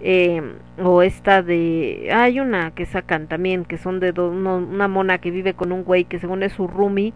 eh, 0.00 0.42
o 0.82 1.02
esta 1.02 1.40
de 1.40 2.10
hay 2.12 2.40
una 2.40 2.72
que 2.72 2.84
sacan 2.84 3.28
también 3.28 3.64
que 3.64 3.78
son 3.78 4.00
de 4.00 4.10
una 4.10 4.88
mona 4.88 5.18
que 5.18 5.30
vive 5.30 5.54
con 5.54 5.70
un 5.70 5.84
güey 5.84 6.04
que 6.04 6.18
según 6.18 6.42
es 6.42 6.52
su 6.52 6.66
roomie 6.66 7.14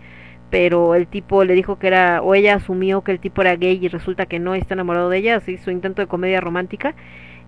pero 0.51 0.95
el 0.97 1.07
tipo 1.07 1.45
le 1.45 1.55
dijo 1.55 1.79
que 1.79 1.87
era, 1.87 2.23
o 2.23 2.35
ella 2.35 2.57
asumió 2.57 3.03
que 3.03 3.13
el 3.13 3.21
tipo 3.21 3.43
era 3.43 3.57
gay 3.57 3.79
y 3.81 3.89
resulta 3.89 4.27
que 4.27 4.41
no 4.41 4.55
está 4.55 4.75
enamorado 4.75 5.09
de 5.09 5.19
ella, 5.19 5.37
así 5.37 5.57
su 5.57 5.71
intento 5.71 6.03
de 6.03 6.09
comedia 6.09 6.41
romántica. 6.41 6.95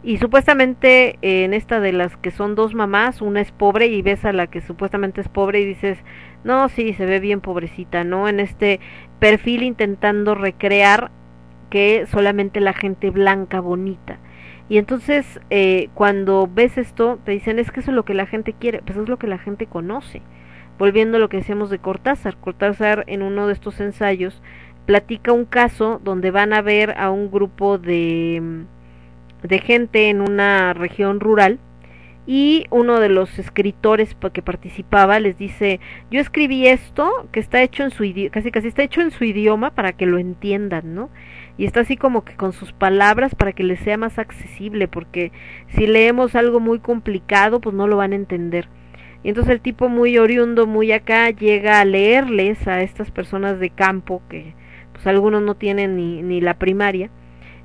Y 0.05 0.19
supuestamente 0.19 1.19
eh, 1.23 1.45
en 1.45 1.55
esta 1.55 1.81
de 1.81 1.93
las 1.93 2.17
que 2.17 2.31
son 2.31 2.55
dos 2.55 2.75
mamás, 2.75 3.21
una 3.21 3.41
es 3.41 3.53
pobre 3.53 3.87
y 3.87 4.03
ves 4.03 4.25
a 4.25 4.33
la 4.33 4.49
que 4.49 4.61
supuestamente 4.61 5.21
es 5.21 5.29
pobre 5.29 5.61
y 5.61 5.65
dices, 5.65 5.99
no, 6.45 6.69
sí, 6.69 6.93
se 6.95 7.07
ve 7.07 7.21
bien 7.21 7.41
pobrecita, 7.41 8.03
¿no? 8.03 8.29
En 8.29 8.41
este 8.41 8.81
perfil 9.21 9.63
intentando 9.63 10.35
recrear 10.35 11.11
que 11.71 12.07
solamente 12.07 12.61
la 12.61 12.73
gente 12.73 13.11
blanca, 13.11 13.61
bonita. 13.61 14.19
Y 14.69 14.79
entonces 14.79 15.41
eh, 15.51 15.89
cuando 15.95 16.49
ves 16.53 16.79
esto, 16.79 17.19
te 17.25 17.33
dicen, 17.33 17.59
es 17.59 17.71
que 17.71 17.81
eso 17.81 17.91
es 17.91 17.95
lo 17.95 18.05
que 18.05 18.15
la 18.15 18.27
gente 18.27 18.55
quiere, 18.55 18.83
pues 18.83 18.99
es 18.99 19.09
lo 19.09 19.19
que 19.19 19.27
la 19.27 19.39
gente 19.39 19.67
conoce 19.67 20.23
volviendo 20.79 21.17
a 21.17 21.21
lo 21.21 21.29
que 21.29 21.39
decíamos 21.39 21.71
de 21.71 21.79
Cortázar. 21.79 22.37
Cortázar 22.37 23.05
en 23.07 23.23
uno 23.23 23.47
de 23.47 23.53
estos 23.53 23.81
ensayos 23.81 24.43
platica 24.87 25.33
un 25.33 25.45
caso 25.45 26.01
donde 26.03 26.31
van 26.31 26.53
a 26.53 26.63
ver 26.63 26.99
a 26.99 27.11
un 27.11 27.31
grupo 27.31 27.79
de, 27.79 28.65
de 29.43 29.59
gente 29.59 30.09
en 30.09 30.21
una 30.21 30.75
región 30.75 31.21
rural 31.21 31.59
y 32.27 32.67
uno 32.71 33.01
de 33.01 33.09
los 33.09 33.39
escritores 33.39 34.17
que 34.33 34.43
participaba 34.43 35.19
les 35.19 35.37
dice 35.37 35.81
yo 36.11 36.21
escribí 36.21 36.69
esto 36.69 37.29
que 37.33 37.41
está 37.41 37.63
hecho 37.63 37.83
en 37.83 37.91
su 37.91 38.05
idioma 38.05 38.31
casi 38.31 38.53
casi 38.53 38.69
está 38.69 38.85
hecho 38.85 39.01
en 39.01 39.11
su 39.11 39.25
idioma 39.25 39.73
para 39.73 39.93
que 39.93 40.07
lo 40.07 40.19
entiendan 40.19 40.95
no 40.95 41.11
y 41.59 41.65
está 41.65 41.81
así 41.81 41.97
como 41.97 42.25
que 42.25 42.37
con 42.37 42.53
sus 42.53 42.73
palabras 42.73 43.35
para 43.35 43.53
que 43.53 43.65
les 43.65 43.81
sea 43.81 43.99
más 43.99 44.21
accesible 44.21 44.87
porque 44.87 45.33
si 45.69 45.89
leemos 45.89 46.37
algo 46.37 46.61
muy 46.61 46.79
complicado 46.79 47.61
pues 47.61 47.75
no 47.75 47.89
lo 47.89 47.97
van 47.97 48.13
a 48.13 48.17
entender 48.17 48.69
y 49.25 49.29
entonces 49.29 49.53
el 49.53 49.61
tipo 49.61 49.89
muy 49.89 50.19
oriundo, 50.19 50.67
muy 50.67 50.93
acá, 50.93 51.31
llega 51.31 51.81
a 51.81 51.85
leerles 51.85 52.67
a 52.67 52.83
estas 52.83 53.11
personas 53.11 53.61
de 53.61 53.71
campo, 53.71 54.23
que 54.29 54.55
pues 54.93 55.07
algunos 55.07 55.43
no 55.43 55.55
tienen 55.55 55.97
ni, 55.97 56.23
ni 56.23 56.41
la 56.41 56.55
primaria, 56.55 57.11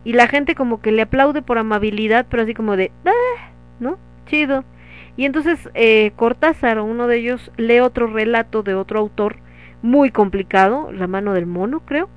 y 0.03 0.13
la 0.13 0.27
gente 0.27 0.55
como 0.55 0.81
que 0.81 0.91
le 0.91 1.01
aplaude 1.01 1.41
por 1.41 1.57
amabilidad, 1.57 2.27
pero 2.29 2.43
así 2.43 2.53
como 2.53 2.77
de, 2.77 2.91
ah", 3.05 3.51
¿no? 3.79 3.97
Chido. 4.27 4.63
Y 5.17 5.25
entonces 5.25 5.69
eh, 5.73 6.11
Cortázar, 6.15 6.79
uno 6.79 7.07
de 7.07 7.17
ellos, 7.17 7.51
lee 7.57 7.79
otro 7.79 8.07
relato 8.07 8.61
de 8.63 8.75
otro 8.75 8.99
autor, 8.99 9.37
muy 9.81 10.11
complicado, 10.11 10.91
La 10.91 11.07
mano 11.07 11.33
del 11.33 11.45
mono, 11.45 11.81
creo, 11.85 12.09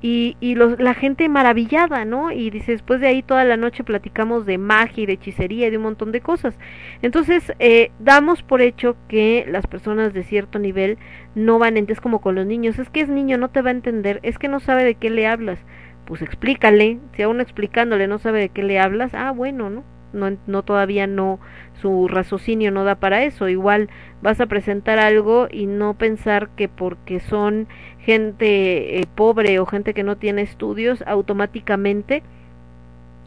y, 0.00 0.36
y 0.40 0.54
los, 0.54 0.78
la 0.78 0.94
gente 0.94 1.28
maravillada, 1.28 2.04
¿no? 2.04 2.30
Y 2.30 2.50
dice, 2.50 2.72
después 2.72 3.00
de 3.00 3.08
ahí 3.08 3.22
toda 3.22 3.44
la 3.44 3.56
noche 3.56 3.82
platicamos 3.82 4.46
de 4.46 4.56
magia 4.56 5.02
y 5.02 5.06
de 5.06 5.14
hechicería 5.14 5.66
y 5.66 5.70
de 5.70 5.76
un 5.76 5.82
montón 5.82 6.12
de 6.12 6.20
cosas. 6.20 6.56
Entonces, 7.02 7.52
eh, 7.58 7.90
damos 7.98 8.42
por 8.42 8.60
hecho 8.60 8.96
que 9.08 9.44
las 9.48 9.66
personas 9.66 10.12
de 10.12 10.22
cierto 10.22 10.58
nivel 10.58 10.98
no 11.34 11.58
van 11.58 11.76
a 11.76 11.78
es 11.88 12.00
como 12.00 12.20
con 12.20 12.34
los 12.34 12.46
niños, 12.46 12.78
es 12.78 12.90
que 12.90 13.00
es 13.00 13.08
niño, 13.08 13.38
no 13.38 13.48
te 13.50 13.62
va 13.62 13.70
a 13.70 13.72
entender, 13.72 14.20
es 14.22 14.38
que 14.38 14.48
no 14.48 14.60
sabe 14.60 14.84
de 14.84 14.94
qué 14.94 15.10
le 15.10 15.26
hablas. 15.26 15.58
Pues 16.04 16.22
explícale, 16.22 16.98
si 17.14 17.22
aún 17.22 17.40
explicándole 17.40 18.06
no 18.08 18.18
sabe 18.18 18.40
de 18.40 18.48
qué 18.48 18.62
le 18.62 18.78
hablas, 18.78 19.14
ah, 19.14 19.30
bueno, 19.30 19.70
¿no? 19.70 19.84
No, 20.12 20.38
no 20.46 20.62
todavía 20.62 21.06
no 21.06 21.38
su 21.82 22.08
raciocinio 22.08 22.70
no 22.70 22.84
da 22.84 22.94
para 22.94 23.24
eso 23.24 23.46
igual 23.46 23.90
vas 24.22 24.40
a 24.40 24.46
presentar 24.46 24.98
algo 24.98 25.48
y 25.50 25.66
no 25.66 25.98
pensar 25.98 26.48
que 26.56 26.66
porque 26.66 27.20
son 27.20 27.68
gente 28.08 29.00
eh, 29.00 29.04
pobre 29.14 29.58
o 29.58 29.66
gente 29.66 29.92
que 29.92 30.02
no 30.02 30.16
tiene 30.16 30.40
estudios 30.40 31.04
automáticamente 31.06 32.22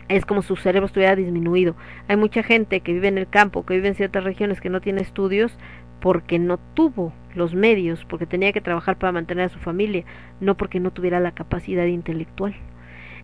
es 0.09 0.25
como 0.25 0.41
su 0.41 0.55
cerebro 0.55 0.87
estuviera 0.87 1.15
disminuido 1.15 1.75
hay 2.07 2.17
mucha 2.17 2.41
gente 2.41 2.79
que 2.79 2.93
vive 2.93 3.07
en 3.07 3.19
el 3.19 3.27
campo 3.27 3.63
que 3.63 3.75
vive 3.75 3.89
en 3.89 3.95
ciertas 3.95 4.23
regiones 4.23 4.59
que 4.59 4.69
no 4.69 4.81
tiene 4.81 5.01
estudios 5.01 5.55
porque 6.01 6.39
no 6.39 6.57
tuvo 6.73 7.13
los 7.35 7.53
medios, 7.53 8.03
porque 8.05 8.25
tenía 8.25 8.51
que 8.51 8.59
trabajar 8.59 8.97
para 8.97 9.13
mantener 9.13 9.45
a 9.45 9.49
su 9.49 9.59
familia, 9.59 10.03
no 10.41 10.57
porque 10.57 10.79
no 10.79 10.91
tuviera 10.91 11.19
la 11.19 11.31
capacidad 11.31 11.85
intelectual. 11.85 12.55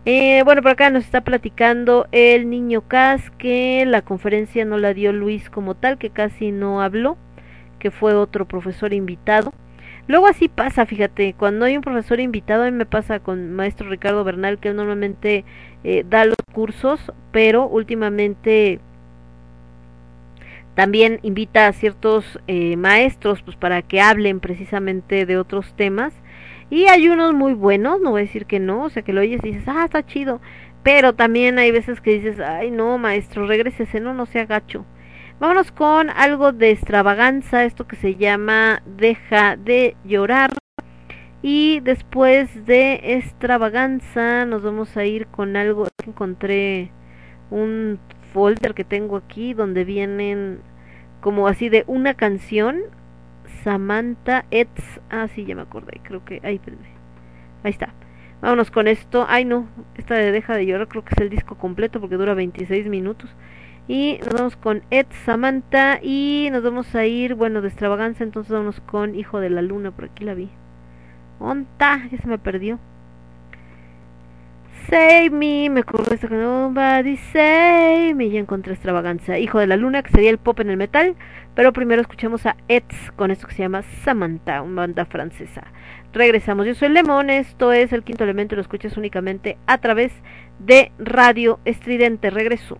Eh, 0.04 0.42
bueno, 0.44 0.62
por 0.62 0.70
acá 0.70 0.88
nos 0.88 1.04
está 1.04 1.22
platicando 1.22 2.06
el 2.12 2.48
niño 2.48 2.82
Cas 2.86 3.30
que 3.32 3.84
la 3.84 4.02
conferencia 4.02 4.64
no 4.64 4.78
la 4.78 4.94
dio 4.94 5.12
Luis 5.12 5.50
como 5.50 5.74
tal, 5.74 5.98
que 5.98 6.10
casi 6.10 6.52
no 6.52 6.80
habló, 6.80 7.18
que 7.78 7.90
fue 7.90 8.14
otro 8.14 8.46
profesor 8.46 8.94
invitado. 8.94 9.52
Luego 10.08 10.26
así 10.26 10.48
pasa, 10.48 10.86
fíjate, 10.86 11.34
cuando 11.34 11.66
hay 11.66 11.76
un 11.76 11.82
profesor 11.82 12.18
invitado, 12.18 12.62
a 12.64 12.70
mí 12.70 12.76
me 12.76 12.86
pasa 12.86 13.20
con 13.20 13.52
maestro 13.52 13.90
Ricardo 13.90 14.24
Bernal, 14.24 14.58
que 14.58 14.72
normalmente 14.72 15.44
eh, 15.84 16.04
da 16.08 16.24
los 16.24 16.36
cursos, 16.52 17.12
pero 17.30 17.66
últimamente 17.66 18.80
también 20.74 21.18
invita 21.22 21.66
a 21.66 21.72
ciertos 21.72 22.38
eh, 22.46 22.76
maestros 22.76 23.42
pues 23.42 23.56
para 23.56 23.82
que 23.82 24.00
hablen 24.00 24.40
precisamente 24.40 25.26
de 25.26 25.36
otros 25.36 25.74
temas 25.74 26.14
y 26.70 26.84
hay 26.86 27.08
unos 27.08 27.34
muy 27.34 27.52
buenos, 27.52 28.00
no 28.00 28.12
voy 28.12 28.20
a 28.22 28.24
decir 28.24 28.46
que 28.46 28.60
no, 28.60 28.84
o 28.84 28.90
sea 28.90 29.02
que 29.02 29.12
lo 29.12 29.20
oyes 29.20 29.40
y 29.42 29.48
dices, 29.48 29.64
ah, 29.66 29.84
está 29.84 30.06
chido, 30.06 30.40
pero 30.82 31.14
también 31.14 31.58
hay 31.58 31.70
veces 31.70 32.00
que 32.00 32.12
dices, 32.12 32.40
ay 32.40 32.70
no, 32.70 32.96
maestro, 32.96 33.46
regrésese, 33.46 34.00
no, 34.00 34.14
no 34.14 34.24
sea 34.24 34.46
gacho. 34.46 34.86
Vámonos 35.40 35.70
con 35.70 36.10
algo 36.10 36.50
de 36.50 36.72
extravaganza, 36.72 37.62
esto 37.62 37.86
que 37.86 37.94
se 37.94 38.16
llama 38.16 38.82
Deja 38.84 39.54
de 39.56 39.96
llorar. 40.04 40.50
Y 41.42 41.78
después 41.78 42.66
de 42.66 42.94
extravaganza 43.04 44.44
nos 44.46 44.62
vamos 44.62 44.96
a 44.96 45.04
ir 45.04 45.28
con 45.28 45.56
algo, 45.56 45.86
encontré 46.04 46.90
un 47.52 48.00
folder 48.32 48.74
que 48.74 48.82
tengo 48.82 49.16
aquí 49.16 49.54
donde 49.54 49.84
vienen 49.84 50.58
como 51.20 51.46
así 51.46 51.68
de 51.68 51.84
una 51.86 52.14
canción 52.14 52.80
Samantha 53.62 54.44
Etz 54.50 55.00
ah 55.08 55.28
sí 55.34 55.44
ya 55.46 55.54
me 55.54 55.62
acordé 55.62 56.00
creo 56.02 56.24
que 56.24 56.40
ahí 56.42 56.60
ahí 57.62 57.70
está. 57.70 57.94
Vámonos 58.42 58.70
con 58.72 58.88
esto. 58.88 59.24
Ay 59.28 59.44
no 59.44 59.68
esta 59.96 60.16
de 60.16 60.32
deja 60.32 60.56
de 60.56 60.66
llorar 60.66 60.88
creo 60.88 61.04
que 61.04 61.14
es 61.14 61.20
el 61.20 61.30
disco 61.30 61.56
completo 61.56 62.00
porque 62.00 62.16
dura 62.16 62.34
26 62.34 62.88
minutos 62.88 63.30
y 63.88 64.18
nos 64.24 64.34
vamos 64.34 64.56
con 64.56 64.82
Ed 64.90 65.06
Samantha 65.24 65.98
y 66.02 66.48
nos 66.52 66.62
vamos 66.62 66.94
a 66.94 67.06
ir 67.06 67.34
bueno 67.34 67.62
de 67.62 67.68
extravaganza 67.68 68.22
entonces 68.22 68.52
vamos 68.52 68.80
con 68.80 69.14
Hijo 69.14 69.40
de 69.40 69.50
la 69.50 69.62
Luna 69.62 69.90
por 69.90 70.04
aquí 70.04 70.24
la 70.24 70.34
vi 70.34 70.50
onta 71.40 72.06
ya 72.10 72.18
se 72.18 72.28
me 72.28 72.38
perdió 72.38 72.78
Save 74.88 75.28
Me, 75.28 75.68
me 75.68 75.80
acuerdo 75.80 76.14
esta 76.14 76.28
Nobody 76.28 77.18
Save 77.18 78.14
Me, 78.14 78.30
ya 78.30 78.40
encontré 78.40 78.72
extravaganza. 78.72 79.38
Hijo 79.38 79.58
de 79.58 79.66
la 79.66 79.76
Luna, 79.76 80.02
que 80.02 80.10
sería 80.10 80.30
el 80.30 80.38
pop 80.38 80.58
en 80.60 80.70
el 80.70 80.78
metal, 80.78 81.14
pero 81.54 81.74
primero 81.74 82.00
escuchamos 82.00 82.46
a 82.46 82.56
Eds 82.68 83.12
con 83.14 83.30
esto 83.30 83.46
que 83.46 83.54
se 83.54 83.64
llama 83.64 83.82
Samantha, 83.82 84.62
una 84.62 84.82
banda 84.82 85.04
francesa. 85.04 85.64
Regresamos, 86.14 86.66
yo 86.66 86.74
soy 86.74 86.88
Lemón, 86.88 87.28
esto 87.28 87.70
es 87.74 87.92
el 87.92 88.02
quinto 88.02 88.24
elemento, 88.24 88.56
lo 88.56 88.62
escuchas 88.62 88.96
únicamente 88.96 89.58
a 89.66 89.76
través 89.76 90.10
de 90.58 90.90
Radio 90.98 91.60
Estridente. 91.66 92.30
Regreso. 92.30 92.78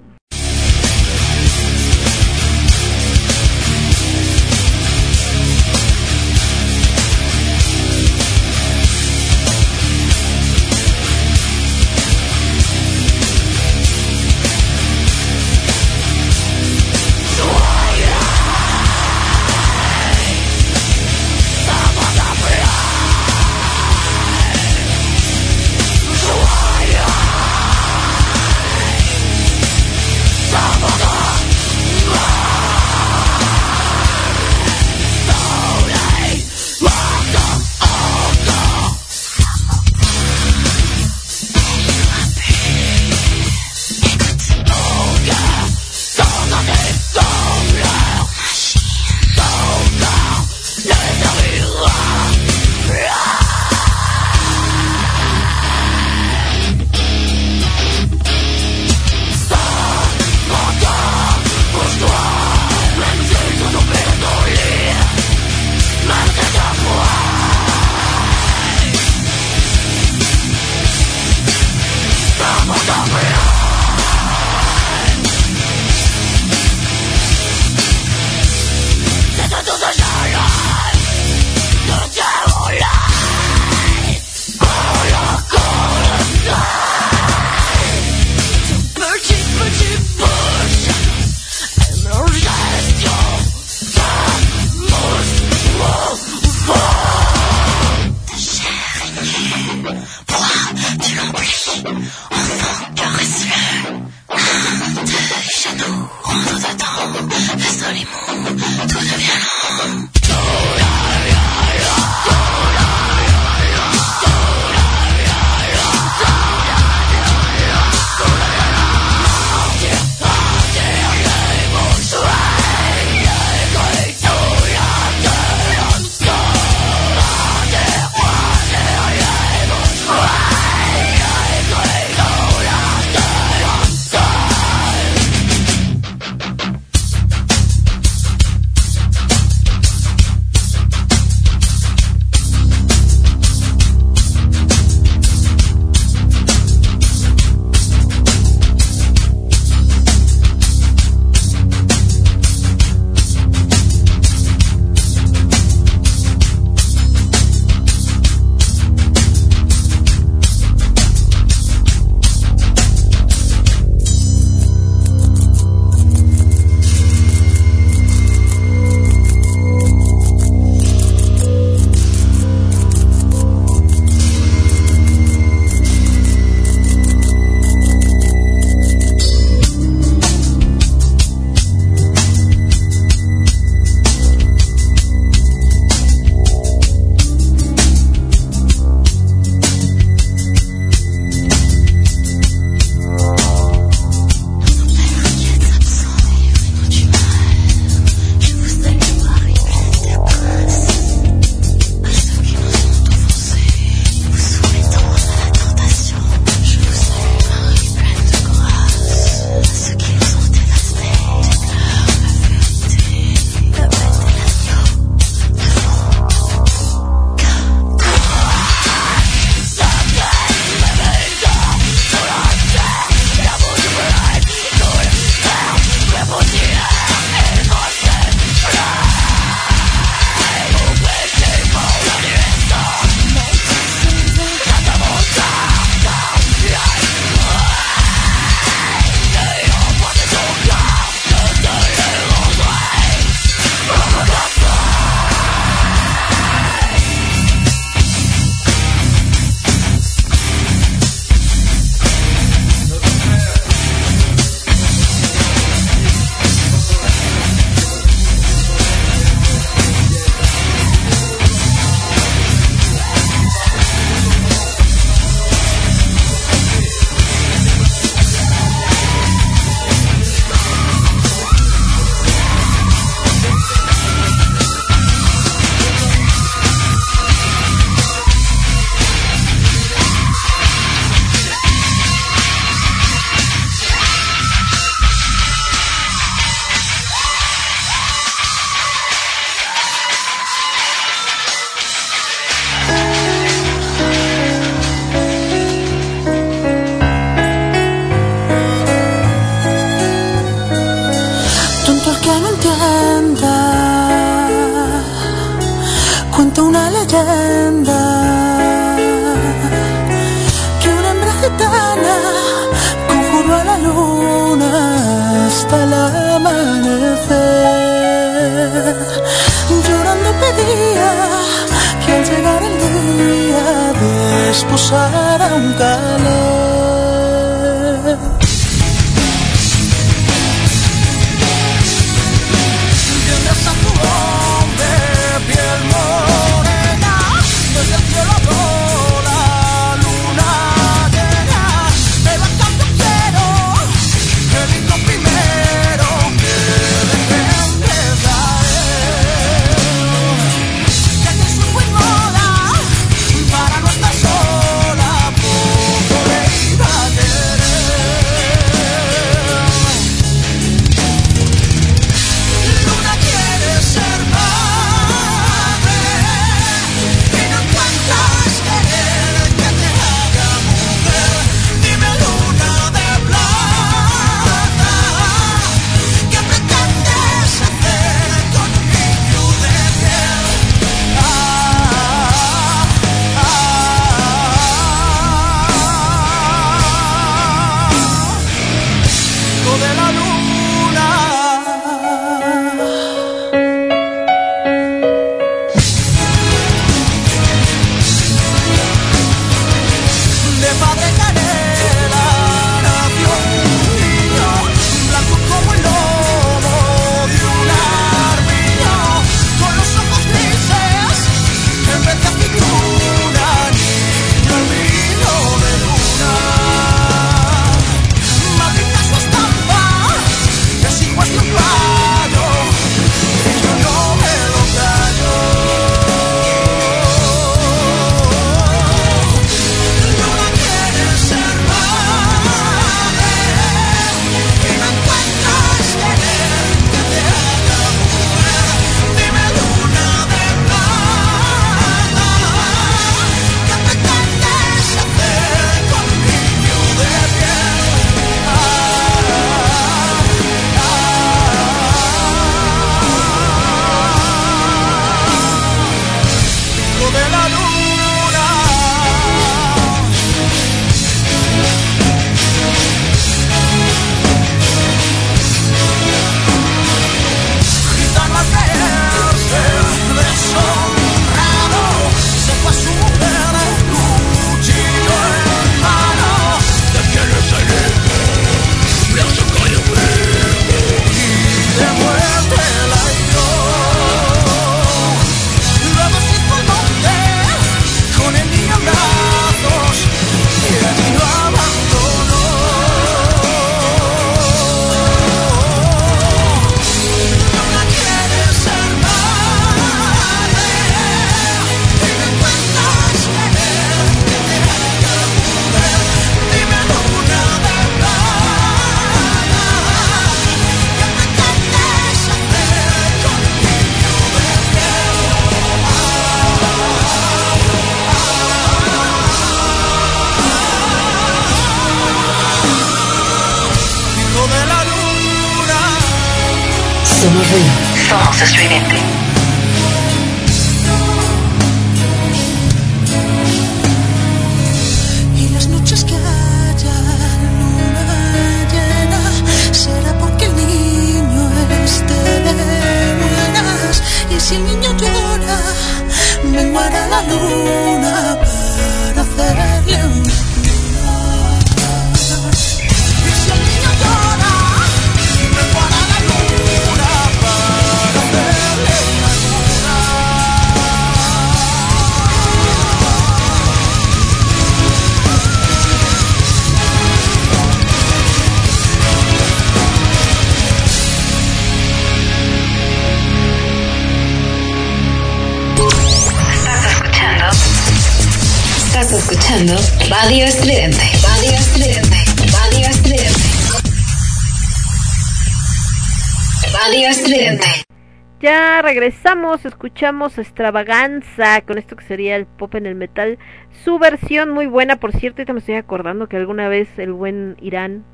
Escuchamos 589.65 590.39
Extravaganza 590.39 591.63
con 591.63 591.79
esto 591.79 591.97
que 591.97 592.05
sería 592.05 592.37
el 592.37 592.47
pop 592.47 592.75
en 592.75 592.87
el 592.87 592.95
metal. 592.95 593.39
Su 593.85 593.99
versión 593.99 594.51
muy 594.51 594.67
buena, 594.67 594.97
por 594.97 595.13
cierto, 595.13 595.41
ahorita 595.41 595.53
me 595.53 595.59
estoy 595.59 595.75
acordando 595.75 596.29
que 596.29 596.37
alguna 596.37 596.69
vez 596.69 596.99
el 596.99 597.13
buen 597.13 597.57
Irán, 597.61 598.05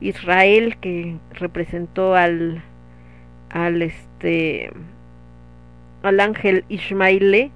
Israel, 0.00 0.76
que 0.78 1.16
representó 1.32 2.14
al, 2.14 2.62
al 3.50 3.82
este, 3.82 4.72
al 6.02 6.20
ángel 6.20 6.64
Ismaile, 6.68 7.50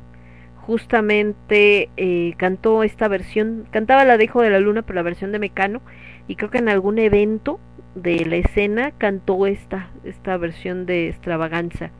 justamente 0.56 1.90
eh, 1.96 2.34
cantó 2.36 2.82
esta 2.82 3.08
versión, 3.08 3.66
cantaba 3.70 4.04
la 4.04 4.16
de 4.16 4.24
Hijo 4.24 4.42
de 4.42 4.50
la 4.50 4.60
Luna, 4.60 4.82
pero 4.82 4.96
la 4.96 5.02
versión 5.02 5.32
de 5.32 5.38
Mecano, 5.38 5.80
y 6.26 6.36
creo 6.36 6.50
que 6.50 6.58
en 6.58 6.68
algún 6.68 6.98
evento 6.98 7.60
de 7.94 8.24
la 8.24 8.36
escena 8.36 8.92
cantó 8.98 9.46
esta, 9.46 9.90
esta 10.04 10.36
versión 10.36 10.86
de 10.86 11.08
extravaganza. 11.08 11.90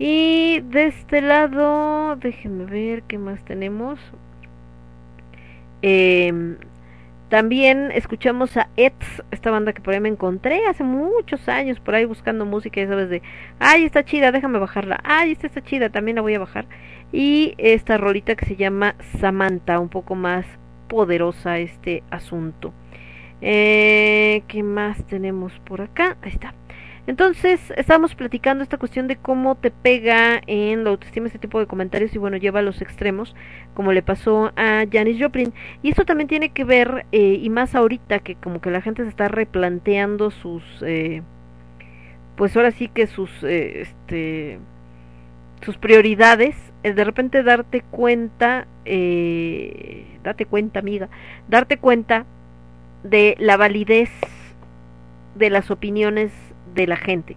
Y 0.00 0.60
de 0.60 0.86
este 0.86 1.20
lado, 1.20 2.16
déjenme 2.16 2.64
ver 2.64 3.02
qué 3.02 3.18
más 3.18 3.44
tenemos. 3.44 4.00
Eh, 5.82 6.56
también 7.28 7.90
escuchamos 7.92 8.56
a 8.56 8.70
Eds, 8.78 9.22
esta 9.30 9.50
banda 9.50 9.74
que 9.74 9.82
por 9.82 9.92
ahí 9.92 10.00
me 10.00 10.08
encontré 10.08 10.66
hace 10.66 10.84
muchos 10.84 11.50
años 11.50 11.80
por 11.80 11.94
ahí 11.94 12.06
buscando 12.06 12.46
música, 12.46 12.80
ya 12.80 12.88
sabes 12.88 13.10
de, 13.10 13.20
ay, 13.58 13.84
está 13.84 14.02
chida, 14.02 14.32
déjame 14.32 14.58
bajarla, 14.58 15.00
ay, 15.04 15.32
esta 15.32 15.46
está 15.46 15.62
chida, 15.62 15.90
también 15.90 16.16
la 16.16 16.22
voy 16.22 16.34
a 16.34 16.38
bajar. 16.38 16.64
Y 17.12 17.54
esta 17.58 17.98
rolita 17.98 18.36
que 18.36 18.46
se 18.46 18.56
llama 18.56 18.94
Samantha, 19.20 19.80
un 19.80 19.90
poco 19.90 20.14
más 20.14 20.46
poderosa 20.88 21.58
este 21.58 22.02
asunto. 22.10 22.72
Eh, 23.42 24.44
¿Qué 24.48 24.62
más 24.62 25.04
tenemos 25.04 25.52
por 25.60 25.82
acá? 25.82 26.16
Ahí 26.22 26.32
está. 26.32 26.54
Entonces, 27.06 27.72
estamos 27.76 28.14
platicando 28.14 28.62
esta 28.62 28.76
cuestión 28.76 29.08
de 29.08 29.16
cómo 29.16 29.54
te 29.56 29.70
pega 29.70 30.40
en 30.46 30.84
la 30.84 30.90
autoestima 30.90 31.26
este 31.26 31.38
tipo 31.38 31.58
de 31.58 31.66
comentarios 31.66 32.14
y 32.14 32.18
bueno, 32.18 32.36
lleva 32.36 32.60
a 32.60 32.62
los 32.62 32.82
extremos, 32.82 33.34
como 33.74 33.92
le 33.92 34.02
pasó 34.02 34.52
a 34.56 34.84
Janis 34.90 35.20
Joplin. 35.20 35.52
Y 35.82 35.90
esto 35.90 36.04
también 36.04 36.28
tiene 36.28 36.50
que 36.50 36.64
ver, 36.64 37.06
eh, 37.12 37.38
y 37.40 37.50
más 37.50 37.74
ahorita 37.74 38.20
que 38.20 38.36
como 38.36 38.60
que 38.60 38.70
la 38.70 38.82
gente 38.82 39.02
se 39.02 39.08
está 39.08 39.28
replanteando 39.28 40.30
sus, 40.30 40.62
eh, 40.82 41.22
pues 42.36 42.56
ahora 42.56 42.70
sí 42.70 42.88
que 42.88 43.06
sus, 43.06 43.30
eh, 43.42 43.82
este, 43.82 44.58
sus 45.62 45.76
prioridades, 45.76 46.56
es 46.82 46.96
de 46.96 47.04
repente 47.04 47.42
darte 47.42 47.82
cuenta, 47.82 48.66
eh, 48.84 50.06
date 50.22 50.46
cuenta 50.46 50.78
amiga, 50.78 51.08
darte 51.48 51.78
cuenta 51.78 52.24
de 53.02 53.36
la 53.38 53.56
validez 53.56 54.10
de 55.34 55.50
las 55.50 55.70
opiniones 55.70 56.32
de 56.74 56.86
la 56.86 56.96
gente. 56.96 57.36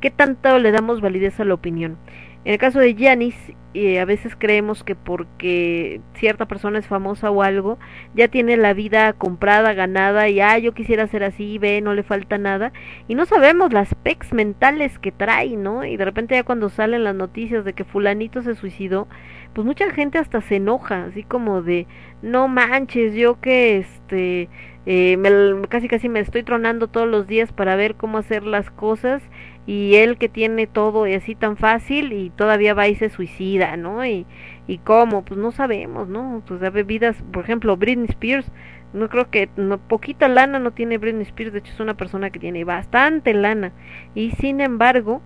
¿Qué 0.00 0.10
tanto 0.10 0.58
le 0.58 0.70
damos 0.70 1.00
validez 1.00 1.40
a 1.40 1.44
la 1.44 1.54
opinión? 1.54 1.96
En 2.44 2.52
el 2.52 2.58
caso 2.58 2.78
de 2.78 2.94
Janis, 2.94 3.34
eh, 3.72 4.00
a 4.00 4.04
veces 4.04 4.36
creemos 4.38 4.84
que 4.84 4.94
porque 4.94 6.02
cierta 6.12 6.46
persona 6.46 6.78
es 6.78 6.86
famosa 6.86 7.30
o 7.30 7.42
algo, 7.42 7.78
ya 8.14 8.28
tiene 8.28 8.58
la 8.58 8.74
vida 8.74 9.14
comprada, 9.14 9.72
ganada, 9.72 10.28
y 10.28 10.40
ah, 10.40 10.58
yo 10.58 10.74
quisiera 10.74 11.06
ser 11.06 11.24
así, 11.24 11.58
ve, 11.58 11.80
no 11.80 11.94
le 11.94 12.02
falta 12.02 12.36
nada, 12.36 12.72
y 13.08 13.14
no 13.14 13.24
sabemos 13.24 13.72
las 13.72 13.94
pecs 13.94 14.34
mentales 14.34 14.98
que 14.98 15.10
trae, 15.10 15.56
¿no? 15.56 15.84
Y 15.84 15.96
de 15.96 16.04
repente 16.04 16.34
ya 16.34 16.44
cuando 16.44 16.68
salen 16.68 17.02
las 17.02 17.14
noticias 17.14 17.64
de 17.64 17.72
que 17.72 17.84
fulanito 17.84 18.42
se 18.42 18.54
suicidó, 18.54 19.08
pues 19.54 19.66
mucha 19.66 19.90
gente 19.90 20.18
hasta 20.18 20.42
se 20.42 20.56
enoja, 20.56 21.06
así 21.06 21.22
como 21.24 21.62
de, 21.62 21.86
no 22.20 22.46
manches, 22.46 23.14
yo 23.14 23.40
que 23.40 23.78
este, 23.78 24.50
eh, 24.86 25.16
me, 25.16 25.66
casi 25.68 25.88
casi 25.88 26.08
me 26.08 26.20
estoy 26.20 26.42
tronando 26.42 26.88
todos 26.88 27.08
los 27.08 27.26
días 27.26 27.52
para 27.52 27.74
ver 27.76 27.94
cómo 27.94 28.18
hacer 28.18 28.42
las 28.42 28.70
cosas 28.70 29.22
y 29.66 29.94
él 29.94 30.18
que 30.18 30.28
tiene 30.28 30.66
todo 30.66 31.06
y 31.06 31.14
así 31.14 31.34
tan 31.34 31.56
fácil 31.56 32.12
y 32.12 32.30
todavía 32.30 32.74
va 32.74 32.86
y 32.88 32.94
se 32.96 33.08
suicida, 33.08 33.76
¿no? 33.78 34.04
Y, 34.04 34.26
y 34.66 34.78
cómo, 34.78 35.24
pues 35.24 35.40
no 35.40 35.52
sabemos, 35.52 36.08
¿no? 36.08 36.42
Pues 36.46 36.62
hay 36.62 36.70
bebidas, 36.70 37.16
por 37.32 37.44
ejemplo, 37.44 37.76
Britney 37.76 38.08
Spears, 38.08 38.50
no 38.92 39.08
creo 39.08 39.30
que, 39.30 39.48
no, 39.56 39.78
poquita 39.78 40.28
lana 40.28 40.58
no 40.58 40.72
tiene 40.72 40.98
Britney 40.98 41.22
Spears, 41.22 41.52
de 41.52 41.60
hecho 41.60 41.72
es 41.72 41.80
una 41.80 41.94
persona 41.94 42.30
que 42.30 42.38
tiene 42.38 42.64
bastante 42.64 43.32
lana 43.32 43.72
y 44.14 44.32
sin 44.32 44.60
embargo, 44.60 45.22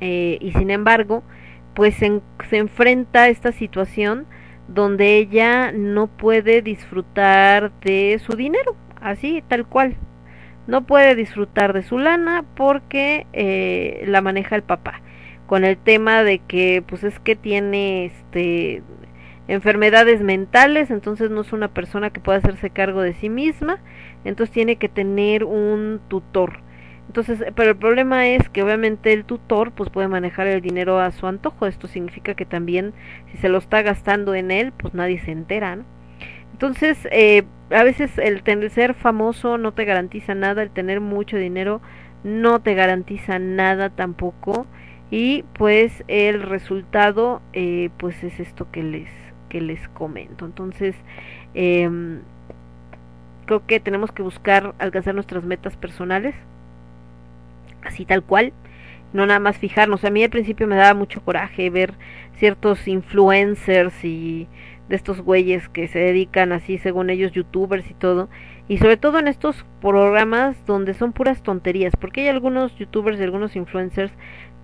eh, 0.00 0.38
y 0.40 0.50
sin 0.52 0.70
embargo, 0.70 1.22
pues 1.74 1.94
se, 1.94 2.20
se 2.50 2.56
enfrenta 2.58 3.22
a 3.22 3.28
esta 3.28 3.52
situación 3.52 4.26
donde 4.68 5.18
ella 5.18 5.72
no 5.72 6.06
puede 6.06 6.62
disfrutar 6.62 7.72
de 7.80 8.20
su 8.24 8.36
dinero, 8.36 8.76
así, 9.00 9.42
tal 9.48 9.66
cual. 9.66 9.96
No 10.66 10.86
puede 10.86 11.14
disfrutar 11.14 11.74
de 11.74 11.82
su 11.82 11.98
lana 11.98 12.44
porque 12.56 13.26
eh, 13.32 14.04
la 14.06 14.22
maneja 14.22 14.56
el 14.56 14.62
papá. 14.62 15.02
Con 15.46 15.64
el 15.64 15.76
tema 15.76 16.22
de 16.22 16.38
que, 16.38 16.82
pues 16.86 17.04
es 17.04 17.18
que 17.20 17.36
tiene 17.36 18.06
este 18.06 18.82
enfermedades 19.46 20.22
mentales, 20.22 20.90
entonces 20.90 21.30
no 21.30 21.42
es 21.42 21.52
una 21.52 21.68
persona 21.68 22.10
que 22.10 22.20
pueda 22.20 22.38
hacerse 22.38 22.70
cargo 22.70 23.02
de 23.02 23.12
sí 23.12 23.28
misma, 23.28 23.78
entonces 24.24 24.54
tiene 24.54 24.76
que 24.76 24.88
tener 24.88 25.44
un 25.44 26.00
tutor. 26.08 26.63
Entonces, 27.06 27.44
pero 27.54 27.70
el 27.70 27.76
problema 27.76 28.26
es 28.28 28.48
que 28.48 28.62
obviamente 28.62 29.12
el 29.12 29.24
tutor 29.24 29.72
pues 29.72 29.90
puede 29.90 30.08
manejar 30.08 30.46
el 30.46 30.60
dinero 30.60 30.98
a 30.98 31.10
su 31.12 31.26
antojo. 31.26 31.66
Esto 31.66 31.86
significa 31.86 32.34
que 32.34 32.46
también 32.46 32.92
si 33.30 33.38
se 33.38 33.48
lo 33.48 33.58
está 33.58 33.82
gastando 33.82 34.34
en 34.34 34.50
él, 34.50 34.72
pues 34.72 34.94
nadie 34.94 35.20
se 35.20 35.30
entera. 35.30 35.78
Entonces, 36.52 36.98
eh, 37.10 37.44
a 37.70 37.82
veces 37.82 38.16
el 38.18 38.42
tener 38.42 38.70
ser 38.70 38.94
famoso 38.94 39.58
no 39.58 39.72
te 39.72 39.84
garantiza 39.84 40.34
nada, 40.34 40.62
el 40.62 40.70
tener 40.70 41.00
mucho 41.00 41.36
dinero 41.36 41.80
no 42.22 42.60
te 42.60 42.74
garantiza 42.74 43.38
nada 43.38 43.90
tampoco 43.90 44.66
y 45.10 45.44
pues 45.54 46.04
el 46.08 46.42
resultado 46.42 47.42
eh, 47.52 47.90
pues 47.98 48.24
es 48.24 48.40
esto 48.40 48.70
que 48.70 48.82
les 48.82 49.08
que 49.48 49.60
les 49.60 49.86
comento. 49.88 50.46
Entonces, 50.46 50.96
eh, 51.54 51.88
creo 53.46 53.66
que 53.66 53.78
tenemos 53.78 54.10
que 54.10 54.22
buscar 54.22 54.74
alcanzar 54.78 55.14
nuestras 55.14 55.44
metas 55.44 55.76
personales 55.76 56.34
así 57.84 58.04
tal 58.04 58.22
cual, 58.22 58.52
no 59.12 59.26
nada 59.26 59.40
más 59.40 59.58
fijarnos. 59.58 60.04
A 60.04 60.10
mí 60.10 60.22
al 60.22 60.30
principio 60.30 60.66
me 60.66 60.76
daba 60.76 60.94
mucho 60.94 61.22
coraje 61.22 61.70
ver 61.70 61.94
ciertos 62.36 62.86
influencers 62.88 64.04
y 64.04 64.48
de 64.88 64.96
estos 64.96 65.20
güeyes 65.22 65.68
que 65.68 65.88
se 65.88 65.98
dedican 65.98 66.52
así, 66.52 66.78
según 66.78 67.10
ellos, 67.10 67.32
youtubers 67.32 67.90
y 67.90 67.94
todo. 67.94 68.28
Y 68.68 68.78
sobre 68.78 68.96
todo 68.96 69.18
en 69.18 69.28
estos 69.28 69.64
programas 69.80 70.64
donde 70.66 70.94
son 70.94 71.12
puras 71.12 71.42
tonterías, 71.42 71.94
porque 71.96 72.22
hay 72.22 72.28
algunos 72.28 72.74
youtubers 72.76 73.18
y 73.18 73.22
algunos 73.22 73.56
influencers 73.56 74.12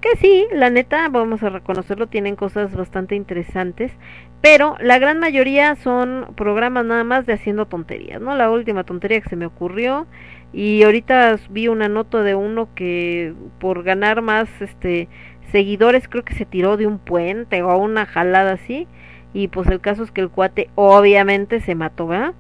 que 0.01 0.17
sí, 0.17 0.47
la 0.53 0.71
neta, 0.71 1.09
vamos 1.11 1.43
a 1.43 1.51
reconocerlo, 1.51 2.07
tienen 2.07 2.35
cosas 2.35 2.75
bastante 2.75 3.17
interesantes, 3.17 3.93
pero 4.41 4.77
la 4.81 4.99
gran 4.99 5.19
mayoría 5.19 5.77
son 5.77 6.33
programas 6.37 6.87
nada 6.87 7.05
más 7.05 7.27
de 7.27 7.35
haciendo 7.35 7.67
tonterías, 7.67 8.21
¿no? 8.21 8.35
La 8.35 8.51
última 8.51 8.85
tontería 8.85 9.21
que 9.21 9.29
se 9.29 9.37
me 9.37 9.45
ocurrió 9.45 10.07
y 10.53 10.83
ahorita 10.83 11.39
vi 11.51 11.69
una 11.69 11.89
nota 11.89 12.23
de 12.23 12.35
uno 12.35 12.69
que 12.75 13.35
por 13.59 13.83
ganar 13.83 14.23
más 14.23 14.49
este 14.61 15.09
seguidores 15.53 16.09
creo 16.09 16.25
que 16.25 16.35
se 16.35 16.45
tiró 16.45 16.77
de 16.77 16.87
un 16.87 16.99
puente 16.99 17.63
o 17.63 17.77
una 17.77 18.07
jalada 18.07 18.53
así 18.53 18.87
y 19.33 19.49
pues 19.49 19.69
el 19.69 19.81
caso 19.81 20.03
es 20.03 20.11
que 20.11 20.21
el 20.21 20.31
cuate 20.31 20.71
obviamente 20.75 21.61
se 21.61 21.77
mató, 21.77 22.09
¿verdad? 22.09 22.35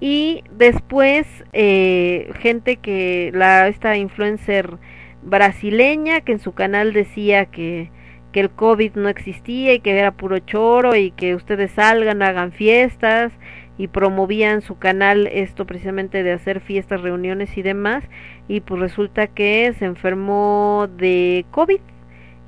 Y 0.00 0.44
después 0.52 1.26
eh, 1.52 2.30
gente 2.38 2.76
que 2.76 3.30
la 3.34 3.68
esta 3.68 3.96
influencer 3.96 4.76
brasileña 5.22 6.20
que 6.20 6.32
en 6.32 6.38
su 6.38 6.52
canal 6.52 6.92
decía 6.92 7.46
que 7.46 7.90
que 8.32 8.40
el 8.40 8.50
COVID 8.50 8.94
no 8.94 9.08
existía 9.08 9.74
y 9.74 9.80
que 9.80 9.98
era 9.98 10.12
puro 10.12 10.38
choro 10.38 10.94
y 10.94 11.12
que 11.12 11.34
ustedes 11.34 11.70
salgan, 11.72 12.22
hagan 12.22 12.52
fiestas 12.52 13.32
y 13.78 13.86
promovían 13.86 14.60
su 14.60 14.76
canal 14.76 15.28
esto 15.28 15.64
precisamente 15.64 16.22
de 16.24 16.32
hacer 16.32 16.60
fiestas, 16.60 17.00
reuniones 17.00 17.56
y 17.56 17.62
demás 17.62 18.04
y 18.48 18.60
pues 18.60 18.80
resulta 18.80 19.28
que 19.28 19.72
se 19.78 19.84
enfermó 19.84 20.88
de 20.98 21.46
COVID 21.52 21.80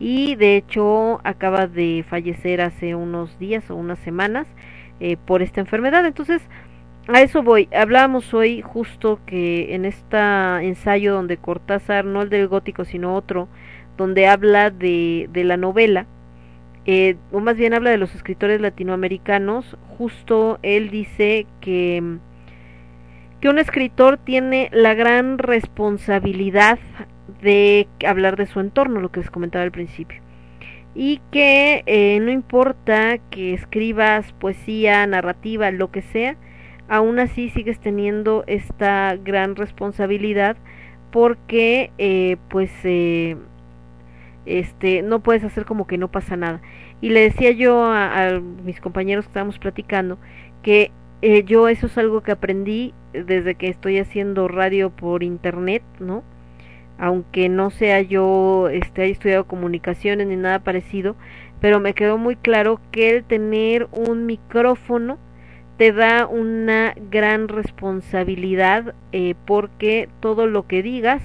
y 0.00 0.34
de 0.34 0.57
hecho 0.57 1.20
acaba 1.25 1.68
de 1.68 2.05
fallecer 2.09 2.60
hace 2.60 2.94
unos 2.97 3.39
días 3.39 3.70
o 3.70 3.76
unas 3.76 4.00
semanas 4.00 4.47
eh, 4.99 5.17
por 5.25 5.42
esta 5.42 5.60
enfermedad. 5.60 6.05
Entonces 6.05 6.42
a 7.07 7.23
eso 7.23 7.42
voy. 7.42 7.68
Hablábamos 7.75 8.34
hoy 8.34 8.60
justo 8.62 9.20
que 9.26 9.75
en 9.75 9.84
este 9.84 10.18
ensayo 10.67 11.15
donde 11.15 11.36
Cortázar 11.36 12.05
no 12.05 12.23
el 12.23 12.28
del 12.28 12.49
gótico 12.49 12.84
sino 12.84 13.15
otro 13.15 13.49
donde 13.97 14.26
habla 14.26 14.70
de, 14.70 15.28
de 15.33 15.44
la 15.44 15.57
novela 15.57 16.07
eh, 16.86 17.17
o 17.33 17.41
más 17.41 17.57
bien 17.57 17.75
habla 17.75 17.91
de 17.91 17.99
los 17.99 18.15
escritores 18.15 18.60
latinoamericanos, 18.60 19.76
justo 19.99 20.59
él 20.62 20.91
dice 20.91 21.47
que, 21.60 22.18
que 23.41 23.49
un 23.49 23.59
escritor 23.59 24.18
tiene 24.18 24.70
la 24.73 24.94
gran 24.94 25.39
responsabilidad 25.39 26.78
de 27.42 27.89
hablar 28.07 28.36
de 28.36 28.47
su 28.47 28.60
entorno, 28.60 29.00
lo 29.00 29.10
que 29.10 29.20
les 29.20 29.31
comentaba 29.31 29.65
al 29.65 29.70
principio. 29.70 30.20
Y 30.94 31.20
que 31.31 31.83
eh, 31.86 32.18
no 32.20 32.31
importa 32.31 33.18
que 33.31 33.55
escribas 33.55 34.33
poesía, 34.33 35.07
narrativa, 35.07 35.70
lo 35.70 35.91
que 35.91 36.02
sea, 36.02 36.36
aún 36.89 37.20
así 37.20 37.50
sigues 37.50 37.78
teniendo 37.78 38.42
esta 38.47 39.17
gran 39.17 39.55
responsabilidad 39.55 40.57
porque 41.12 41.91
eh, 41.99 42.36
pues 42.49 42.70
eh, 42.84 43.36
este 44.58 45.02
no 45.02 45.20
puedes 45.20 45.44
hacer 45.44 45.64
como 45.64 45.86
que 45.86 45.98
no 45.98 46.08
pasa 46.08 46.36
nada. 46.36 46.60
Y 47.00 47.10
le 47.10 47.20
decía 47.20 47.50
yo 47.52 47.84
a, 47.84 48.28
a 48.28 48.40
mis 48.40 48.80
compañeros 48.80 49.24
que 49.24 49.30
estábamos 49.30 49.58
platicando 49.58 50.18
que 50.62 50.90
eh, 51.22 51.44
yo 51.44 51.68
eso 51.68 51.86
es 51.86 51.98
algo 51.98 52.22
que 52.22 52.32
aprendí 52.32 52.94
desde 53.12 53.54
que 53.54 53.68
estoy 53.68 53.98
haciendo 53.98 54.48
radio 54.48 54.88
por 54.88 55.22
internet 55.22 55.82
no 55.98 56.22
aunque 56.98 57.50
no 57.50 57.70
sea 57.70 58.00
yo 58.00 58.68
este 58.70 59.02
haya 59.02 59.12
estudiado 59.12 59.46
comunicaciones 59.46 60.26
ni 60.26 60.36
nada 60.36 60.60
parecido 60.60 61.16
pero 61.60 61.78
me 61.78 61.92
quedó 61.92 62.16
muy 62.16 62.36
claro 62.36 62.80
que 62.90 63.10
el 63.10 63.24
tener 63.24 63.86
un 63.92 64.24
micrófono 64.24 65.18
te 65.76 65.92
da 65.92 66.26
una 66.26 66.94
gran 67.10 67.48
responsabilidad 67.48 68.94
eh, 69.12 69.34
porque 69.46 70.08
todo 70.20 70.46
lo 70.46 70.66
que 70.66 70.82
digas 70.82 71.22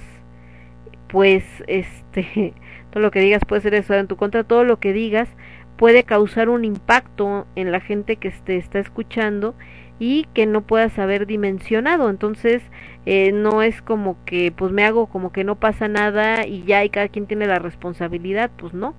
pues 1.08 1.46
este 1.68 2.54
todo 2.96 3.04
lo 3.04 3.12
que 3.12 3.20
digas 3.20 3.44
puede 3.46 3.62
ser 3.62 3.74
eso 3.74 3.94
en 3.94 4.08
tu 4.08 4.16
contra 4.16 4.46
todo 4.46 4.64
lo 4.64 4.80
que 4.80 4.94
digas 4.94 5.28
puede 5.76 6.06
causar 6.06 6.48
un 6.48 6.64
impacto 6.64 7.46
en 7.58 7.74
la 7.74 7.82
gente 7.82 8.16
que 8.16 8.32
te 8.32 8.56
está 8.56 8.80
escuchando 8.80 9.54
y 10.00 10.28
que 10.34 10.46
no 10.46 10.62
puedas 10.62 10.98
haber 10.98 11.26
dimensionado. 11.26 12.10
Entonces 12.10 12.64
eh, 13.06 13.34
no 13.34 13.62
es 13.64 13.82
como 13.82 14.16
que 14.24 14.54
pues 14.56 14.72
me 14.72 14.86
hago 14.86 15.08
como 15.08 15.34
que 15.34 15.44
no 15.44 15.56
pasa 15.56 15.90
nada 15.90 16.48
y 16.48 16.64
ya 16.64 16.86
y 16.86 16.90
cada 16.90 17.10
quien 17.10 17.28
tiene 17.28 17.48
la 17.48 17.60
responsabilidad 17.60 18.50
pues 18.56 18.74
no. 18.74 18.94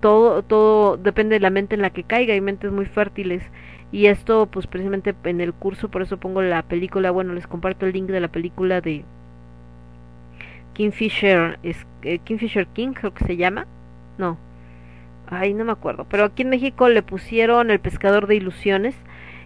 Todo 0.00 0.42
todo 0.42 0.96
depende 0.96 1.36
de 1.36 1.40
la 1.40 1.50
mente 1.50 1.76
en 1.76 1.82
la 1.82 1.90
que 1.90 2.02
caiga 2.02 2.34
hay 2.34 2.40
mentes 2.40 2.72
muy 2.72 2.86
fértiles. 2.86 3.44
Y 3.92 4.06
esto 4.06 4.46
pues 4.46 4.66
precisamente 4.66 5.14
en 5.22 5.40
el 5.40 5.54
curso 5.54 5.92
por 5.92 6.02
eso 6.02 6.16
pongo 6.16 6.42
la 6.42 6.64
película 6.64 7.12
bueno 7.12 7.34
les 7.34 7.46
comparto 7.46 7.86
el 7.86 7.92
link 7.92 8.08
de 8.08 8.18
la 8.18 8.32
película 8.32 8.80
de 8.80 9.04
Kingfisher 10.76 11.58
es 11.62 11.86
eh, 12.02 12.18
Kingfisher 12.18 12.66
King 12.66 12.92
creo 12.92 13.14
que 13.14 13.24
se 13.24 13.38
llama 13.38 13.66
no 14.18 14.36
ay 15.26 15.54
no 15.54 15.64
me 15.64 15.72
acuerdo 15.72 16.06
pero 16.10 16.24
aquí 16.24 16.42
en 16.42 16.50
México 16.50 16.88
le 16.90 17.02
pusieron 17.02 17.70
el 17.70 17.80
pescador 17.80 18.26
de 18.26 18.36
ilusiones 18.36 18.94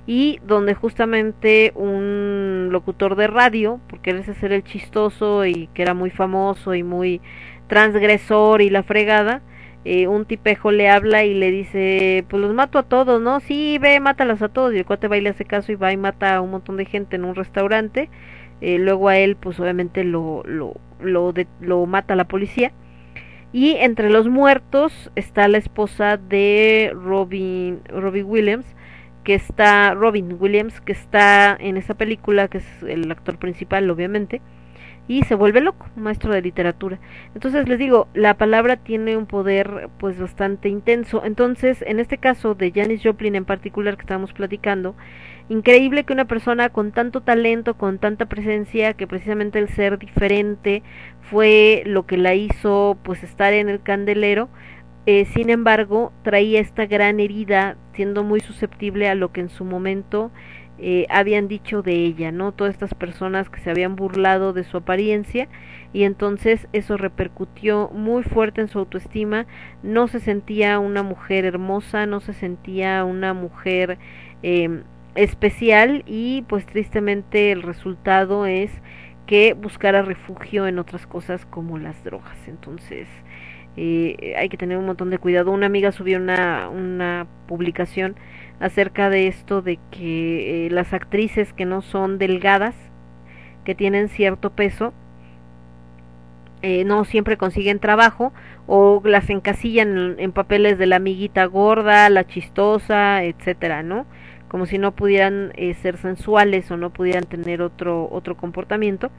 y 0.07 0.41
donde 0.45 0.75
justamente 0.75 1.73
un 1.77 2.71
locutor 2.73 3.15
de 3.15 3.29
radio 3.29 3.81
porque 3.89 4.11
él 4.11 4.19
hacer 4.19 4.53
el 4.53 4.65
chistoso 4.65 5.47
y 5.47 5.69
que 5.69 5.83
era 5.83 5.95
muy 5.95 6.11
famoso 6.11 6.75
y 6.75 6.83
muy 6.83 7.21
transgresor 7.69 8.61
y 8.61 8.71
la 8.71 8.83
fregada 8.83 9.41
eh, 9.85 10.09
un 10.09 10.27
tipejo 10.27 10.73
le 10.73 10.91
habla 10.91 11.25
y 11.25 11.33
le 11.33 11.51
dice, 11.51 12.27
pues 12.29 12.43
los 12.43 12.53
mato 12.53 12.79
a 12.79 12.83
todos, 12.83 13.21
¿no? 13.23 13.41
Sí, 13.41 13.79
ve, 13.79 13.99
mátalos 13.99 14.43
a 14.43 14.51
todos. 14.51 14.75
Y 14.75 14.79
el 14.79 14.85
cuate 14.85 15.09
va 15.09 15.17
y 15.17 15.27
hace 15.27 15.47
caso 15.47 15.73
y 15.73 15.77
va 15.77 15.93
y 15.93 15.97
mata 15.97 16.37
a 16.37 16.41
un 16.43 16.51
montón 16.51 16.77
de 16.77 16.85
gente 16.85 17.17
en 17.17 17.25
un 17.25 17.35
restaurante. 17.35 18.11
Eh, 18.61 18.79
luego 18.79 19.09
a 19.09 19.19
él, 19.19 19.37
pues 19.37 19.59
obviamente 19.61 20.05
lo, 20.05 20.43
lo, 20.45 20.75
lo, 21.01 21.33
de, 21.33 21.47
lo 21.61 21.87
mata 21.87 22.17
la 22.17 22.29
policía. 22.29 22.73
Y 23.53 23.73
entre 23.73 24.11
los 24.11 24.29
muertos 24.29 25.11
está 25.17 25.49
la 25.49 25.59
esposa 25.59 26.17
de 26.17 26.93
Robin, 26.95 27.81
Robin 27.89 28.25
Williams, 28.27 28.67
que 29.25 29.35
está, 29.35 29.95
Robin 29.95 30.37
Williams, 30.39 30.81
que 30.81 30.93
está 30.93 31.57
en 31.59 31.77
esa 31.77 31.95
película, 31.95 32.49
que 32.49 32.59
es 32.59 32.83
el 32.83 33.11
actor 33.11 33.39
principal, 33.39 33.91
obviamente 33.91 34.41
y 35.11 35.25
se 35.25 35.35
vuelve 35.35 35.61
loco, 35.61 35.89
maestro 35.97 36.33
de 36.33 36.41
literatura. 36.41 37.01
Entonces 37.35 37.69
les 37.69 37.81
digo, 37.81 38.07
la 38.15 38.35
palabra 38.35 38.77
tiene 38.77 39.17
un 39.17 39.27
poder 39.27 39.91
pues 39.99 40.21
bastante 40.21 40.69
intenso. 40.69 41.25
Entonces, 41.25 41.83
en 41.85 41.99
este 41.99 42.19
caso 42.19 42.55
de 42.55 42.71
Janis 42.71 43.03
Joplin 43.03 43.35
en 43.35 43.45
particular 43.45 43.97
que 43.97 44.03
estábamos 44.03 44.33
platicando, 44.33 44.95
increíble 45.51 46.05
que 46.05 46.13
una 46.13 46.27
persona 46.27 46.71
con 46.71 46.93
tanto 46.93 47.21
talento, 47.21 47.75
con 47.77 47.99
tanta 47.99 48.27
presencia, 48.27 48.95
que 48.95 49.07
precisamente 49.07 49.59
el 49.59 49.69
ser 49.69 49.99
diferente 49.99 50.83
fue 51.21 51.83
lo 51.87 52.07
que 52.07 52.17
la 52.17 52.35
hizo 52.35 52.97
pues 53.03 53.23
estar 53.25 53.53
en 53.53 53.69
el 53.69 53.83
candelero, 53.83 54.49
eh, 55.07 55.25
sin 55.25 55.51
embargo, 55.51 56.13
traía 56.23 56.61
esta 56.61 56.87
gran 56.87 57.19
herida, 57.21 57.77
siendo 57.95 58.23
muy 58.23 58.41
susceptible 58.41 59.09
a 59.09 59.17
lo 59.17 59.33
que 59.33 59.41
en 59.41 59.49
su 59.49 59.65
momento 59.65 60.31
eh, 60.79 61.07
habían 61.11 61.49
dicho 61.49 61.83
de 61.83 61.95
ella, 61.95 62.31
¿no? 62.31 62.53
Todas 62.53 62.75
estas 62.75 62.95
personas 62.95 63.51
que 63.51 63.61
se 63.61 63.71
habían 63.71 63.97
burlado 63.97 64.53
de 64.53 64.63
su 64.63 64.77
apariencia 64.77 65.49
y 65.93 66.05
entonces 66.05 66.69
eso 66.73 66.97
repercutió 66.97 67.91
muy 67.93 68.23
fuerte 68.23 68.61
en 68.61 68.69
su 68.69 68.79
autoestima, 68.79 69.47
no 69.83 70.07
se 70.07 70.21
sentía 70.21 70.79
una 70.79 71.03
mujer 71.03 71.45
hermosa, 71.45 72.07
no 72.07 72.21
se 72.21 72.35
sentía 72.35 73.05
una 73.05 73.35
mujer 73.35 73.99
eh, 74.43 74.83
especial 75.15 76.03
y 76.07 76.43
pues 76.49 76.67
tristemente 76.67 77.53
el 77.53 77.63
resultado 77.63 78.47
es 78.47 78.71
que 79.27 79.55
buscara 79.55 80.03
refugio 80.03 80.67
en 80.67 80.79
otras 80.79 81.07
cosas 81.07 81.47
como 81.47 81.79
las 81.79 82.03
drogas. 82.05 82.37
Entonces, 82.49 83.07
eh, 83.77 84.35
hay 84.37 84.49
que 84.49 84.57
tener 84.57 84.77
un 84.79 84.87
montón 84.87 85.11
de 85.11 85.19
cuidado. 85.19 85.53
Una 85.53 85.67
amiga 85.67 85.93
subió 85.93 86.19
una, 86.19 86.69
una 86.69 87.27
publicación 87.47 88.17
acerca 88.59 89.09
de 89.11 89.27
esto 89.29 89.63
de 89.63 89.79
que 89.91 90.67
eh, 90.67 90.71
las 90.71 90.93
actrices 90.93 91.53
que 91.53 91.65
no 91.65 91.81
son 91.81 92.19
delgadas, 92.19 92.75
que 93.65 93.75
tienen 93.75 94.09
cierto 94.09 94.51
peso, 94.51 94.93
eh, 96.63 96.85
no 96.85 97.07
siempre 97.07 97.39
consiguen 97.39 97.79
trabajo 97.79 98.35
o 98.67 99.01
las 99.05 99.31
encasillan 99.31 100.17
en, 100.19 100.33
papeles 100.33 100.77
de 100.77 100.87
la 100.87 100.97
amiguita 100.97 101.47
gorda, 101.47 102.11
la 102.11 102.27
chistosa, 102.27 103.25
etcétera, 103.25 103.83
¿no? 103.83 104.05
Como 104.51 104.67
si 104.67 104.77
no 104.77 104.93
pudieran 104.93 105.53
eh, 105.55 105.73
ser 105.75 105.97
sensuales 105.97 106.71
o 106.71 106.77
no 106.77 106.91
pudieran 106.91 107.25
tener 107.25 107.63
otro 107.63 108.07
otro 108.11 108.37
comportamiento 108.37 109.11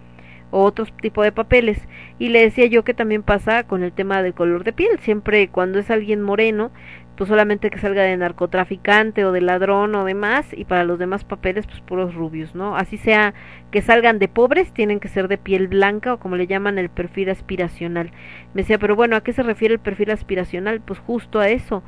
o 0.51 0.63
otro 0.63 0.85
tipo 1.01 1.23
de 1.23 1.31
papeles. 1.31 1.79
Y 2.19 2.29
le 2.29 2.41
decía 2.41 2.67
yo 2.67 2.83
que 2.83 2.93
también 2.93 3.23
pasa 3.23 3.63
con 3.63 3.81
el 3.83 3.93
tema 3.93 4.21
del 4.21 4.33
color 4.33 4.63
de 4.63 4.73
piel. 4.73 4.99
Siempre 4.99 5.47
cuando 5.47 5.79
es 5.79 5.89
alguien 5.89 6.21
moreno, 6.21 6.71
pues 7.15 7.29
solamente 7.29 7.69
que 7.69 7.79
salga 7.79 8.03
de 8.03 8.17
narcotraficante 8.17 9.25
o 9.25 9.31
de 9.31 9.41
ladrón 9.41 9.93
o 9.95 10.05
demás, 10.05 10.47
y 10.53 10.65
para 10.65 10.83
los 10.83 10.97
demás 10.99 11.23
papeles, 11.23 11.67
pues 11.67 11.79
puros 11.81 12.15
rubios, 12.15 12.55
¿no? 12.55 12.75
Así 12.75 12.97
sea 12.97 13.33
que 13.69 13.81
salgan 13.81 14.19
de 14.19 14.27
pobres, 14.27 14.73
tienen 14.73 14.99
que 14.99 15.07
ser 15.07 15.27
de 15.27 15.37
piel 15.37 15.67
blanca 15.67 16.13
o 16.13 16.19
como 16.19 16.35
le 16.35 16.47
llaman 16.47 16.77
el 16.77 16.89
perfil 16.89 17.29
aspiracional. 17.29 18.11
Me 18.53 18.63
decía, 18.63 18.79
pero 18.79 18.95
bueno, 18.95 19.15
¿a 19.15 19.21
qué 19.21 19.33
se 19.33 19.43
refiere 19.43 19.75
el 19.75 19.79
perfil 19.79 20.11
aspiracional? 20.11 20.81
Pues 20.81 20.99
justo 20.99 21.39
a 21.39 21.49
eso, 21.49 21.83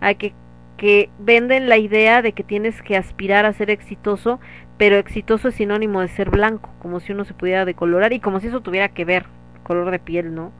a 0.00 0.14
que 0.14 0.32
que 0.78 1.10
venden 1.18 1.68
la 1.68 1.76
idea 1.76 2.22
de 2.22 2.32
que 2.32 2.44
tienes 2.44 2.80
que 2.80 2.96
aspirar 2.96 3.44
a 3.44 3.52
ser 3.52 3.68
exitoso, 3.68 4.40
pero 4.78 4.96
exitoso 4.96 5.48
es 5.48 5.56
sinónimo 5.56 6.00
de 6.00 6.08
ser 6.08 6.30
blanco, 6.30 6.70
como 6.78 7.00
si 7.00 7.12
uno 7.12 7.24
se 7.24 7.34
pudiera 7.34 7.66
decolorar 7.66 8.12
y 8.14 8.20
como 8.20 8.40
si 8.40 8.46
eso 8.46 8.62
tuviera 8.62 8.88
que 8.88 9.04
ver, 9.04 9.26
color 9.64 9.90
de 9.90 9.98
piel, 9.98 10.34
¿no? 10.34 10.52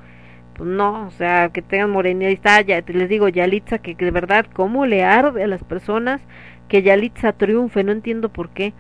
Pues 0.55 0.68
no, 0.68 1.06
o 1.06 1.10
sea, 1.12 1.50
que 1.50 1.62
tengan 1.62 1.90
morenidad, 1.90 2.64
ya 2.66 2.82
les 2.84 3.08
digo, 3.08 3.28
Yalitza, 3.28 3.78
que, 3.78 3.94
de 3.94 4.10
verdad, 4.10 4.44
¿cómo 4.52 4.86
le 4.86 5.05
arde 5.05 5.44
a 5.44 5.47
las 5.47 5.62
personas 5.62 6.20
que 6.68 6.82
Yalitza 6.82 7.32
triunfe? 7.32 7.84
No 7.84 7.92
entiendo 7.92 8.28
por 8.28 8.50
qué. 8.50 8.74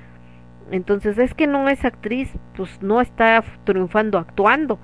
Entonces, 0.72 1.18
es 1.18 1.34
que 1.34 1.46
no 1.46 1.68
es 1.68 1.84
actriz, 1.84 2.30
pues 2.56 2.82
no 2.82 3.00
está 3.00 3.44
triunfando 3.64 4.18
actuando 4.18 4.80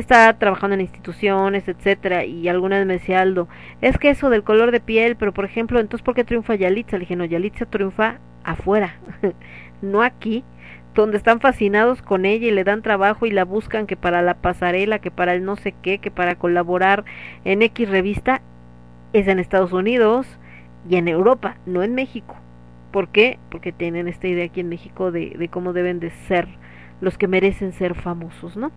está 0.00 0.32
trabajando 0.38 0.74
en 0.74 0.80
instituciones, 0.80 1.68
etcétera, 1.68 2.24
y 2.24 2.48
alguna 2.48 2.78
vez 2.78 2.86
me 2.86 2.94
decía 2.94 3.20
Aldo, 3.20 3.48
es 3.80 3.98
que 3.98 4.10
eso 4.10 4.30
del 4.30 4.44
color 4.44 4.70
de 4.70 4.80
piel, 4.80 5.16
pero 5.16 5.32
por 5.32 5.44
ejemplo, 5.44 5.80
entonces 5.80 6.04
¿por 6.04 6.14
qué 6.14 6.24
triunfa 6.24 6.54
Yalitza? 6.54 6.96
Le 6.96 7.00
dije, 7.00 7.16
no, 7.16 7.24
Yalitza 7.24 7.66
triunfa 7.66 8.18
afuera, 8.44 8.96
no 9.82 10.02
aquí, 10.02 10.44
donde 10.94 11.16
están 11.16 11.40
fascinados 11.40 12.02
con 12.02 12.24
ella 12.24 12.48
y 12.48 12.50
le 12.50 12.64
dan 12.64 12.82
trabajo 12.82 13.26
y 13.26 13.30
la 13.30 13.44
buscan 13.44 13.86
que 13.86 13.96
para 13.96 14.22
la 14.22 14.34
pasarela, 14.34 14.98
que 14.98 15.10
para 15.10 15.34
el 15.34 15.44
no 15.44 15.56
sé 15.56 15.74
qué, 15.82 15.98
que 15.98 16.10
para 16.10 16.34
colaborar 16.34 17.04
en 17.44 17.62
X 17.62 17.88
revista, 17.88 18.42
es 19.12 19.28
en 19.28 19.38
Estados 19.38 19.72
Unidos 19.72 20.26
y 20.88 20.96
en 20.96 21.08
Europa, 21.08 21.56
no 21.66 21.82
en 21.82 21.94
México. 21.94 22.36
¿Por 22.92 23.08
qué? 23.08 23.38
Porque 23.50 23.72
tienen 23.72 24.08
esta 24.08 24.28
idea 24.28 24.46
aquí 24.46 24.60
en 24.60 24.68
México 24.68 25.12
de, 25.12 25.30
de 25.30 25.48
cómo 25.48 25.72
deben 25.72 26.00
de 26.00 26.10
ser 26.10 26.48
los 27.00 27.16
que 27.16 27.28
merecen 27.28 27.72
ser 27.72 27.94
famosos, 27.94 28.56
¿no? 28.56 28.72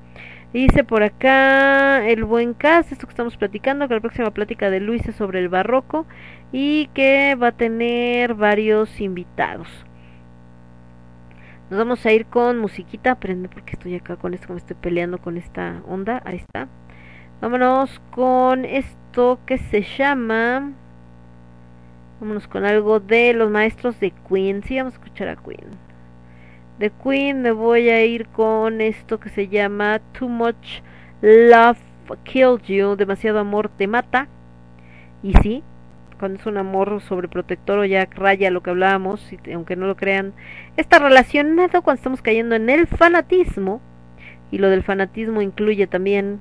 Dice 0.53 0.83
por 0.83 1.01
acá 1.01 2.05
el 2.09 2.25
buen 2.25 2.53
Cas, 2.53 2.91
esto 2.91 3.07
que 3.07 3.11
estamos 3.11 3.37
platicando, 3.37 3.87
que 3.87 3.93
la 3.93 4.01
próxima 4.01 4.31
plática 4.31 4.69
de 4.69 4.81
Luis 4.81 5.07
es 5.07 5.15
sobre 5.15 5.39
el 5.39 5.47
barroco 5.47 6.05
y 6.51 6.87
que 6.87 7.35
va 7.41 7.47
a 7.47 7.51
tener 7.53 8.33
varios 8.33 8.99
invitados. 8.99 9.69
Nos 11.69 11.79
vamos 11.79 12.05
a 12.05 12.11
ir 12.11 12.25
con 12.25 12.59
musiquita, 12.59 13.11
aprende 13.11 13.47
porque 13.47 13.73
estoy 13.73 13.95
acá 13.95 14.17
con 14.17 14.33
esto, 14.33 14.51
me 14.51 14.59
estoy 14.59 14.75
peleando 14.75 15.19
con 15.19 15.37
esta 15.37 15.81
onda, 15.87 16.21
ahí 16.25 16.35
está. 16.35 16.67
Vámonos 17.39 18.01
con 18.11 18.65
esto 18.65 19.39
que 19.45 19.57
se 19.57 19.83
llama... 19.83 20.73
Vámonos 22.19 22.49
con 22.49 22.65
algo 22.65 22.99
de 22.99 23.33
los 23.33 23.49
maestros 23.49 23.97
de 24.01 24.11
Queen, 24.27 24.63
sí, 24.63 24.77
vamos 24.77 24.95
a 24.95 24.97
escuchar 24.97 25.29
a 25.29 25.37
Queen 25.37 25.90
de 26.81 26.89
Queen 26.89 27.43
me 27.43 27.51
voy 27.51 27.89
a 27.89 28.03
ir 28.03 28.25
con 28.25 28.81
esto 28.81 29.19
que 29.19 29.29
se 29.29 29.47
llama 29.47 30.01
Too 30.17 30.27
Much 30.27 30.81
Love 31.21 31.77
Kills 32.23 32.63
You, 32.63 32.95
demasiado 32.95 33.37
amor 33.37 33.69
te 33.69 33.85
mata. 33.85 34.27
Y 35.21 35.33
sí, 35.43 35.63
cuando 36.19 36.39
es 36.39 36.45
un 36.47 36.57
amor 36.57 36.99
sobreprotector 37.01 37.77
o 37.77 37.85
ya 37.85 38.05
raya 38.05 38.49
lo 38.49 38.63
que 38.63 38.71
hablábamos, 38.71 39.23
aunque 39.53 39.75
no 39.75 39.85
lo 39.85 39.95
crean, 39.95 40.33
está 40.75 40.97
relacionado 40.97 41.83
cuando 41.83 41.99
estamos 41.99 42.23
cayendo 42.23 42.55
en 42.55 42.67
el 42.67 42.87
fanatismo. 42.87 43.79
Y 44.49 44.57
lo 44.57 44.71
del 44.71 44.81
fanatismo 44.81 45.43
incluye 45.43 45.85
también 45.85 46.39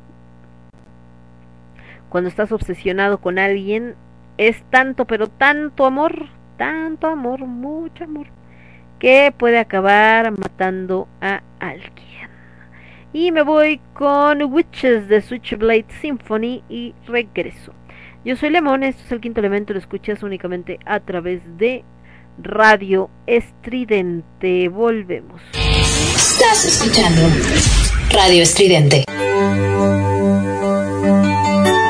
cuando 2.08 2.30
estás 2.30 2.50
obsesionado 2.50 3.18
con 3.18 3.38
alguien, 3.38 3.94
es 4.38 4.62
tanto, 4.70 5.04
pero 5.04 5.26
tanto 5.26 5.84
amor, 5.84 6.28
tanto 6.56 7.08
amor, 7.08 7.40
mucho 7.40 8.04
amor 8.04 8.39
que 9.00 9.32
puede 9.36 9.58
acabar 9.58 10.30
matando 10.38 11.08
a 11.20 11.42
alguien. 11.58 12.30
Y 13.12 13.32
me 13.32 13.42
voy 13.42 13.80
con 13.94 14.40
Witches 14.52 15.08
de 15.08 15.20
Switchblade 15.20 15.86
Symphony 16.00 16.62
y 16.68 16.94
regreso. 17.08 17.72
Yo 18.24 18.36
soy 18.36 18.50
Lemón, 18.50 18.84
esto 18.84 19.02
es 19.04 19.10
el 19.10 19.20
quinto 19.20 19.40
elemento, 19.40 19.72
lo 19.72 19.80
escuchas 19.80 20.22
únicamente 20.22 20.78
a 20.84 21.00
través 21.00 21.40
de 21.56 21.82
Radio 22.38 23.10
Estridente. 23.26 24.68
Volvemos. 24.68 25.40
Estás 25.54 26.64
escuchando 26.66 27.22
Radio 28.12 28.42
Estridente. 28.42 29.04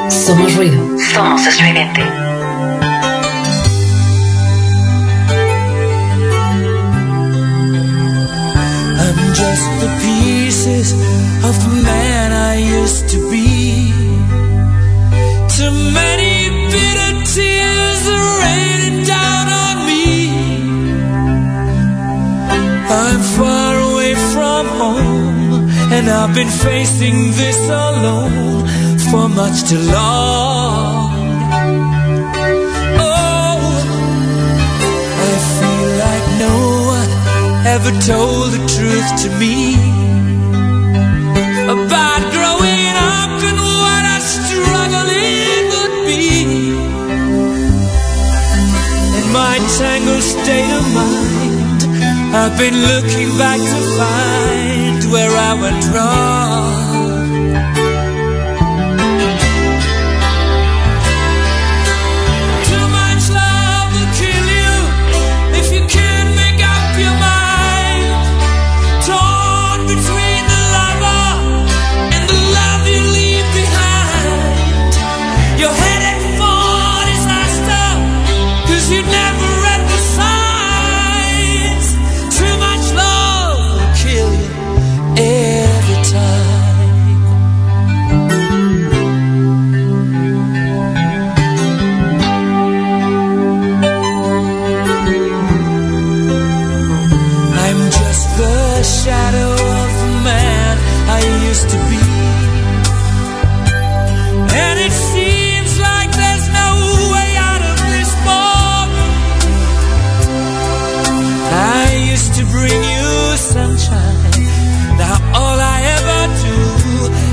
Somos 0.09 0.57
ruido. 0.57 0.99
Somos 1.13 1.47
estridente. 1.47 2.03
I'm 9.03 9.21
just 9.43 9.67
the 9.83 9.91
pieces 10.05 10.93
of 11.49 11.55
the 11.65 11.73
man 11.91 12.33
I 12.33 12.55
used 12.81 13.09
to 13.15 13.19
be. 13.31 13.93
Too 15.57 15.75
many 16.01 16.35
bitter 16.75 17.13
tears 17.35 18.03
are 18.17 18.31
raining 18.45 18.99
down 19.15 19.45
on 19.67 19.77
me. 19.91 20.07
I'm 23.03 23.21
far 23.39 23.73
away 23.91 24.15
from 24.35 24.65
home, 24.83 25.71
and 25.97 26.05
I've 26.19 26.35
been 26.35 26.55
facing 26.69 27.17
this 27.41 27.61
alone 27.69 28.69
for 29.11 29.29
much 29.29 29.57
too 29.71 29.83
long. 29.97 30.60
Ever 37.77 37.93
told 38.01 38.51
the 38.51 38.63
truth 38.75 39.11
to 39.23 39.29
me 39.39 39.75
about 41.71 42.23
growing 42.35 42.95
up 42.99 43.35
and 43.49 43.59
what 43.79 44.05
a 44.17 44.19
struggle 44.35 45.07
it 45.07 45.63
would 45.73 45.97
be. 46.11 46.75
In 49.19 49.27
my 49.33 49.57
tangled 49.79 50.25
state 50.35 50.73
of 50.81 50.85
mind, 50.99 51.81
I've 52.35 52.59
been 52.59 52.79
looking 52.91 53.31
back 53.39 53.61
to 53.61 53.81
find 53.99 55.13
where 55.13 55.31
I 55.31 55.53
went 55.63 55.85
wrong. 55.95 56.90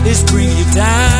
Is 0.07 0.23
bring 0.23 0.49
you 0.57 0.65
down. 0.71 1.16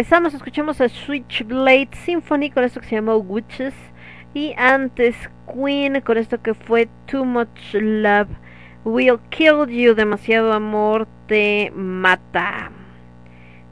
Regresamos, 0.00 0.32
escuchamos 0.32 0.80
a 0.80 0.88
Switchblade 0.88 1.90
Symphony 1.92 2.50
con 2.50 2.64
esto 2.64 2.80
que 2.80 2.86
se 2.86 2.94
llamó 2.94 3.16
Witches. 3.16 3.74
Y 4.32 4.54
antes 4.56 5.14
Queen 5.46 6.00
con 6.00 6.16
esto 6.16 6.40
que 6.40 6.54
fue 6.54 6.88
Too 7.04 7.26
Much 7.26 7.74
Love 7.74 8.30
Will 8.86 9.18
Kill 9.28 9.66
You. 9.68 9.94
Demasiado 9.94 10.54
amor 10.54 11.06
te 11.26 11.70
mata. 11.76 12.70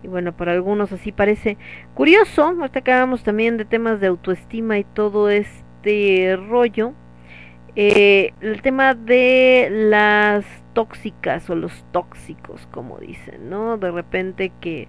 Y 0.03 0.09
bueno, 0.09 0.37
para 0.37 0.53
algunos 0.53 0.93
así 0.93 1.13
parece 1.13 1.57
curioso. 1.95 2.45
Ahorita 2.45 2.81
acabamos 2.81 3.23
también 3.23 3.57
de 3.57 3.65
temas 3.65 3.99
de 3.99 4.09
autoestima 4.09 4.77
y 4.77 4.85
todo 4.85 5.31
este 5.31 6.37
rollo. 6.37 6.93
Eh, 7.75 8.35
el 8.43 8.61
tema 8.61 8.95
de 8.95 9.69
las 9.71 10.45
tóxicas 10.75 11.49
o 11.49 11.55
los 11.55 11.73
tóxicos, 11.91 12.69
como 12.71 12.99
dicen, 12.99 13.49
¿no? 13.49 13.79
De 13.79 13.91
repente 13.91 14.53
que 14.61 14.88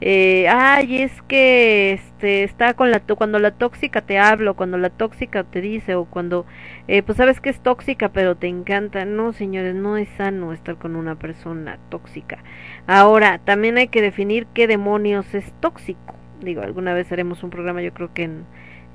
eh, 0.00 0.48
ay, 0.48 1.02
es 1.02 1.22
que 1.22 1.92
este 1.92 2.44
está 2.44 2.74
con 2.74 2.90
la 2.90 3.00
cuando 3.00 3.38
la 3.38 3.52
tóxica 3.52 4.02
te 4.02 4.18
habla, 4.18 4.52
o 4.52 4.54
cuando 4.54 4.78
la 4.78 4.90
tóxica 4.90 5.44
te 5.44 5.60
dice 5.60 5.94
o 5.94 6.04
cuando 6.04 6.46
eh, 6.88 7.02
pues 7.02 7.16
sabes 7.18 7.40
que 7.40 7.50
es 7.50 7.60
tóxica 7.60 8.10
pero 8.10 8.36
te 8.36 8.48
encanta. 8.48 9.04
No, 9.04 9.32
señores, 9.32 9.74
no 9.74 9.96
es 9.96 10.08
sano 10.16 10.52
estar 10.52 10.76
con 10.76 10.96
una 10.96 11.16
persona 11.16 11.78
tóxica. 11.90 12.38
Ahora, 12.86 13.38
también 13.44 13.78
hay 13.78 13.88
que 13.88 14.02
definir 14.02 14.46
qué 14.54 14.66
demonios 14.66 15.34
es 15.34 15.52
tóxico. 15.60 16.14
Digo, 16.40 16.62
alguna 16.62 16.94
vez 16.94 17.10
haremos 17.12 17.42
un 17.42 17.50
programa, 17.50 17.82
yo 17.82 17.94
creo 17.94 18.12
que 18.12 18.24
en 18.24 18.44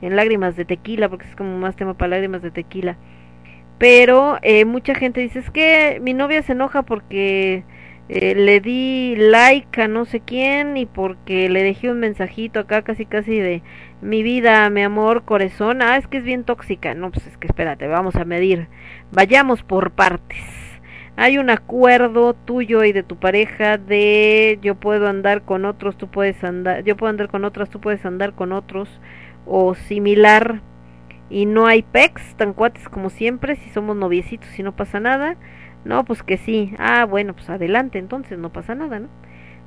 en 0.01 0.15
lágrimas 0.15 0.55
de 0.55 0.65
tequila, 0.65 1.09
porque 1.09 1.25
es 1.27 1.35
como 1.35 1.57
más 1.57 1.75
tema 1.75 1.93
para 1.95 2.09
lágrimas 2.09 2.41
de 2.41 2.51
tequila. 2.51 2.97
Pero 3.77 4.37
eh, 4.41 4.65
mucha 4.65 4.95
gente 4.95 5.21
dice, 5.21 5.39
es 5.39 5.51
que 5.51 5.99
mi 6.01 6.13
novia 6.13 6.41
se 6.43 6.53
enoja 6.53 6.83
porque 6.83 7.63
eh, 8.09 8.33
le 8.33 8.59
di 8.59 9.15
like 9.15 9.83
a 9.83 9.87
no 9.87 10.03
sé 10.05 10.19
quién 10.19 10.77
y 10.77 10.87
porque 10.87 11.47
le 11.47 11.61
dejé 11.61 11.91
un 11.91 11.99
mensajito 11.99 12.59
acá 12.59 12.81
casi 12.81 13.05
casi 13.05 13.37
de 13.39 13.61
mi 14.01 14.23
vida, 14.23 14.67
mi 14.71 14.81
amor, 14.81 15.25
corazón, 15.25 15.83
ah, 15.83 15.95
es 15.97 16.07
que 16.07 16.17
es 16.17 16.23
bien 16.23 16.43
tóxica. 16.43 16.95
No, 16.95 17.11
pues 17.11 17.27
es 17.27 17.37
que 17.37 17.45
espérate, 17.47 17.87
vamos 17.87 18.15
a 18.15 18.25
medir. 18.25 18.67
Vayamos 19.11 19.61
por 19.61 19.91
partes. 19.91 20.39
Hay 21.17 21.37
un 21.37 21.51
acuerdo 21.51 22.33
tuyo 22.33 22.83
y 22.83 22.93
de 22.93 23.03
tu 23.03 23.17
pareja 23.17 23.77
de 23.77 24.57
yo 24.61 24.75
puedo 24.75 25.07
andar 25.07 25.43
con 25.43 25.65
otros, 25.65 25.97
tú 25.97 26.07
puedes 26.09 26.43
andar, 26.43 26.83
yo 26.83 26.97
puedo 26.97 27.11
andar 27.11 27.27
con 27.29 27.45
otras, 27.45 27.69
tú 27.69 27.79
puedes 27.79 28.05
andar 28.05 28.33
con 28.33 28.53
otros 28.53 28.89
o 29.45 29.75
similar 29.75 30.61
y 31.29 31.45
no 31.45 31.67
hay 31.67 31.83
pecs 31.83 32.35
tan 32.37 32.53
cuates 32.53 32.89
como 32.89 33.09
siempre, 33.09 33.57
si 33.57 33.69
somos 33.69 33.97
noviecitos 33.97 34.57
y 34.57 34.63
no 34.63 34.75
pasa 34.75 34.99
nada 34.99 35.35
no, 35.85 36.03
pues 36.05 36.23
que 36.23 36.37
sí. 36.37 36.73
Ah, 36.77 37.05
bueno, 37.05 37.33
pues 37.33 37.49
adelante, 37.49 37.99
entonces 37.99 38.37
no 38.37 38.51
pasa 38.51 38.75
nada, 38.75 38.99
¿no? 38.99 39.09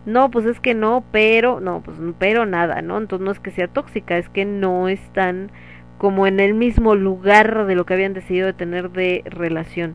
No, 0.05 0.31
pues 0.31 0.47
es 0.47 0.61
que 0.61 0.75
no, 0.75 1.05
pero, 1.13 1.61
no, 1.61 1.83
pues 1.83 1.97
pero 2.19 2.45
nada, 2.47 2.83
¿no? 2.83 2.99
Entonces 2.99 3.25
no 3.25 3.31
es 3.31 3.41
que 3.41 3.51
sea 3.53 3.69
tóxica, 3.69 4.19
es 4.19 4.29
que 4.29 4.45
no 4.45 4.89
están 4.89 5.51
como 5.99 6.27
en 6.27 6.41
el 6.41 6.55
mismo 6.55 6.97
lugar 6.97 7.67
de 7.67 7.77
lo 7.77 7.87
que 7.87 7.95
habían 7.95 8.15
decidido 8.15 8.47
de 8.47 8.53
tener 8.55 8.91
de 8.91 9.23
relación. 9.27 9.95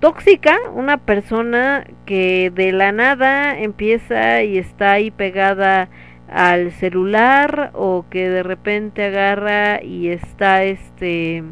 Tóxica, 0.00 0.58
una 0.74 0.98
persona 0.98 1.86
que 2.06 2.52
de 2.54 2.72
la 2.72 2.92
nada 2.92 3.58
empieza 3.58 4.42
y 4.42 4.58
está 4.58 4.92
ahí 4.92 5.10
pegada 5.10 5.88
al 6.30 6.72
celular 6.72 7.70
o 7.74 8.04
que 8.10 8.28
de 8.28 8.42
repente 8.42 9.04
agarra 9.04 9.82
y 9.82 10.08
está 10.08 10.64
este 10.64 11.42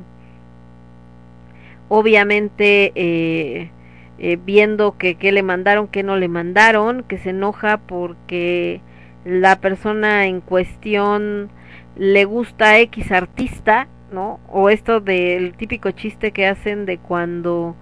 obviamente 1.88 2.92
eh, 2.94 3.70
eh, 4.18 4.38
viendo 4.42 4.96
que, 4.96 5.16
que 5.16 5.32
le 5.32 5.42
mandaron, 5.42 5.88
que 5.88 6.02
no 6.02 6.16
le 6.16 6.28
mandaron, 6.28 7.02
que 7.02 7.18
se 7.18 7.30
enoja 7.30 7.78
porque 7.78 8.80
la 9.24 9.60
persona 9.60 10.26
en 10.26 10.40
cuestión 10.40 11.50
le 11.96 12.24
gusta 12.24 12.78
X 12.78 13.12
artista, 13.12 13.88
¿no? 14.12 14.40
O 14.48 14.70
esto 14.70 15.00
del 15.00 15.54
típico 15.54 15.90
chiste 15.90 16.32
que 16.32 16.46
hacen 16.46 16.86
de 16.86 16.98
cuando 16.98 17.76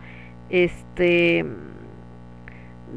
este 0.51 1.45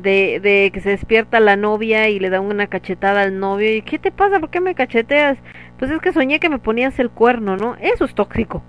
de, 0.01 0.39
de 0.39 0.71
que 0.73 0.81
se 0.81 0.89
despierta 0.91 1.39
la 1.39 1.55
novia 1.55 2.09
y 2.09 2.19
le 2.19 2.29
da 2.29 2.39
una 2.39 2.67
cachetada 2.67 3.21
al 3.21 3.39
novio 3.39 3.75
y 3.75 3.81
¿qué 3.81 3.99
te 3.99 4.11
pasa? 4.11 4.39
¿Por 4.39 4.49
qué 4.49 4.61
me 4.61 4.75
cacheteas? 4.75 5.37
Pues 5.79 5.91
es 5.91 5.99
que 6.01 6.13
soñé 6.13 6.39
que 6.39 6.49
me 6.49 6.59
ponías 6.59 6.99
el 6.99 7.09
cuerno, 7.09 7.57
¿no? 7.57 7.75
Eso 7.81 8.05
es 8.05 8.13
tóxico. 8.15 8.63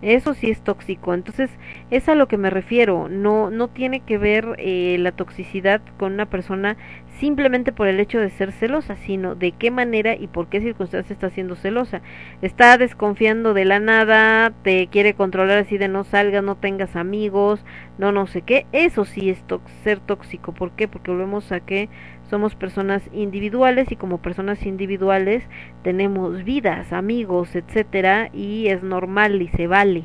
Eso 0.00 0.34
sí 0.34 0.50
es 0.50 0.62
tóxico. 0.62 1.12
Entonces, 1.14 1.50
es 1.90 2.08
a 2.08 2.14
lo 2.14 2.28
que 2.28 2.36
me 2.38 2.50
refiero. 2.50 3.08
No, 3.08 3.50
no 3.50 3.68
tiene 3.68 4.00
que 4.00 4.18
ver 4.18 4.54
eh, 4.58 4.96
la 5.00 5.12
toxicidad 5.12 5.82
con 5.96 6.12
una 6.12 6.26
persona 6.26 6.76
simplemente 7.18 7.72
por 7.72 7.88
el 7.88 8.00
hecho 8.00 8.20
de 8.20 8.30
ser 8.30 8.52
celosa, 8.52 8.96
sino 8.96 9.34
de 9.34 9.52
qué 9.52 9.70
manera 9.70 10.14
y 10.14 10.26
por 10.28 10.48
qué 10.48 10.60
circunstancia 10.60 11.12
está 11.12 11.30
siendo 11.30 11.56
celosa. 11.56 12.00
Está 12.42 12.78
desconfiando 12.78 13.54
de 13.54 13.64
la 13.64 13.80
nada, 13.80 14.52
te 14.62 14.86
quiere 14.86 15.14
controlar 15.14 15.58
así 15.58 15.78
de 15.78 15.88
no 15.88 16.04
salgas, 16.04 16.44
no 16.44 16.56
tengas 16.56 16.96
amigos, 16.96 17.64
no 17.98 18.12
no 18.12 18.26
sé 18.26 18.42
qué. 18.42 18.66
Eso 18.72 19.04
sí 19.04 19.30
es 19.30 19.44
ser 19.84 20.00
tóxico. 20.00 20.52
¿Por 20.52 20.72
qué? 20.72 20.88
Porque 20.88 21.10
volvemos 21.10 21.50
a 21.52 21.60
que 21.60 21.88
somos 22.30 22.54
personas 22.54 23.02
individuales 23.12 23.90
y 23.90 23.96
como 23.96 24.18
personas 24.18 24.64
individuales 24.66 25.42
tenemos 25.82 26.44
vidas, 26.44 26.92
amigos, 26.92 27.56
etcétera 27.56 28.30
y 28.32 28.68
es 28.68 28.82
normal 28.82 29.40
y 29.42 29.48
se 29.48 29.66
vale, 29.66 30.04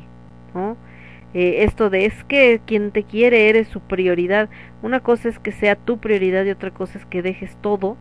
¿no? 0.54 0.76
Eh, 1.34 1.64
esto 1.64 1.90
de 1.90 2.06
es 2.06 2.24
que 2.24 2.60
quien 2.64 2.92
te 2.92 3.02
quiere 3.02 3.48
eres 3.48 3.66
su 3.68 3.80
prioridad. 3.80 4.48
Una 4.84 5.00
cosa 5.00 5.30
es 5.30 5.38
que 5.38 5.50
sea 5.50 5.76
tu 5.76 5.96
prioridad 5.96 6.44
y 6.44 6.50
otra 6.50 6.70
cosa 6.70 6.98
es 6.98 7.06
que 7.06 7.22
dejes 7.22 7.56
todo 7.62 7.96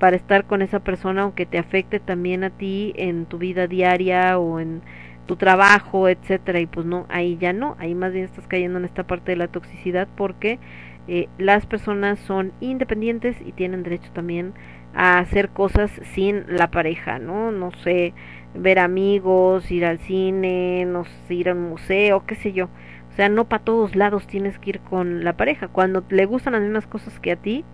para 0.00 0.16
estar 0.16 0.46
con 0.46 0.62
esa 0.62 0.80
persona 0.80 1.22
aunque 1.22 1.46
te 1.46 1.58
afecte 1.58 2.00
también 2.00 2.42
a 2.42 2.50
ti 2.50 2.92
en 2.96 3.24
tu 3.24 3.38
vida 3.38 3.68
diaria 3.68 4.36
o 4.36 4.58
en 4.58 4.82
tu 5.26 5.36
trabajo, 5.36 6.08
etcétera, 6.08 6.58
y 6.58 6.66
pues 6.66 6.86
no, 6.86 7.06
ahí 7.08 7.36
ya 7.38 7.52
no, 7.52 7.76
ahí 7.78 7.94
más 7.94 8.12
bien 8.12 8.24
estás 8.24 8.48
cayendo 8.48 8.80
en 8.80 8.84
esta 8.84 9.06
parte 9.06 9.30
de 9.30 9.36
la 9.36 9.46
toxicidad 9.46 10.08
porque 10.16 10.58
eh, 11.06 11.28
las 11.38 11.66
personas 11.66 12.18
son 12.18 12.50
independientes 12.60 13.36
y 13.40 13.52
tienen 13.52 13.84
derecho 13.84 14.10
también 14.12 14.54
a 14.94 15.20
hacer 15.20 15.50
cosas 15.50 15.92
sin 16.14 16.46
la 16.48 16.72
pareja, 16.72 17.20
¿no? 17.20 17.52
No 17.52 17.70
sé, 17.84 18.12
ver 18.56 18.80
amigos, 18.80 19.70
ir 19.70 19.84
al 19.84 20.00
cine, 20.00 20.84
no 20.84 21.04
sé, 21.04 21.34
ir 21.34 21.48
a 21.50 21.52
un 21.52 21.68
museo, 21.68 22.26
qué 22.26 22.34
sé 22.34 22.52
yo. 22.52 22.70
Sea, 23.18 23.28
no 23.28 23.46
para 23.48 23.64
todos 23.64 23.96
lados 23.96 24.28
tienes 24.28 24.60
que 24.60 24.70
ir 24.70 24.78
con 24.78 25.24
la 25.24 25.36
pareja. 25.36 25.66
Cuando 25.66 26.04
le 26.08 26.24
gustan 26.24 26.52
las 26.52 26.62
mismas 26.62 26.86
cosas 26.86 27.18
que 27.18 27.32
a 27.32 27.36
ti 27.36 27.64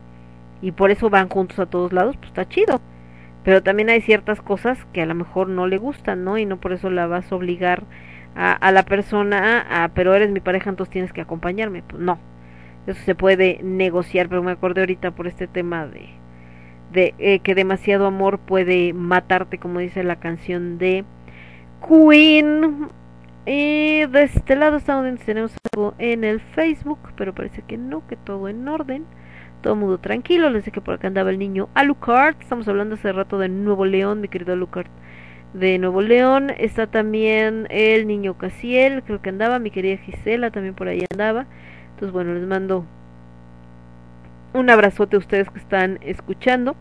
y 0.63 0.73
por 0.73 0.91
eso 0.91 1.11
van 1.11 1.29
juntos 1.29 1.59
a 1.59 1.67
todos 1.67 1.93
lados, 1.93 2.17
pues 2.17 2.29
está 2.29 2.49
chido. 2.49 2.81
Pero 3.45 3.63
también 3.63 3.91
hay 3.91 4.01
ciertas 4.01 4.41
cosas 4.41 4.79
que 4.95 5.03
a 5.03 5.07
lo 5.07 5.15
mejor 5.15 5.51
no 5.51 5.67
le 5.67 5.77
gustan, 5.77 6.25
¿no? 6.25 6.39
Y 6.39 6.47
no 6.47 6.57
por 6.57 6.73
eso 6.73 6.89
la 6.89 7.07
vas 7.07 7.31
a 7.31 7.37
obligar 7.37 7.83
a, 8.35 8.53
a 8.53 8.73
la 8.73 8.85
persona 8.85 9.85
a, 9.85 9.89
pero 9.91 10.15
eres 10.15 10.31
mi 10.31 10.41
pareja, 10.41 10.71
entonces 10.71 10.91
tienes 10.91 11.13
que 11.13 11.21
acompañarme. 11.21 11.83
Pues 11.83 12.01
no, 12.01 12.19
eso 12.87 13.03
se 13.05 13.15
puede 13.15 13.61
negociar, 13.63 14.31
pero 14.31 14.43
me 14.43 14.53
acordé 14.53 14.81
ahorita 14.81 15.11
por 15.11 15.27
este 15.27 15.47
tema 15.47 15.87
de, 15.87 16.09
de 16.91 17.15
eh, 17.19 17.41
que 17.41 17.55
demasiado 17.55 18.07
amor 18.07 18.39
puede 18.39 18.95
matarte, 18.95 19.59
como 19.59 19.81
dice 19.81 20.05
la 20.05 20.17
canción 20.17 20.79
de 20.79 21.05
Queen. 21.87 22.89
Y 23.47 24.07
de 24.07 24.23
este 24.23 24.57
lado 24.57 24.79
estamos 24.79 25.19
tenemos 25.21 25.53
algo 25.73 25.95
en 25.99 26.25
el 26.25 26.41
Facebook, 26.41 26.99
pero 27.17 27.35
parece 27.35 27.63
que 27.63 27.77
no, 27.77 28.07
que 28.07 28.17
todo 28.17 28.49
en 28.49 28.67
orden. 28.67 29.05
Todo 29.61 29.77
mundo 29.77 29.99
tranquilo, 29.99 30.51
les 30.51 30.65
dije 30.65 30.73
que 30.73 30.81
por 30.81 30.95
acá 30.95 31.09
andaba 31.09 31.31
el 31.31 31.39
niño 31.39 31.69
Alucard. 31.75 32.37
Estamos 32.41 32.69
hablando 32.69 32.95
hace 32.95 33.13
rato 33.13 33.39
de 33.39 33.49
Nuevo 33.49 33.85
León, 33.85 34.21
mi 34.21 34.29
querido 34.29 34.55
Alucard. 34.55 34.87
De 35.53 35.79
Nuevo 35.79 36.03
León 36.03 36.51
está 36.59 36.87
también 36.87 37.67
el 37.71 38.07
niño 38.07 38.37
Casiel, 38.37 39.03
creo 39.05 39.23
que 39.23 39.29
andaba, 39.29 39.59
mi 39.59 39.71
querida 39.71 39.99
Gisela 39.99 40.51
también 40.51 40.75
por 40.75 40.89
ahí 40.89 41.05
andaba. 41.11 41.47
Entonces, 41.91 42.13
bueno, 42.13 42.35
les 42.35 42.47
mando 42.47 42.87
un 44.53 44.71
abrazote 44.71 45.17
a 45.17 45.19
ustedes 45.19 45.51
que 45.51 45.59
están 45.59 45.99
escuchando. 46.03 46.77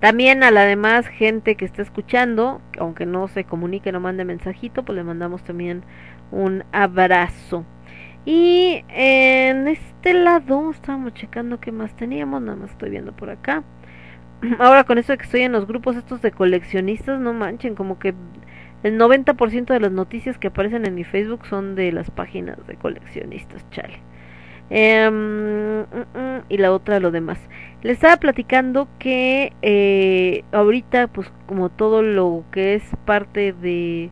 También 0.00 0.44
a 0.44 0.50
la 0.52 0.64
demás 0.64 1.06
gente 1.08 1.56
que 1.56 1.64
está 1.64 1.82
escuchando, 1.82 2.60
aunque 2.78 3.04
no 3.04 3.26
se 3.26 3.44
comunique, 3.44 3.90
no 3.90 3.98
mande 3.98 4.24
mensajito, 4.24 4.84
pues 4.84 4.96
le 4.96 5.02
mandamos 5.02 5.42
también 5.42 5.82
un 6.30 6.64
abrazo. 6.70 7.64
Y 8.24 8.84
en 8.88 9.66
este 9.66 10.14
lado 10.14 10.70
estábamos 10.70 11.14
checando 11.14 11.58
qué 11.60 11.72
más 11.72 11.96
teníamos, 11.96 12.42
nada 12.42 12.56
más 12.56 12.70
estoy 12.70 12.90
viendo 12.90 13.12
por 13.12 13.30
acá. 13.30 13.64
Ahora 14.60 14.84
con 14.84 14.98
eso 14.98 15.12
de 15.12 15.18
que 15.18 15.24
estoy 15.24 15.42
en 15.42 15.52
los 15.52 15.66
grupos 15.66 15.96
estos 15.96 16.22
de 16.22 16.30
coleccionistas, 16.30 17.18
no 17.18 17.32
manchen, 17.32 17.74
como 17.74 17.98
que 17.98 18.14
el 18.84 18.98
90% 18.98 19.66
de 19.66 19.80
las 19.80 19.90
noticias 19.90 20.38
que 20.38 20.48
aparecen 20.48 20.86
en 20.86 20.94
mi 20.94 21.04
Facebook 21.04 21.46
son 21.46 21.74
de 21.74 21.90
las 21.90 22.10
páginas 22.12 22.64
de 22.68 22.76
coleccionistas, 22.76 23.68
chale. 23.70 24.00
Em, 24.70 25.80
mm, 25.80 25.84
mm, 26.14 26.42
y 26.48 26.58
la 26.58 26.72
otra 26.72 27.00
lo 27.00 27.10
demás. 27.10 27.40
Les 27.82 27.94
estaba 27.94 28.16
platicando 28.16 28.88
que 28.98 29.52
eh, 29.62 30.44
ahorita, 30.52 31.06
pues 31.08 31.30
como 31.46 31.68
todo 31.68 32.02
lo 32.02 32.44
que 32.50 32.74
es 32.74 32.82
parte 33.04 33.52
de 33.52 34.10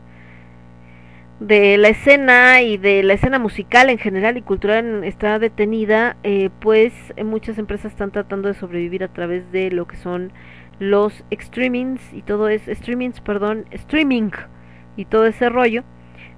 de 1.39 1.77
la 1.77 1.89
escena 1.89 2.61
y 2.61 2.77
de 2.77 3.03
la 3.03 3.13
escena 3.13 3.37
musical 3.37 3.89
en 3.89 3.99
general 3.99 4.37
y 4.37 4.41
cultural 4.41 5.03
está 5.03 5.37
detenida, 5.37 6.17
eh, 6.23 6.49
pues 6.59 6.93
muchas 7.23 7.59
empresas 7.59 7.91
están 7.91 8.11
tratando 8.11 8.47
de 8.47 8.55
sobrevivir 8.55 9.03
a 9.03 9.13
través 9.13 9.51
de 9.51 9.69
lo 9.69 9.85
que 9.85 9.97
son 9.97 10.31
los 10.79 11.23
streamings 11.31 12.01
y 12.13 12.23
todo 12.23 12.49
es 12.49 12.63
streamings, 12.65 13.21
perdón, 13.21 13.65
streaming 13.71 14.31
y 14.95 15.05
todo 15.05 15.27
ese 15.27 15.49
rollo. 15.49 15.83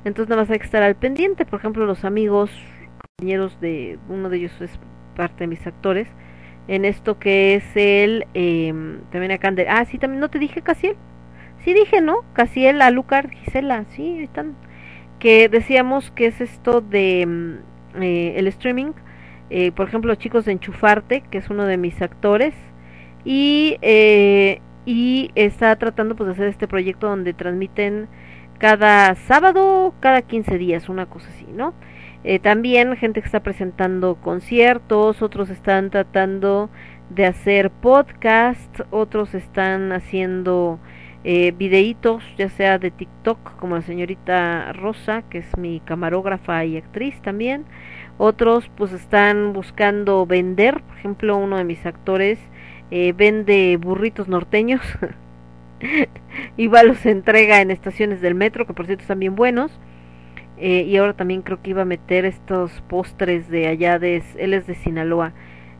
Entonces 0.03 0.29
nada 0.29 0.41
más 0.41 0.49
hay 0.49 0.59
que 0.59 0.65
estar 0.65 0.83
al 0.83 0.95
pendiente, 0.95 1.45
por 1.45 1.59
ejemplo, 1.59 1.85
los 1.85 2.03
amigos, 2.03 2.51
compañeros 3.17 3.59
de 3.61 3.99
uno 4.09 4.29
de 4.29 4.37
ellos 4.37 4.61
es 4.61 4.79
parte 5.15 5.43
de 5.43 5.47
mis 5.47 5.65
actores 5.65 6.07
en 6.67 6.85
esto 6.85 7.17
que 7.19 7.55
es 7.55 7.63
el 7.75 8.25
eh, 8.33 8.73
también 9.11 9.31
acá 9.31 9.53
ah 9.69 9.85
sí 9.85 9.97
también 9.97 10.19
no 10.19 10.29
te 10.29 10.39
dije 10.39 10.61
Casiel. 10.61 10.95
Sí 11.63 11.73
dije 11.73 12.01
no 12.01 12.23
Casiel 12.33 12.81
Alucard 12.81 13.29
Gisela 13.29 13.85
sí 13.89 14.19
están. 14.21 14.55
Que 15.19 15.49
decíamos 15.49 16.11
que 16.11 16.27
es 16.27 16.39
esto 16.41 16.81
de 16.81 17.25
mm, 17.25 18.01
eh, 18.01 18.33
el 18.37 18.47
streaming 18.47 18.91
eh, 19.49 19.71
por 19.71 19.87
ejemplo 19.87 20.13
chicos 20.15 20.45
de 20.45 20.51
Enchufarte 20.51 21.21
que 21.31 21.39
es 21.39 21.49
uno 21.49 21.65
de 21.65 21.77
mis 21.77 22.01
actores 22.01 22.53
y 23.25 23.77
eh, 23.81 24.61
y 24.85 25.31
está 25.35 25.75
tratando 25.75 26.15
pues 26.15 26.27
de 26.27 26.33
hacer 26.33 26.47
este 26.47 26.67
proyecto 26.67 27.07
donde 27.07 27.33
transmiten 27.33 28.07
cada 28.59 29.15
sábado 29.15 29.93
cada 29.99 30.21
15 30.21 30.57
días 30.59 30.87
una 30.87 31.07
cosa 31.07 31.29
así 31.29 31.47
no 31.51 31.73
eh, 32.23 32.39
también 32.39 32.95
gente 32.97 33.21
que 33.21 33.25
está 33.25 33.41
presentando 33.41 34.15
conciertos, 34.15 35.21
otros 35.21 35.49
están 35.49 35.89
tratando 35.89 36.69
de 37.09 37.25
hacer 37.25 37.71
podcast, 37.71 38.81
otros 38.91 39.33
están 39.33 39.93
haciendo 39.93 40.79
eh, 41.23 41.53
videitos, 41.57 42.23
ya 42.37 42.49
sea 42.49 42.77
de 42.77 42.91
TikTok, 42.91 43.55
como 43.57 43.75
la 43.75 43.81
señorita 43.81 44.73
Rosa, 44.73 45.23
que 45.29 45.39
es 45.39 45.57
mi 45.57 45.79
camarógrafa 45.79 46.65
y 46.65 46.77
actriz 46.77 47.21
también. 47.21 47.65
Otros 48.17 48.69
pues 48.75 48.91
están 48.91 49.53
buscando 49.53 50.25
vender, 50.25 50.81
por 50.81 50.97
ejemplo, 50.97 51.37
uno 51.37 51.57
de 51.57 51.63
mis 51.63 51.85
actores 51.85 52.37
eh, 52.91 53.13
vende 53.13 53.77
burritos 53.77 54.27
norteños 54.27 54.81
y 56.57 56.67
va 56.67 56.83
los 56.83 57.05
entrega 57.05 57.61
en 57.61 57.71
estaciones 57.71 58.19
del 58.19 58.35
metro, 58.35 58.67
que 58.67 58.73
por 58.73 58.87
cierto 58.87 59.03
están 59.03 59.19
bien 59.19 59.35
buenos 59.35 59.71
eh, 60.59 60.83
y 60.83 60.97
ahora 60.97 61.13
también 61.13 61.41
creo 61.41 61.61
que 61.61 61.69
iba 61.69 61.83
a 61.83 61.85
meter 61.85 62.25
estos 62.25 62.81
postres 62.89 63.49
de 63.49 63.67
allá 63.67 63.97
de 63.97 64.21
él 64.37 64.53
es 64.53 64.67
de 64.67 64.75
Sinaloa 64.75 65.33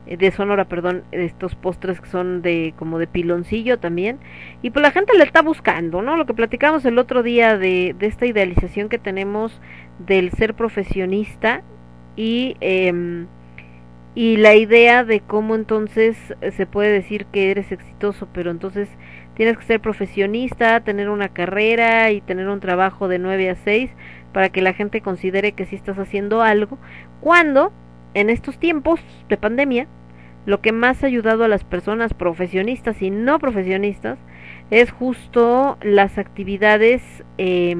eh, 0.06 0.16
de 0.16 0.30
Sonora 0.30 0.64
perdón 0.64 1.04
estos 1.12 1.54
postres 1.54 2.00
que 2.00 2.08
son 2.08 2.40
de 2.42 2.72
como 2.78 2.98
de 2.98 3.06
piloncillo 3.06 3.78
también. 3.78 4.18
Y 4.62 4.70
pues 4.70 4.82
la 4.82 4.90
gente 4.90 5.16
le 5.16 5.24
está 5.24 5.42
buscando 5.42 6.02
no 6.02 6.16
lo 6.16 6.26
que 6.26 6.34
platicamos 6.34 6.84
el 6.84 6.98
otro 6.98 7.22
día 7.22 7.58
de, 7.58 7.94
esta 8.00 8.26
idealización 8.26 8.88
que 8.88 8.98
tenemos 8.98 9.60
del 9.98 10.30
ser 10.30 10.54
profesionista 10.54 11.62
y 12.16 12.56
eh, 12.60 13.26
y 14.12 14.38
la 14.38 14.56
idea 14.56 15.04
de 15.04 15.20
cómo 15.20 15.54
entonces 15.54 16.16
se 16.56 16.66
puede 16.66 16.90
decir 16.90 17.26
que 17.26 17.52
eres 17.52 17.70
exitoso 17.70 18.26
pero 18.32 18.50
entonces 18.50 18.88
tienes 19.34 19.56
que 19.56 19.64
ser 19.64 19.80
profesionista 19.80 20.80
tener 20.80 21.08
una 21.08 21.28
carrera 21.28 22.10
y 22.10 22.20
tener 22.20 22.48
un 22.48 22.58
trabajo 22.58 23.06
de 23.06 23.20
9 23.20 23.50
a 23.50 23.54
6 23.54 23.90
para 24.32 24.48
que 24.50 24.62
la 24.62 24.72
gente 24.72 25.00
considere 25.00 25.52
que 25.52 25.66
sí 25.66 25.76
estás 25.76 25.98
haciendo 25.98 26.42
algo, 26.42 26.78
cuando 27.20 27.72
en 28.14 28.30
estos 28.30 28.58
tiempos 28.58 29.00
de 29.28 29.36
pandemia 29.36 29.86
lo 30.46 30.60
que 30.60 30.72
más 30.72 31.02
ha 31.02 31.06
ayudado 31.06 31.44
a 31.44 31.48
las 31.48 31.64
personas 31.64 32.14
profesionistas 32.14 33.02
y 33.02 33.10
no 33.10 33.38
profesionistas 33.38 34.18
es 34.70 34.90
justo 34.90 35.76
las 35.82 36.18
actividades 36.18 37.02
eh, 37.38 37.76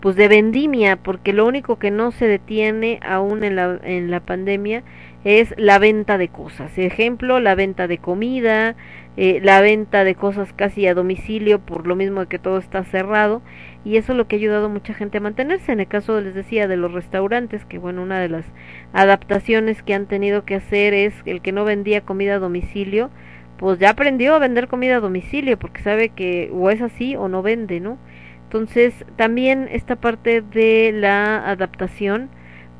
pues 0.00 0.16
de 0.16 0.28
vendimia, 0.28 0.96
porque 0.96 1.32
lo 1.32 1.46
único 1.46 1.78
que 1.78 1.90
no 1.90 2.10
se 2.10 2.26
detiene 2.26 2.98
aún 3.02 3.44
en 3.44 3.56
la, 3.56 3.78
en 3.82 4.10
la 4.10 4.20
pandemia 4.20 4.82
es 5.24 5.54
la 5.58 5.78
venta 5.78 6.16
de 6.16 6.28
cosas. 6.28 6.76
Ejemplo, 6.78 7.38
la 7.40 7.54
venta 7.54 7.86
de 7.86 7.98
comida, 7.98 8.76
eh, 9.16 9.40
la 9.42 9.60
venta 9.60 10.04
de 10.04 10.14
cosas 10.14 10.52
casi 10.54 10.86
a 10.86 10.94
domicilio, 10.94 11.58
por 11.60 11.86
lo 11.86 11.96
mismo 11.96 12.26
que 12.26 12.38
todo 12.38 12.58
está 12.58 12.84
cerrado 12.84 13.42
y 13.84 13.96
eso 13.96 14.12
es 14.12 14.18
lo 14.18 14.26
que 14.26 14.36
ha 14.36 14.38
ayudado 14.38 14.66
a 14.66 14.68
mucha 14.68 14.94
gente 14.94 15.18
a 15.18 15.20
mantenerse. 15.20 15.72
En 15.72 15.80
el 15.80 15.86
caso, 15.86 16.20
les 16.20 16.34
decía, 16.34 16.68
de 16.68 16.76
los 16.76 16.92
restaurantes, 16.92 17.64
que 17.64 17.78
bueno, 17.78 18.02
una 18.02 18.20
de 18.20 18.28
las 18.28 18.44
adaptaciones 18.92 19.82
que 19.82 19.94
han 19.94 20.06
tenido 20.06 20.44
que 20.44 20.56
hacer 20.56 20.92
es 20.94 21.14
el 21.24 21.40
que 21.40 21.52
no 21.52 21.64
vendía 21.64 22.02
comida 22.02 22.34
a 22.34 22.38
domicilio, 22.38 23.10
pues 23.58 23.78
ya 23.78 23.90
aprendió 23.90 24.34
a 24.34 24.38
vender 24.38 24.68
comida 24.68 24.96
a 24.96 25.00
domicilio, 25.00 25.58
porque 25.58 25.82
sabe 25.82 26.10
que 26.10 26.50
o 26.52 26.70
es 26.70 26.82
así 26.82 27.16
o 27.16 27.28
no 27.28 27.42
vende, 27.42 27.80
¿no? 27.80 27.98
Entonces, 28.44 28.94
también 29.16 29.68
esta 29.70 29.96
parte 29.96 30.42
de 30.42 30.92
la 30.92 31.48
adaptación, 31.48 32.30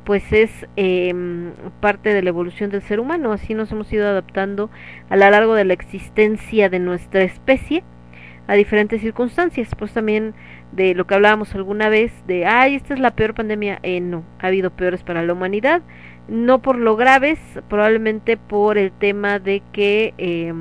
pues 0.05 0.33
es 0.33 0.51
eh, 0.77 1.15
parte 1.81 2.13
de 2.13 2.23
la 2.23 2.31
evolución 2.31 2.71
del 2.71 2.83
ser 2.83 2.99
humano, 2.99 3.33
así 3.33 3.55
nos 3.55 3.71
hemos 3.71 3.93
ido 3.93 4.07
adaptando 4.07 4.71
a 5.09 5.17
lo 5.17 5.31
largo 5.31 5.55
de 5.55 5.65
la 5.65 5.75
existencia 5.75 6.69
de 6.69 6.79
nuestra 6.81 7.23
especie 7.23 7.85
a 8.47 8.55
diferentes 8.55 9.01
circunstancias, 9.01 9.71
pues 9.79 9.93
también 9.93 10.35
de 10.73 10.95
lo 10.95 11.07
que 11.07 11.15
hablábamos 11.15 11.55
alguna 11.55 11.89
vez 11.89 12.13
de, 12.27 12.47
ay, 12.47 12.75
esta 12.75 12.95
es 12.95 13.01
la 13.01 13.13
peor 13.13 13.35
pandemia, 13.35 13.81
eh, 13.83 14.01
no, 14.01 14.25
ha 14.41 14.49
habido 14.49 14.71
peores 14.71 15.03
para 15.03 15.23
la 15.23 15.33
humanidad, 15.33 15.83
no 16.29 16.61
por 16.61 16.77
lo 16.77 16.97
graves, 16.97 17.39
probablemente 17.69 18.37
por 18.37 18.79
el 18.79 18.93
tema 18.93 19.39
de 19.39 19.63
que 19.73 20.15
eh, 20.19 20.53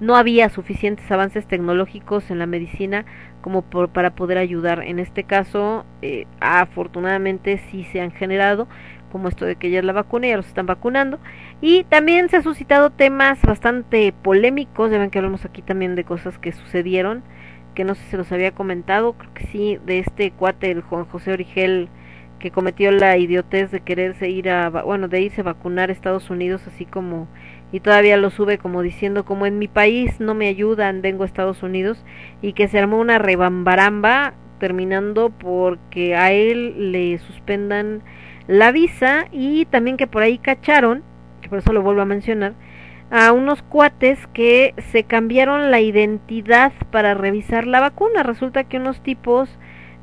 no 0.00 0.16
había 0.16 0.48
suficientes 0.48 1.08
avances 1.12 1.46
tecnológicos 1.46 2.28
en 2.30 2.40
la 2.40 2.46
medicina 2.46 3.04
como 3.40 3.62
por, 3.62 3.88
para 3.88 4.10
poder 4.10 4.38
ayudar. 4.38 4.82
En 4.82 4.98
este 4.98 5.22
caso, 5.24 5.84
eh, 6.02 6.26
afortunadamente 6.40 7.58
sí 7.70 7.84
se 7.92 8.00
han 8.00 8.10
generado, 8.10 8.66
como 9.12 9.28
esto 9.28 9.44
de 9.44 9.56
que 9.56 9.70
ya 9.70 9.78
es 9.78 9.84
la 9.84 9.92
vacuna, 9.92 10.26
ya 10.26 10.36
los 10.36 10.48
están 10.48 10.66
vacunando. 10.66 11.20
Y 11.62 11.84
también 11.84 12.28
se 12.28 12.36
han 12.36 12.42
suscitado 12.42 12.90
temas 12.90 13.40
bastante 13.40 14.12
polémicos, 14.12 14.90
ya 14.90 14.98
ven 14.98 15.10
que 15.10 15.18
hablamos 15.18 15.46
aquí 15.46 15.62
también 15.62 15.94
de 15.94 16.04
cosas 16.04 16.36
que 16.38 16.52
sucedieron 16.52 17.22
que 17.74 17.84
no 17.84 17.94
sé 17.94 18.02
si 18.04 18.10
se 18.10 18.16
los 18.16 18.30
había 18.32 18.52
comentado, 18.52 19.14
creo 19.14 19.34
que 19.34 19.46
sí, 19.46 19.78
de 19.84 19.98
este 19.98 20.30
cuate, 20.30 20.70
el 20.70 20.82
Juan 20.82 21.04
José 21.06 21.32
Origel, 21.32 21.88
que 22.38 22.50
cometió 22.50 22.90
la 22.90 23.16
idiotez 23.16 23.70
de 23.70 23.80
quererse 23.80 24.28
ir 24.28 24.50
a, 24.50 24.68
bueno, 24.68 25.08
de 25.08 25.22
irse 25.22 25.40
a 25.40 25.44
vacunar 25.44 25.88
a 25.88 25.92
Estados 25.92 26.28
Unidos, 26.30 26.62
así 26.66 26.84
como, 26.84 27.28
y 27.70 27.80
todavía 27.80 28.16
lo 28.16 28.30
sube 28.30 28.58
como 28.58 28.82
diciendo, 28.82 29.24
como 29.24 29.46
en 29.46 29.58
mi 29.58 29.68
país 29.68 30.20
no 30.20 30.34
me 30.34 30.48
ayudan, 30.48 31.02
vengo 31.02 31.22
a 31.22 31.26
Estados 31.26 31.62
Unidos, 31.62 32.04
y 32.42 32.52
que 32.52 32.68
se 32.68 32.78
armó 32.78 32.98
una 32.98 33.18
rebambaramba, 33.18 34.34
terminando 34.58 35.30
porque 35.30 36.14
a 36.14 36.32
él 36.32 36.92
le 36.92 37.18
suspendan 37.18 38.02
la 38.48 38.72
visa, 38.72 39.26
y 39.32 39.64
también 39.66 39.96
que 39.96 40.06
por 40.06 40.22
ahí 40.22 40.38
cacharon, 40.38 41.02
por 41.52 41.58
eso 41.58 41.74
lo 41.74 41.82
vuelvo 41.82 42.00
a 42.00 42.06
mencionar, 42.06 42.54
a 43.10 43.30
unos 43.30 43.60
cuates 43.60 44.18
que 44.28 44.72
se 44.90 45.04
cambiaron 45.04 45.70
la 45.70 45.82
identidad 45.82 46.72
para 46.90 47.12
revisar 47.12 47.66
la 47.66 47.78
vacuna. 47.78 48.22
Resulta 48.22 48.64
que 48.64 48.78
unos 48.78 49.02
tipos 49.02 49.50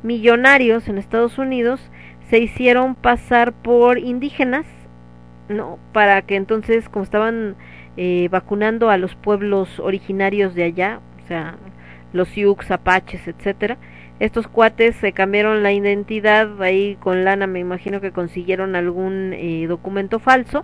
millonarios 0.04 0.88
en 0.88 1.00
Estados 1.00 1.40
Unidos 1.40 1.82
se 2.30 2.38
hicieron 2.38 2.94
pasar 2.94 3.52
por 3.52 3.98
indígenas, 3.98 4.68
¿no? 5.48 5.80
Para 5.92 6.22
que 6.22 6.36
entonces, 6.36 6.88
como 6.88 7.02
estaban 7.02 7.56
eh, 7.98 8.28
vacunando 8.30 8.92
a 8.92 8.98
los 8.98 9.16
pueblos 9.16 9.80
originarios 9.80 10.54
de 10.54 10.66
allá, 10.66 11.00
o 11.24 11.28
sea, 11.28 11.56
los 12.14 12.28
Sioux, 12.28 12.70
Apaches, 12.70 13.28
etcétera, 13.28 13.80
estos 14.20 14.48
cuates 14.48 14.96
se 14.98 15.14
cambiaron 15.14 15.64
la 15.64 15.74
identidad 15.74 16.62
ahí 16.62 16.96
con 17.00 17.24
lana, 17.24 17.48
me 17.48 17.58
imagino 17.58 18.02
que 18.02 18.12
consiguieron 18.12 18.76
algún 18.76 19.34
eh, 19.34 19.66
documento 19.68 20.20
falso 20.20 20.64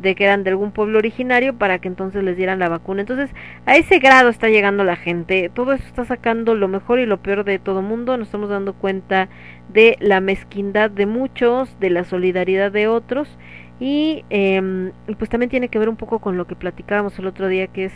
de 0.00 0.14
que 0.14 0.24
eran 0.24 0.44
de 0.44 0.50
algún 0.50 0.70
pueblo 0.70 0.98
originario 0.98 1.56
para 1.56 1.78
que 1.78 1.88
entonces 1.88 2.22
les 2.22 2.36
dieran 2.36 2.58
la 2.58 2.68
vacuna. 2.68 3.00
Entonces, 3.00 3.30
a 3.66 3.76
ese 3.76 3.98
grado 3.98 4.28
está 4.28 4.48
llegando 4.48 4.84
la 4.84 4.96
gente. 4.96 5.50
Todo 5.52 5.72
eso 5.72 5.84
está 5.86 6.04
sacando 6.04 6.54
lo 6.54 6.68
mejor 6.68 6.98
y 6.98 7.06
lo 7.06 7.18
peor 7.18 7.44
de 7.44 7.58
todo 7.58 7.82
mundo. 7.82 8.16
Nos 8.16 8.28
estamos 8.28 8.48
dando 8.48 8.74
cuenta 8.74 9.28
de 9.72 9.96
la 10.00 10.20
mezquindad 10.20 10.90
de 10.90 11.06
muchos, 11.06 11.78
de 11.80 11.90
la 11.90 12.04
solidaridad 12.04 12.70
de 12.70 12.88
otros. 12.88 13.38
Y 13.80 14.24
eh, 14.30 14.92
pues 15.18 15.30
también 15.30 15.50
tiene 15.50 15.68
que 15.68 15.78
ver 15.78 15.88
un 15.88 15.96
poco 15.96 16.18
con 16.18 16.36
lo 16.36 16.46
que 16.46 16.56
platicábamos 16.56 17.18
el 17.18 17.26
otro 17.26 17.48
día, 17.48 17.68
que 17.68 17.86
es 17.86 17.92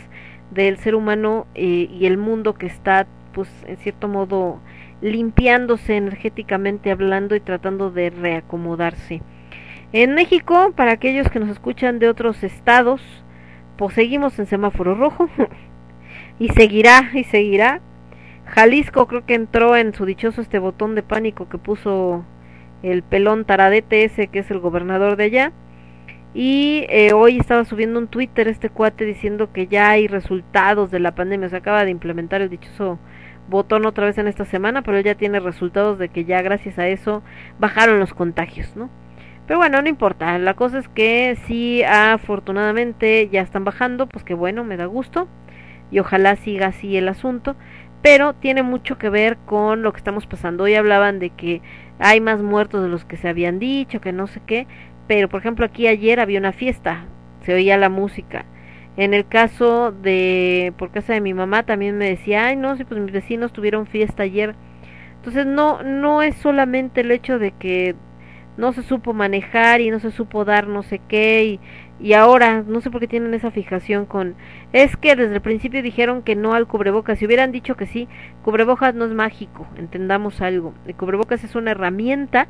del 0.51 0.77
ser 0.77 0.95
humano 0.95 1.47
eh, 1.55 1.89
y 1.91 2.05
el 2.05 2.17
mundo 2.17 2.53
que 2.53 2.67
está, 2.67 3.07
pues, 3.33 3.49
en 3.67 3.77
cierto 3.77 4.07
modo, 4.07 4.59
limpiándose 5.01 5.97
energéticamente 5.97 6.91
hablando 6.91 7.35
y 7.35 7.39
tratando 7.39 7.91
de 7.91 8.09
reacomodarse. 8.09 9.21
En 9.93 10.15
México, 10.15 10.73
para 10.75 10.91
aquellos 10.91 11.29
que 11.29 11.39
nos 11.39 11.49
escuchan 11.49 11.99
de 11.99 12.09
otros 12.09 12.43
estados, 12.43 12.99
pues 13.77 13.93
seguimos 13.93 14.39
en 14.39 14.47
semáforo 14.47 14.95
rojo 14.95 15.29
y 16.39 16.49
seguirá 16.49 17.11
y 17.13 17.23
seguirá. 17.25 17.79
Jalisco 18.47 19.07
creo 19.07 19.23
que 19.27 19.35
entró 19.35 19.77
en 19.77 19.93
su 19.93 20.05
dichoso 20.05 20.41
este 20.41 20.57
botón 20.57 20.95
de 20.95 21.03
pánico 21.03 21.47
que 21.47 21.59
puso 21.59 22.25
el 22.81 23.03
pelón 23.03 23.45
taradete 23.45 24.03
ese 24.03 24.27
que 24.27 24.39
es 24.39 24.49
el 24.49 24.59
gobernador 24.59 25.15
de 25.15 25.25
allá. 25.25 25.51
Y 26.33 26.87
eh, 26.89 27.13
hoy 27.13 27.37
estaba 27.37 27.63
subiendo 27.63 27.99
un 27.99 28.07
Twitter 28.07 28.47
este 28.47 28.69
cuate 28.71 29.05
diciendo 29.05 29.53
que 29.53 29.67
ya 29.67 29.91
hay 29.91 30.07
resultados 30.07 30.89
de 30.89 31.01
la 31.01 31.13
pandemia, 31.13 31.49
se 31.49 31.57
acaba 31.57 31.85
de 31.85 31.91
implementar 31.91 32.41
el 32.41 32.49
dichoso 32.49 32.97
botón 33.47 33.85
otra 33.85 34.07
vez 34.07 34.17
en 34.17 34.27
esta 34.27 34.45
semana, 34.45 34.81
pero 34.81 34.99
ya 35.01 35.13
tiene 35.13 35.39
resultados 35.39 35.99
de 35.99 36.09
que 36.09 36.25
ya 36.25 36.41
gracias 36.41 36.79
a 36.79 36.87
eso 36.87 37.21
bajaron 37.59 37.99
los 37.99 38.15
contagios, 38.15 38.75
¿no? 38.75 38.89
Pero 39.47 39.59
bueno, 39.59 39.81
no 39.81 39.89
importa, 39.89 40.37
la 40.39 40.53
cosa 40.53 40.79
es 40.79 40.87
que 40.87 41.37
sí, 41.47 41.83
afortunadamente 41.83 43.27
ya 43.29 43.41
están 43.41 43.65
bajando, 43.65 44.07
pues 44.07 44.23
que 44.23 44.33
bueno, 44.33 44.63
me 44.63 44.77
da 44.77 44.85
gusto 44.85 45.27
y 45.91 45.99
ojalá 45.99 46.35
siga 46.37 46.67
así 46.67 46.95
el 46.95 47.09
asunto, 47.09 47.55
pero 48.01 48.33
tiene 48.33 48.63
mucho 48.63 48.97
que 48.97 49.09
ver 49.09 49.37
con 49.45 49.81
lo 49.81 49.91
que 49.91 49.97
estamos 49.97 50.27
pasando. 50.27 50.63
Hoy 50.63 50.75
hablaban 50.75 51.19
de 51.19 51.29
que 51.29 51.61
hay 51.99 52.21
más 52.21 52.41
muertos 52.41 52.81
de 52.83 52.89
los 52.89 53.05
que 53.05 53.17
se 53.17 53.27
habían 53.27 53.59
dicho, 53.59 54.01
que 54.01 54.13
no 54.13 54.27
sé 54.27 54.41
qué, 54.45 54.65
pero 55.07 55.27
por 55.27 55.41
ejemplo 55.41 55.65
aquí 55.65 55.87
ayer 55.87 56.19
había 56.19 56.39
una 56.39 56.53
fiesta, 56.53 57.05
se 57.45 57.53
oía 57.53 57.77
la 57.77 57.89
música. 57.89 58.45
En 58.95 59.13
el 59.13 59.27
caso 59.27 59.91
de, 59.91 60.73
por 60.77 60.91
casa 60.91 61.13
de 61.13 61.21
mi 61.21 61.33
mamá 61.33 61.63
también 61.63 61.97
me 61.97 62.09
decía, 62.09 62.45
ay 62.47 62.55
no, 62.55 62.77
si 62.77 62.85
pues 62.85 63.01
mis 63.01 63.11
vecinos 63.11 63.51
tuvieron 63.51 63.87
fiesta 63.87 64.23
ayer. 64.23 64.55
Entonces 65.15 65.45
no, 65.45 65.83
no 65.83 66.21
es 66.21 66.35
solamente 66.35 67.01
el 67.01 67.11
hecho 67.11 67.39
de 67.39 67.51
que 67.51 67.95
no 68.57 68.73
se 68.73 68.83
supo 68.83 69.13
manejar 69.13 69.81
y 69.81 69.89
no 69.89 69.99
se 69.99 70.11
supo 70.11 70.45
dar 70.45 70.67
no 70.67 70.83
sé 70.83 70.99
qué 71.07 71.43
y, 71.45 71.59
y 71.99 72.13
ahora 72.13 72.63
no 72.65 72.81
sé 72.81 72.91
por 72.91 72.99
qué 72.99 73.07
tienen 73.07 73.33
esa 73.33 73.51
fijación 73.51 74.05
con 74.05 74.35
es 74.73 74.95
que 74.97 75.15
desde 75.15 75.35
el 75.35 75.41
principio 75.41 75.81
dijeron 75.81 76.21
que 76.21 76.35
no 76.35 76.53
al 76.53 76.67
cubrebocas 76.67 77.19
si 77.19 77.25
hubieran 77.25 77.51
dicho 77.51 77.75
que 77.75 77.87
sí 77.87 78.07
cubrebocas 78.43 78.93
no 78.93 79.05
es 79.05 79.11
mágico 79.11 79.67
entendamos 79.77 80.41
algo 80.41 80.73
el 80.85 80.95
cubrebocas 80.95 81.43
es 81.43 81.55
una 81.55 81.71
herramienta 81.71 82.47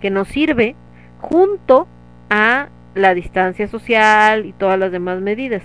que 0.00 0.10
nos 0.10 0.28
sirve 0.28 0.76
junto 1.20 1.88
a 2.30 2.68
la 2.94 3.14
distancia 3.14 3.68
social 3.68 4.46
y 4.46 4.52
todas 4.52 4.78
las 4.78 4.92
demás 4.92 5.20
medidas. 5.20 5.62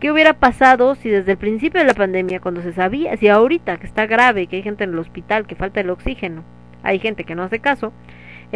¿Qué 0.00 0.10
hubiera 0.10 0.34
pasado 0.34 0.94
si 0.94 1.08
desde 1.08 1.32
el 1.32 1.38
principio 1.38 1.80
de 1.80 1.86
la 1.86 1.94
pandemia, 1.94 2.40
cuando 2.40 2.60
se 2.60 2.72
sabía, 2.72 3.16
si 3.16 3.28
ahorita 3.28 3.78
que 3.78 3.86
está 3.86 4.06
grave, 4.06 4.46
que 4.46 4.56
hay 4.56 4.62
gente 4.62 4.84
en 4.84 4.90
el 4.90 4.98
hospital, 4.98 5.46
que 5.46 5.54
falta 5.54 5.80
el 5.80 5.90
oxígeno, 5.90 6.44
hay 6.82 6.98
gente 6.98 7.24
que 7.24 7.34
no 7.34 7.42
hace 7.42 7.60
caso, 7.60 7.92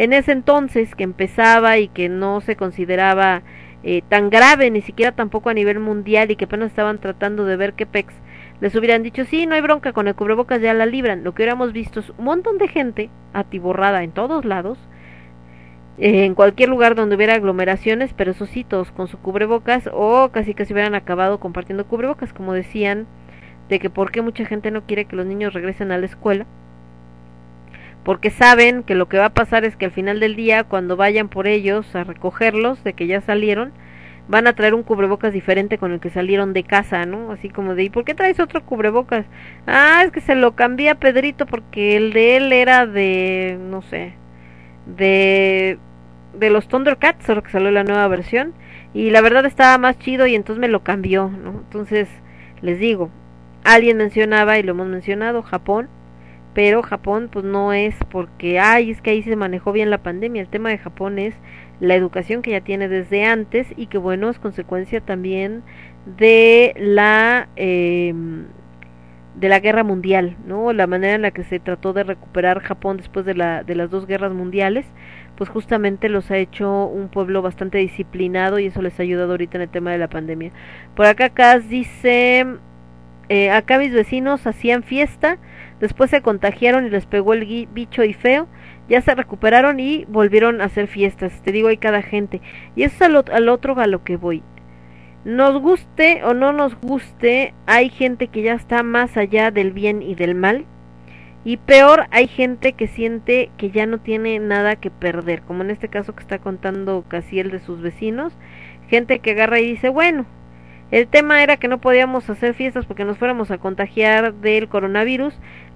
en 0.01 0.13
ese 0.13 0.31
entonces 0.31 0.95
que 0.95 1.03
empezaba 1.03 1.77
y 1.77 1.87
que 1.87 2.09
no 2.09 2.41
se 2.41 2.55
consideraba 2.55 3.43
eh, 3.83 4.01
tan 4.09 4.31
grave, 4.31 4.71
ni 4.71 4.81
siquiera 4.81 5.11
tampoco 5.11 5.51
a 5.51 5.53
nivel 5.53 5.79
mundial 5.79 6.31
y 6.31 6.35
que 6.35 6.45
apenas 6.45 6.71
estaban 6.71 6.97
tratando 6.97 7.45
de 7.45 7.55
ver 7.55 7.73
qué 7.73 7.85
pex, 7.85 8.11
les 8.61 8.75
hubieran 8.75 9.03
dicho, 9.03 9.25
sí, 9.25 9.45
no 9.45 9.53
hay 9.53 9.61
bronca, 9.61 9.93
con 9.93 10.07
el 10.07 10.15
cubrebocas 10.15 10.59
ya 10.59 10.73
la 10.73 10.87
libran. 10.87 11.23
Lo 11.23 11.35
que 11.35 11.43
hubiéramos 11.43 11.71
visto 11.71 11.99
es 11.99 12.09
un 12.17 12.25
montón 12.25 12.57
de 12.57 12.67
gente 12.67 13.11
atiborrada 13.33 14.01
en 14.01 14.11
todos 14.11 14.43
lados, 14.43 14.79
eh, 15.99 16.25
en 16.25 16.33
cualquier 16.33 16.69
lugar 16.69 16.95
donde 16.95 17.15
hubiera 17.15 17.35
aglomeraciones, 17.35 18.11
pero 18.15 18.31
esos 18.31 18.49
sí, 18.49 18.63
todos 18.63 18.91
con 18.91 19.07
su 19.07 19.19
cubrebocas 19.19 19.87
o 19.93 20.29
casi 20.31 20.55
casi 20.55 20.73
hubieran 20.73 20.95
acabado 20.95 21.39
compartiendo 21.39 21.85
cubrebocas, 21.85 22.33
como 22.33 22.53
decían, 22.53 23.05
de 23.69 23.77
que 23.77 23.91
por 23.91 24.11
qué 24.11 24.23
mucha 24.23 24.45
gente 24.45 24.71
no 24.71 24.81
quiere 24.81 25.05
que 25.05 25.15
los 25.15 25.27
niños 25.27 25.53
regresen 25.53 25.91
a 25.91 25.99
la 25.99 26.07
escuela 26.07 26.47
porque 28.03 28.31
saben 28.31 28.83
que 28.83 28.95
lo 28.95 29.07
que 29.07 29.17
va 29.17 29.25
a 29.25 29.33
pasar 29.33 29.63
es 29.65 29.75
que 29.75 29.85
al 29.85 29.91
final 29.91 30.19
del 30.19 30.35
día, 30.35 30.63
cuando 30.63 30.97
vayan 30.97 31.29
por 31.29 31.47
ellos 31.47 31.95
a 31.95 32.03
recogerlos, 32.03 32.83
de 32.83 32.93
que 32.93 33.07
ya 33.07 33.21
salieron, 33.21 33.71
van 34.27 34.47
a 34.47 34.53
traer 34.53 34.73
un 34.73 34.83
cubrebocas 34.83 35.33
diferente 35.33 35.77
con 35.77 35.91
el 35.91 35.99
que 35.99 36.09
salieron 36.09 36.53
de 36.53 36.63
casa, 36.63 37.05
¿no? 37.05 37.31
Así 37.31 37.49
como 37.49 37.75
de, 37.75 37.83
¿y 37.83 37.89
por 37.89 38.05
qué 38.05 38.13
traes 38.13 38.39
otro 38.39 38.63
cubrebocas? 38.65 39.25
Ah, 39.67 40.03
es 40.05 40.11
que 40.11 40.21
se 40.21 40.35
lo 40.35 40.55
cambié 40.55 40.89
a 40.89 40.95
Pedrito 40.95 41.45
porque 41.45 41.97
el 41.97 42.13
de 42.13 42.37
él 42.37 42.53
era 42.53 42.87
de, 42.87 43.57
no 43.59 43.81
sé, 43.81 44.13
de, 44.85 45.77
de 46.33 46.49
los 46.49 46.67
Thundercats, 46.67 47.25
solo 47.25 47.43
que 47.43 47.51
salió 47.51 47.71
la 47.71 47.83
nueva 47.83 48.07
versión, 48.07 48.53
y 48.93 49.09
la 49.11 49.21
verdad 49.21 49.45
estaba 49.45 49.77
más 49.77 49.99
chido 49.99 50.27
y 50.27 50.35
entonces 50.35 50.59
me 50.59 50.67
lo 50.67 50.81
cambió, 50.81 51.29
¿no? 51.29 51.51
Entonces, 51.51 52.07
les 52.61 52.79
digo, 52.79 53.09
alguien 53.63 53.97
mencionaba, 53.97 54.57
y 54.57 54.63
lo 54.63 54.71
hemos 54.71 54.87
mencionado, 54.87 55.43
Japón, 55.43 55.89
pero 56.53 56.81
Japón 56.83 57.29
pues 57.31 57.45
no 57.45 57.73
es 57.73 57.95
porque, 58.09 58.59
ay, 58.59 58.91
es 58.91 59.01
que 59.01 59.11
ahí 59.11 59.23
se 59.23 59.35
manejó 59.35 59.71
bien 59.71 59.89
la 59.89 60.03
pandemia, 60.03 60.41
el 60.41 60.49
tema 60.49 60.69
de 60.69 60.77
Japón 60.77 61.19
es 61.19 61.33
la 61.79 61.95
educación 61.95 62.41
que 62.41 62.51
ya 62.51 62.61
tiene 62.61 62.87
desde 62.87 63.25
antes 63.25 63.67
y 63.75 63.87
que 63.87 63.97
bueno, 63.97 64.29
es 64.29 64.39
consecuencia 64.39 65.01
también 65.01 65.63
de 66.17 66.73
la 66.77 67.47
eh, 67.55 68.13
de 69.35 69.49
la 69.49 69.59
guerra 69.59 69.83
mundial, 69.83 70.35
¿no? 70.45 70.73
La 70.73 70.87
manera 70.87 71.15
en 71.15 71.21
la 71.21 71.31
que 71.31 71.43
se 71.43 71.59
trató 71.59 71.93
de 71.93 72.03
recuperar 72.03 72.59
Japón 72.59 72.97
después 72.97 73.25
de, 73.25 73.33
la, 73.33 73.63
de 73.63 73.75
las 73.75 73.89
dos 73.89 74.05
guerras 74.05 74.33
mundiales, 74.33 74.85
pues 75.37 75.49
justamente 75.49 76.09
los 76.09 76.29
ha 76.31 76.37
hecho 76.37 76.85
un 76.85 77.07
pueblo 77.07 77.41
bastante 77.41 77.77
disciplinado 77.77 78.59
y 78.59 78.67
eso 78.67 78.81
les 78.81 78.99
ha 78.99 79.03
ayudado 79.03 79.31
ahorita 79.31 79.57
en 79.57 79.63
el 79.63 79.69
tema 79.69 79.91
de 79.91 79.97
la 79.97 80.09
pandemia. 80.09 80.51
Por 80.95 81.05
acá 81.05 81.29
Cas 81.29 81.69
dice, 81.69 82.45
eh, 83.29 83.49
acá 83.51 83.79
mis 83.79 83.93
vecinos 83.93 84.45
hacían 84.45 84.83
fiesta, 84.83 85.37
después 85.81 86.09
se 86.09 86.21
contagiaron 86.21 86.85
y 86.85 86.89
les 86.89 87.05
pegó 87.05 87.33
el 87.33 87.67
bicho 87.73 88.05
y 88.05 88.13
feo, 88.13 88.47
ya 88.87 89.01
se 89.01 89.15
recuperaron 89.15 89.79
y 89.79 90.05
volvieron 90.05 90.61
a 90.61 90.65
hacer 90.65 90.87
fiestas, 90.87 91.41
te 91.41 91.51
digo, 91.51 91.67
hay 91.67 91.77
cada 91.77 92.01
gente. 92.01 92.39
Y 92.75 92.83
eso 92.83 92.95
es 92.95 93.01
al, 93.01 93.25
al 93.31 93.49
otro 93.49 93.77
a 93.79 93.87
lo 93.87 94.03
que 94.03 94.15
voy. 94.15 94.43
Nos 95.25 95.61
guste 95.61 96.23
o 96.23 96.33
no 96.33 96.53
nos 96.53 96.79
guste, 96.79 97.53
hay 97.65 97.89
gente 97.89 98.27
que 98.27 98.41
ya 98.41 98.53
está 98.53 98.83
más 98.83 99.17
allá 99.17 99.51
del 99.51 99.71
bien 99.71 100.01
y 100.01 100.15
del 100.15 100.35
mal. 100.35 100.65
Y 101.43 101.57
peor, 101.57 102.05
hay 102.11 102.27
gente 102.27 102.73
que 102.73 102.87
siente 102.87 103.49
que 103.57 103.71
ya 103.71 103.87
no 103.87 103.99
tiene 103.99 104.39
nada 104.39 104.75
que 104.75 104.91
perder, 104.91 105.41
como 105.41 105.63
en 105.63 105.71
este 105.71 105.87
caso 105.87 106.13
que 106.13 106.21
está 106.21 106.37
contando 106.37 107.03
Casiel 107.07 107.49
de 107.49 107.59
sus 107.59 107.81
vecinos. 107.81 108.33
Gente 108.89 109.19
que 109.19 109.31
agarra 109.31 109.59
y 109.59 109.65
dice, 109.65 109.89
bueno, 109.89 110.25
el 110.91 111.07
tema 111.07 111.41
era 111.41 111.55
que 111.55 111.69
no 111.69 111.79
podíamos 111.79 112.29
hacer 112.29 112.53
fiestas 112.53 112.85
porque 112.85 113.05
nos 113.05 113.17
fuéramos 113.17 113.49
a 113.49 113.57
contagiar 113.57 114.33
del 114.33 114.67
coronavirus, 114.67 115.33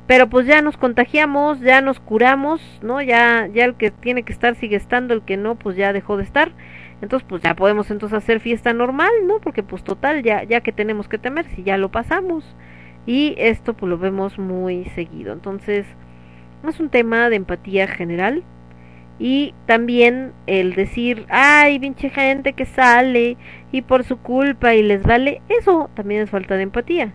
pero 0.07 0.29
pues 0.29 0.45
ya 0.45 0.61
nos 0.61 0.77
contagiamos, 0.77 1.59
ya 1.61 1.81
nos 1.81 1.99
curamos, 1.99 2.61
¿no? 2.81 3.01
Ya 3.01 3.47
ya 3.47 3.65
el 3.65 3.75
que 3.75 3.91
tiene 3.91 4.23
que 4.23 4.33
estar 4.33 4.55
sigue 4.55 4.75
estando, 4.75 5.13
el 5.13 5.21
que 5.23 5.37
no 5.37 5.55
pues 5.55 5.75
ya 5.75 5.93
dejó 5.93 6.17
de 6.17 6.23
estar. 6.23 6.51
Entonces 7.01 7.27
pues 7.27 7.41
ya 7.41 7.55
podemos 7.55 7.91
entonces 7.91 8.17
hacer 8.17 8.39
fiesta 8.39 8.73
normal, 8.73 9.11
¿no? 9.25 9.39
Porque 9.39 9.63
pues 9.63 9.83
total 9.83 10.23
ya 10.23 10.43
ya 10.43 10.61
que 10.61 10.71
tenemos 10.71 11.07
que 11.07 11.17
temer 11.17 11.45
si 11.55 11.63
ya 11.63 11.77
lo 11.77 11.89
pasamos. 11.89 12.55
Y 13.05 13.35
esto 13.37 13.73
pues 13.73 13.89
lo 13.89 13.97
vemos 13.97 14.39
muy 14.39 14.85
seguido. 14.95 15.33
Entonces, 15.33 15.85
es 16.67 16.79
un 16.79 16.89
tema 16.89 17.29
de 17.29 17.35
empatía 17.35 17.87
general 17.87 18.43
y 19.19 19.53
también 19.65 20.33
el 20.47 20.75
decir, 20.75 21.25
ay, 21.29 21.79
pinche 21.79 22.09
gente 22.09 22.53
que 22.53 22.65
sale 22.65 23.37
y 23.71 23.81
por 23.81 24.03
su 24.03 24.17
culpa 24.17 24.75
y 24.75 24.83
les 24.83 25.03
vale, 25.03 25.41
eso 25.47 25.89
también 25.95 26.21
es 26.21 26.29
falta 26.29 26.55
de 26.55 26.63
empatía. 26.63 27.13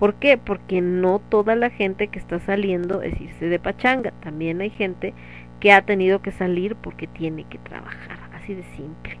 ¿Por 0.00 0.14
qué? 0.14 0.38
Porque 0.38 0.80
no 0.80 1.18
toda 1.18 1.54
la 1.56 1.68
gente 1.68 2.08
que 2.08 2.18
está 2.18 2.38
saliendo 2.38 3.02
es 3.02 3.20
irse 3.20 3.50
de 3.50 3.58
pachanga. 3.58 4.12
También 4.22 4.62
hay 4.62 4.70
gente 4.70 5.12
que 5.60 5.72
ha 5.72 5.82
tenido 5.82 6.22
que 6.22 6.32
salir 6.32 6.74
porque 6.74 7.06
tiene 7.06 7.44
que 7.44 7.58
trabajar. 7.58 8.18
Así 8.34 8.54
de 8.54 8.62
simple. 8.76 9.18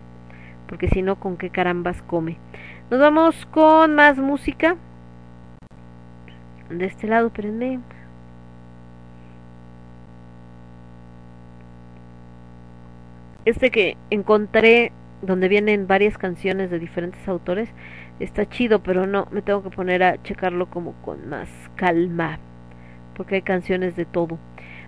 Porque 0.66 0.88
si 0.88 1.02
no, 1.02 1.16
¿con 1.16 1.36
qué 1.36 1.50
carambas 1.50 2.00
come? 2.00 2.38
Nos 2.90 2.98
vamos 2.98 3.44
con 3.50 3.94
más 3.94 4.16
música. 4.16 4.76
De 6.70 6.86
este 6.86 7.08
lado, 7.08 7.26
espérenme. 7.26 7.80
Este 13.44 13.70
que 13.70 13.98
encontré 14.08 14.92
donde 15.20 15.48
vienen 15.48 15.86
varias 15.86 16.16
canciones 16.16 16.70
de 16.70 16.78
diferentes 16.78 17.28
autores 17.28 17.68
está 18.20 18.48
chido, 18.48 18.82
pero 18.82 19.06
no, 19.06 19.26
me 19.30 19.42
tengo 19.42 19.62
que 19.62 19.70
poner 19.70 20.02
a 20.02 20.22
checarlo 20.22 20.66
como 20.70 20.92
con 21.02 21.28
más 21.28 21.48
calma, 21.76 22.38
porque 23.16 23.36
hay 23.36 23.42
canciones 23.42 23.96
de 23.96 24.04
todo. 24.04 24.38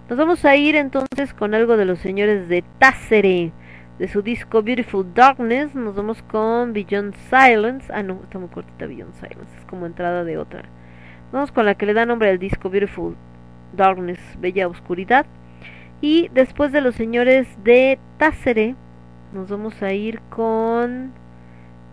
Nos 0.08 0.18
vamos 0.18 0.44
a 0.44 0.56
ir 0.56 0.76
entonces 0.76 1.32
con 1.32 1.54
algo 1.54 1.76
de 1.76 1.86
los 1.86 1.98
señores 1.98 2.48
de 2.48 2.62
Tacere, 2.78 3.52
de 3.98 4.08
su 4.08 4.20
disco 4.20 4.62
Beautiful 4.62 5.14
Darkness. 5.14 5.74
Nos 5.74 5.94
vamos 5.94 6.22
con 6.22 6.72
Beyond 6.72 7.14
Silence. 7.30 7.90
Ah, 7.92 8.02
no, 8.02 8.20
está 8.22 8.38
muy 8.38 8.48
cortita 8.48 8.86
Beyond 8.86 9.14
Silence, 9.14 9.56
es 9.58 9.64
como 9.64 9.86
entrada 9.86 10.24
de 10.24 10.38
otra. 10.38 10.64
Vamos 11.32 11.50
con 11.50 11.64
la 11.64 11.76
que 11.76 11.86
le 11.86 11.94
da 11.94 12.04
nombre 12.04 12.28
al 12.28 12.38
disco 12.38 12.68
Beautiful 12.68 13.16
Darkness, 13.74 14.20
Bella 14.38 14.68
Oscuridad. 14.68 15.24
Y 16.02 16.28
después 16.34 16.72
de 16.72 16.80
los 16.80 16.94
señores 16.94 17.46
de 17.64 17.98
Tacere, 18.18 18.74
nos 19.32 19.48
vamos 19.48 19.80
a 19.82 19.92
ir 19.94 20.20
con 20.28 21.12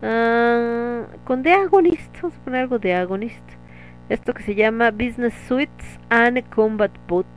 uh, 0.01 1.05
con 1.25 1.43
The 1.43 1.53
Agonist 1.53 2.21
vamos 2.21 2.37
a 2.37 2.43
poner 2.43 2.61
algo 2.61 2.79
de 2.79 2.93
Agonist. 2.93 3.43
Esto 4.09 4.33
que 4.33 4.43
se 4.43 4.55
llama 4.55 4.91
Business 4.91 5.33
Suites 5.47 5.99
and 6.09 6.47
Combat 6.49 6.91
Boots. 7.07 7.27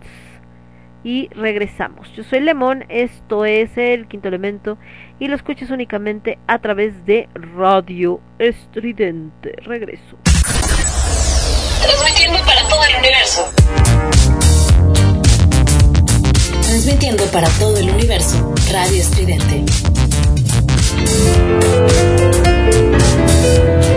Y 1.05 1.29
regresamos. 1.35 2.13
Yo 2.15 2.23
soy 2.23 2.41
Lemón 2.41 2.85
esto 2.89 3.45
es 3.45 3.77
el 3.77 4.07
quinto 4.07 4.29
elemento 4.29 4.79
y 5.19 5.27
lo 5.27 5.35
escuchas 5.35 5.71
únicamente 5.71 6.39
a 6.47 6.61
través 6.61 7.05
de 7.05 7.29
Radio 7.35 8.21
Estridente. 8.39 9.57
Regreso. 9.65 10.17
Transmitiendo 11.83 12.39
para 12.47 12.69
todo 12.69 12.85
el 12.85 12.97
universo 12.99 13.53
transmitiendo 16.73 17.25
para 17.27 17.49
todo 17.59 17.77
el 17.77 17.91
universo 17.91 18.55
Radio 18.73 19.01
Estridente 19.03 19.63
Yes. 23.43 23.92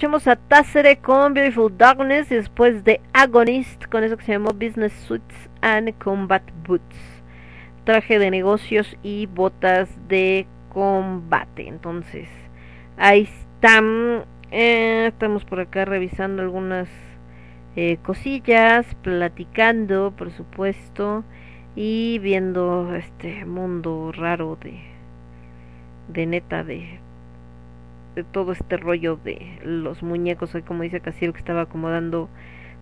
Escuchamos 0.00 0.28
a 0.28 0.36
Tacere 0.36 0.96
con 0.96 1.34
Beautiful 1.34 1.76
Darkness 1.76 2.32
y 2.32 2.36
después 2.36 2.84
de 2.84 3.02
Agonist 3.12 3.84
con 3.88 4.02
eso 4.02 4.16
que 4.16 4.24
se 4.24 4.32
llamó 4.32 4.54
Business 4.54 4.94
Suits 4.94 5.50
and 5.60 5.92
Combat 5.98 6.42
Boots. 6.66 6.96
Traje 7.84 8.18
de 8.18 8.30
negocios 8.30 8.96
y 9.02 9.26
botas 9.26 9.90
de 10.08 10.46
combate. 10.70 11.68
Entonces, 11.68 12.30
ahí 12.96 13.28
están. 13.54 14.24
Eh, 14.50 15.04
estamos 15.08 15.44
por 15.44 15.60
acá 15.60 15.84
revisando 15.84 16.40
algunas 16.40 16.88
eh, 17.76 17.98
cosillas, 18.02 18.86
platicando, 19.02 20.14
por 20.16 20.30
supuesto, 20.30 21.24
y 21.76 22.18
viendo 22.20 22.94
este 22.96 23.44
mundo 23.44 24.12
raro 24.16 24.56
de, 24.62 24.80
de 26.08 26.24
neta 26.24 26.64
de 26.64 26.99
de 28.14 28.24
todo 28.24 28.52
este 28.52 28.76
rollo 28.76 29.16
de 29.16 29.58
los 29.64 30.02
muñecos, 30.02 30.54
hoy 30.54 30.62
como 30.62 30.82
dice 30.82 31.00
Casiel 31.00 31.32
que 31.32 31.38
estaba 31.38 31.62
acomodando 31.62 32.28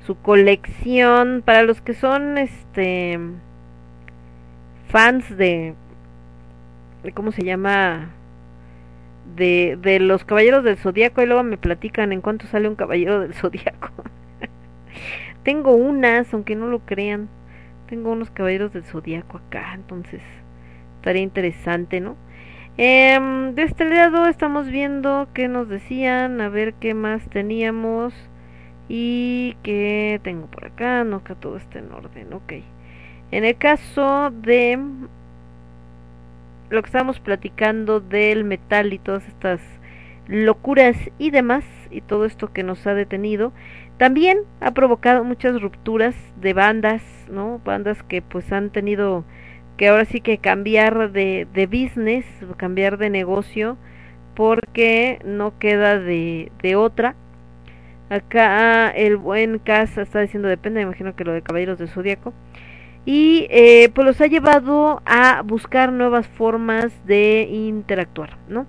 su 0.07 0.17
colección. 0.17 1.43
Para 1.45 1.63
los 1.63 1.81
que 1.81 1.95
son 1.95 2.39
este 2.39 3.19
fans 4.89 5.37
de, 5.37 5.75
de 7.03 7.13
cómo 7.13 7.33
se 7.33 7.45
llama 7.45 8.11
de, 9.37 9.79
de 9.81 10.01
los 10.01 10.25
caballeros 10.25 10.65
del 10.65 10.79
zodiaco 10.79 11.23
y 11.23 11.27
luego 11.27 11.43
me 11.43 11.59
platican 11.59 12.13
en 12.13 12.23
cuánto 12.23 12.47
sale 12.47 12.69
un 12.69 12.75
caballero 12.75 13.21
del 13.21 13.35
zodiaco 13.35 13.91
tengo 15.43 15.75
unas 15.75 16.33
aunque 16.33 16.57
no 16.57 16.69
lo 16.69 16.81
crean. 16.81 17.29
Tengo 17.87 18.13
unos 18.13 18.31
caballeros 18.31 18.73
del 18.73 18.85
zodiaco 18.85 19.39
acá 19.39 19.73
entonces 19.75 20.21
estaría 20.97 21.23
interesante 21.23 22.01
no 22.01 22.17
eh, 22.79 23.53
de 23.55 23.63
este 23.63 23.85
lado 23.85 24.27
estamos 24.27 24.69
viendo 24.69 25.29
qué 25.35 25.49
nos 25.49 25.69
decían, 25.69 26.41
a 26.41 26.49
ver 26.49 26.75
qué 26.75 26.95
más 26.95 27.29
teníamos 27.29 28.15
y 28.89 29.57
qué 29.63 30.21
tengo 30.23 30.47
por 30.47 30.67
acá, 30.67 31.05
no 31.05 31.25
que 31.25 31.35
todo 31.35 31.57
esté 31.57 31.81
en 31.81 31.93
orden, 31.93 32.33
ok. 32.33 32.53
En 33.31 33.45
el 33.45 33.57
caso 33.59 34.31
de 34.31 34.79
lo 36.71 36.83
que 36.83 36.87
estábamos 36.87 37.21
platicando 37.21 38.01
del 38.01 38.45
metal 38.45 38.93
y 38.93 38.99
todas 38.99 39.27
estas 39.27 39.61
locuras 40.27 40.97
y 41.19 41.31
demás 41.31 41.65
y 41.91 42.01
todo 42.03 42.25
esto 42.27 42.53
que 42.53 42.63
nos 42.63 42.87
ha 42.87 42.95
detenido, 42.95 43.53
también 43.97 44.39
ha 44.61 44.73
provocado 44.73 45.25
muchas 45.25 45.61
rupturas 45.61 46.15
de 46.41 46.53
bandas, 46.53 47.03
¿no? 47.31 47.61
Bandas 47.65 48.03
que 48.05 48.23
pues 48.23 48.53
han 48.53 48.71
tenido 48.71 49.25
que 49.79 49.89
ahora 49.89 50.05
sí 50.05 50.21
que 50.21 50.37
cambiar 50.39 51.13
de, 51.13 51.47
de 51.55 51.67
business, 51.67 52.27
cambiar 52.59 52.99
de 52.99 53.09
negocio, 53.09 53.79
porque 54.35 55.21
no 55.25 55.59
queda 55.59 55.99
de, 55.99 56.53
de 56.63 56.77
otra. 56.77 57.15
Acá 58.11 58.91
el 58.91 59.17
buen 59.17 59.59
Cas 59.59 59.97
está 59.97 60.21
diciendo 60.21 60.49
depende, 60.49 60.81
me 60.81 60.87
imagino 60.87 61.15
que 61.15 61.25
lo 61.25 61.33
de 61.33 61.43
Caballeros 61.43 61.79
del 61.79 61.89
Zodíaco. 61.89 62.35
Y 63.07 63.47
eh, 63.51 63.89
pues 63.95 64.07
los 64.07 64.21
ha 64.21 64.27
llevado 64.27 65.01
a 65.07 65.43
buscar 65.43 65.93
nuevas 65.93 66.27
formas 66.27 66.93
de 67.07 67.49
interactuar, 67.51 68.37
¿no? 68.49 68.67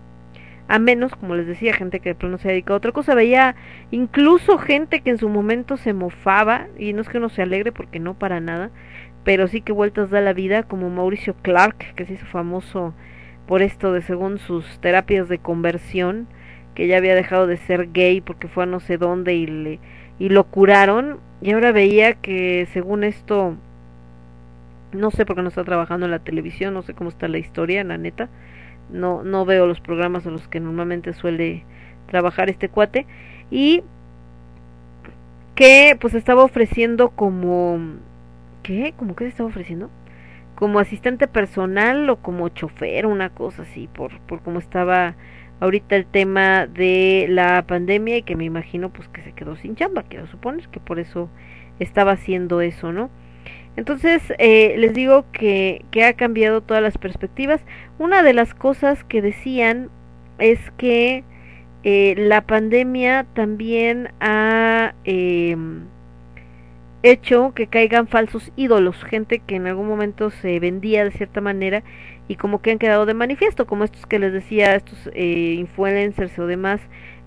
A 0.67 0.77
menos, 0.77 1.15
como 1.15 1.35
les 1.35 1.47
decía, 1.47 1.73
gente 1.73 1.99
que 1.99 2.09
de 2.09 2.15
pronto 2.15 2.37
se 2.37 2.47
ha 2.47 2.51
dedicado 2.51 2.75
a 2.75 2.77
otra 2.77 2.91
cosa. 2.91 3.15
Veía 3.15 3.55
incluso 3.89 4.59
gente 4.59 5.01
que 5.01 5.09
en 5.09 5.17
su 5.17 5.27
momento 5.27 5.77
se 5.77 5.93
mofaba, 5.93 6.67
y 6.77 6.93
no 6.93 7.01
es 7.01 7.09
que 7.09 7.19
no 7.19 7.29
se 7.29 7.41
alegre 7.41 7.71
porque 7.71 7.99
no 7.99 8.13
para 8.13 8.39
nada, 8.39 8.69
pero 9.23 9.47
sí 9.47 9.61
que 9.61 9.73
vueltas 9.73 10.09
da 10.09 10.21
la 10.21 10.33
vida, 10.33 10.63
como 10.63 10.89
Mauricio 10.89 11.35
Clark, 11.41 11.95
que 11.95 12.05
se 12.05 12.13
hizo 12.13 12.25
famoso 12.25 12.93
por 13.47 13.61
esto 13.61 13.91
de 13.93 14.01
según 14.01 14.37
sus 14.37 14.79
terapias 14.79 15.27
de 15.27 15.39
conversión, 15.39 16.27
que 16.75 16.87
ya 16.87 16.97
había 16.97 17.15
dejado 17.15 17.47
de 17.47 17.57
ser 17.57 17.91
gay 17.91 18.21
porque 18.21 18.47
fue 18.47 18.63
a 18.63 18.67
no 18.67 18.79
sé 18.79 18.97
dónde 18.97 19.35
y 19.35 19.47
le 19.47 19.79
y 20.19 20.29
lo 20.29 20.43
curaron 20.45 21.19
y 21.41 21.51
ahora 21.51 21.71
veía 21.71 22.13
que 22.13 22.67
según 22.73 23.03
esto 23.03 23.55
no 24.91 25.11
sé 25.11 25.25
por 25.25 25.35
qué 25.35 25.41
no 25.41 25.49
está 25.49 25.63
trabajando 25.63 26.05
en 26.05 26.11
la 26.11 26.19
televisión, 26.19 26.73
no 26.73 26.81
sé 26.81 26.93
cómo 26.93 27.09
está 27.09 27.27
la 27.27 27.37
historia, 27.37 27.83
la 27.83 27.97
neta. 27.97 28.29
No 28.91 29.23
no 29.23 29.45
veo 29.45 29.67
los 29.67 29.81
programas 29.81 30.25
a 30.25 30.31
los 30.31 30.47
que 30.47 30.59
normalmente 30.59 31.13
suele 31.13 31.63
trabajar 32.07 32.49
este 32.49 32.69
cuate 32.69 33.05
y 33.51 33.83
que 35.55 35.97
pues 35.99 36.13
estaba 36.13 36.43
ofreciendo 36.43 37.09
como 37.09 37.79
¿qué? 38.63 38.93
¿Cómo 38.97 39.15
que 39.15 39.25
se 39.25 39.29
estaba 39.29 39.49
ofreciendo? 39.49 39.89
Como 40.55 40.79
asistente 40.79 41.27
personal 41.27 42.09
o 42.09 42.17
como 42.17 42.49
chofer, 42.49 43.05
una 43.05 43.29
cosa 43.29 43.63
así, 43.63 43.87
por, 43.87 44.19
por 44.21 44.41
cómo 44.41 44.59
estaba 44.59 45.15
ahorita 45.59 45.95
el 45.95 46.05
tema 46.05 46.67
de 46.67 47.27
la 47.29 47.65
pandemia 47.67 48.17
y 48.17 48.23
que 48.23 48.35
me 48.35 48.45
imagino 48.45 48.89
pues 48.91 49.07
que 49.09 49.21
se 49.21 49.33
quedó 49.33 49.55
sin 49.55 49.75
chamba, 49.75 50.03
quiero 50.03 50.27
suponer 50.27 50.67
que 50.69 50.79
por 50.79 50.99
eso 50.99 51.29
estaba 51.79 52.13
haciendo 52.13 52.61
eso, 52.61 52.91
¿no? 52.91 53.09
Entonces, 53.75 54.21
eh, 54.39 54.75
les 54.77 54.93
digo 54.93 55.25
que, 55.31 55.85
que 55.91 56.03
ha 56.03 56.13
cambiado 56.13 56.61
todas 56.61 56.83
las 56.83 56.97
perspectivas. 56.97 57.61
Una 57.97 58.23
de 58.23 58.33
las 58.33 58.53
cosas 58.53 59.03
que 59.05 59.21
decían 59.21 59.89
es 60.37 60.59
que 60.71 61.23
eh, 61.83 62.15
la 62.17 62.41
pandemia 62.41 63.25
también 63.33 64.11
ha... 64.19 64.95
Eh, 65.05 65.55
hecho 67.03 67.53
que 67.55 67.67
caigan 67.67 68.07
falsos 68.07 68.51
ídolos, 68.55 69.03
gente 69.03 69.39
que 69.39 69.55
en 69.55 69.67
algún 69.67 69.87
momento 69.87 70.29
se 70.31 70.59
vendía 70.59 71.03
de 71.03 71.11
cierta 71.11 71.41
manera 71.41 71.83
y 72.27 72.35
como 72.35 72.61
que 72.61 72.71
han 72.71 72.79
quedado 72.79 73.05
de 73.05 73.13
manifiesto, 73.13 73.65
como 73.65 73.83
estos 73.83 74.05
que 74.05 74.19
les 74.19 74.33
decía, 74.33 74.75
estos 74.75 75.09
eh, 75.13 75.55
influencers 75.57 76.37
o 76.39 76.45
demás, 76.45 76.81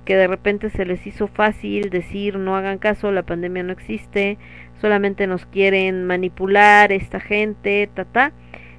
que 0.05 0.17
de 0.17 0.27
repente 0.27 0.71
se 0.71 0.85
les 0.85 1.07
hizo 1.07 1.27
fácil 1.27 1.91
decir 1.91 2.39
no 2.39 2.57
hagan 2.57 2.79
caso, 2.79 3.11
la 3.13 3.23
pandemia 3.23 3.63
no 3.63 3.73
existe, 3.73 4.39
solamente 4.81 5.27
nos 5.27 5.47
quieren 5.47 6.05
manipular 6.05 6.93
esta 6.93 7.21
gente, 7.21 7.89
ta 7.95 8.05
ta, 8.05 8.33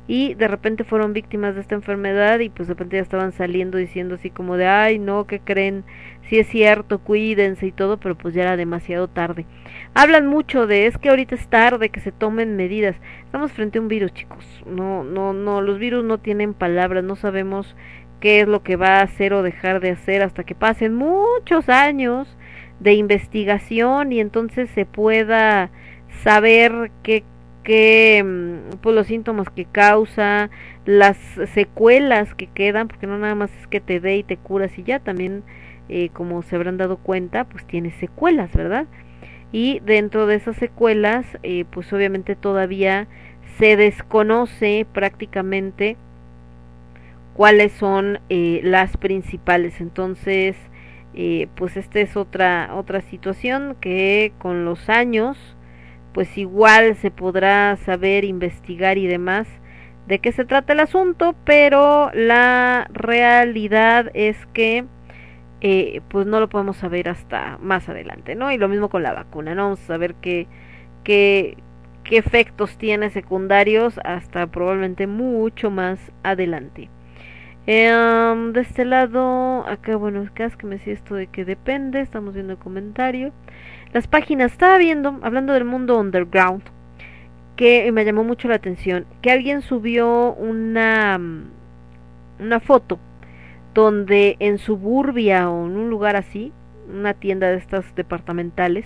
y 0.08 0.34
de 0.34 0.48
repente 0.48 0.84
fueron 0.84 1.14
víctimas 1.14 1.56
de 1.56 1.62
esta 1.62 1.76
enfermedad 1.76 2.40
y 2.40 2.50
pues 2.50 2.68
de 2.68 2.74
repente 2.74 2.98
ya 2.98 3.02
estaban 3.02 3.32
saliendo 3.32 3.78
diciendo 3.78 4.16
así 4.16 4.30
como 4.30 4.58
de 4.58 4.68
ay 4.68 5.00
no, 5.00 5.26
que 5.28 5.40
creen? 5.40 5.86
Si 6.30 6.40
es 6.40 6.48
cierto, 6.48 7.00
cuídense 7.00 7.68
y 7.68 7.72
todo, 7.72 7.98
pero 7.98 8.18
pues 8.18 8.34
ya 8.34 8.44
era 8.44 8.58
demasiado 8.58 9.08
tarde. 9.08 9.46
Hablan 9.96 10.28
mucho 10.28 10.66
de 10.66 10.88
es 10.88 10.98
que 10.98 11.10
ahorita 11.10 11.36
es 11.36 11.48
tarde, 11.48 11.90
que 11.90 12.00
se 12.00 12.12
tomen 12.12 12.56
medidas. 12.56 12.96
Estamos 13.26 13.52
frente 13.52 13.78
a 13.78 13.82
un 13.82 13.88
virus, 13.88 14.14
chicos. 14.14 14.46
No, 14.66 15.04
no, 15.04 15.34
no, 15.34 15.62
los 15.62 15.78
virus 15.78 16.04
no 16.04 16.18
tienen 16.18 16.54
palabras, 16.54 17.04
no 17.04 17.16
sabemos 17.16 17.76
qué 18.20 18.42
es 18.42 18.48
lo 18.48 18.64
que 18.64 18.76
va 18.76 19.00
a 19.00 19.04
hacer 19.04 19.34
o 19.34 19.44
dejar 19.44 19.82
de 19.82 19.92
hacer 19.92 20.24
hasta 20.24 20.44
que 20.44 20.56
pasen 20.56 20.96
muchos 20.96 21.70
años 21.70 22.38
de 22.80 22.94
investigación 22.94 24.12
y 24.12 24.20
entonces 24.20 24.70
se 24.72 24.86
pueda 24.86 25.70
saber 26.24 26.92
qué 27.04 27.24
qué 27.64 28.26
pues 28.82 28.96
los 28.96 29.08
síntomas 29.08 29.50
que 29.50 29.66
causa, 29.66 30.50
las 30.86 31.18
secuelas 31.54 32.36
que 32.36 32.48
quedan, 32.48 32.88
porque 32.88 33.08
no 33.08 33.18
nada 33.18 33.36
más 33.36 33.52
es 33.58 33.68
que 33.68 33.80
te 33.80 34.00
dé 34.00 34.18
y 34.18 34.24
te 34.24 34.38
curas 34.38 34.78
y 34.78 34.84
ya, 34.84 35.00
también 35.00 35.44
eh, 35.90 36.10
como 36.14 36.44
se 36.44 36.56
habrán 36.56 36.78
dado 36.78 36.98
cuenta, 36.98 37.46
pues 37.46 37.66
tiene 37.66 37.92
secuelas, 37.92 38.52
¿verdad? 38.54 38.86
Y 39.54 39.80
dentro 39.82 40.26
de 40.26 40.36
esas 40.36 40.58
secuelas, 40.58 41.26
eh, 41.44 41.66
pues 41.70 41.94
obviamente 41.94 42.36
todavía 42.36 43.08
se 43.60 43.78
desconoce 43.78 44.86
prácticamente 44.92 45.96
cuáles 47.36 47.72
son 47.72 48.20
eh, 48.30 48.62
las 48.64 48.98
principales. 48.98 49.80
Entonces, 49.80 50.58
eh, 51.14 51.48
pues 51.56 51.78
esta 51.78 52.00
es 52.00 52.18
otra 52.18 52.72
otra 52.74 53.02
situación 53.02 53.78
que 53.80 54.34
con 54.40 54.66
los 54.66 54.90
años, 54.90 55.38
pues 56.14 56.36
igual 56.38 56.96
se 56.96 57.12
podrá 57.12 57.78
saber, 57.78 58.26
investigar 58.26 58.98
y 58.98 59.06
demás 59.06 59.48
de 60.08 60.18
qué 60.20 60.32
se 60.32 60.46
trata 60.46 60.74
el 60.74 60.80
asunto, 60.80 61.36
pero 61.46 62.12
la 62.14 62.88
realidad 62.92 64.10
es 64.16 64.36
que 64.54 64.86
eh, 65.66 66.02
pues 66.10 66.28
no 66.28 66.42
lo 66.42 66.50
podemos 66.50 66.76
saber 66.76 67.08
hasta 67.08 67.58
más 67.62 67.88
adelante, 67.88 68.36
¿no? 68.36 68.52
Y 68.52 68.58
lo 68.58 68.68
mismo 68.68 68.90
con 68.90 69.02
la 69.02 69.14
vacuna, 69.14 69.56
¿no? 69.56 69.64
Vamos 69.64 69.82
a 69.84 69.88
saber 69.88 70.14
qué, 70.16 70.46
qué, 71.06 71.56
qué 72.04 72.18
efectos 72.18 72.78
tiene 72.78 73.10
secundarios 73.12 73.98
hasta 74.04 74.46
probablemente 74.48 75.08
mucho 75.08 75.72
más 75.72 76.12
adelante. 76.22 76.90
Em, 77.66 78.52
de 78.52 78.60
este 78.60 78.84
lado, 78.84 79.66
acá, 79.66 79.96
bueno, 79.96 80.22
es 80.22 80.58
que 80.58 80.68
me 80.68 80.76
decía 80.80 80.94
esto 80.94 81.16
de 81.16 81.28
que 81.28 81.46
depende, 81.46 82.02
estamos 82.02 82.34
viendo 82.34 82.52
el 82.54 82.60
comentario. 82.60 83.32
Las 83.94 84.08
páginas, 84.08 84.52
estaba 84.52 84.78
viendo, 84.78 85.18
hablando 85.24 85.54
del 85.54 85.64
mundo 85.64 85.98
underground, 85.98 86.64
que 87.56 87.90
me 87.94 88.04
llamó 88.04 88.26
mucho 88.26 88.50
la 88.50 88.56
atención, 88.56 89.06
que 89.22 89.32
alguien 89.32 89.62
subió 89.62 90.34
una, 90.34 91.18
una 92.38 92.60
foto 92.60 93.00
donde 93.74 94.36
en 94.40 94.58
suburbia 94.58 95.50
o 95.50 95.66
en 95.66 95.78
un 95.78 95.90
lugar 95.90 96.16
así, 96.16 96.52
una 96.88 97.14
tienda 97.14 97.50
de 97.50 97.58
estas 97.58 97.96
departamentales, 97.96 98.86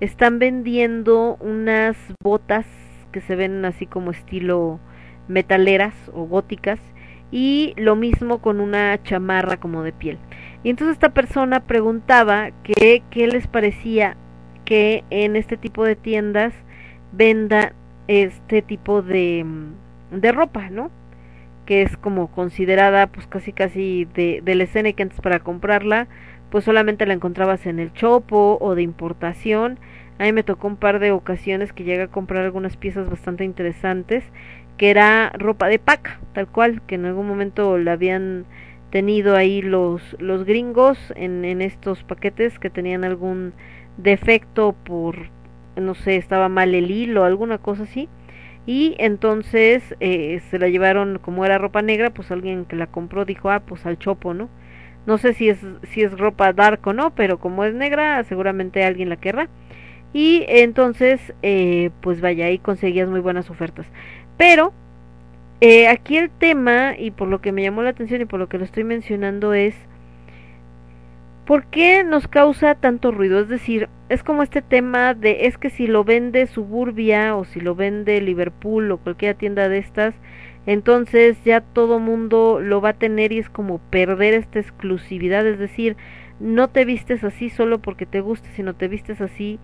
están 0.00 0.38
vendiendo 0.38 1.36
unas 1.40 1.96
botas 2.22 2.66
que 3.12 3.20
se 3.20 3.36
ven 3.36 3.64
así 3.64 3.86
como 3.86 4.10
estilo 4.10 4.80
metaleras 5.28 5.94
o 6.12 6.24
góticas 6.24 6.80
y 7.30 7.74
lo 7.76 7.96
mismo 7.96 8.38
con 8.38 8.60
una 8.60 9.02
chamarra 9.02 9.58
como 9.58 9.82
de 9.82 9.92
piel. 9.92 10.18
Y 10.64 10.70
entonces 10.70 10.94
esta 10.94 11.10
persona 11.10 11.60
preguntaba 11.60 12.50
que 12.62 13.02
qué 13.10 13.26
les 13.26 13.46
parecía 13.46 14.16
que 14.64 15.04
en 15.10 15.36
este 15.36 15.56
tipo 15.56 15.84
de 15.84 15.96
tiendas 15.96 16.52
venda 17.12 17.72
este 18.08 18.62
tipo 18.62 19.02
de, 19.02 19.44
de 20.10 20.32
ropa, 20.32 20.70
¿no? 20.70 20.90
Que 21.66 21.82
es 21.82 21.96
como 21.96 22.28
considerada 22.28 23.06
pues 23.06 23.26
casi 23.26 23.52
casi 23.52 24.06
de, 24.06 24.40
de 24.42 24.54
la 24.54 24.64
escena 24.64 24.92
que 24.92 25.02
antes 25.02 25.20
para 25.20 25.40
comprarla 25.40 26.08
pues 26.50 26.64
solamente 26.64 27.06
la 27.06 27.14
encontrabas 27.14 27.64
en 27.66 27.78
el 27.78 27.92
chopo 27.94 28.58
o 28.60 28.74
de 28.74 28.82
importación. 28.82 29.78
A 30.18 30.24
mí 30.24 30.32
me 30.32 30.42
tocó 30.42 30.66
un 30.68 30.76
par 30.76 30.98
de 30.98 31.10
ocasiones 31.10 31.72
que 31.72 31.84
llegué 31.84 32.02
a 32.02 32.08
comprar 32.08 32.44
algunas 32.44 32.76
piezas 32.76 33.08
bastante 33.08 33.44
interesantes 33.44 34.22
que 34.76 34.90
era 34.90 35.30
ropa 35.38 35.68
de 35.68 35.78
paca, 35.78 36.20
tal 36.32 36.48
cual, 36.48 36.82
que 36.82 36.96
en 36.96 37.06
algún 37.06 37.26
momento 37.26 37.78
la 37.78 37.92
habían 37.92 38.44
tenido 38.90 39.36
ahí 39.36 39.62
los, 39.62 40.16
los 40.18 40.44
gringos 40.44 40.98
en, 41.16 41.44
en 41.44 41.62
estos 41.62 42.02
paquetes 42.04 42.58
que 42.58 42.68
tenían 42.68 43.04
algún 43.04 43.54
defecto 43.96 44.74
por, 44.84 45.28
no 45.76 45.94
sé, 45.94 46.16
estaba 46.16 46.48
mal 46.48 46.74
el 46.74 46.90
hilo, 46.90 47.24
alguna 47.24 47.58
cosa 47.58 47.84
así. 47.84 48.08
Y 48.66 48.94
entonces 48.98 49.96
eh, 50.00 50.40
se 50.50 50.58
la 50.58 50.68
llevaron, 50.68 51.18
como 51.18 51.44
era 51.44 51.58
ropa 51.58 51.82
negra, 51.82 52.10
pues 52.10 52.30
alguien 52.30 52.64
que 52.64 52.76
la 52.76 52.86
compró 52.86 53.24
dijo, 53.24 53.50
ah, 53.50 53.60
pues 53.60 53.84
al 53.86 53.98
chopo, 53.98 54.34
¿no? 54.34 54.48
No 55.06 55.18
sé 55.18 55.34
si 55.34 55.48
es, 55.48 55.58
si 55.82 56.02
es 56.02 56.16
ropa 56.16 56.52
dark 56.52 56.86
o 56.86 56.92
no, 56.92 57.14
pero 57.14 57.38
como 57.40 57.64
es 57.64 57.74
negra, 57.74 58.22
seguramente 58.24 58.84
alguien 58.84 59.08
la 59.08 59.16
querrá. 59.16 59.48
Y 60.12 60.44
entonces, 60.48 61.34
eh, 61.42 61.90
pues 62.02 62.20
vaya, 62.20 62.46
ahí 62.46 62.58
conseguías 62.58 63.08
muy 63.08 63.20
buenas 63.20 63.50
ofertas. 63.50 63.86
Pero 64.36 64.72
eh, 65.60 65.88
aquí 65.88 66.16
el 66.16 66.30
tema, 66.30 66.94
y 66.98 67.10
por 67.10 67.28
lo 67.28 67.40
que 67.40 67.52
me 67.52 67.62
llamó 67.62 67.82
la 67.82 67.90
atención 67.90 68.20
y 68.20 68.26
por 68.26 68.38
lo 68.38 68.48
que 68.48 68.58
lo 68.58 68.64
estoy 68.64 68.84
mencionando, 68.84 69.54
es 69.54 69.74
¿por 71.46 71.66
qué 71.66 72.04
nos 72.04 72.28
causa 72.28 72.74
tanto 72.74 73.10
ruido? 73.10 73.40
Es 73.40 73.48
decir, 73.48 73.88
es 74.08 74.22
como 74.22 74.42
este 74.42 74.62
tema 74.62 75.14
de 75.14 75.46
es 75.46 75.58
que 75.58 75.70
si 75.70 75.86
lo 75.86 76.04
vende 76.04 76.46
Suburbia 76.46 77.36
o 77.36 77.44
si 77.44 77.60
lo 77.60 77.74
vende 77.74 78.20
Liverpool 78.20 78.90
o 78.92 78.98
cualquier 78.98 79.34
tienda 79.34 79.68
de 79.68 79.78
estas, 79.78 80.14
entonces 80.66 81.42
ya 81.44 81.60
todo 81.60 81.98
mundo 81.98 82.60
lo 82.60 82.80
va 82.80 82.90
a 82.90 82.98
tener 82.98 83.32
y 83.32 83.38
es 83.38 83.50
como 83.50 83.78
perder 83.78 84.34
esta 84.34 84.60
exclusividad, 84.60 85.46
es 85.46 85.58
decir, 85.58 85.96
no 86.40 86.68
te 86.68 86.84
vistes 86.84 87.24
así 87.24 87.50
solo 87.50 87.80
porque 87.80 88.06
te 88.06 88.20
guste, 88.20 88.48
sino 88.54 88.74
te 88.74 88.88
vistes 88.88 89.20
así 89.20 89.58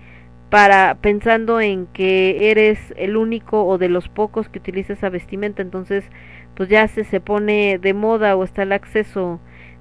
para 0.50 0.97
pensando 0.97 1.60
en 1.60 1.86
que 1.86 2.50
eres 2.50 2.94
el 2.97 3.16
único 3.16 3.65
o 3.65 3.78
de 3.78 3.89
los 3.89 4.08
pocos 4.08 4.48
que 4.48 4.58
utiliza 4.58 4.94
esa 4.94 5.10
vestimenta, 5.10 5.62
entonces 5.62 6.05
pues 6.55 6.68
ya 6.68 6.89
se, 6.89 7.05
se 7.05 7.20
pone 7.20 7.78
de 7.78 7.94
moda 7.94 8.34
o 8.34 8.42
está 8.42 8.62
el 8.62 8.73
acceso 8.73 9.40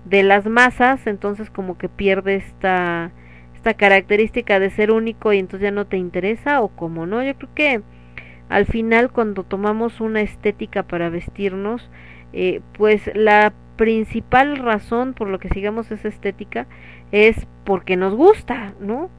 de 0.10 0.24
las 0.24 0.46
masas, 0.46 1.06
entonces 1.08 1.50
como 1.50 1.78
que 1.78 1.90
pierde 1.90 2.36
esta 2.36 3.12
esta 3.56 3.74
característica 3.74 4.60
de 4.60 4.70
ser 4.70 4.92
único 4.92 5.34
y 5.34 5.40
entonces 5.40 5.64
ya 5.64 5.72
no 5.72 5.86
te 5.86 5.98
interesa 5.98 6.62
o 6.62 6.70
como 6.70 7.06
no, 7.06 7.24
yo 7.24 7.36
creo 7.36 7.50
que 7.56 7.82
al 8.50 8.66
final 8.66 9.12
cuando 9.12 9.44
tomamos 9.44 10.00
una 10.00 10.22
estética 10.22 10.84
para 10.84 11.10
vestirnos, 11.10 11.90
eh, 12.34 12.62
pues 12.74 13.10
la 13.16 13.54
principal 13.76 14.58
razón 14.58 15.14
por 15.14 15.28
lo 15.28 15.40
que 15.40 15.50
sigamos 15.50 15.92
esa 15.92 16.08
estética 16.08 16.68
es 17.12 17.48
porque 17.66 17.98
nos 17.98 18.14
gusta, 18.16 18.74
¿no? 18.80 19.10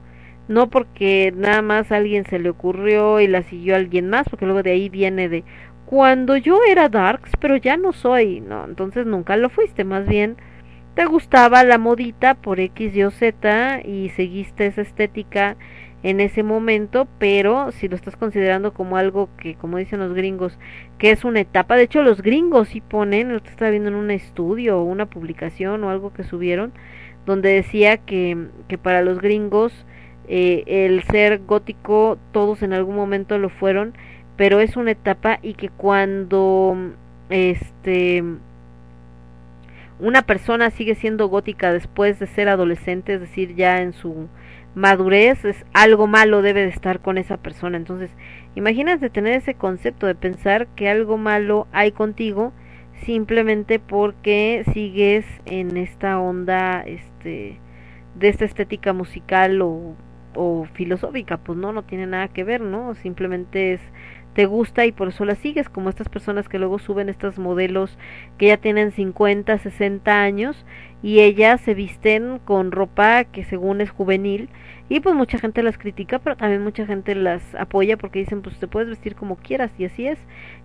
no 0.49 0.67
porque 0.69 1.31
nada 1.35 1.61
más 1.61 1.91
alguien 1.91 2.25
se 2.25 2.39
le 2.39 2.49
ocurrió 2.49 3.19
y 3.21 3.27
la 3.27 3.43
siguió 3.43 3.75
alguien 3.75 4.09
más, 4.09 4.27
porque 4.27 4.45
luego 4.45 4.63
de 4.63 4.71
ahí 4.71 4.89
viene 4.89 5.29
de 5.29 5.43
cuando 5.85 6.35
yo 6.37 6.59
era 6.67 6.89
darks, 6.89 7.31
pero 7.39 7.55
ya 7.55 7.77
no 7.77 7.93
soy, 7.93 8.41
no, 8.41 8.65
entonces 8.65 9.05
nunca 9.05 9.37
lo 9.37 9.49
fuiste, 9.49 9.83
más 9.83 10.07
bien 10.07 10.37
te 10.99 11.05
gustaba 11.05 11.63
la 11.63 11.77
modita 11.77 12.33
por 12.33 12.59
X, 12.59 12.93
Y 12.93 13.03
o 13.03 13.09
Z 13.09 13.83
y 13.85 14.09
seguiste 14.09 14.65
esa 14.65 14.81
estética 14.81 15.55
en 16.03 16.19
ese 16.19 16.43
momento, 16.43 17.07
pero 17.19 17.71
si 17.71 17.87
lo 17.87 17.95
estás 17.95 18.17
considerando 18.17 18.73
como 18.73 18.97
algo 18.97 19.29
que, 19.37 19.55
como 19.55 19.77
dicen 19.77 19.99
los 19.99 20.13
gringos, 20.13 20.59
que 20.97 21.11
es 21.11 21.23
una 21.23 21.39
etapa, 21.39 21.77
de 21.77 21.83
hecho 21.83 22.03
los 22.03 22.21
gringos 22.21 22.67
sí 22.67 22.81
ponen, 22.81 23.29
lo 23.29 23.37
estaba 23.37 23.71
viendo 23.71 23.87
en 23.87 23.95
un 23.95 24.11
estudio 24.11 24.77
o 24.77 24.83
una 24.83 25.05
publicación 25.05 25.85
o 25.85 25.89
algo 25.89 26.11
que 26.11 26.25
subieron, 26.25 26.73
donde 27.25 27.53
decía 27.53 27.95
que, 27.95 28.47
que 28.67 28.77
para 28.77 29.01
los 29.01 29.21
gringos 29.21 29.85
eh, 30.27 30.65
el 30.67 31.01
ser 31.03 31.39
gótico 31.45 32.17
todos 32.33 32.61
en 32.61 32.73
algún 32.73 32.97
momento 32.97 33.37
lo 33.37 33.47
fueron 33.47 33.93
pero 34.35 34.59
es 34.59 34.75
una 34.75 34.91
etapa 34.91 35.39
y 35.41 35.53
que 35.53 35.69
cuando 35.69 36.75
este 37.29 38.21
una 39.99 40.21
persona 40.23 40.71
sigue 40.71 40.95
siendo 40.95 41.27
gótica 41.27 41.71
después 41.73 42.19
de 42.19 42.27
ser 42.27 42.49
adolescente, 42.49 43.15
es 43.15 43.21
decir, 43.21 43.55
ya 43.55 43.81
en 43.81 43.93
su 43.93 44.27
madurez, 44.75 45.43
es 45.45 45.65
algo 45.73 46.07
malo 46.07 46.41
debe 46.41 46.61
de 46.61 46.69
estar 46.69 47.01
con 47.01 47.17
esa 47.17 47.37
persona. 47.37 47.77
Entonces, 47.77 48.11
imagínate 48.55 49.09
tener 49.09 49.33
ese 49.33 49.55
concepto 49.55 50.07
de 50.07 50.15
pensar 50.15 50.67
que 50.75 50.89
algo 50.89 51.17
malo 51.17 51.67
hay 51.71 51.91
contigo 51.91 52.53
simplemente 53.05 53.79
porque 53.79 54.63
sigues 54.73 55.25
en 55.45 55.77
esta 55.77 56.19
onda 56.19 56.81
este 56.85 57.59
de 58.15 58.27
esta 58.27 58.45
estética 58.45 58.91
musical 58.91 59.61
o 59.61 59.95
o 60.35 60.65
filosófica, 60.73 61.37
pues 61.37 61.57
no, 61.57 61.73
no 61.73 61.83
tiene 61.83 62.07
nada 62.07 62.27
que 62.27 62.43
ver, 62.43 62.61
¿no? 62.61 62.95
Simplemente 62.95 63.73
es 63.73 63.81
te 64.39 64.45
gusta 64.45 64.85
y 64.85 64.93
por 64.93 65.09
eso 65.09 65.25
la 65.25 65.35
sigues, 65.35 65.67
como 65.67 65.89
estas 65.89 66.07
personas 66.07 66.47
que 66.47 66.59
luego 66.59 66.79
suben 66.79 67.09
estos 67.09 67.37
modelos 67.37 67.97
que 68.37 68.47
ya 68.47 68.55
tienen 68.55 68.93
50, 68.93 69.57
60 69.57 70.21
años 70.21 70.65
y 71.03 71.19
ellas 71.19 71.59
se 71.59 71.73
visten 71.73 72.39
con 72.45 72.71
ropa 72.71 73.25
que 73.25 73.43
según 73.43 73.81
es 73.81 73.89
juvenil 73.89 74.47
y 74.87 75.01
pues 75.01 75.13
mucha 75.13 75.39
gente 75.39 75.61
las 75.61 75.77
critica, 75.77 76.19
pero 76.19 76.37
también 76.37 76.63
mucha 76.63 76.85
gente 76.85 77.15
las 77.15 77.53
apoya 77.53 77.97
porque 77.97 78.19
dicen 78.19 78.41
pues 78.41 78.57
te 78.59 78.67
puedes 78.69 78.87
vestir 78.87 79.13
como 79.13 79.35
quieras 79.35 79.71
y 79.77 79.83
así 79.83 80.07
es. 80.07 80.19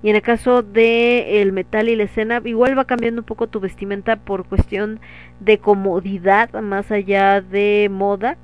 Y 0.05 0.11
en 0.11 0.15
el 0.15 0.23
caso 0.23 0.63
de 0.63 1.43
el 1.43 1.51
metal 1.51 1.89
y 1.89 1.97
la 1.97 2.05
escena 2.05 2.41
igual 2.45 2.79
va 2.79 2.85
cambiando 2.85 3.23
un 3.23 3.27
poco 3.27 3.49
tu 3.49 3.59
vestimenta 3.59 4.15
por 4.15 4.47
cuestión 4.47 5.01
de 5.41 5.59
comodidad 5.59 6.53
más 6.63 6.93
allá 6.93 7.41
de 7.41 7.89
moda 7.91 8.37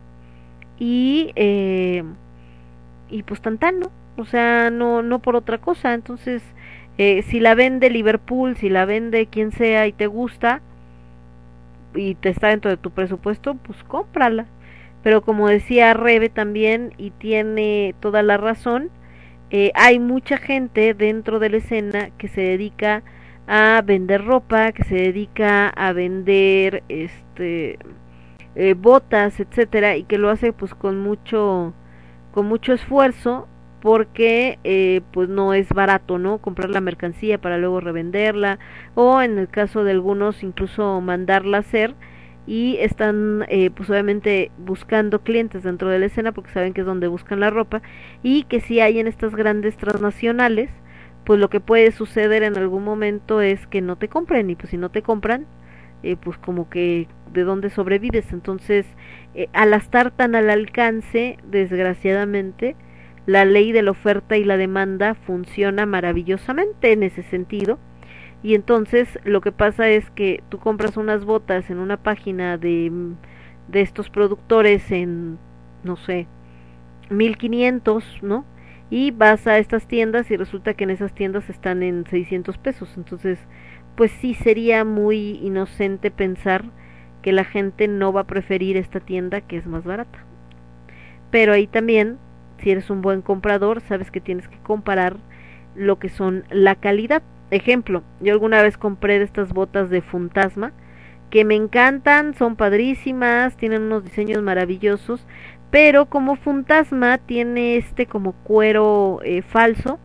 y 0.76 1.30
eh, 1.36 2.02
y 3.08 3.22
pues 3.22 3.40
tan 3.40 3.60
¿no? 3.78 3.99
O 4.20 4.26
sea, 4.26 4.70
no 4.70 5.02
no 5.02 5.20
por 5.20 5.36
otra 5.36 5.58
cosa, 5.58 5.94
entonces 5.94 6.42
eh, 6.98 7.22
si 7.22 7.40
la 7.40 7.54
vende 7.54 7.88
Liverpool, 7.88 8.56
si 8.56 8.68
la 8.68 8.84
vende 8.84 9.26
quien 9.26 9.52
sea 9.52 9.86
y 9.86 9.92
te 9.92 10.06
gusta 10.06 10.60
y 11.94 12.14
te 12.16 12.28
está 12.28 12.48
dentro 12.48 12.70
de 12.70 12.76
tu 12.76 12.90
presupuesto, 12.90 13.54
pues 13.54 13.82
cómprala. 13.84 14.46
Pero 15.02 15.22
como 15.22 15.48
decía 15.48 15.94
Rebe 15.94 16.28
también 16.28 16.92
y 16.98 17.10
tiene 17.12 17.94
toda 18.00 18.22
la 18.22 18.36
razón, 18.36 18.90
eh, 19.50 19.72
hay 19.74 19.98
mucha 19.98 20.36
gente 20.36 20.92
dentro 20.94 21.38
de 21.38 21.48
la 21.50 21.56
escena 21.56 22.10
que 22.18 22.28
se 22.28 22.42
dedica 22.42 23.02
a 23.46 23.82
vender 23.82 24.24
ropa, 24.26 24.72
que 24.72 24.84
se 24.84 24.96
dedica 24.96 25.68
a 25.70 25.92
vender 25.94 26.82
este 26.90 27.78
eh, 28.56 28.74
botas, 28.74 29.40
etcétera, 29.40 29.96
y 29.96 30.04
que 30.04 30.18
lo 30.18 30.28
hace 30.28 30.52
pues 30.52 30.74
con 30.74 30.98
mucho 31.00 31.72
con 32.32 32.46
mucho 32.46 32.74
esfuerzo 32.74 33.48
porque 33.80 34.58
eh, 34.64 35.00
pues 35.12 35.28
no 35.28 35.54
es 35.54 35.68
barato, 35.70 36.18
¿no? 36.18 36.38
Comprar 36.38 36.70
la 36.70 36.80
mercancía 36.80 37.38
para 37.38 37.58
luego 37.58 37.80
revenderla 37.80 38.58
o 38.94 39.22
en 39.22 39.38
el 39.38 39.48
caso 39.48 39.84
de 39.84 39.92
algunos 39.92 40.42
incluso 40.42 41.00
mandarla 41.00 41.58
a 41.58 41.60
hacer 41.60 41.94
y 42.46 42.76
están 42.80 43.44
eh, 43.48 43.70
pues 43.70 43.88
obviamente 43.90 44.50
buscando 44.58 45.20
clientes 45.22 45.62
dentro 45.62 45.88
de 45.88 45.98
la 45.98 46.06
escena 46.06 46.32
porque 46.32 46.50
saben 46.52 46.72
que 46.72 46.80
es 46.82 46.86
donde 46.86 47.06
buscan 47.08 47.40
la 47.40 47.50
ropa 47.50 47.82
y 48.22 48.44
que 48.44 48.60
si 48.60 48.80
hay 48.80 48.98
en 48.98 49.06
estas 49.06 49.34
grandes 49.34 49.76
transnacionales 49.76 50.70
pues 51.24 51.38
lo 51.38 51.48
que 51.50 51.60
puede 51.60 51.92
suceder 51.92 52.42
en 52.42 52.56
algún 52.56 52.84
momento 52.84 53.40
es 53.40 53.66
que 53.66 53.80
no 53.82 53.96
te 53.96 54.08
compren 54.08 54.50
y 54.50 54.56
pues 54.56 54.70
si 54.70 54.76
no 54.78 54.90
te 54.90 55.02
compran 55.02 55.46
eh, 56.02 56.16
pues 56.16 56.38
como 56.38 56.70
que 56.70 57.08
de 57.32 57.44
dónde 57.44 57.70
sobrevives. 57.70 58.32
Entonces, 58.32 58.86
eh, 59.34 59.48
al 59.52 59.74
estar 59.74 60.10
tan 60.10 60.34
al 60.34 60.50
alcance, 60.50 61.38
desgraciadamente, 61.50 62.74
la 63.30 63.44
ley 63.44 63.70
de 63.70 63.82
la 63.82 63.92
oferta 63.92 64.36
y 64.36 64.42
la 64.42 64.56
demanda 64.56 65.14
funciona 65.14 65.86
maravillosamente 65.86 66.90
en 66.90 67.04
ese 67.04 67.22
sentido. 67.22 67.78
Y 68.42 68.56
entonces 68.56 69.20
lo 69.24 69.40
que 69.40 69.52
pasa 69.52 69.88
es 69.88 70.10
que 70.10 70.42
tú 70.48 70.58
compras 70.58 70.96
unas 70.96 71.24
botas 71.24 71.70
en 71.70 71.78
una 71.78 71.96
página 71.96 72.58
de, 72.58 72.90
de 73.68 73.80
estos 73.82 74.10
productores 74.10 74.90
en, 74.90 75.38
no 75.84 75.96
sé, 75.96 76.26
1500, 77.10 78.18
¿no? 78.22 78.44
Y 78.90 79.12
vas 79.12 79.46
a 79.46 79.58
estas 79.58 79.86
tiendas 79.86 80.28
y 80.32 80.36
resulta 80.36 80.74
que 80.74 80.82
en 80.82 80.90
esas 80.90 81.14
tiendas 81.14 81.48
están 81.48 81.84
en 81.84 82.06
600 82.06 82.58
pesos. 82.58 82.92
Entonces, 82.96 83.38
pues 83.94 84.10
sí 84.10 84.34
sería 84.34 84.84
muy 84.84 85.38
inocente 85.40 86.10
pensar 86.10 86.64
que 87.22 87.30
la 87.30 87.44
gente 87.44 87.86
no 87.86 88.12
va 88.12 88.22
a 88.22 88.26
preferir 88.26 88.76
esta 88.76 88.98
tienda 88.98 89.40
que 89.40 89.56
es 89.56 89.66
más 89.66 89.84
barata. 89.84 90.18
Pero 91.30 91.52
ahí 91.52 91.68
también, 91.68 92.18
si 92.60 92.70
eres 92.70 92.90
un 92.90 93.02
buen 93.02 93.22
comprador, 93.22 93.80
sabes 93.80 94.10
que 94.10 94.20
tienes 94.20 94.48
que 94.48 94.58
comparar 94.58 95.16
lo 95.74 95.98
que 95.98 96.08
son 96.08 96.44
la 96.50 96.74
calidad. 96.74 97.22
Ejemplo, 97.50 98.02
yo 98.20 98.32
alguna 98.32 98.62
vez 98.62 98.76
compré 98.76 99.20
estas 99.22 99.52
botas 99.52 99.90
de 99.90 100.02
fantasma 100.02 100.72
que 101.30 101.44
me 101.44 101.54
encantan, 101.54 102.34
son 102.34 102.56
padrísimas, 102.56 103.56
tienen 103.56 103.82
unos 103.82 104.04
diseños 104.04 104.42
maravillosos, 104.42 105.26
pero 105.70 106.06
como 106.06 106.36
fantasma 106.36 107.18
tiene 107.18 107.76
este 107.76 108.06
como 108.06 108.32
cuero 108.32 109.20
eh, 109.24 109.42
falso, 109.42 110.00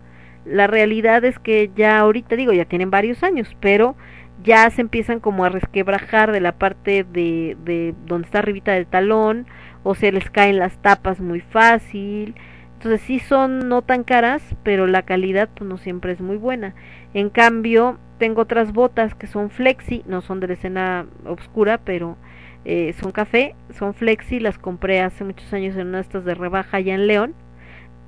la 0.46 0.68
realidad 0.68 1.26
es 1.26 1.40
que 1.40 1.72
ya 1.76 1.98
ahorita 2.00 2.36
digo, 2.36 2.54
ya 2.54 2.66
tienen 2.66 2.92
varios 2.92 3.24
años, 3.24 3.58
pero 3.60 3.96
ya 4.44 4.70
se 4.70 4.82
empiezan 4.82 5.20
como 5.20 5.44
a 5.44 5.50
resquebrajar 5.50 6.32
de 6.32 6.42
la 6.42 6.52
parte 6.52 7.04
de, 7.04 7.58
de 7.64 7.96
donde 8.06 8.26
está 8.28 8.40
arribita 8.40 8.74
del 8.74 8.86
talón, 8.86 9.48
o 9.86 9.94
se 9.94 10.12
les 10.12 10.30
caen 10.32 10.58
las 10.58 10.78
tapas 10.80 11.22
muy 11.22 11.42
fácil. 11.42 12.36
Entonces 12.74 13.02
sí 13.02 13.20
son 13.20 13.70
no 13.70 13.84
tan 13.84 14.04
caras, 14.04 14.44
pero 14.64 14.88
la 14.88 15.04
calidad 15.04 15.48
pues 15.56 15.70
no 15.70 15.78
siempre 15.78 16.12
es 16.12 16.20
muy 16.22 16.38
buena. 16.38 16.74
En 17.14 17.30
cambio, 17.30 18.00
tengo 18.18 18.42
otras 18.42 18.74
botas 18.74 19.14
que 19.14 19.28
son 19.28 19.52
flexi, 19.52 20.04
no 20.08 20.22
son 20.22 20.40
de 20.40 20.52
escena 20.52 21.06
oscura, 21.26 21.78
pero 21.78 22.18
eh, 22.66 22.94
son 23.00 23.12
café, 23.12 23.56
son 23.78 23.94
flexi, 23.94 24.40
las 24.40 24.58
compré 24.58 25.02
hace 25.02 25.24
muchos 25.24 25.54
años 25.54 25.76
en 25.76 25.90
una 25.90 26.00
de 26.00 26.02
estas 26.02 26.26
de 26.26 26.34
rebaja 26.34 26.78
allá 26.78 26.96
en 26.96 27.06
León. 27.06 27.36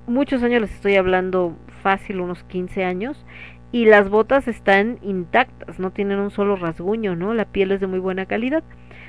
Muchos 0.07 0.41
años 0.41 0.61
les 0.61 0.73
estoy 0.73 0.95
hablando 0.95 1.55
fácil, 1.83 2.21
unos 2.21 2.43
15 2.45 2.83
años. 2.83 3.23
Y 3.71 3.85
las 3.85 4.09
botas 4.09 4.47
están 4.47 4.97
intactas, 5.03 5.77
no 5.77 5.91
tienen 5.91 6.17
un 6.17 6.31
solo 6.31 6.55
rasguño, 6.55 7.15
¿no? 7.15 7.35
La 7.35 7.45
piel 7.45 7.71
es 7.71 7.81
de 7.81 7.87
muy 7.87 7.99
buena 7.99 8.25
calidad. 8.25 8.63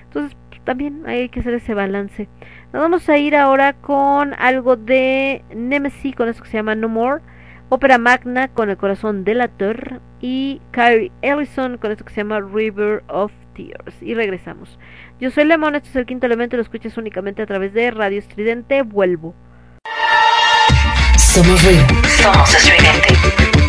Entonces, 0.05 0.37
también 0.69 1.05
hay 1.07 1.31
que 1.31 1.41
hacer 1.41 1.55
ese 1.55 1.73
balance. 1.73 2.29
Nos 2.75 2.83
vamos 2.83 3.09
a 3.09 3.17
ir 3.17 3.35
ahora 3.35 3.73
con 3.73 4.35
algo 4.35 4.77
de 4.77 5.43
Nemesis, 5.57 6.15
con 6.15 6.29
eso 6.29 6.43
que 6.43 6.51
se 6.51 6.59
llama 6.59 6.75
No 6.75 6.91
More. 6.91 7.23
Ópera 7.71 7.97
Magna 7.97 8.49
con 8.49 8.69
el 8.69 8.77
corazón 8.77 9.25
de 9.25 9.35
la 9.35 9.49
Torre 9.49 9.99
y 10.21 10.61
Kyrie 10.73 11.11
Ellison 11.23 11.79
con 11.79 11.91
esto 11.91 12.05
que 12.05 12.13
se 12.13 12.21
llama 12.21 12.41
River 12.41 13.03
of 13.09 13.33
Tears. 13.55 14.03
Y 14.03 14.13
regresamos. 14.13 14.79
Yo 15.19 15.31
soy 15.31 15.47
Lemon, 15.47 15.75
esto 15.75 15.89
es 15.89 15.97
el 15.97 16.05
quinto 16.05 16.27
elemento, 16.27 16.57
lo 16.57 16.63
escuchas 16.63 16.99
únicamente 16.99 17.41
a 17.41 17.47
través 17.47 17.73
de 17.73 17.91
Radio 17.91 18.19
Estridente. 18.19 18.83
Vuelvo. 18.83 19.35
Somos. 21.17 21.63
Somos 21.63 22.55
estridente. 22.55 23.68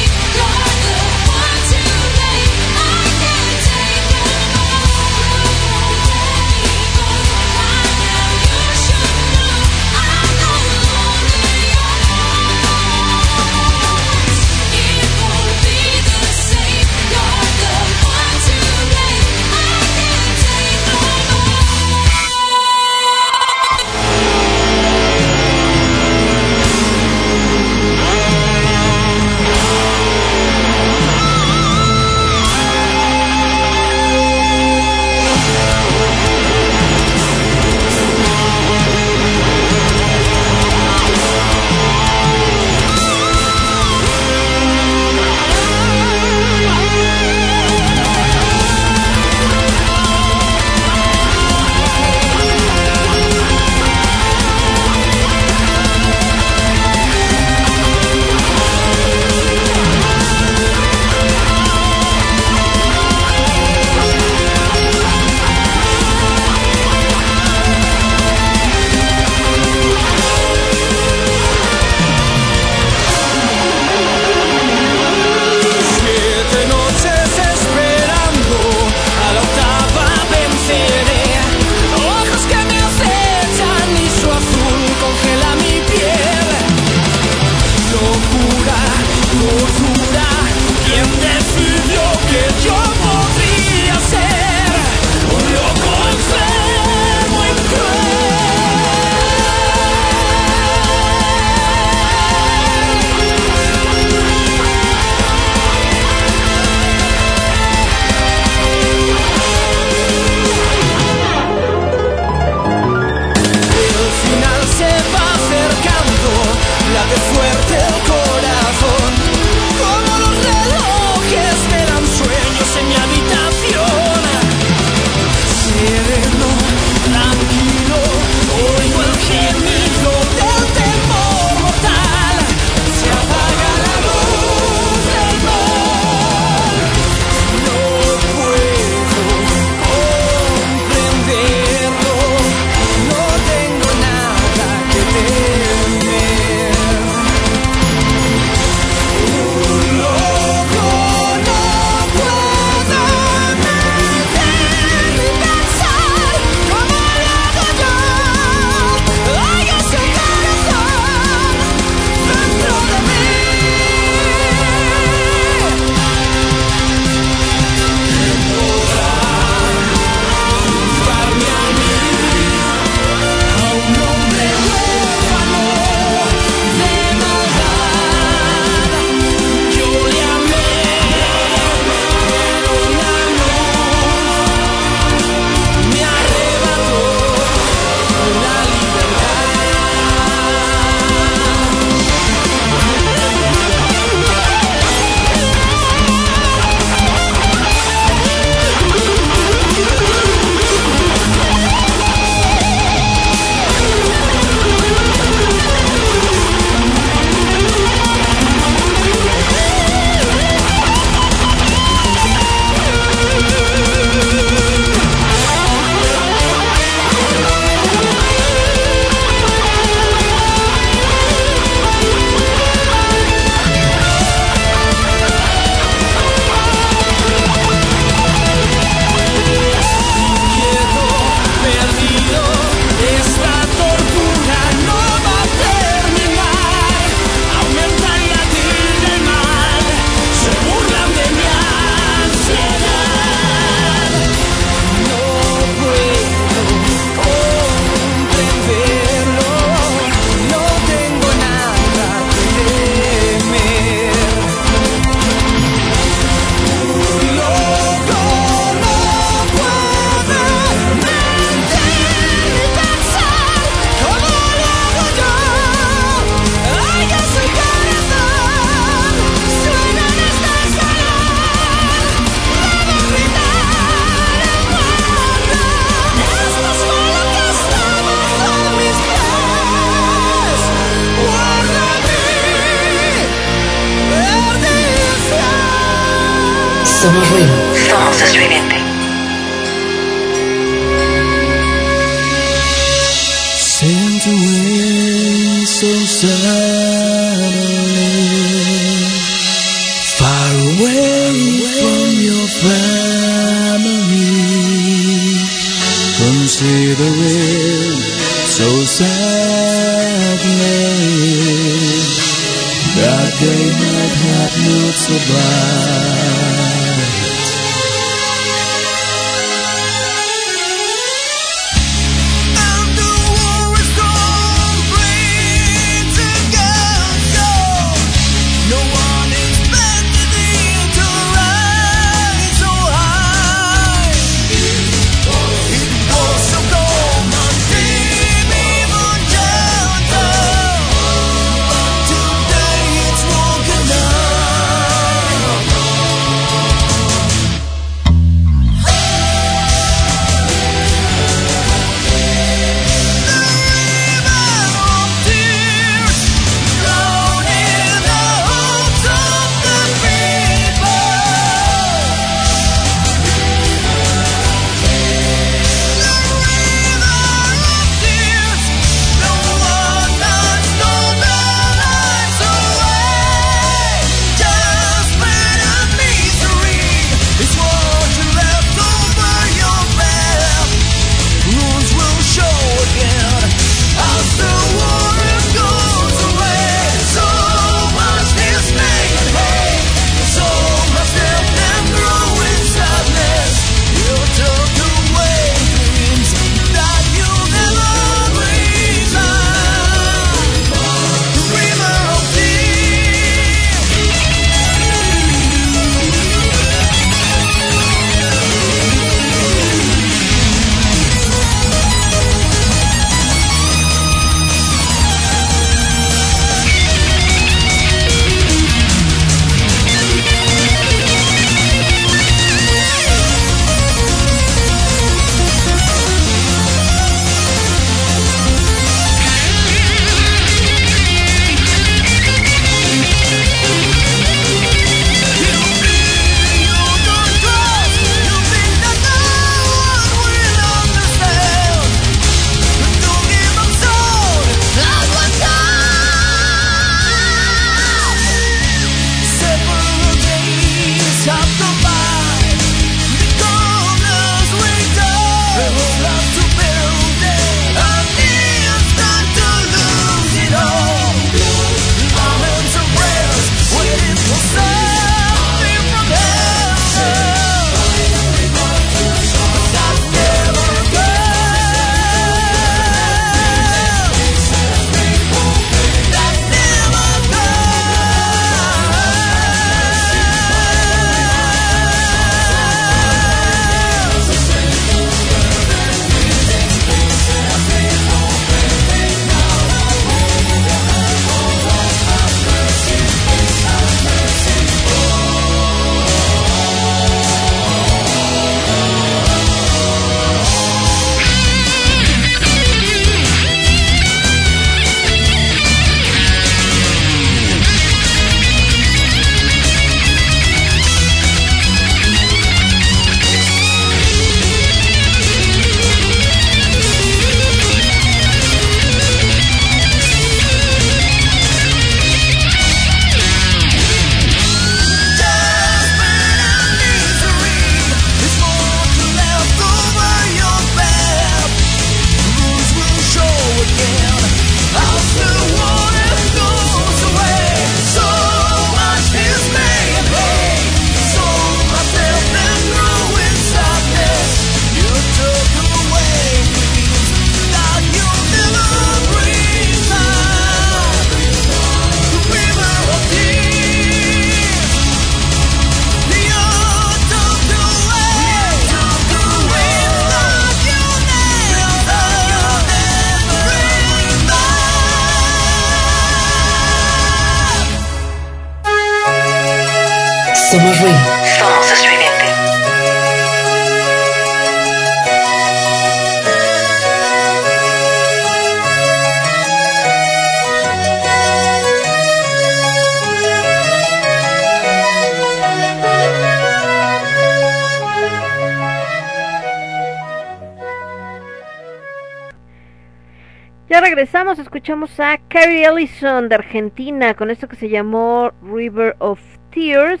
Escuchamos 594.38 594.98
a 594.98 595.18
Carrie 595.28 595.64
Ellison 595.64 596.28
de 596.28 596.34
Argentina 596.34 597.14
con 597.14 597.30
esto 597.30 597.46
que 597.46 597.54
se 597.54 597.68
llamó 597.68 598.32
River 598.42 598.96
of 598.98 599.20
Tears 599.50 600.00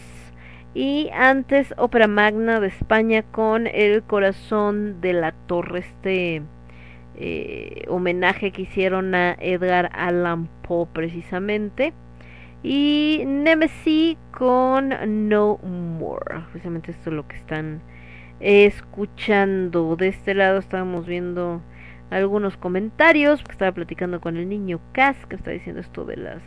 y 0.74 1.08
antes 1.12 1.72
Ópera 1.76 2.08
Magna 2.08 2.58
de 2.58 2.66
España 2.66 3.22
con 3.22 3.68
El 3.68 4.02
Corazón 4.02 5.00
de 5.00 5.12
la 5.12 5.32
Torre, 5.32 5.80
este 5.80 6.42
eh, 7.16 7.84
homenaje 7.88 8.50
que 8.50 8.62
hicieron 8.62 9.14
a 9.14 9.36
Edgar 9.38 9.90
Allan 9.92 10.48
Poe 10.66 10.86
precisamente 10.92 11.92
y 12.64 13.22
Nemesis 13.26 14.16
con 14.32 15.28
No 15.28 15.58
More, 15.58 16.40
precisamente 16.50 16.90
esto 16.90 17.10
es 17.10 17.16
lo 17.16 17.28
que 17.28 17.36
están 17.36 17.82
escuchando. 18.40 19.94
De 19.94 20.08
este 20.08 20.34
lado 20.34 20.58
estábamos 20.58 21.06
viendo 21.06 21.62
algunos 22.10 22.56
comentarios, 22.56 23.40
porque 23.40 23.52
estaba 23.52 23.72
platicando 23.72 24.20
con 24.20 24.36
el 24.36 24.48
niño 24.48 24.80
Cas, 24.92 25.16
que 25.26 25.36
está 25.36 25.50
diciendo 25.50 25.80
esto 25.80 26.04
de 26.04 26.16
las 26.16 26.42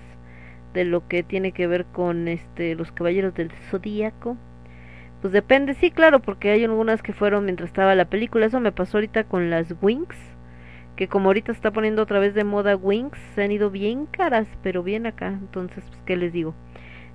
de 0.73 0.85
lo 0.85 1.07
que 1.07 1.23
tiene 1.23 1.53
que 1.53 1.65
ver 1.67 1.85
con 1.85 2.27
este 2.27 2.75
los 2.75 2.91
caballeros 2.91 3.33
del 3.33 3.51
zodíaco. 3.71 4.37
Pues 5.21 5.33
depende, 5.33 5.73
sí, 5.73 5.89
claro, 5.91 6.19
porque 6.21 6.51
hay 6.51 6.63
algunas 6.63 7.01
que 7.01 7.13
fueron 7.13 7.45
mientras 7.45 7.69
estaba 7.69 7.95
la 7.95 8.05
película. 8.05 8.45
Eso 8.45 8.59
me 8.59 8.71
pasó 8.71 8.97
ahorita 8.97 9.23
con 9.23 9.49
las 9.49 9.73
Wings, 9.81 10.17
que 10.95 11.07
como 11.07 11.29
ahorita 11.29 11.51
está 11.51 11.71
poniendo 11.71 12.03
otra 12.03 12.19
vez 12.19 12.35
de 12.35 12.43
moda 12.43 12.75
Wings, 12.75 13.17
se 13.33 13.43
han 13.43 13.51
ido 13.51 13.71
bien 13.71 14.05
caras, 14.05 14.47
pero 14.61 14.83
bien 14.83 15.07
acá. 15.07 15.29
Entonces, 15.29 15.83
pues, 15.87 16.01
¿qué 16.05 16.15
les 16.17 16.33
digo? 16.33 16.53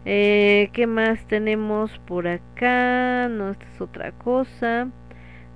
Eh, 0.05 0.71
¿Qué 0.73 0.89
más 0.89 1.25
tenemos 1.29 1.97
por 2.01 2.27
acá? 2.27 3.29
No, 3.31 3.51
esta 3.51 3.67
es 3.73 3.81
otra 3.81 4.11
cosa. 4.13 4.89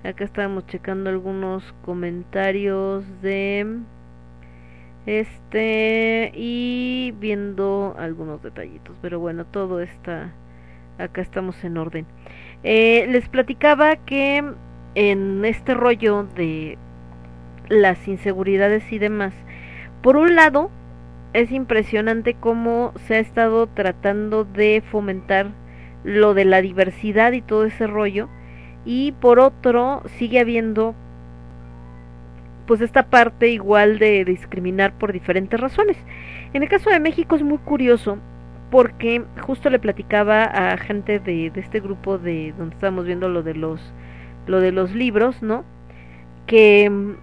Acá 0.06 0.22
estábamos 0.22 0.64
checando 0.68 1.10
algunos 1.10 1.74
comentarios 1.84 3.04
de 3.22 3.66
este 5.04 6.30
y 6.32 7.12
viendo 7.18 7.96
algunos 7.98 8.40
detallitos. 8.40 8.94
Pero 9.02 9.18
bueno, 9.18 9.46
todo 9.46 9.80
está 9.80 10.32
acá 10.98 11.22
estamos 11.22 11.64
en 11.64 11.76
orden. 11.76 12.06
Eh, 12.62 13.08
les 13.10 13.28
platicaba 13.28 13.96
que 13.96 14.44
en 14.94 15.44
este 15.44 15.74
rollo 15.74 16.22
de 16.36 16.78
las 17.68 18.06
inseguridades 18.06 18.92
y 18.92 19.00
demás, 19.00 19.34
por 20.02 20.16
un 20.16 20.36
lado 20.36 20.70
es 21.32 21.50
impresionante 21.50 22.34
cómo 22.34 22.92
se 23.08 23.16
ha 23.16 23.18
estado 23.18 23.66
tratando 23.66 24.44
de 24.44 24.84
fomentar 24.88 25.50
lo 26.04 26.32
de 26.32 26.44
la 26.44 26.62
diversidad 26.62 27.32
y 27.32 27.42
todo 27.42 27.64
ese 27.64 27.88
rollo 27.88 28.28
y 28.86 29.12
por 29.12 29.40
otro 29.40 30.02
sigue 30.16 30.40
habiendo 30.40 30.94
pues 32.66 32.80
esta 32.80 33.04
parte 33.04 33.48
igual 33.48 33.98
de 33.98 34.24
discriminar 34.24 34.92
por 34.94 35.12
diferentes 35.12 35.60
razones. 35.60 35.96
En 36.52 36.62
el 36.62 36.68
caso 36.68 36.90
de 36.90 37.00
México 37.00 37.36
es 37.36 37.42
muy 37.42 37.58
curioso 37.58 38.18
porque 38.70 39.22
justo 39.42 39.68
le 39.70 39.78
platicaba 39.78 40.44
a 40.44 40.76
gente 40.78 41.18
de, 41.18 41.50
de 41.50 41.60
este 41.60 41.80
grupo 41.80 42.18
de 42.18 42.54
donde 42.56 42.74
estábamos 42.74 43.04
viendo 43.04 43.28
lo 43.28 43.42
de 43.42 43.54
los 43.54 43.80
lo 44.46 44.60
de 44.60 44.72
los 44.72 44.94
libros, 44.94 45.42
¿no? 45.42 45.64
Que 46.46 46.88
mm, 46.88 47.16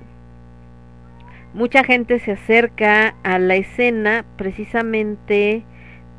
mucha 1.53 1.83
gente 1.83 2.19
se 2.19 2.33
acerca 2.33 3.16
a 3.24 3.40
la 3.40 3.56
escena 3.56 4.25
precisamente 4.38 5.64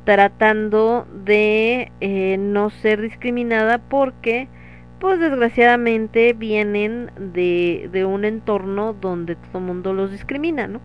tratando 0.05 1.07
de 1.25 1.91
eh, 2.01 2.37
no 2.39 2.71
ser 2.71 3.01
discriminada 3.01 3.79
porque 3.79 4.49
pues 5.05 5.21
desgraciadamente 5.21 6.33
vienen 6.33 7.11
de, 7.19 7.91
de 7.93 8.07
un 8.07 8.25
entorno 8.25 8.95
donde 8.95 9.37
todo 9.37 9.59
el 9.59 9.65
mundo 9.65 9.93
los 9.93 10.11
discrimina, 10.11 10.67
¿no? 10.67 10.81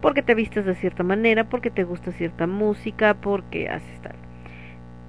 Porque 0.00 0.22
te 0.22 0.36
vistes 0.36 0.64
de 0.64 0.76
cierta 0.76 1.02
manera, 1.02 1.48
porque 1.48 1.68
te 1.68 1.82
gusta 1.82 2.12
cierta 2.12 2.46
música, 2.46 3.14
porque 3.14 3.68
haces 3.68 4.00
tal. 4.00 4.14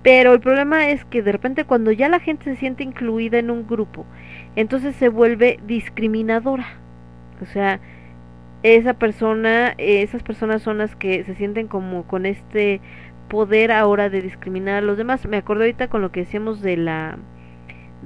Pero 0.02 0.34
el 0.34 0.40
problema 0.40 0.90
es 0.90 1.06
que 1.06 1.22
de 1.22 1.32
repente 1.32 1.66
cuando 1.66 1.92
ya 1.92 2.10
la 2.10 2.20
gente 2.20 2.46
se 2.46 2.56
siente 2.56 2.82
incluida 2.82 3.38
en 3.38 3.52
un 3.52 3.68
grupo, 3.68 4.04
entonces 4.56 4.96
se 4.96 5.10
vuelve 5.10 5.60
discriminadora. 5.68 6.66
O 7.40 7.46
sea, 7.46 7.82
esa 8.64 8.96
persona, 8.96 9.76
esas 9.78 10.24
personas 10.24 10.64
son 10.64 10.80
las 10.80 10.96
que 10.96 11.24
se 11.24 11.36
sienten 11.36 11.68
como 11.68 12.08
con 12.08 12.26
este 12.26 12.82
poder 13.30 13.72
ahora 13.72 14.10
de 14.10 14.24
discriminar 14.24 14.78
a 14.78 14.82
los 14.82 14.98
demás. 14.98 15.24
Me 15.28 15.38
acuerdo 15.38 15.66
ahorita 15.66 15.88
con 15.88 16.02
lo 16.02 16.12
que 16.12 16.22
decíamos 16.22 16.64
de 16.64 16.78
la 16.78 17.20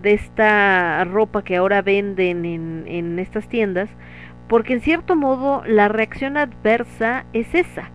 de 0.01 0.13
esta 0.13 1.03
ropa 1.05 1.43
que 1.43 1.55
ahora 1.55 1.81
venden 1.81 2.45
en, 2.45 2.83
en 2.87 3.19
estas 3.19 3.47
tiendas, 3.47 3.89
porque 4.47 4.73
en 4.73 4.81
cierto 4.81 5.15
modo 5.15 5.63
la 5.65 5.87
reacción 5.87 6.37
adversa 6.37 7.25
es 7.33 7.53
esa. 7.53 7.91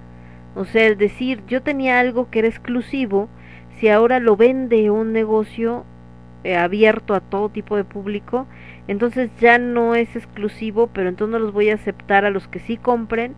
O 0.55 0.65
sea, 0.65 0.87
es 0.87 0.99
decir, 0.99 1.43
yo 1.47 1.63
tenía 1.63 1.99
algo 1.99 2.31
que 2.31 2.41
era 2.41 2.49
exclusivo, 2.49 3.29
si 3.79 3.89
ahora 3.89 4.21
lo 4.21 4.37
vende 4.37 4.91
un 4.91 5.13
negocio 5.13 5.85
eh, 6.45 6.57
abierto 6.57 7.15
a 7.15 7.21
todo 7.21 7.49
tipo 7.49 7.77
de 7.77 7.85
público, 7.85 8.47
entonces 8.89 9.31
ya 9.41 9.59
no 9.59 9.95
es 9.95 10.15
exclusivo, 10.17 10.89
pero 10.93 11.09
entonces 11.09 11.33
no 11.33 11.39
los 11.39 11.53
voy 11.53 11.71
a 11.71 11.75
aceptar 11.75 12.25
a 12.25 12.31
los 12.31 12.49
que 12.49 12.59
sí 12.59 12.77
compren 12.77 13.35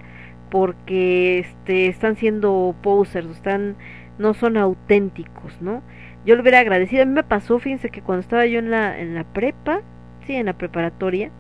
porque 0.50 1.40
este 1.40 1.88
están 1.88 2.16
siendo 2.16 2.74
posers, 2.82 3.28
están 3.28 3.76
no 4.18 4.34
son 4.34 4.56
auténticos, 4.56 5.60
¿no? 5.60 5.82
yo 6.24 6.36
lo 6.36 6.42
hubiera 6.42 6.60
agradecido. 6.60 7.02
A 7.02 7.06
mí 7.06 7.12
me 7.12 7.24
pasó, 7.24 7.58
fíjense 7.58 7.90
que 7.90 8.02
cuando 8.02 8.20
estaba 8.20 8.46
yo 8.46 8.58
en 8.58 8.70
la, 8.70 8.98
en 8.98 9.14
la 9.14 9.24
prepa, 9.24 9.80
sí, 10.26 10.34
en 10.34 10.46
la 10.46 10.54
preparatoria, 10.54 11.30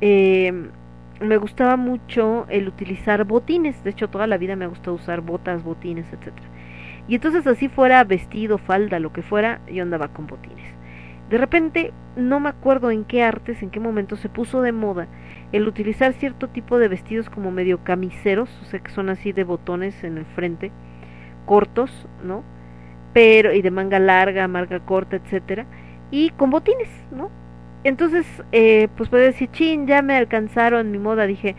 eh, 0.00 0.52
me 1.20 1.36
gustaba 1.36 1.76
mucho 1.76 2.46
el 2.48 2.68
utilizar 2.68 3.24
botines. 3.24 3.82
De 3.84 3.90
hecho, 3.90 4.08
toda 4.08 4.26
la 4.26 4.38
vida 4.38 4.56
me 4.56 4.64
ha 4.64 4.68
gustado 4.68 4.96
usar 4.96 5.20
botas, 5.20 5.62
botines, 5.62 6.06
etcétera. 6.12 6.48
Y 7.06 7.16
entonces 7.16 7.46
así 7.46 7.68
fuera 7.68 8.02
vestido, 8.04 8.58
falda, 8.58 8.98
lo 8.98 9.12
que 9.12 9.22
fuera, 9.22 9.60
yo 9.70 9.82
andaba 9.82 10.08
con 10.08 10.26
botines. 10.26 10.74
De 11.30 11.38
repente, 11.38 11.92
no 12.16 12.40
me 12.40 12.48
acuerdo 12.48 12.90
en 12.90 13.04
qué 13.04 13.22
artes, 13.22 13.62
en 13.62 13.70
qué 13.70 13.80
momento 13.80 14.16
se 14.16 14.28
puso 14.28 14.62
de 14.62 14.72
moda 14.72 15.06
el 15.52 15.68
utilizar 15.68 16.12
cierto 16.14 16.48
tipo 16.48 16.78
de 16.78 16.88
vestidos 16.88 17.30
como 17.30 17.50
medio 17.50 17.84
camiseros, 17.84 18.50
o 18.62 18.64
sea 18.64 18.80
que 18.80 18.90
son 18.90 19.08
así 19.08 19.32
de 19.32 19.44
botones 19.44 20.02
en 20.02 20.18
el 20.18 20.24
frente, 20.24 20.72
cortos, 21.44 21.90
¿no? 22.22 22.42
pero 23.14 23.54
y 23.54 23.62
de 23.62 23.70
manga 23.70 23.98
larga, 23.98 24.46
manga 24.48 24.80
corta, 24.80 25.16
etcétera, 25.16 25.64
y 26.10 26.30
con 26.30 26.50
botines, 26.50 26.88
¿no? 27.10 27.30
Entonces, 27.84 28.26
eh, 28.52 28.88
pues 28.96 29.08
puedo 29.08 29.22
decir, 29.22 29.48
chin, 29.52 29.86
ya 29.86 30.02
me 30.02 30.16
alcanzaron 30.16 30.90
mi 30.90 30.98
moda, 30.98 31.26
dije, 31.26 31.54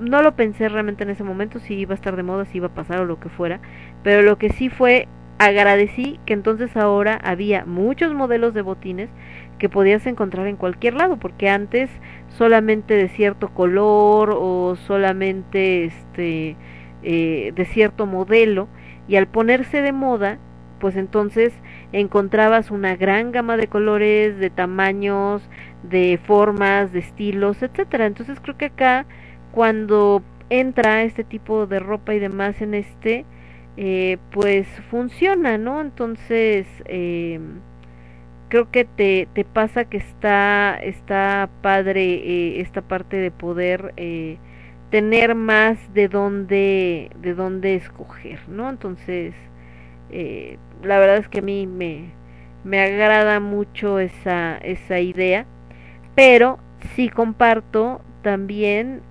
no 0.00 0.22
lo 0.22 0.34
pensé 0.34 0.68
realmente 0.68 1.04
en 1.04 1.10
ese 1.10 1.22
momento 1.22 1.58
si 1.60 1.74
iba 1.74 1.92
a 1.92 1.94
estar 1.94 2.16
de 2.16 2.22
moda, 2.22 2.46
si 2.46 2.56
iba 2.58 2.68
a 2.68 2.74
pasar 2.74 3.00
o 3.00 3.04
lo 3.04 3.20
que 3.20 3.28
fuera, 3.28 3.60
pero 4.02 4.22
lo 4.22 4.38
que 4.38 4.50
sí 4.50 4.70
fue, 4.70 5.06
agradecí 5.38 6.18
que 6.24 6.32
entonces 6.32 6.76
ahora 6.76 7.18
había 7.22 7.64
muchos 7.66 8.14
modelos 8.14 8.54
de 8.54 8.62
botines 8.62 9.10
que 9.58 9.68
podías 9.68 10.06
encontrar 10.06 10.46
en 10.46 10.56
cualquier 10.56 10.94
lado, 10.94 11.18
porque 11.18 11.50
antes 11.50 11.90
solamente 12.28 12.94
de 12.94 13.08
cierto 13.08 13.48
color 13.48 14.34
o 14.34 14.76
solamente 14.76 15.84
este 15.84 16.56
eh, 17.02 17.52
de 17.54 17.64
cierto 17.66 18.06
modelo, 18.06 18.68
y 19.10 19.16
al 19.16 19.26
ponerse 19.26 19.82
de 19.82 19.90
moda, 19.92 20.38
pues 20.78 20.94
entonces 20.94 21.52
encontrabas 21.92 22.70
una 22.70 22.94
gran 22.94 23.32
gama 23.32 23.56
de 23.56 23.66
colores, 23.66 24.38
de 24.38 24.50
tamaños, 24.50 25.42
de 25.82 26.20
formas, 26.24 26.92
de 26.92 27.00
estilos, 27.00 27.60
etcétera. 27.60 28.06
Entonces 28.06 28.38
creo 28.40 28.56
que 28.56 28.66
acá 28.66 29.06
cuando 29.50 30.22
entra 30.48 31.02
este 31.02 31.24
tipo 31.24 31.66
de 31.66 31.80
ropa 31.80 32.14
y 32.14 32.20
demás 32.20 32.62
en 32.62 32.74
este, 32.74 33.24
eh, 33.76 34.18
pues 34.30 34.68
funciona, 34.90 35.58
¿no? 35.58 35.80
Entonces 35.80 36.68
eh, 36.84 37.40
creo 38.48 38.70
que 38.70 38.84
te, 38.84 39.26
te 39.34 39.44
pasa 39.44 39.86
que 39.86 39.96
está 39.96 40.78
está 40.80 41.50
padre 41.62 42.14
eh, 42.14 42.60
esta 42.60 42.82
parte 42.82 43.16
de 43.16 43.32
poder 43.32 43.92
eh, 43.96 44.38
tener 44.90 45.34
más 45.34 45.92
de 45.94 46.08
dónde 46.08 47.10
de 47.20 47.34
dónde 47.34 47.76
escoger, 47.76 48.40
¿no? 48.48 48.68
Entonces 48.70 49.34
eh, 50.10 50.58
la 50.82 50.98
verdad 50.98 51.18
es 51.18 51.28
que 51.28 51.40
a 51.40 51.42
mí 51.42 51.66
me, 51.66 52.12
me 52.64 52.80
agrada 52.80 53.40
mucho 53.40 53.98
esa, 54.00 54.58
esa 54.58 55.00
idea, 55.00 55.46
pero 56.14 56.58
sí 56.94 57.08
comparto 57.08 58.00
también 58.22 59.02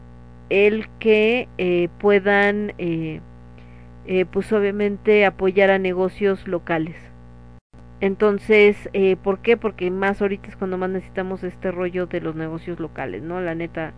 el 0.49 0.88
que 0.99 1.48
eh, 1.58 1.90
puedan, 1.99 2.74
eh, 2.77 3.22
eh, 4.06 4.25
pues 4.25 4.51
obviamente 4.51 5.25
apoyar 5.25 5.72
a 5.72 5.80
negocios 5.80 6.48
locales. 6.48 6.95
Entonces, 8.01 8.90
eh, 8.93 9.17
¿por 9.17 9.40
qué? 9.41 9.58
Porque 9.58 9.91
más 9.91 10.22
ahorita 10.22 10.48
es 10.49 10.56
cuando 10.56 10.77
más 10.77 10.90
necesitamos 10.90 11.43
este 11.43 11.72
rollo 11.72 12.08
de 12.08 12.22
los 12.22 12.35
negocios 12.35 12.80
locales, 12.80 13.22
¿no? 13.22 13.41
La 13.41 13.56
neta 13.56 13.93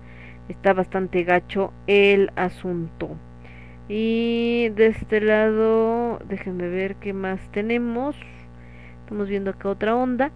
está 0.52 0.74
bastante 0.74 1.24
gacho 1.24 1.74
el 1.88 2.32
asunto. 2.36 3.18
Y 3.90 4.70
de 4.70 4.88
este 4.88 5.20
lado, 5.20 6.20
déjenme 6.28 6.70
ver 6.70 6.96
qué 6.96 7.14
más 7.14 7.42
tenemos. 7.52 8.16
Estamos 9.04 9.28
viendo 9.28 9.52
acá 9.52 9.70
otra 9.70 9.96
onda. 9.96 10.32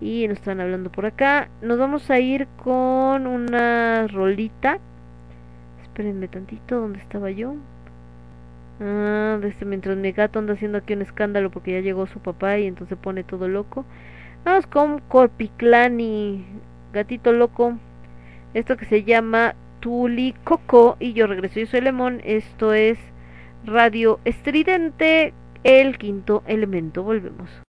Y 0.00 0.26
nos 0.28 0.38
están 0.38 0.60
hablando 0.60 0.90
por 0.90 1.06
acá. 1.06 1.48
Nos 1.60 1.78
vamos 1.78 2.10
a 2.10 2.18
ir 2.18 2.46
con 2.62 3.26
una 3.26 4.06
rolita. 4.06 4.78
Espérenme 5.82 6.28
tantito, 6.28 6.80
¿dónde 6.80 6.98
estaba 6.98 7.30
yo? 7.30 7.56
Ah, 8.80 9.38
desde 9.40 9.66
mientras 9.66 9.96
mi 9.96 10.10
gato 10.12 10.38
anda 10.38 10.54
haciendo 10.54 10.78
aquí 10.78 10.94
un 10.94 11.02
escándalo 11.02 11.50
porque 11.50 11.72
ya 11.72 11.80
llegó 11.80 12.06
su 12.06 12.18
papá 12.20 12.58
y 12.58 12.66
entonces 12.66 12.98
pone 12.98 13.22
todo 13.22 13.48
loco. 13.48 13.84
Vamos 14.44 14.66
con 14.66 14.98
Corpiclani, 15.00 16.44
gatito 16.92 17.32
loco. 17.32 17.78
Esto 18.54 18.76
que 18.76 18.84
se 18.84 19.02
llama 19.02 19.56
Tuli 19.80 20.32
Coco 20.44 20.96
y 21.00 21.12
yo 21.12 21.26
regreso. 21.26 21.58
Yo 21.58 21.66
soy 21.66 21.80
Lemón. 21.80 22.20
Esto 22.24 22.72
es 22.72 22.98
Radio 23.64 24.20
Estridente, 24.24 25.34
el 25.64 25.98
quinto 25.98 26.44
elemento. 26.46 27.02
Volvemos. 27.02 27.63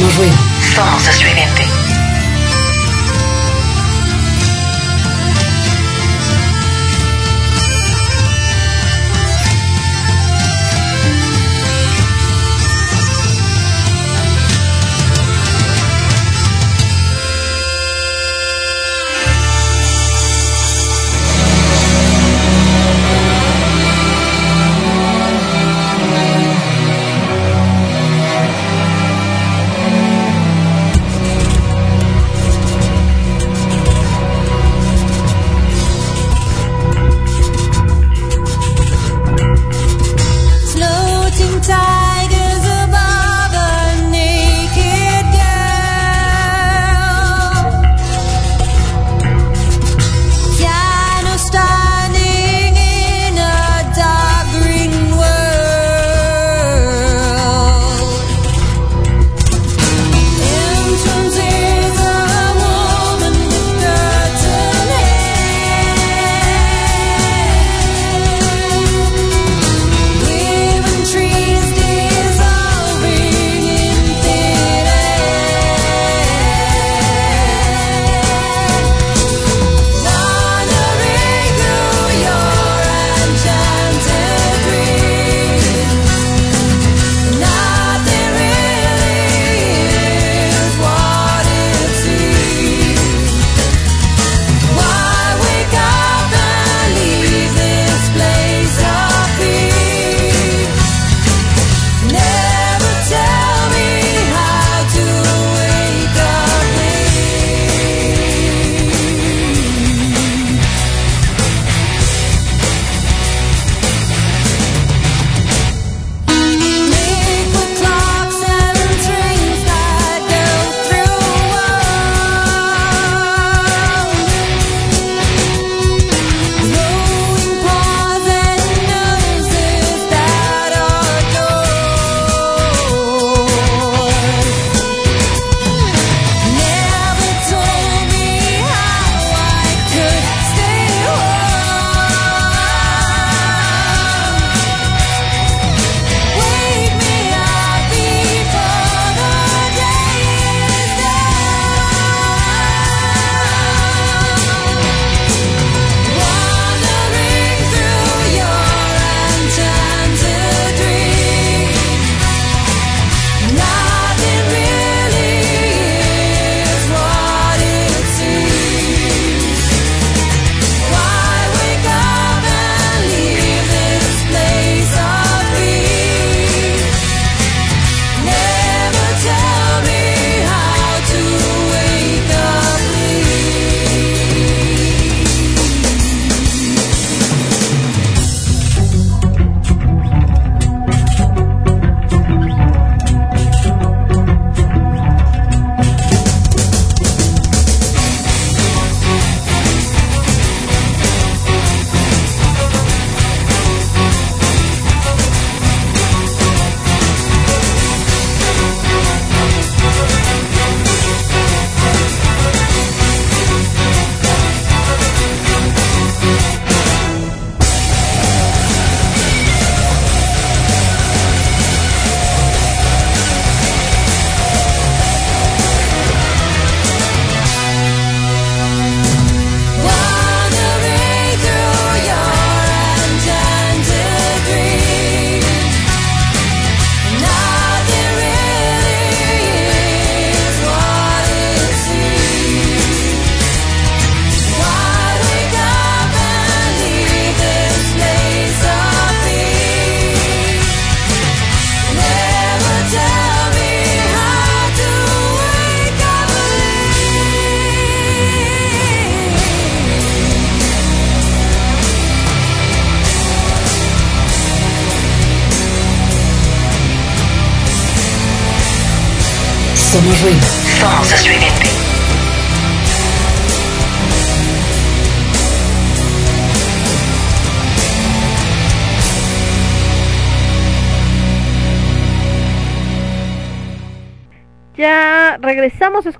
Somos 0.00 0.16
ruido. 0.16 0.34
Somos 0.74 1.06
estridente. 1.08 1.79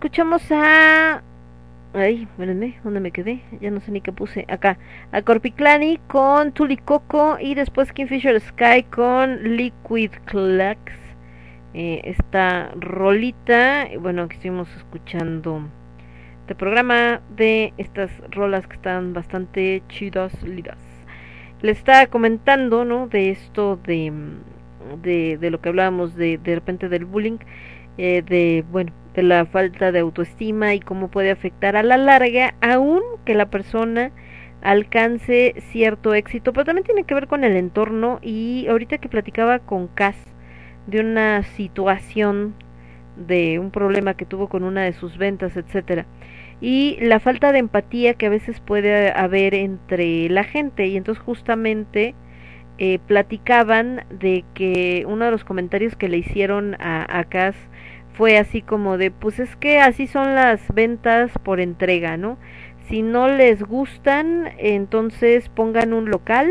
Escuchamos 0.00 0.50
a... 0.50 1.22
Ay, 1.92 2.22
espérenme, 2.22 2.78
¿dónde 2.82 3.00
me 3.00 3.10
quedé? 3.10 3.42
Ya 3.60 3.70
no 3.70 3.80
sé 3.80 3.92
ni 3.92 4.00
qué 4.00 4.12
puse. 4.12 4.46
Acá. 4.48 4.78
A 5.12 5.20
Corpiclani 5.20 5.98
con 6.06 6.52
Tulicoco 6.52 7.36
y 7.38 7.54
después 7.54 7.92
Kingfisher 7.92 8.40
Sky 8.40 8.84
con 8.84 9.42
Liquid 9.58 10.10
Clucks. 10.24 10.94
eh, 11.74 12.00
esta 12.04 12.70
rolita, 12.76 13.88
bueno, 14.00 14.26
que 14.28 14.36
estuvimos 14.36 14.74
escuchando 14.76 15.68
este 16.40 16.54
programa 16.54 17.20
de 17.36 17.74
estas 17.76 18.10
rolas 18.30 18.66
que 18.66 18.76
están 18.76 19.12
bastante 19.12 19.82
chidas, 19.88 20.32
lidas. 20.42 20.78
Le 21.60 21.72
estaba 21.72 22.06
comentando, 22.06 22.86
¿no? 22.86 23.06
De 23.06 23.30
esto 23.30 23.78
de, 23.84 24.10
de, 25.02 25.36
de 25.38 25.50
lo 25.50 25.60
que 25.60 25.68
hablábamos 25.68 26.16
de, 26.16 26.38
de 26.38 26.54
repente 26.54 26.88
del 26.88 27.04
bullying, 27.04 27.38
eh, 27.98 28.22
de, 28.22 28.64
bueno, 28.70 28.92
de 29.14 29.22
la 29.22 29.46
falta 29.46 29.92
de 29.92 30.00
autoestima 30.00 30.74
y 30.74 30.80
cómo 30.80 31.08
puede 31.08 31.30
afectar 31.30 31.76
a 31.76 31.82
la 31.82 31.96
larga, 31.96 32.54
aun 32.60 33.02
que 33.24 33.34
la 33.34 33.50
persona 33.50 34.12
alcance 34.62 35.54
cierto 35.72 36.14
éxito, 36.14 36.52
pero 36.52 36.64
también 36.64 36.84
tiene 36.84 37.04
que 37.04 37.14
ver 37.14 37.26
con 37.26 37.44
el 37.44 37.56
entorno 37.56 38.18
y 38.22 38.66
ahorita 38.68 38.98
que 38.98 39.08
platicaba 39.08 39.58
con 39.58 39.88
Cass 39.88 40.16
de 40.86 41.00
una 41.00 41.42
situación 41.42 42.54
de 43.16 43.58
un 43.58 43.70
problema 43.70 44.14
que 44.14 44.26
tuvo 44.26 44.48
con 44.48 44.64
una 44.64 44.82
de 44.82 44.92
sus 44.92 45.18
ventas, 45.18 45.56
etcétera, 45.56 46.06
y 46.60 46.98
la 47.00 47.20
falta 47.20 47.52
de 47.52 47.58
empatía 47.58 48.14
que 48.14 48.26
a 48.26 48.30
veces 48.30 48.60
puede 48.60 49.10
haber 49.12 49.54
entre 49.54 50.28
la 50.28 50.44
gente. 50.44 50.86
Y 50.86 50.96
entonces 50.96 51.22
justamente 51.24 52.14
eh, 52.78 52.98
platicaban 53.06 54.04
de 54.10 54.44
que 54.54 55.04
uno 55.08 55.24
de 55.24 55.30
los 55.30 55.44
comentarios 55.44 55.96
que 55.96 56.08
le 56.08 56.18
hicieron 56.18 56.76
a, 56.80 57.06
a 57.18 57.24
fue 58.14 58.38
así 58.38 58.62
como 58.62 58.98
de 58.98 59.10
pues 59.10 59.38
es 59.40 59.56
que 59.56 59.80
así 59.80 60.06
son 60.06 60.34
las 60.34 60.60
ventas 60.74 61.32
por 61.42 61.60
entrega, 61.60 62.16
¿no? 62.16 62.38
Si 62.88 63.02
no 63.02 63.28
les 63.28 63.62
gustan, 63.62 64.50
entonces 64.58 65.48
pongan 65.48 65.92
un 65.92 66.10
local 66.10 66.50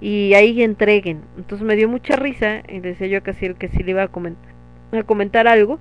y 0.00 0.34
ahí 0.34 0.62
entreguen. 0.62 1.22
Entonces 1.36 1.66
me 1.66 1.76
dio 1.76 1.88
mucha 1.88 2.16
risa 2.16 2.62
y 2.68 2.80
decía 2.80 3.06
yo 3.06 3.18
a 3.18 3.22
Casiel 3.22 3.56
que 3.56 3.68
sí 3.68 3.82
le 3.82 3.92
iba 3.92 4.02
a 4.02 4.08
comentar, 4.08 4.52
a 4.92 5.02
comentar 5.04 5.48
algo 5.48 5.78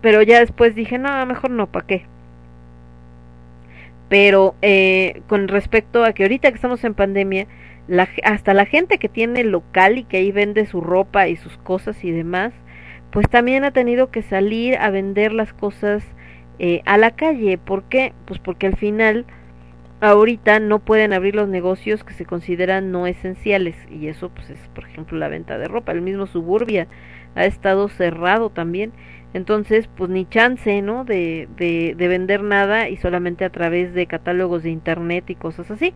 pero 0.00 0.22
ya 0.22 0.40
después 0.40 0.74
dije, 0.74 0.98
no, 0.98 1.24
mejor 1.26 1.50
no, 1.50 1.66
¿para 1.66 1.86
qué? 1.86 2.06
Pero 4.08 4.54
eh, 4.62 5.22
con 5.28 5.48
respecto 5.48 6.04
a 6.04 6.12
que 6.12 6.24
ahorita 6.24 6.48
que 6.50 6.54
estamos 6.54 6.82
en 6.84 6.94
pandemia, 6.94 7.46
la, 7.86 8.08
hasta 8.24 8.54
la 8.54 8.64
gente 8.66 8.98
que 8.98 9.08
tiene 9.08 9.44
local 9.44 9.98
y 9.98 10.04
que 10.04 10.18
ahí 10.18 10.32
vende 10.32 10.66
su 10.66 10.80
ropa 10.80 11.28
y 11.28 11.36
sus 11.36 11.56
cosas 11.58 12.02
y 12.04 12.10
demás, 12.10 12.52
pues 13.10 13.28
también 13.28 13.64
ha 13.64 13.70
tenido 13.72 14.10
que 14.10 14.22
salir 14.22 14.76
a 14.78 14.90
vender 14.90 15.32
las 15.32 15.52
cosas 15.52 16.04
eh, 16.58 16.82
a 16.84 16.98
la 16.98 17.12
calle. 17.12 17.58
¿Por 17.58 17.84
qué? 17.84 18.12
Pues 18.26 18.38
porque 18.38 18.66
al 18.66 18.76
final 18.76 19.26
ahorita 20.00 20.60
no 20.60 20.78
pueden 20.78 21.12
abrir 21.12 21.34
los 21.34 21.48
negocios 21.48 22.04
que 22.04 22.14
se 22.14 22.24
consideran 22.24 22.90
no 22.90 23.06
esenciales 23.06 23.76
y 23.90 24.08
eso 24.08 24.30
pues 24.30 24.48
es 24.50 24.60
por 24.74 24.84
ejemplo 24.84 25.18
la 25.18 25.28
venta 25.28 25.58
de 25.58 25.68
ropa. 25.68 25.92
El 25.92 26.02
mismo 26.02 26.26
Suburbia 26.26 26.86
ha 27.34 27.44
estado 27.44 27.88
cerrado 27.88 28.50
también 28.50 28.92
entonces 29.34 29.88
pues 29.96 30.10
ni 30.10 30.26
chance 30.26 30.82
no 30.82 31.04
de, 31.04 31.48
de, 31.56 31.94
de 31.96 32.08
vender 32.08 32.42
nada 32.42 32.88
y 32.88 32.96
solamente 32.96 33.44
a 33.44 33.50
través 33.50 33.94
de 33.94 34.06
catálogos 34.06 34.62
de 34.62 34.70
internet 34.70 35.28
y 35.30 35.34
cosas 35.34 35.70
así 35.70 35.94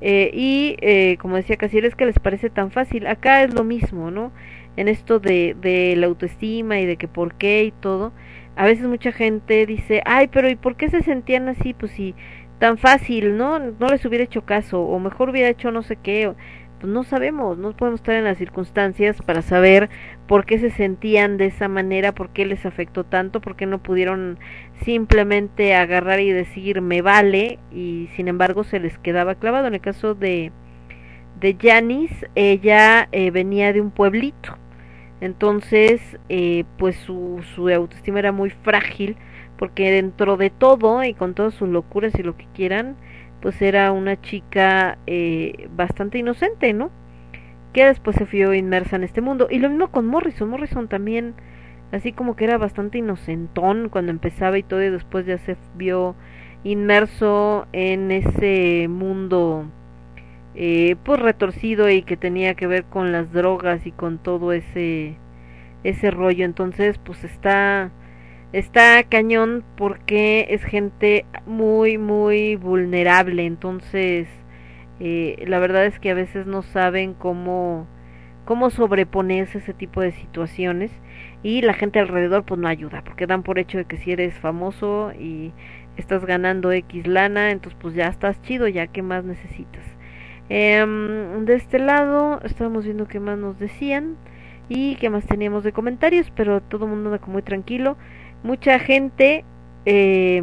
eh, 0.00 0.30
y 0.32 0.76
eh, 0.80 1.16
como 1.18 1.36
decía 1.36 1.56
Casiel 1.56 1.84
es 1.84 1.96
que 1.96 2.06
les 2.06 2.18
parece 2.18 2.50
tan 2.50 2.70
fácil 2.70 3.06
acá 3.06 3.42
es 3.42 3.54
lo 3.54 3.64
mismo 3.64 4.10
no 4.10 4.32
en 4.78 4.88
esto 4.88 5.18
de, 5.18 5.56
de 5.60 5.94
la 5.96 6.06
autoestima 6.06 6.78
y 6.80 6.86
de 6.86 6.96
que 6.96 7.08
por 7.08 7.34
qué 7.34 7.64
y 7.64 7.72
todo 7.72 8.12
a 8.56 8.64
veces 8.64 8.86
mucha 8.86 9.12
gente 9.12 9.66
dice 9.66 10.02
ay 10.06 10.28
pero 10.28 10.48
y 10.48 10.56
por 10.56 10.76
qué 10.76 10.88
se 10.88 11.02
sentían 11.02 11.48
así 11.48 11.74
pues 11.74 11.92
si 11.92 12.14
tan 12.58 12.78
fácil 12.78 13.36
no 13.36 13.58
no 13.58 13.88
les 13.88 14.04
hubiera 14.04 14.24
hecho 14.24 14.44
caso 14.44 14.80
o 14.80 14.98
mejor 14.98 15.30
hubiera 15.30 15.48
hecho 15.48 15.70
no 15.72 15.82
sé 15.82 15.96
qué 15.96 16.32
pues 16.80 16.92
no 16.92 17.02
sabemos, 17.02 17.58
no 17.58 17.72
podemos 17.72 17.98
estar 18.00 18.14
en 18.14 18.22
las 18.22 18.38
circunstancias 18.38 19.20
para 19.22 19.42
saber 19.42 19.90
por 20.28 20.46
qué 20.46 20.60
se 20.60 20.70
sentían 20.70 21.36
de 21.36 21.46
esa 21.46 21.66
manera, 21.66 22.12
por 22.12 22.30
qué 22.30 22.46
les 22.46 22.64
afectó 22.66 23.02
tanto, 23.02 23.40
por 23.40 23.56
qué 23.56 23.66
no 23.66 23.82
pudieron 23.82 24.38
simplemente 24.84 25.74
agarrar 25.74 26.20
y 26.20 26.30
decir 26.30 26.80
me 26.80 27.02
vale 27.02 27.58
y 27.72 28.08
sin 28.14 28.28
embargo 28.28 28.62
se 28.62 28.78
les 28.78 28.96
quedaba 28.98 29.34
clavado. 29.34 29.66
En 29.66 29.74
el 29.74 29.80
caso 29.80 30.14
de 30.14 30.52
de 31.40 31.56
Janice, 31.60 32.28
ella 32.34 33.08
eh, 33.12 33.30
venía 33.30 33.72
de 33.72 33.80
un 33.80 33.90
pueblito, 33.90 34.56
entonces 35.20 36.18
eh, 36.28 36.64
pues 36.76 36.96
su, 36.96 37.44
su 37.54 37.68
autoestima 37.68 38.18
era 38.18 38.32
muy 38.32 38.50
frágil 38.50 39.16
porque 39.58 39.90
dentro 39.90 40.36
de 40.36 40.50
todo 40.50 41.02
y 41.04 41.14
con 41.14 41.34
todas 41.34 41.52
sus 41.54 41.68
locuras 41.68 42.14
y 42.18 42.22
lo 42.22 42.36
que 42.36 42.46
quieran, 42.54 42.96
pues 43.42 43.60
era 43.60 43.92
una 43.92 44.20
chica 44.20 44.98
eh, 45.06 45.68
bastante 45.74 46.18
inocente, 46.18 46.72
¿no? 46.72 46.90
Que 47.72 47.84
después 47.84 48.16
se 48.16 48.24
vio 48.24 48.54
inmersa 48.54 48.96
en 48.96 49.04
este 49.04 49.20
mundo. 49.20 49.48
Y 49.50 49.58
lo 49.58 49.68
mismo 49.68 49.88
con 49.88 50.06
Morrison. 50.06 50.48
Morrison 50.48 50.88
también, 50.88 51.34
así 51.92 52.12
como 52.12 52.36
que 52.36 52.44
era 52.44 52.56
bastante 52.56 52.98
inocentón 52.98 53.88
cuando 53.88 54.12
empezaba 54.12 54.58
y 54.58 54.62
todo, 54.62 54.82
y 54.82 54.90
después 54.90 55.26
ya 55.26 55.38
se 55.38 55.56
vio 55.76 56.14
inmerso 56.64 57.66
en 57.72 58.10
ese 58.10 58.86
mundo, 58.88 59.66
eh, 60.60 60.96
pues 61.04 61.20
retorcido 61.20 61.88
y 61.88 62.02
que 62.02 62.16
tenía 62.16 62.54
que 62.54 62.66
ver 62.66 62.84
con 62.84 63.12
las 63.12 63.32
drogas 63.32 63.86
y 63.86 63.92
con 63.92 64.18
todo 64.18 64.52
ese, 64.52 65.16
ese 65.84 66.10
rollo. 66.10 66.44
Entonces, 66.44 66.98
pues 66.98 67.22
está 67.22 67.92
está 68.52 69.02
cañón 69.04 69.62
porque 69.76 70.46
es 70.50 70.64
gente 70.64 71.26
muy 71.46 71.98
muy 71.98 72.56
vulnerable 72.56 73.44
entonces 73.44 74.26
eh, 75.00 75.44
la 75.46 75.58
verdad 75.58 75.84
es 75.84 76.00
que 76.00 76.10
a 76.10 76.14
veces 76.14 76.46
no 76.46 76.62
saben 76.62 77.12
cómo 77.12 77.86
cómo 78.46 78.70
sobreponerse 78.70 79.58
a 79.58 79.60
ese 79.60 79.74
tipo 79.74 80.00
de 80.00 80.12
situaciones 80.12 80.90
y 81.42 81.60
la 81.60 81.74
gente 81.74 81.98
alrededor 82.00 82.44
pues 82.44 82.58
no 82.58 82.68
ayuda 82.68 83.04
porque 83.04 83.26
dan 83.26 83.42
por 83.42 83.58
hecho 83.58 83.76
de 83.78 83.84
que 83.84 83.98
si 83.98 84.12
eres 84.12 84.34
famoso 84.38 85.12
y 85.12 85.52
estás 85.98 86.24
ganando 86.24 86.72
X 86.72 87.06
lana 87.06 87.50
entonces 87.50 87.78
pues 87.80 87.94
ya 87.94 88.06
estás 88.08 88.40
chido 88.42 88.66
ya 88.66 88.86
qué 88.86 89.02
más 89.02 89.24
necesitas 89.24 89.84
eh, 90.50 90.84
de 91.40 91.54
este 91.54 91.78
lado 91.78 92.40
estábamos 92.44 92.84
viendo 92.84 93.06
qué 93.06 93.20
más 93.20 93.38
nos 93.38 93.58
decían 93.58 94.16
y 94.68 94.96
qué 94.96 95.10
más 95.10 95.26
teníamos 95.26 95.64
de 95.64 95.72
comentarios 95.72 96.30
pero 96.34 96.60
todo 96.60 96.84
el 96.84 96.90
mundo 96.92 97.08
anda 97.10 97.18
como 97.18 97.34
muy 97.34 97.42
tranquilo. 97.42 97.96
Mucha 98.42 98.78
gente 98.78 99.44
eh, 99.84 100.42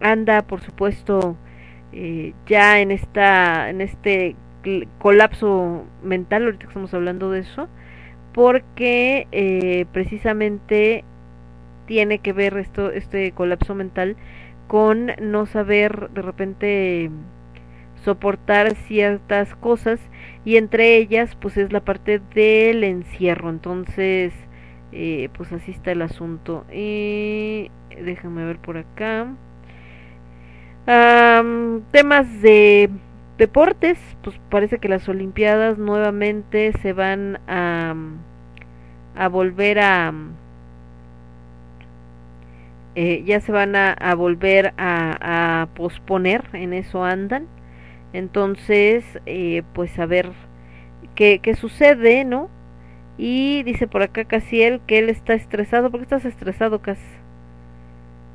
anda 0.00 0.42
por 0.42 0.60
supuesto 0.60 1.36
eh, 1.92 2.34
ya 2.46 2.80
en 2.80 2.90
esta 2.90 3.70
en 3.70 3.80
este 3.80 4.36
colapso 4.98 5.84
mental 6.02 6.44
ahorita 6.44 6.60
que 6.60 6.68
estamos 6.68 6.94
hablando 6.94 7.30
de 7.30 7.40
eso 7.40 7.68
porque 8.32 9.26
eh, 9.32 9.86
precisamente 9.92 11.04
tiene 11.86 12.18
que 12.18 12.32
ver 12.32 12.56
esto 12.56 12.90
este 12.90 13.32
colapso 13.32 13.74
mental 13.74 14.16
con 14.68 15.12
no 15.20 15.46
saber 15.46 16.10
de 16.10 16.22
repente 16.22 17.10
soportar 18.04 18.74
ciertas 18.74 19.54
cosas 19.56 20.00
y 20.44 20.56
entre 20.56 20.96
ellas 20.96 21.36
pues 21.36 21.56
es 21.56 21.72
la 21.72 21.80
parte 21.80 22.20
del 22.34 22.84
encierro. 22.84 23.50
Entonces 23.50 24.32
eh, 24.92 25.28
pues 25.36 25.52
así 25.52 25.70
está 25.70 25.92
el 25.92 26.02
asunto. 26.02 26.64
Y 26.72 27.70
déjame 28.02 28.44
ver 28.44 28.58
por 28.58 28.76
acá. 28.76 29.28
Temas 31.92 32.42
de 32.42 32.90
deportes 33.38 33.98
pues 34.22 34.38
parece 34.50 34.78
que 34.78 34.88
las 34.88 35.08
olimpiadas 35.08 35.78
nuevamente 35.78 36.72
se 36.82 36.92
van 36.92 37.38
a 37.46 37.94
a 39.14 39.28
volver 39.28 39.78
a 39.78 40.12
eh, 42.94 43.22
ya 43.24 43.40
se 43.40 43.52
van 43.52 43.74
a, 43.74 43.92
a 43.92 44.14
volver 44.14 44.74
a, 44.76 45.68
posponer 45.74 46.44
en 46.52 46.74
eso 46.74 47.04
andan 47.04 47.46
entonces 48.12 49.04
eh, 49.26 49.62
pues 49.72 49.98
a 49.98 50.06
ver 50.06 50.32
qué, 51.14 51.40
qué 51.42 51.54
sucede 51.54 52.24
no 52.24 52.50
y 53.18 53.62
dice 53.62 53.86
por 53.86 54.02
acá 54.02 54.24
Casiel 54.24 54.80
que 54.86 54.98
él 54.98 55.08
está 55.08 55.34
estresado. 55.34 55.90
¿Por 55.90 56.00
qué 56.00 56.04
estás 56.04 56.24
estresado, 56.24 56.80
Cas? 56.82 56.98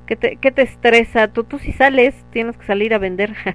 ¿Qué 0.06 0.16
te, 0.16 0.38
qué 0.38 0.52
te 0.52 0.62
estresa? 0.62 1.28
Tú, 1.28 1.44
tú 1.44 1.60
si 1.60 1.74
sales, 1.74 2.16
tienes 2.32 2.58
que 2.58 2.66
salir 2.66 2.94
a 2.94 2.98
vender. 2.98 3.36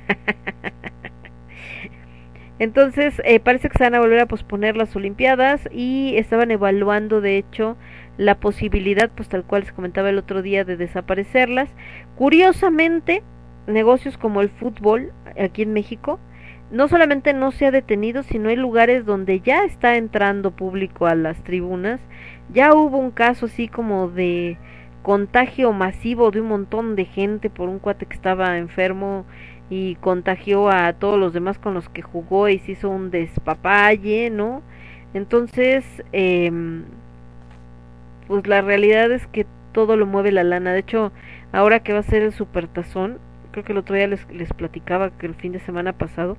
Entonces, 2.58 3.20
eh, 3.24 3.40
parece 3.40 3.70
que 3.70 3.78
se 3.78 3.84
van 3.84 3.94
a 3.94 4.00
volver 4.00 4.20
a 4.20 4.26
posponer 4.26 4.76
las 4.76 4.94
Olimpiadas 4.94 5.68
y 5.72 6.14
estaban 6.16 6.50
evaluando, 6.50 7.20
de 7.20 7.38
hecho, 7.38 7.76
la 8.18 8.38
posibilidad, 8.38 9.10
pues 9.10 9.28
tal 9.28 9.44
cual 9.44 9.64
se 9.64 9.72
comentaba 9.72 10.10
el 10.10 10.18
otro 10.18 10.42
día, 10.42 10.64
de 10.64 10.76
desaparecerlas. 10.76 11.70
Curiosamente, 12.14 13.22
negocios 13.66 14.18
como 14.18 14.40
el 14.40 14.50
fútbol 14.50 15.12
aquí 15.38 15.62
en 15.62 15.72
México 15.72 16.18
no 16.72 16.88
solamente 16.88 17.34
no 17.34 17.52
se 17.52 17.66
ha 17.66 17.70
detenido, 17.70 18.22
sino 18.22 18.48
hay 18.48 18.56
lugares 18.56 19.04
donde 19.04 19.40
ya 19.40 19.64
está 19.64 19.96
entrando 19.96 20.52
público 20.52 21.06
a 21.06 21.14
las 21.14 21.44
tribunas. 21.44 22.00
Ya 22.50 22.74
hubo 22.74 22.96
un 22.96 23.10
caso 23.10 23.46
así 23.46 23.68
como 23.68 24.08
de 24.08 24.56
contagio 25.02 25.72
masivo 25.72 26.30
de 26.30 26.40
un 26.40 26.48
montón 26.48 26.96
de 26.96 27.04
gente 27.04 27.50
por 27.50 27.68
un 27.68 27.78
cuate 27.78 28.06
que 28.06 28.14
estaba 28.14 28.56
enfermo 28.56 29.26
y 29.68 29.96
contagió 29.96 30.70
a 30.70 30.94
todos 30.94 31.18
los 31.18 31.34
demás 31.34 31.58
con 31.58 31.74
los 31.74 31.90
que 31.90 32.00
jugó 32.00 32.48
y 32.48 32.58
se 32.58 32.72
hizo 32.72 32.88
un 32.88 33.10
despapalle, 33.10 34.30
¿no? 34.30 34.62
Entonces, 35.12 35.84
eh, 36.14 36.50
pues 38.28 38.46
la 38.46 38.62
realidad 38.62 39.12
es 39.12 39.26
que 39.26 39.46
todo 39.72 39.96
lo 39.96 40.06
mueve 40.06 40.32
la 40.32 40.42
lana. 40.42 40.72
De 40.72 40.80
hecho, 40.80 41.12
ahora 41.52 41.80
que 41.80 41.92
va 41.92 41.98
a 41.98 42.02
ser 42.02 42.22
el 42.22 42.32
supertazón, 42.32 43.18
creo 43.52 43.64
que 43.64 43.72
el 43.72 43.78
otro 43.78 43.94
día 43.94 44.08
les, 44.08 44.28
les 44.30 44.52
platicaba 44.52 45.10
que 45.10 45.26
el 45.26 45.34
fin 45.34 45.52
de 45.52 45.60
semana 45.60 45.92
pasado, 45.92 46.36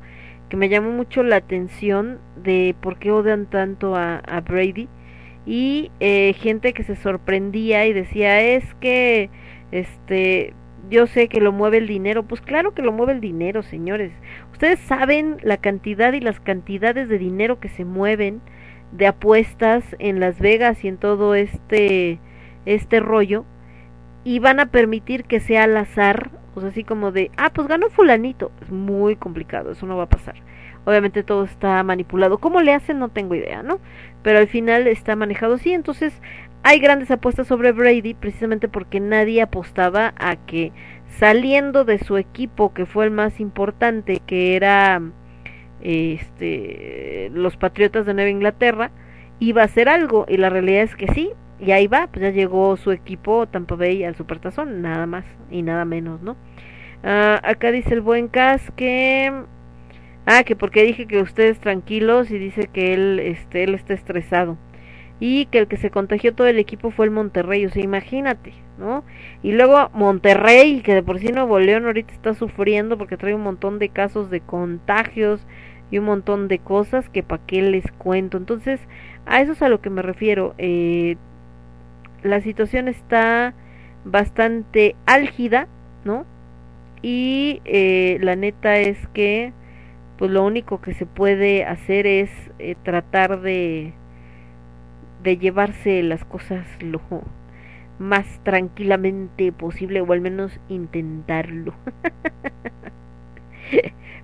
que 0.50 0.58
me 0.58 0.70
llamó 0.70 0.92
mucho 0.92 1.24
la 1.24 1.38
atención 1.38 2.20
de 2.36 2.76
por 2.82 3.00
qué 3.00 3.12
odian 3.12 3.46
tanto 3.46 3.96
a, 3.96 4.18
a 4.18 4.42
Brady. 4.42 4.90
Y 5.46 5.92
eh, 6.00 6.34
gente 6.34 6.74
que 6.74 6.84
se 6.84 6.96
sorprendía 6.96 7.86
y 7.86 7.94
decía 7.94 8.42
es 8.42 8.64
que 8.76 9.30
este 9.72 10.54
yo 10.90 11.08
sé 11.08 11.28
que 11.28 11.42
lo 11.42 11.52
mueve 11.52 11.78
el 11.78 11.88
dinero 11.88 12.24
pues 12.24 12.42
claro 12.42 12.74
que 12.74 12.82
lo 12.82 12.92
mueve 12.92 13.14
el 13.14 13.22
dinero 13.22 13.62
señores. 13.62 14.12
Ustedes 14.52 14.80
saben 14.80 15.38
la 15.42 15.58
cantidad 15.58 16.14
y 16.14 16.22
las 16.22 16.40
cantidades 16.40 17.10
de 17.10 17.18
dinero 17.18 17.60
que 17.60 17.70
se 17.70 17.84
mueven 17.84 18.42
de 18.92 19.08
apuestas 19.08 19.84
en 20.00 20.20
Las 20.20 20.40
Vegas 20.40 20.84
y 20.84 20.88
en 20.88 20.98
todo 20.98 21.36
este 21.36 22.20
este 22.66 23.00
rollo 23.00 23.44
y 24.24 24.40
van 24.40 24.60
a 24.60 24.68
permitir 24.68 25.26
que 25.26 25.40
sea 25.40 25.64
al 25.64 25.76
azar 25.76 26.32
o 26.56 26.62
sea 26.62 26.70
así 26.70 26.84
como 26.84 27.12
de 27.12 27.32
ah 27.38 27.52
pues 27.54 27.68
ganó 27.68 27.90
fulanito 27.90 28.52
es 28.62 28.72
muy 28.72 29.16
complicado 29.16 29.72
eso 29.72 29.86
no 29.86 29.98
va 29.98 30.04
a 30.04 30.10
pasar. 30.10 30.36
Obviamente 30.86 31.24
todo 31.24 31.46
está 31.46 31.82
manipulado. 31.84 32.40
Cómo 32.40 32.60
le 32.60 32.74
hacen 32.74 33.00
no 33.00 33.10
tengo 33.10 33.36
idea 33.36 33.64
no 33.64 33.80
pero 34.22 34.40
al 34.40 34.48
final 34.48 34.88
está 34.88 35.16
manejado 35.16 35.56
así. 35.56 35.74
Entonces 35.74 36.14
hay 36.64 36.80
grandes 36.80 37.12
apuestas 37.12 37.48
sobre 37.48 37.72
Brady 37.72 38.14
precisamente 38.14 38.68
porque 38.68 39.00
nadie 39.00 39.42
apostaba 39.42 40.14
a 40.18 40.36
que 40.36 40.72
saliendo 41.20 41.86
de 41.86 42.00
su 42.00 42.18
equipo 42.18 42.74
que 42.74 42.86
fue 42.86 43.06
el 43.06 43.12
más 43.12 43.40
importante 43.40 44.22
que 44.26 44.56
era 44.56 45.02
este 45.82 47.30
los 47.34 47.58
Patriotas 47.58 48.06
de 48.06 48.14
Nueva 48.14 48.30
Inglaterra 48.30 48.92
iba 49.40 49.62
a 49.62 49.66
hacer 49.66 49.90
algo. 49.90 50.26
Y 50.28 50.38
la 50.38 50.50
realidad 50.50 50.84
es 50.84 50.96
que 50.96 51.08
sí 51.10 51.32
y 51.66 51.72
ahí 51.72 51.88
va 51.88 52.08
pues 52.08 52.22
ya 52.22 52.30
llegó 52.30 52.76
su 52.78 52.92
equipo 52.92 53.48
Tampa 53.48 53.76
Bay 53.76 54.04
al 54.04 54.16
Supertazón 54.16 54.82
nada 54.82 55.06
más 55.06 55.26
y 55.50 55.62
nada 55.62 55.86
menos 55.86 56.22
no 56.22 56.36
Ah, 57.06 57.42
acá 57.44 57.72
dice 57.74 57.94
el 57.94 58.02
buen 58.02 58.30
Cas 58.30 58.72
que 58.78 59.30
ah 60.26 60.44
que 60.46 60.56
porque 60.56 60.84
dije 60.84 61.06
que 61.06 61.22
ustedes 61.22 61.60
tranquilos 61.60 62.32
y 62.32 62.38
dice 62.38 62.70
que 62.72 62.94
él 62.94 63.20
este 63.20 63.64
él 63.64 63.76
está 63.76 63.94
estresado 63.94 64.58
y 65.20 65.48
que 65.48 65.60
el 65.60 65.68
que 65.68 65.76
se 65.76 65.92
contagió 65.92 66.34
todo 66.34 66.48
el 66.48 66.60
equipo 66.60 66.92
fue 66.92 67.06
el 67.06 67.12
Monterrey, 67.12 67.66
o 67.66 67.70
sea, 67.70 67.84
imagínate, 67.84 68.54
¿no? 68.78 69.04
Y 69.42 69.54
luego 69.54 69.90
Monterrey, 69.94 70.82
que 70.82 70.96
de 70.96 71.04
por 71.04 71.20
sí 71.20 71.32
Nuevo 71.32 71.60
León 71.60 71.86
ahorita 71.86 72.14
está 72.14 72.34
sufriendo 72.34 72.98
porque 72.98 73.18
trae 73.18 73.34
un 73.34 73.44
montón 73.44 73.80
de 73.80 73.90
casos 73.90 74.30
de 74.30 74.42
contagios 74.42 75.46
y 75.92 76.00
un 76.00 76.06
montón 76.06 76.48
de 76.48 76.60
cosas 76.60 77.10
que 77.10 77.24
para 77.24 77.46
qué 77.46 77.62
les 77.62 77.90
cuento. 77.94 78.38
Entonces, 78.38 78.82
a 79.26 79.42
eso 79.42 79.54
es 79.54 79.62
a 79.62 79.70
lo 79.70 79.82
que 79.82 79.90
me 79.90 80.02
refiero. 80.02 80.56
Eh, 80.58 81.18
la 82.24 82.42
situación 82.42 82.88
está 82.88 83.54
bastante 84.06 84.96
álgida, 85.06 85.68
¿no? 86.04 86.26
Y 87.02 87.62
eh, 87.66 88.18
la 88.22 88.36
neta 88.36 88.78
es 88.78 89.08
que, 89.10 89.54
pues 90.18 90.32
lo 90.32 90.44
único 90.44 90.82
que 90.82 90.94
se 90.94 91.06
puede 91.06 91.66
hacer 91.66 92.08
es 92.08 92.30
eh, 92.60 92.76
tratar 92.84 93.42
de 93.42 93.94
de 95.24 95.38
llevarse 95.38 96.04
las 96.04 96.24
cosas 96.26 96.68
lo 96.82 97.02
más 97.98 98.26
tranquilamente 98.44 99.52
posible 99.52 100.02
o 100.02 100.12
al 100.12 100.22
menos 100.22 100.60
intentarlo. 100.68 101.74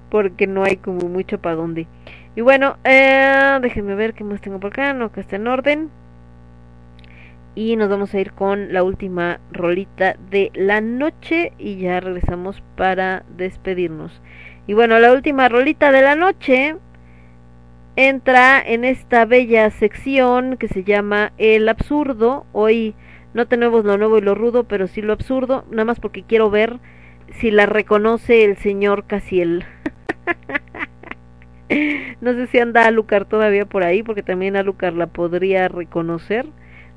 Porque 0.09 0.47
no 0.47 0.63
hay 0.63 0.77
como 0.77 1.07
mucho 1.07 1.39
para 1.39 1.55
dónde. 1.55 1.87
Y 2.35 2.41
bueno 2.41 2.77
eh, 2.83 3.57
déjenme 3.61 3.95
ver 3.95 4.13
qué 4.13 4.23
más 4.23 4.41
tengo 4.41 4.59
por 4.59 4.71
acá 4.71 4.93
no 4.93 5.11
que 5.11 5.21
está 5.21 5.37
en 5.37 5.47
orden 5.47 5.89
y 7.59 7.75
nos 7.75 7.89
vamos 7.89 8.13
a 8.13 8.21
ir 8.21 8.31
con 8.31 8.71
la 8.71 8.83
última 8.83 9.41
rolita 9.51 10.15
de 10.31 10.49
la 10.55 10.79
noche 10.79 11.51
y 11.57 11.75
ya 11.75 11.99
regresamos 11.99 12.63
para 12.77 13.25
despedirnos 13.35 14.21
y 14.65 14.73
bueno 14.73 14.97
la 14.97 15.11
última 15.11 15.49
rolita 15.49 15.91
de 15.91 16.01
la 16.01 16.15
noche 16.15 16.77
entra 17.97 18.61
en 18.65 18.85
esta 18.85 19.25
bella 19.25 19.69
sección 19.71 20.55
que 20.55 20.69
se 20.69 20.85
llama 20.85 21.33
El 21.37 21.67
absurdo. 21.67 22.45
Hoy 22.53 22.95
no 23.33 23.45
tenemos 23.45 23.83
lo 23.83 23.97
nuevo 23.97 24.19
y 24.19 24.21
lo 24.21 24.35
rudo, 24.35 24.63
pero 24.63 24.87
sí 24.87 25.01
lo 25.01 25.11
absurdo, 25.11 25.65
nada 25.69 25.83
más 25.83 25.99
porque 25.99 26.23
quiero 26.23 26.49
ver 26.49 26.79
si 27.33 27.51
la 27.51 27.65
reconoce 27.65 28.45
el 28.45 28.55
señor 28.55 29.03
Casiel. 29.05 29.65
no 32.21 32.31
sé 32.31 32.47
si 32.47 32.59
anda 32.59 32.85
Alucar 32.85 33.25
todavía 33.25 33.65
por 33.65 33.83
ahí, 33.83 34.01
porque 34.01 34.23
también 34.23 34.55
Alucar 34.55 34.93
la 34.93 35.07
podría 35.07 35.67
reconocer. 35.67 36.45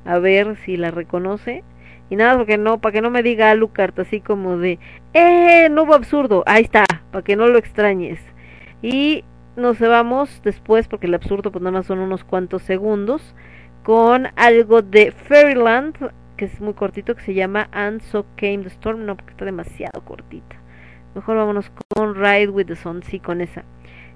A 0.05 0.19
ver 0.19 0.57
si 0.65 0.77
la 0.77 0.91
reconoce. 0.91 1.63
Y 2.09 2.15
nada, 2.15 2.37
porque 2.37 2.57
no, 2.57 2.79
para 2.79 2.93
que 2.93 3.01
no 3.01 3.09
me 3.09 3.23
diga 3.23 3.49
Alucard 3.49 3.99
así 3.99 4.19
como 4.21 4.57
de, 4.57 4.77
¡eh! 5.13 5.69
Nuevo 5.69 5.93
absurdo. 5.95 6.43
Ahí 6.45 6.63
está, 6.63 6.85
para 7.11 7.23
que 7.23 7.35
no 7.35 7.47
lo 7.47 7.57
extrañes. 7.57 8.19
Y 8.81 9.23
nos 9.55 9.79
vamos 9.79 10.41
después, 10.43 10.87
porque 10.87 11.07
el 11.07 11.13
absurdo 11.13 11.51
pues 11.51 11.61
nada 11.61 11.77
más 11.77 11.85
son 11.85 11.99
unos 11.99 12.23
cuantos 12.23 12.63
segundos, 12.63 13.35
con 13.83 14.27
algo 14.35 14.81
de 14.81 15.11
Fairyland, 15.11 15.95
que 16.37 16.45
es 16.45 16.61
muy 16.61 16.73
cortito, 16.73 17.15
que 17.15 17.23
se 17.23 17.33
llama 17.33 17.69
And 17.71 18.01
So 18.01 18.25
Came 18.35 18.59
the 18.59 18.69
Storm, 18.69 19.05
no, 19.05 19.15
porque 19.15 19.31
está 19.31 19.45
demasiado 19.45 20.03
cortita. 20.03 20.55
Mejor 21.15 21.37
vámonos 21.37 21.71
con 21.95 22.15
Ride 22.15 22.49
with 22.49 22.65
the 22.65 22.75
Sun, 22.75 23.03
sí, 23.03 23.19
con 23.19 23.41
esa. 23.41 23.63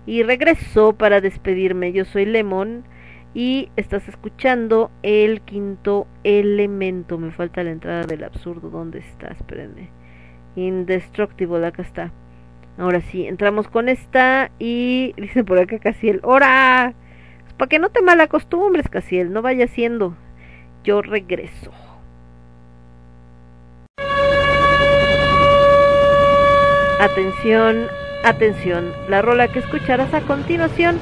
Y 0.05 0.23
regreso 0.23 0.93
para 0.93 1.21
despedirme, 1.21 1.91
yo 1.91 2.05
soy 2.05 2.25
Lemon 2.25 2.85
y 3.33 3.69
estás 3.75 4.07
escuchando 4.07 4.91
el 5.03 5.41
quinto 5.41 6.07
elemento. 6.23 7.17
Me 7.17 7.31
falta 7.31 7.63
la 7.63 7.71
entrada 7.71 8.03
del 8.03 8.23
absurdo, 8.23 8.69
¿dónde 8.69 8.99
está? 8.99 9.27
Espérenme. 9.27 9.89
Indestructible, 10.55 11.65
acá 11.65 11.81
está. 11.81 12.11
Ahora 12.77 13.01
sí, 13.01 13.25
entramos 13.25 13.67
con 13.67 13.89
esta 13.89 14.51
y 14.59 15.13
dice 15.17 15.43
por 15.43 15.59
acá 15.59 15.79
Casiel, 15.79 16.19
¡Hora! 16.23 16.93
Para 17.57 17.69
que 17.69 17.79
no 17.79 17.89
te 17.89 18.03
malacostumbres, 18.03 18.87
Casiel, 18.87 19.33
no 19.33 19.41
vaya 19.41 19.67
siendo. 19.67 20.15
Yo 20.83 21.01
regreso. 21.01 21.71
Atención, 26.99 27.87
atención. 28.23 28.91
La 29.09 29.21
rola 29.21 29.47
que 29.47 29.59
escucharás 29.59 30.13
a 30.13 30.21
continuación 30.21 30.99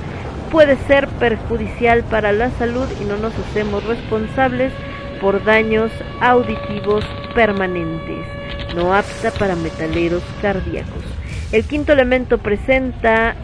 puede 0.51 0.77
ser 0.88 1.07
perjudicial 1.07 2.03
para 2.03 2.32
la 2.32 2.51
salud 2.51 2.88
y 3.01 3.06
no 3.06 3.17
nos 3.17 3.33
hacemos 3.38 3.83
responsables 3.83 4.72
por 5.22 5.43
daños 5.43 5.91
auditivos 6.22 7.06
permanentes. 7.33 8.25
No 8.75 8.93
apta 8.93 9.32
para 9.32 9.56
metaleros 9.56 10.24
cardíacos. 10.41 11.03
El 11.51 11.64
quinto 11.64 11.93
elemento 11.93 12.38
presenta 12.38 13.35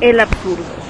el 0.00 0.20
absurdo. 0.20 0.83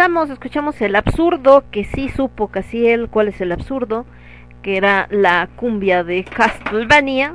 Escuchamos 0.00 0.80
el 0.80 0.96
absurdo, 0.96 1.64
que 1.70 1.84
sí 1.84 2.08
supo 2.08 2.48
Casiel 2.48 3.10
cuál 3.10 3.28
es 3.28 3.38
el 3.42 3.52
absurdo, 3.52 4.06
que 4.62 4.78
era 4.78 5.06
la 5.10 5.50
cumbia 5.56 6.04
de 6.04 6.24
Castlevania. 6.24 7.34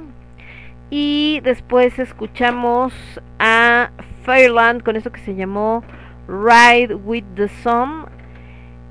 Y 0.90 1.42
después 1.44 2.00
escuchamos 2.00 2.92
a 3.38 3.92
Fireland 4.24 4.82
con 4.82 4.96
esto 4.96 5.12
que 5.12 5.20
se 5.20 5.36
llamó 5.36 5.84
Ride 6.28 6.96
with 6.96 7.24
the 7.36 7.50
Sun. 7.50 8.08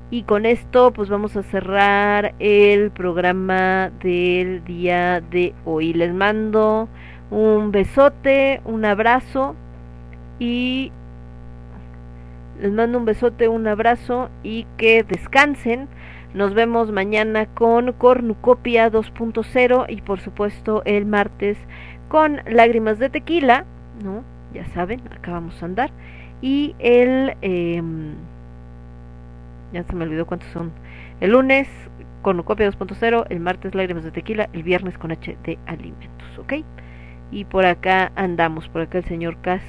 Y 0.09 0.23
con 0.23 0.45
esto 0.45 0.93
pues 0.93 1.09
vamos 1.09 1.35
a 1.35 1.43
cerrar 1.43 2.33
el 2.39 2.91
programa 2.91 3.91
del 4.01 4.63
día 4.63 5.19
de 5.19 5.53
hoy. 5.65 5.91
Les 5.91 6.13
mando 6.13 6.87
un 7.29 7.71
besote, 7.73 8.61
un 8.63 8.85
abrazo 8.85 9.53
y 10.39 10.93
les 12.59 12.71
mando 12.71 12.97
un 12.97 13.05
besote, 13.05 13.47
un 13.47 13.67
abrazo 13.67 14.29
y 14.43 14.65
que 14.77 15.03
descansen. 15.03 15.87
Nos 16.33 16.53
vemos 16.53 16.91
mañana 16.91 17.45
con 17.45 17.93
Cornucopia 17.93 18.91
2.0 18.91 19.85
y 19.89 20.01
por 20.01 20.19
supuesto 20.19 20.81
el 20.85 21.05
martes 21.05 21.57
con 22.09 22.41
Lágrimas 22.47 22.99
de 22.99 23.09
Tequila, 23.09 23.65
¿no? 24.03 24.23
Ya 24.53 24.65
saben, 24.67 25.01
acá 25.11 25.31
vamos 25.31 25.61
a 25.61 25.65
andar. 25.65 25.91
Y 26.41 26.75
el... 26.79 27.35
em, 27.41 28.13
ya 29.73 29.83
se 29.83 29.95
me 29.95 30.03
olvidó 30.03 30.25
cuántos 30.25 30.49
son. 30.51 30.71
El 31.21 31.31
lunes 31.31 31.67
Cornucopia 32.21 32.69
2.0, 32.71 33.27
el 33.29 33.39
martes 33.39 33.75
Lágrimas 33.75 34.03
de 34.03 34.11
Tequila, 34.11 34.49
el 34.51 34.63
viernes 34.63 34.97
con 34.97 35.11
H 35.11 35.37
de 35.43 35.59
Alimentos, 35.67 36.37
¿ok? 36.39 36.53
Y 37.31 37.45
por 37.45 37.65
acá 37.65 38.11
andamos, 38.15 38.67
por 38.69 38.81
acá 38.81 38.97
el 38.99 39.05
señor 39.05 39.37
Cas 39.41 39.61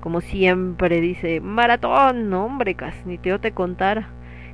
como 0.00 0.20
siempre 0.20 1.00
dice, 1.00 1.40
maratón, 1.40 2.30
no 2.30 2.44
hombre, 2.44 2.74
Cas, 2.74 2.94
ni 3.06 3.18
te 3.18 3.38
te 3.38 3.52
contara 3.52 4.08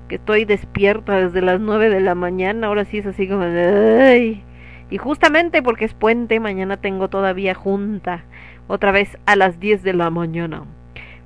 que 0.08 0.16
estoy 0.16 0.44
despierta 0.44 1.16
desde 1.16 1.42
las 1.42 1.60
9 1.60 1.90
de 1.90 2.00
la 2.00 2.14
mañana, 2.14 2.68
ahora 2.68 2.84
sí 2.84 2.98
es 2.98 3.06
así 3.06 3.28
como 3.28 3.42
"Ay". 3.42 4.42
Y 4.90 4.98
justamente 4.98 5.62
porque 5.62 5.84
es 5.84 5.94
puente, 5.94 6.38
mañana 6.38 6.76
tengo 6.76 7.08
todavía 7.08 7.54
junta, 7.54 8.24
otra 8.68 8.92
vez 8.92 9.18
a 9.26 9.34
las 9.36 9.58
10 9.58 9.82
de 9.82 9.94
la 9.94 10.10
mañana. 10.10 10.64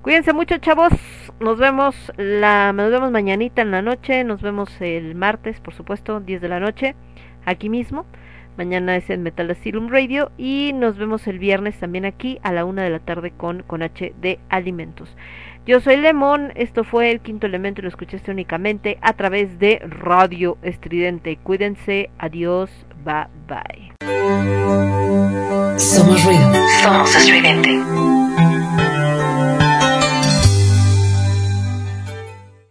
Cuídense 0.03 0.33
mucho, 0.33 0.57
chavos. 0.59 0.93
Nos 1.41 1.59
vemos 1.59 2.11
la 2.17 2.73
nos 2.73 2.91
vemos 2.91 3.11
mañanita 3.11 3.61
en 3.63 3.71
la 3.71 3.83
noche, 3.83 4.25
nos 4.25 4.41
vemos 4.41 4.81
el 4.81 5.15
martes, 5.15 5.61
por 5.61 5.75
supuesto, 5.75 6.21
10 6.21 6.41
de 6.41 6.49
la 6.49 6.59
noche, 6.61 6.95
aquí 7.45 7.69
mismo. 7.69 8.07
Mañana 8.61 8.95
es 8.95 9.09
en 9.09 9.23
Metal 9.23 9.51
Asylum 9.51 9.89
Radio 9.89 10.33
y 10.37 10.73
nos 10.75 10.99
vemos 10.99 11.27
el 11.27 11.39
viernes 11.39 11.81
también 11.81 12.05
aquí 12.05 12.39
a 12.43 12.53
la 12.53 12.67
una 12.67 12.83
de 12.83 12.91
la 12.91 12.99
tarde 12.99 13.31
con, 13.31 13.63
con 13.63 13.83
H 13.83 14.13
de 14.21 14.39
Alimentos. 14.51 15.17
Yo 15.65 15.81
soy 15.81 15.97
Lemón, 15.97 16.53
esto 16.57 16.85
fue 16.85 17.11
el 17.11 17.21
quinto 17.21 17.47
elemento 17.47 17.81
y 17.81 17.85
lo 17.85 17.89
escuchaste 17.89 18.31
únicamente 18.31 18.99
a 19.01 19.15
través 19.15 19.59
de 19.59 19.79
Radio 19.79 20.59
Estridente. 20.61 21.39
Cuídense, 21.39 22.11
adiós, 22.19 22.71
bye 23.03 23.29
bye. 23.49 23.95
Somos 25.79 26.23
ruido. 26.23 26.53
Somos 26.83 27.17
estridente. 27.17 27.81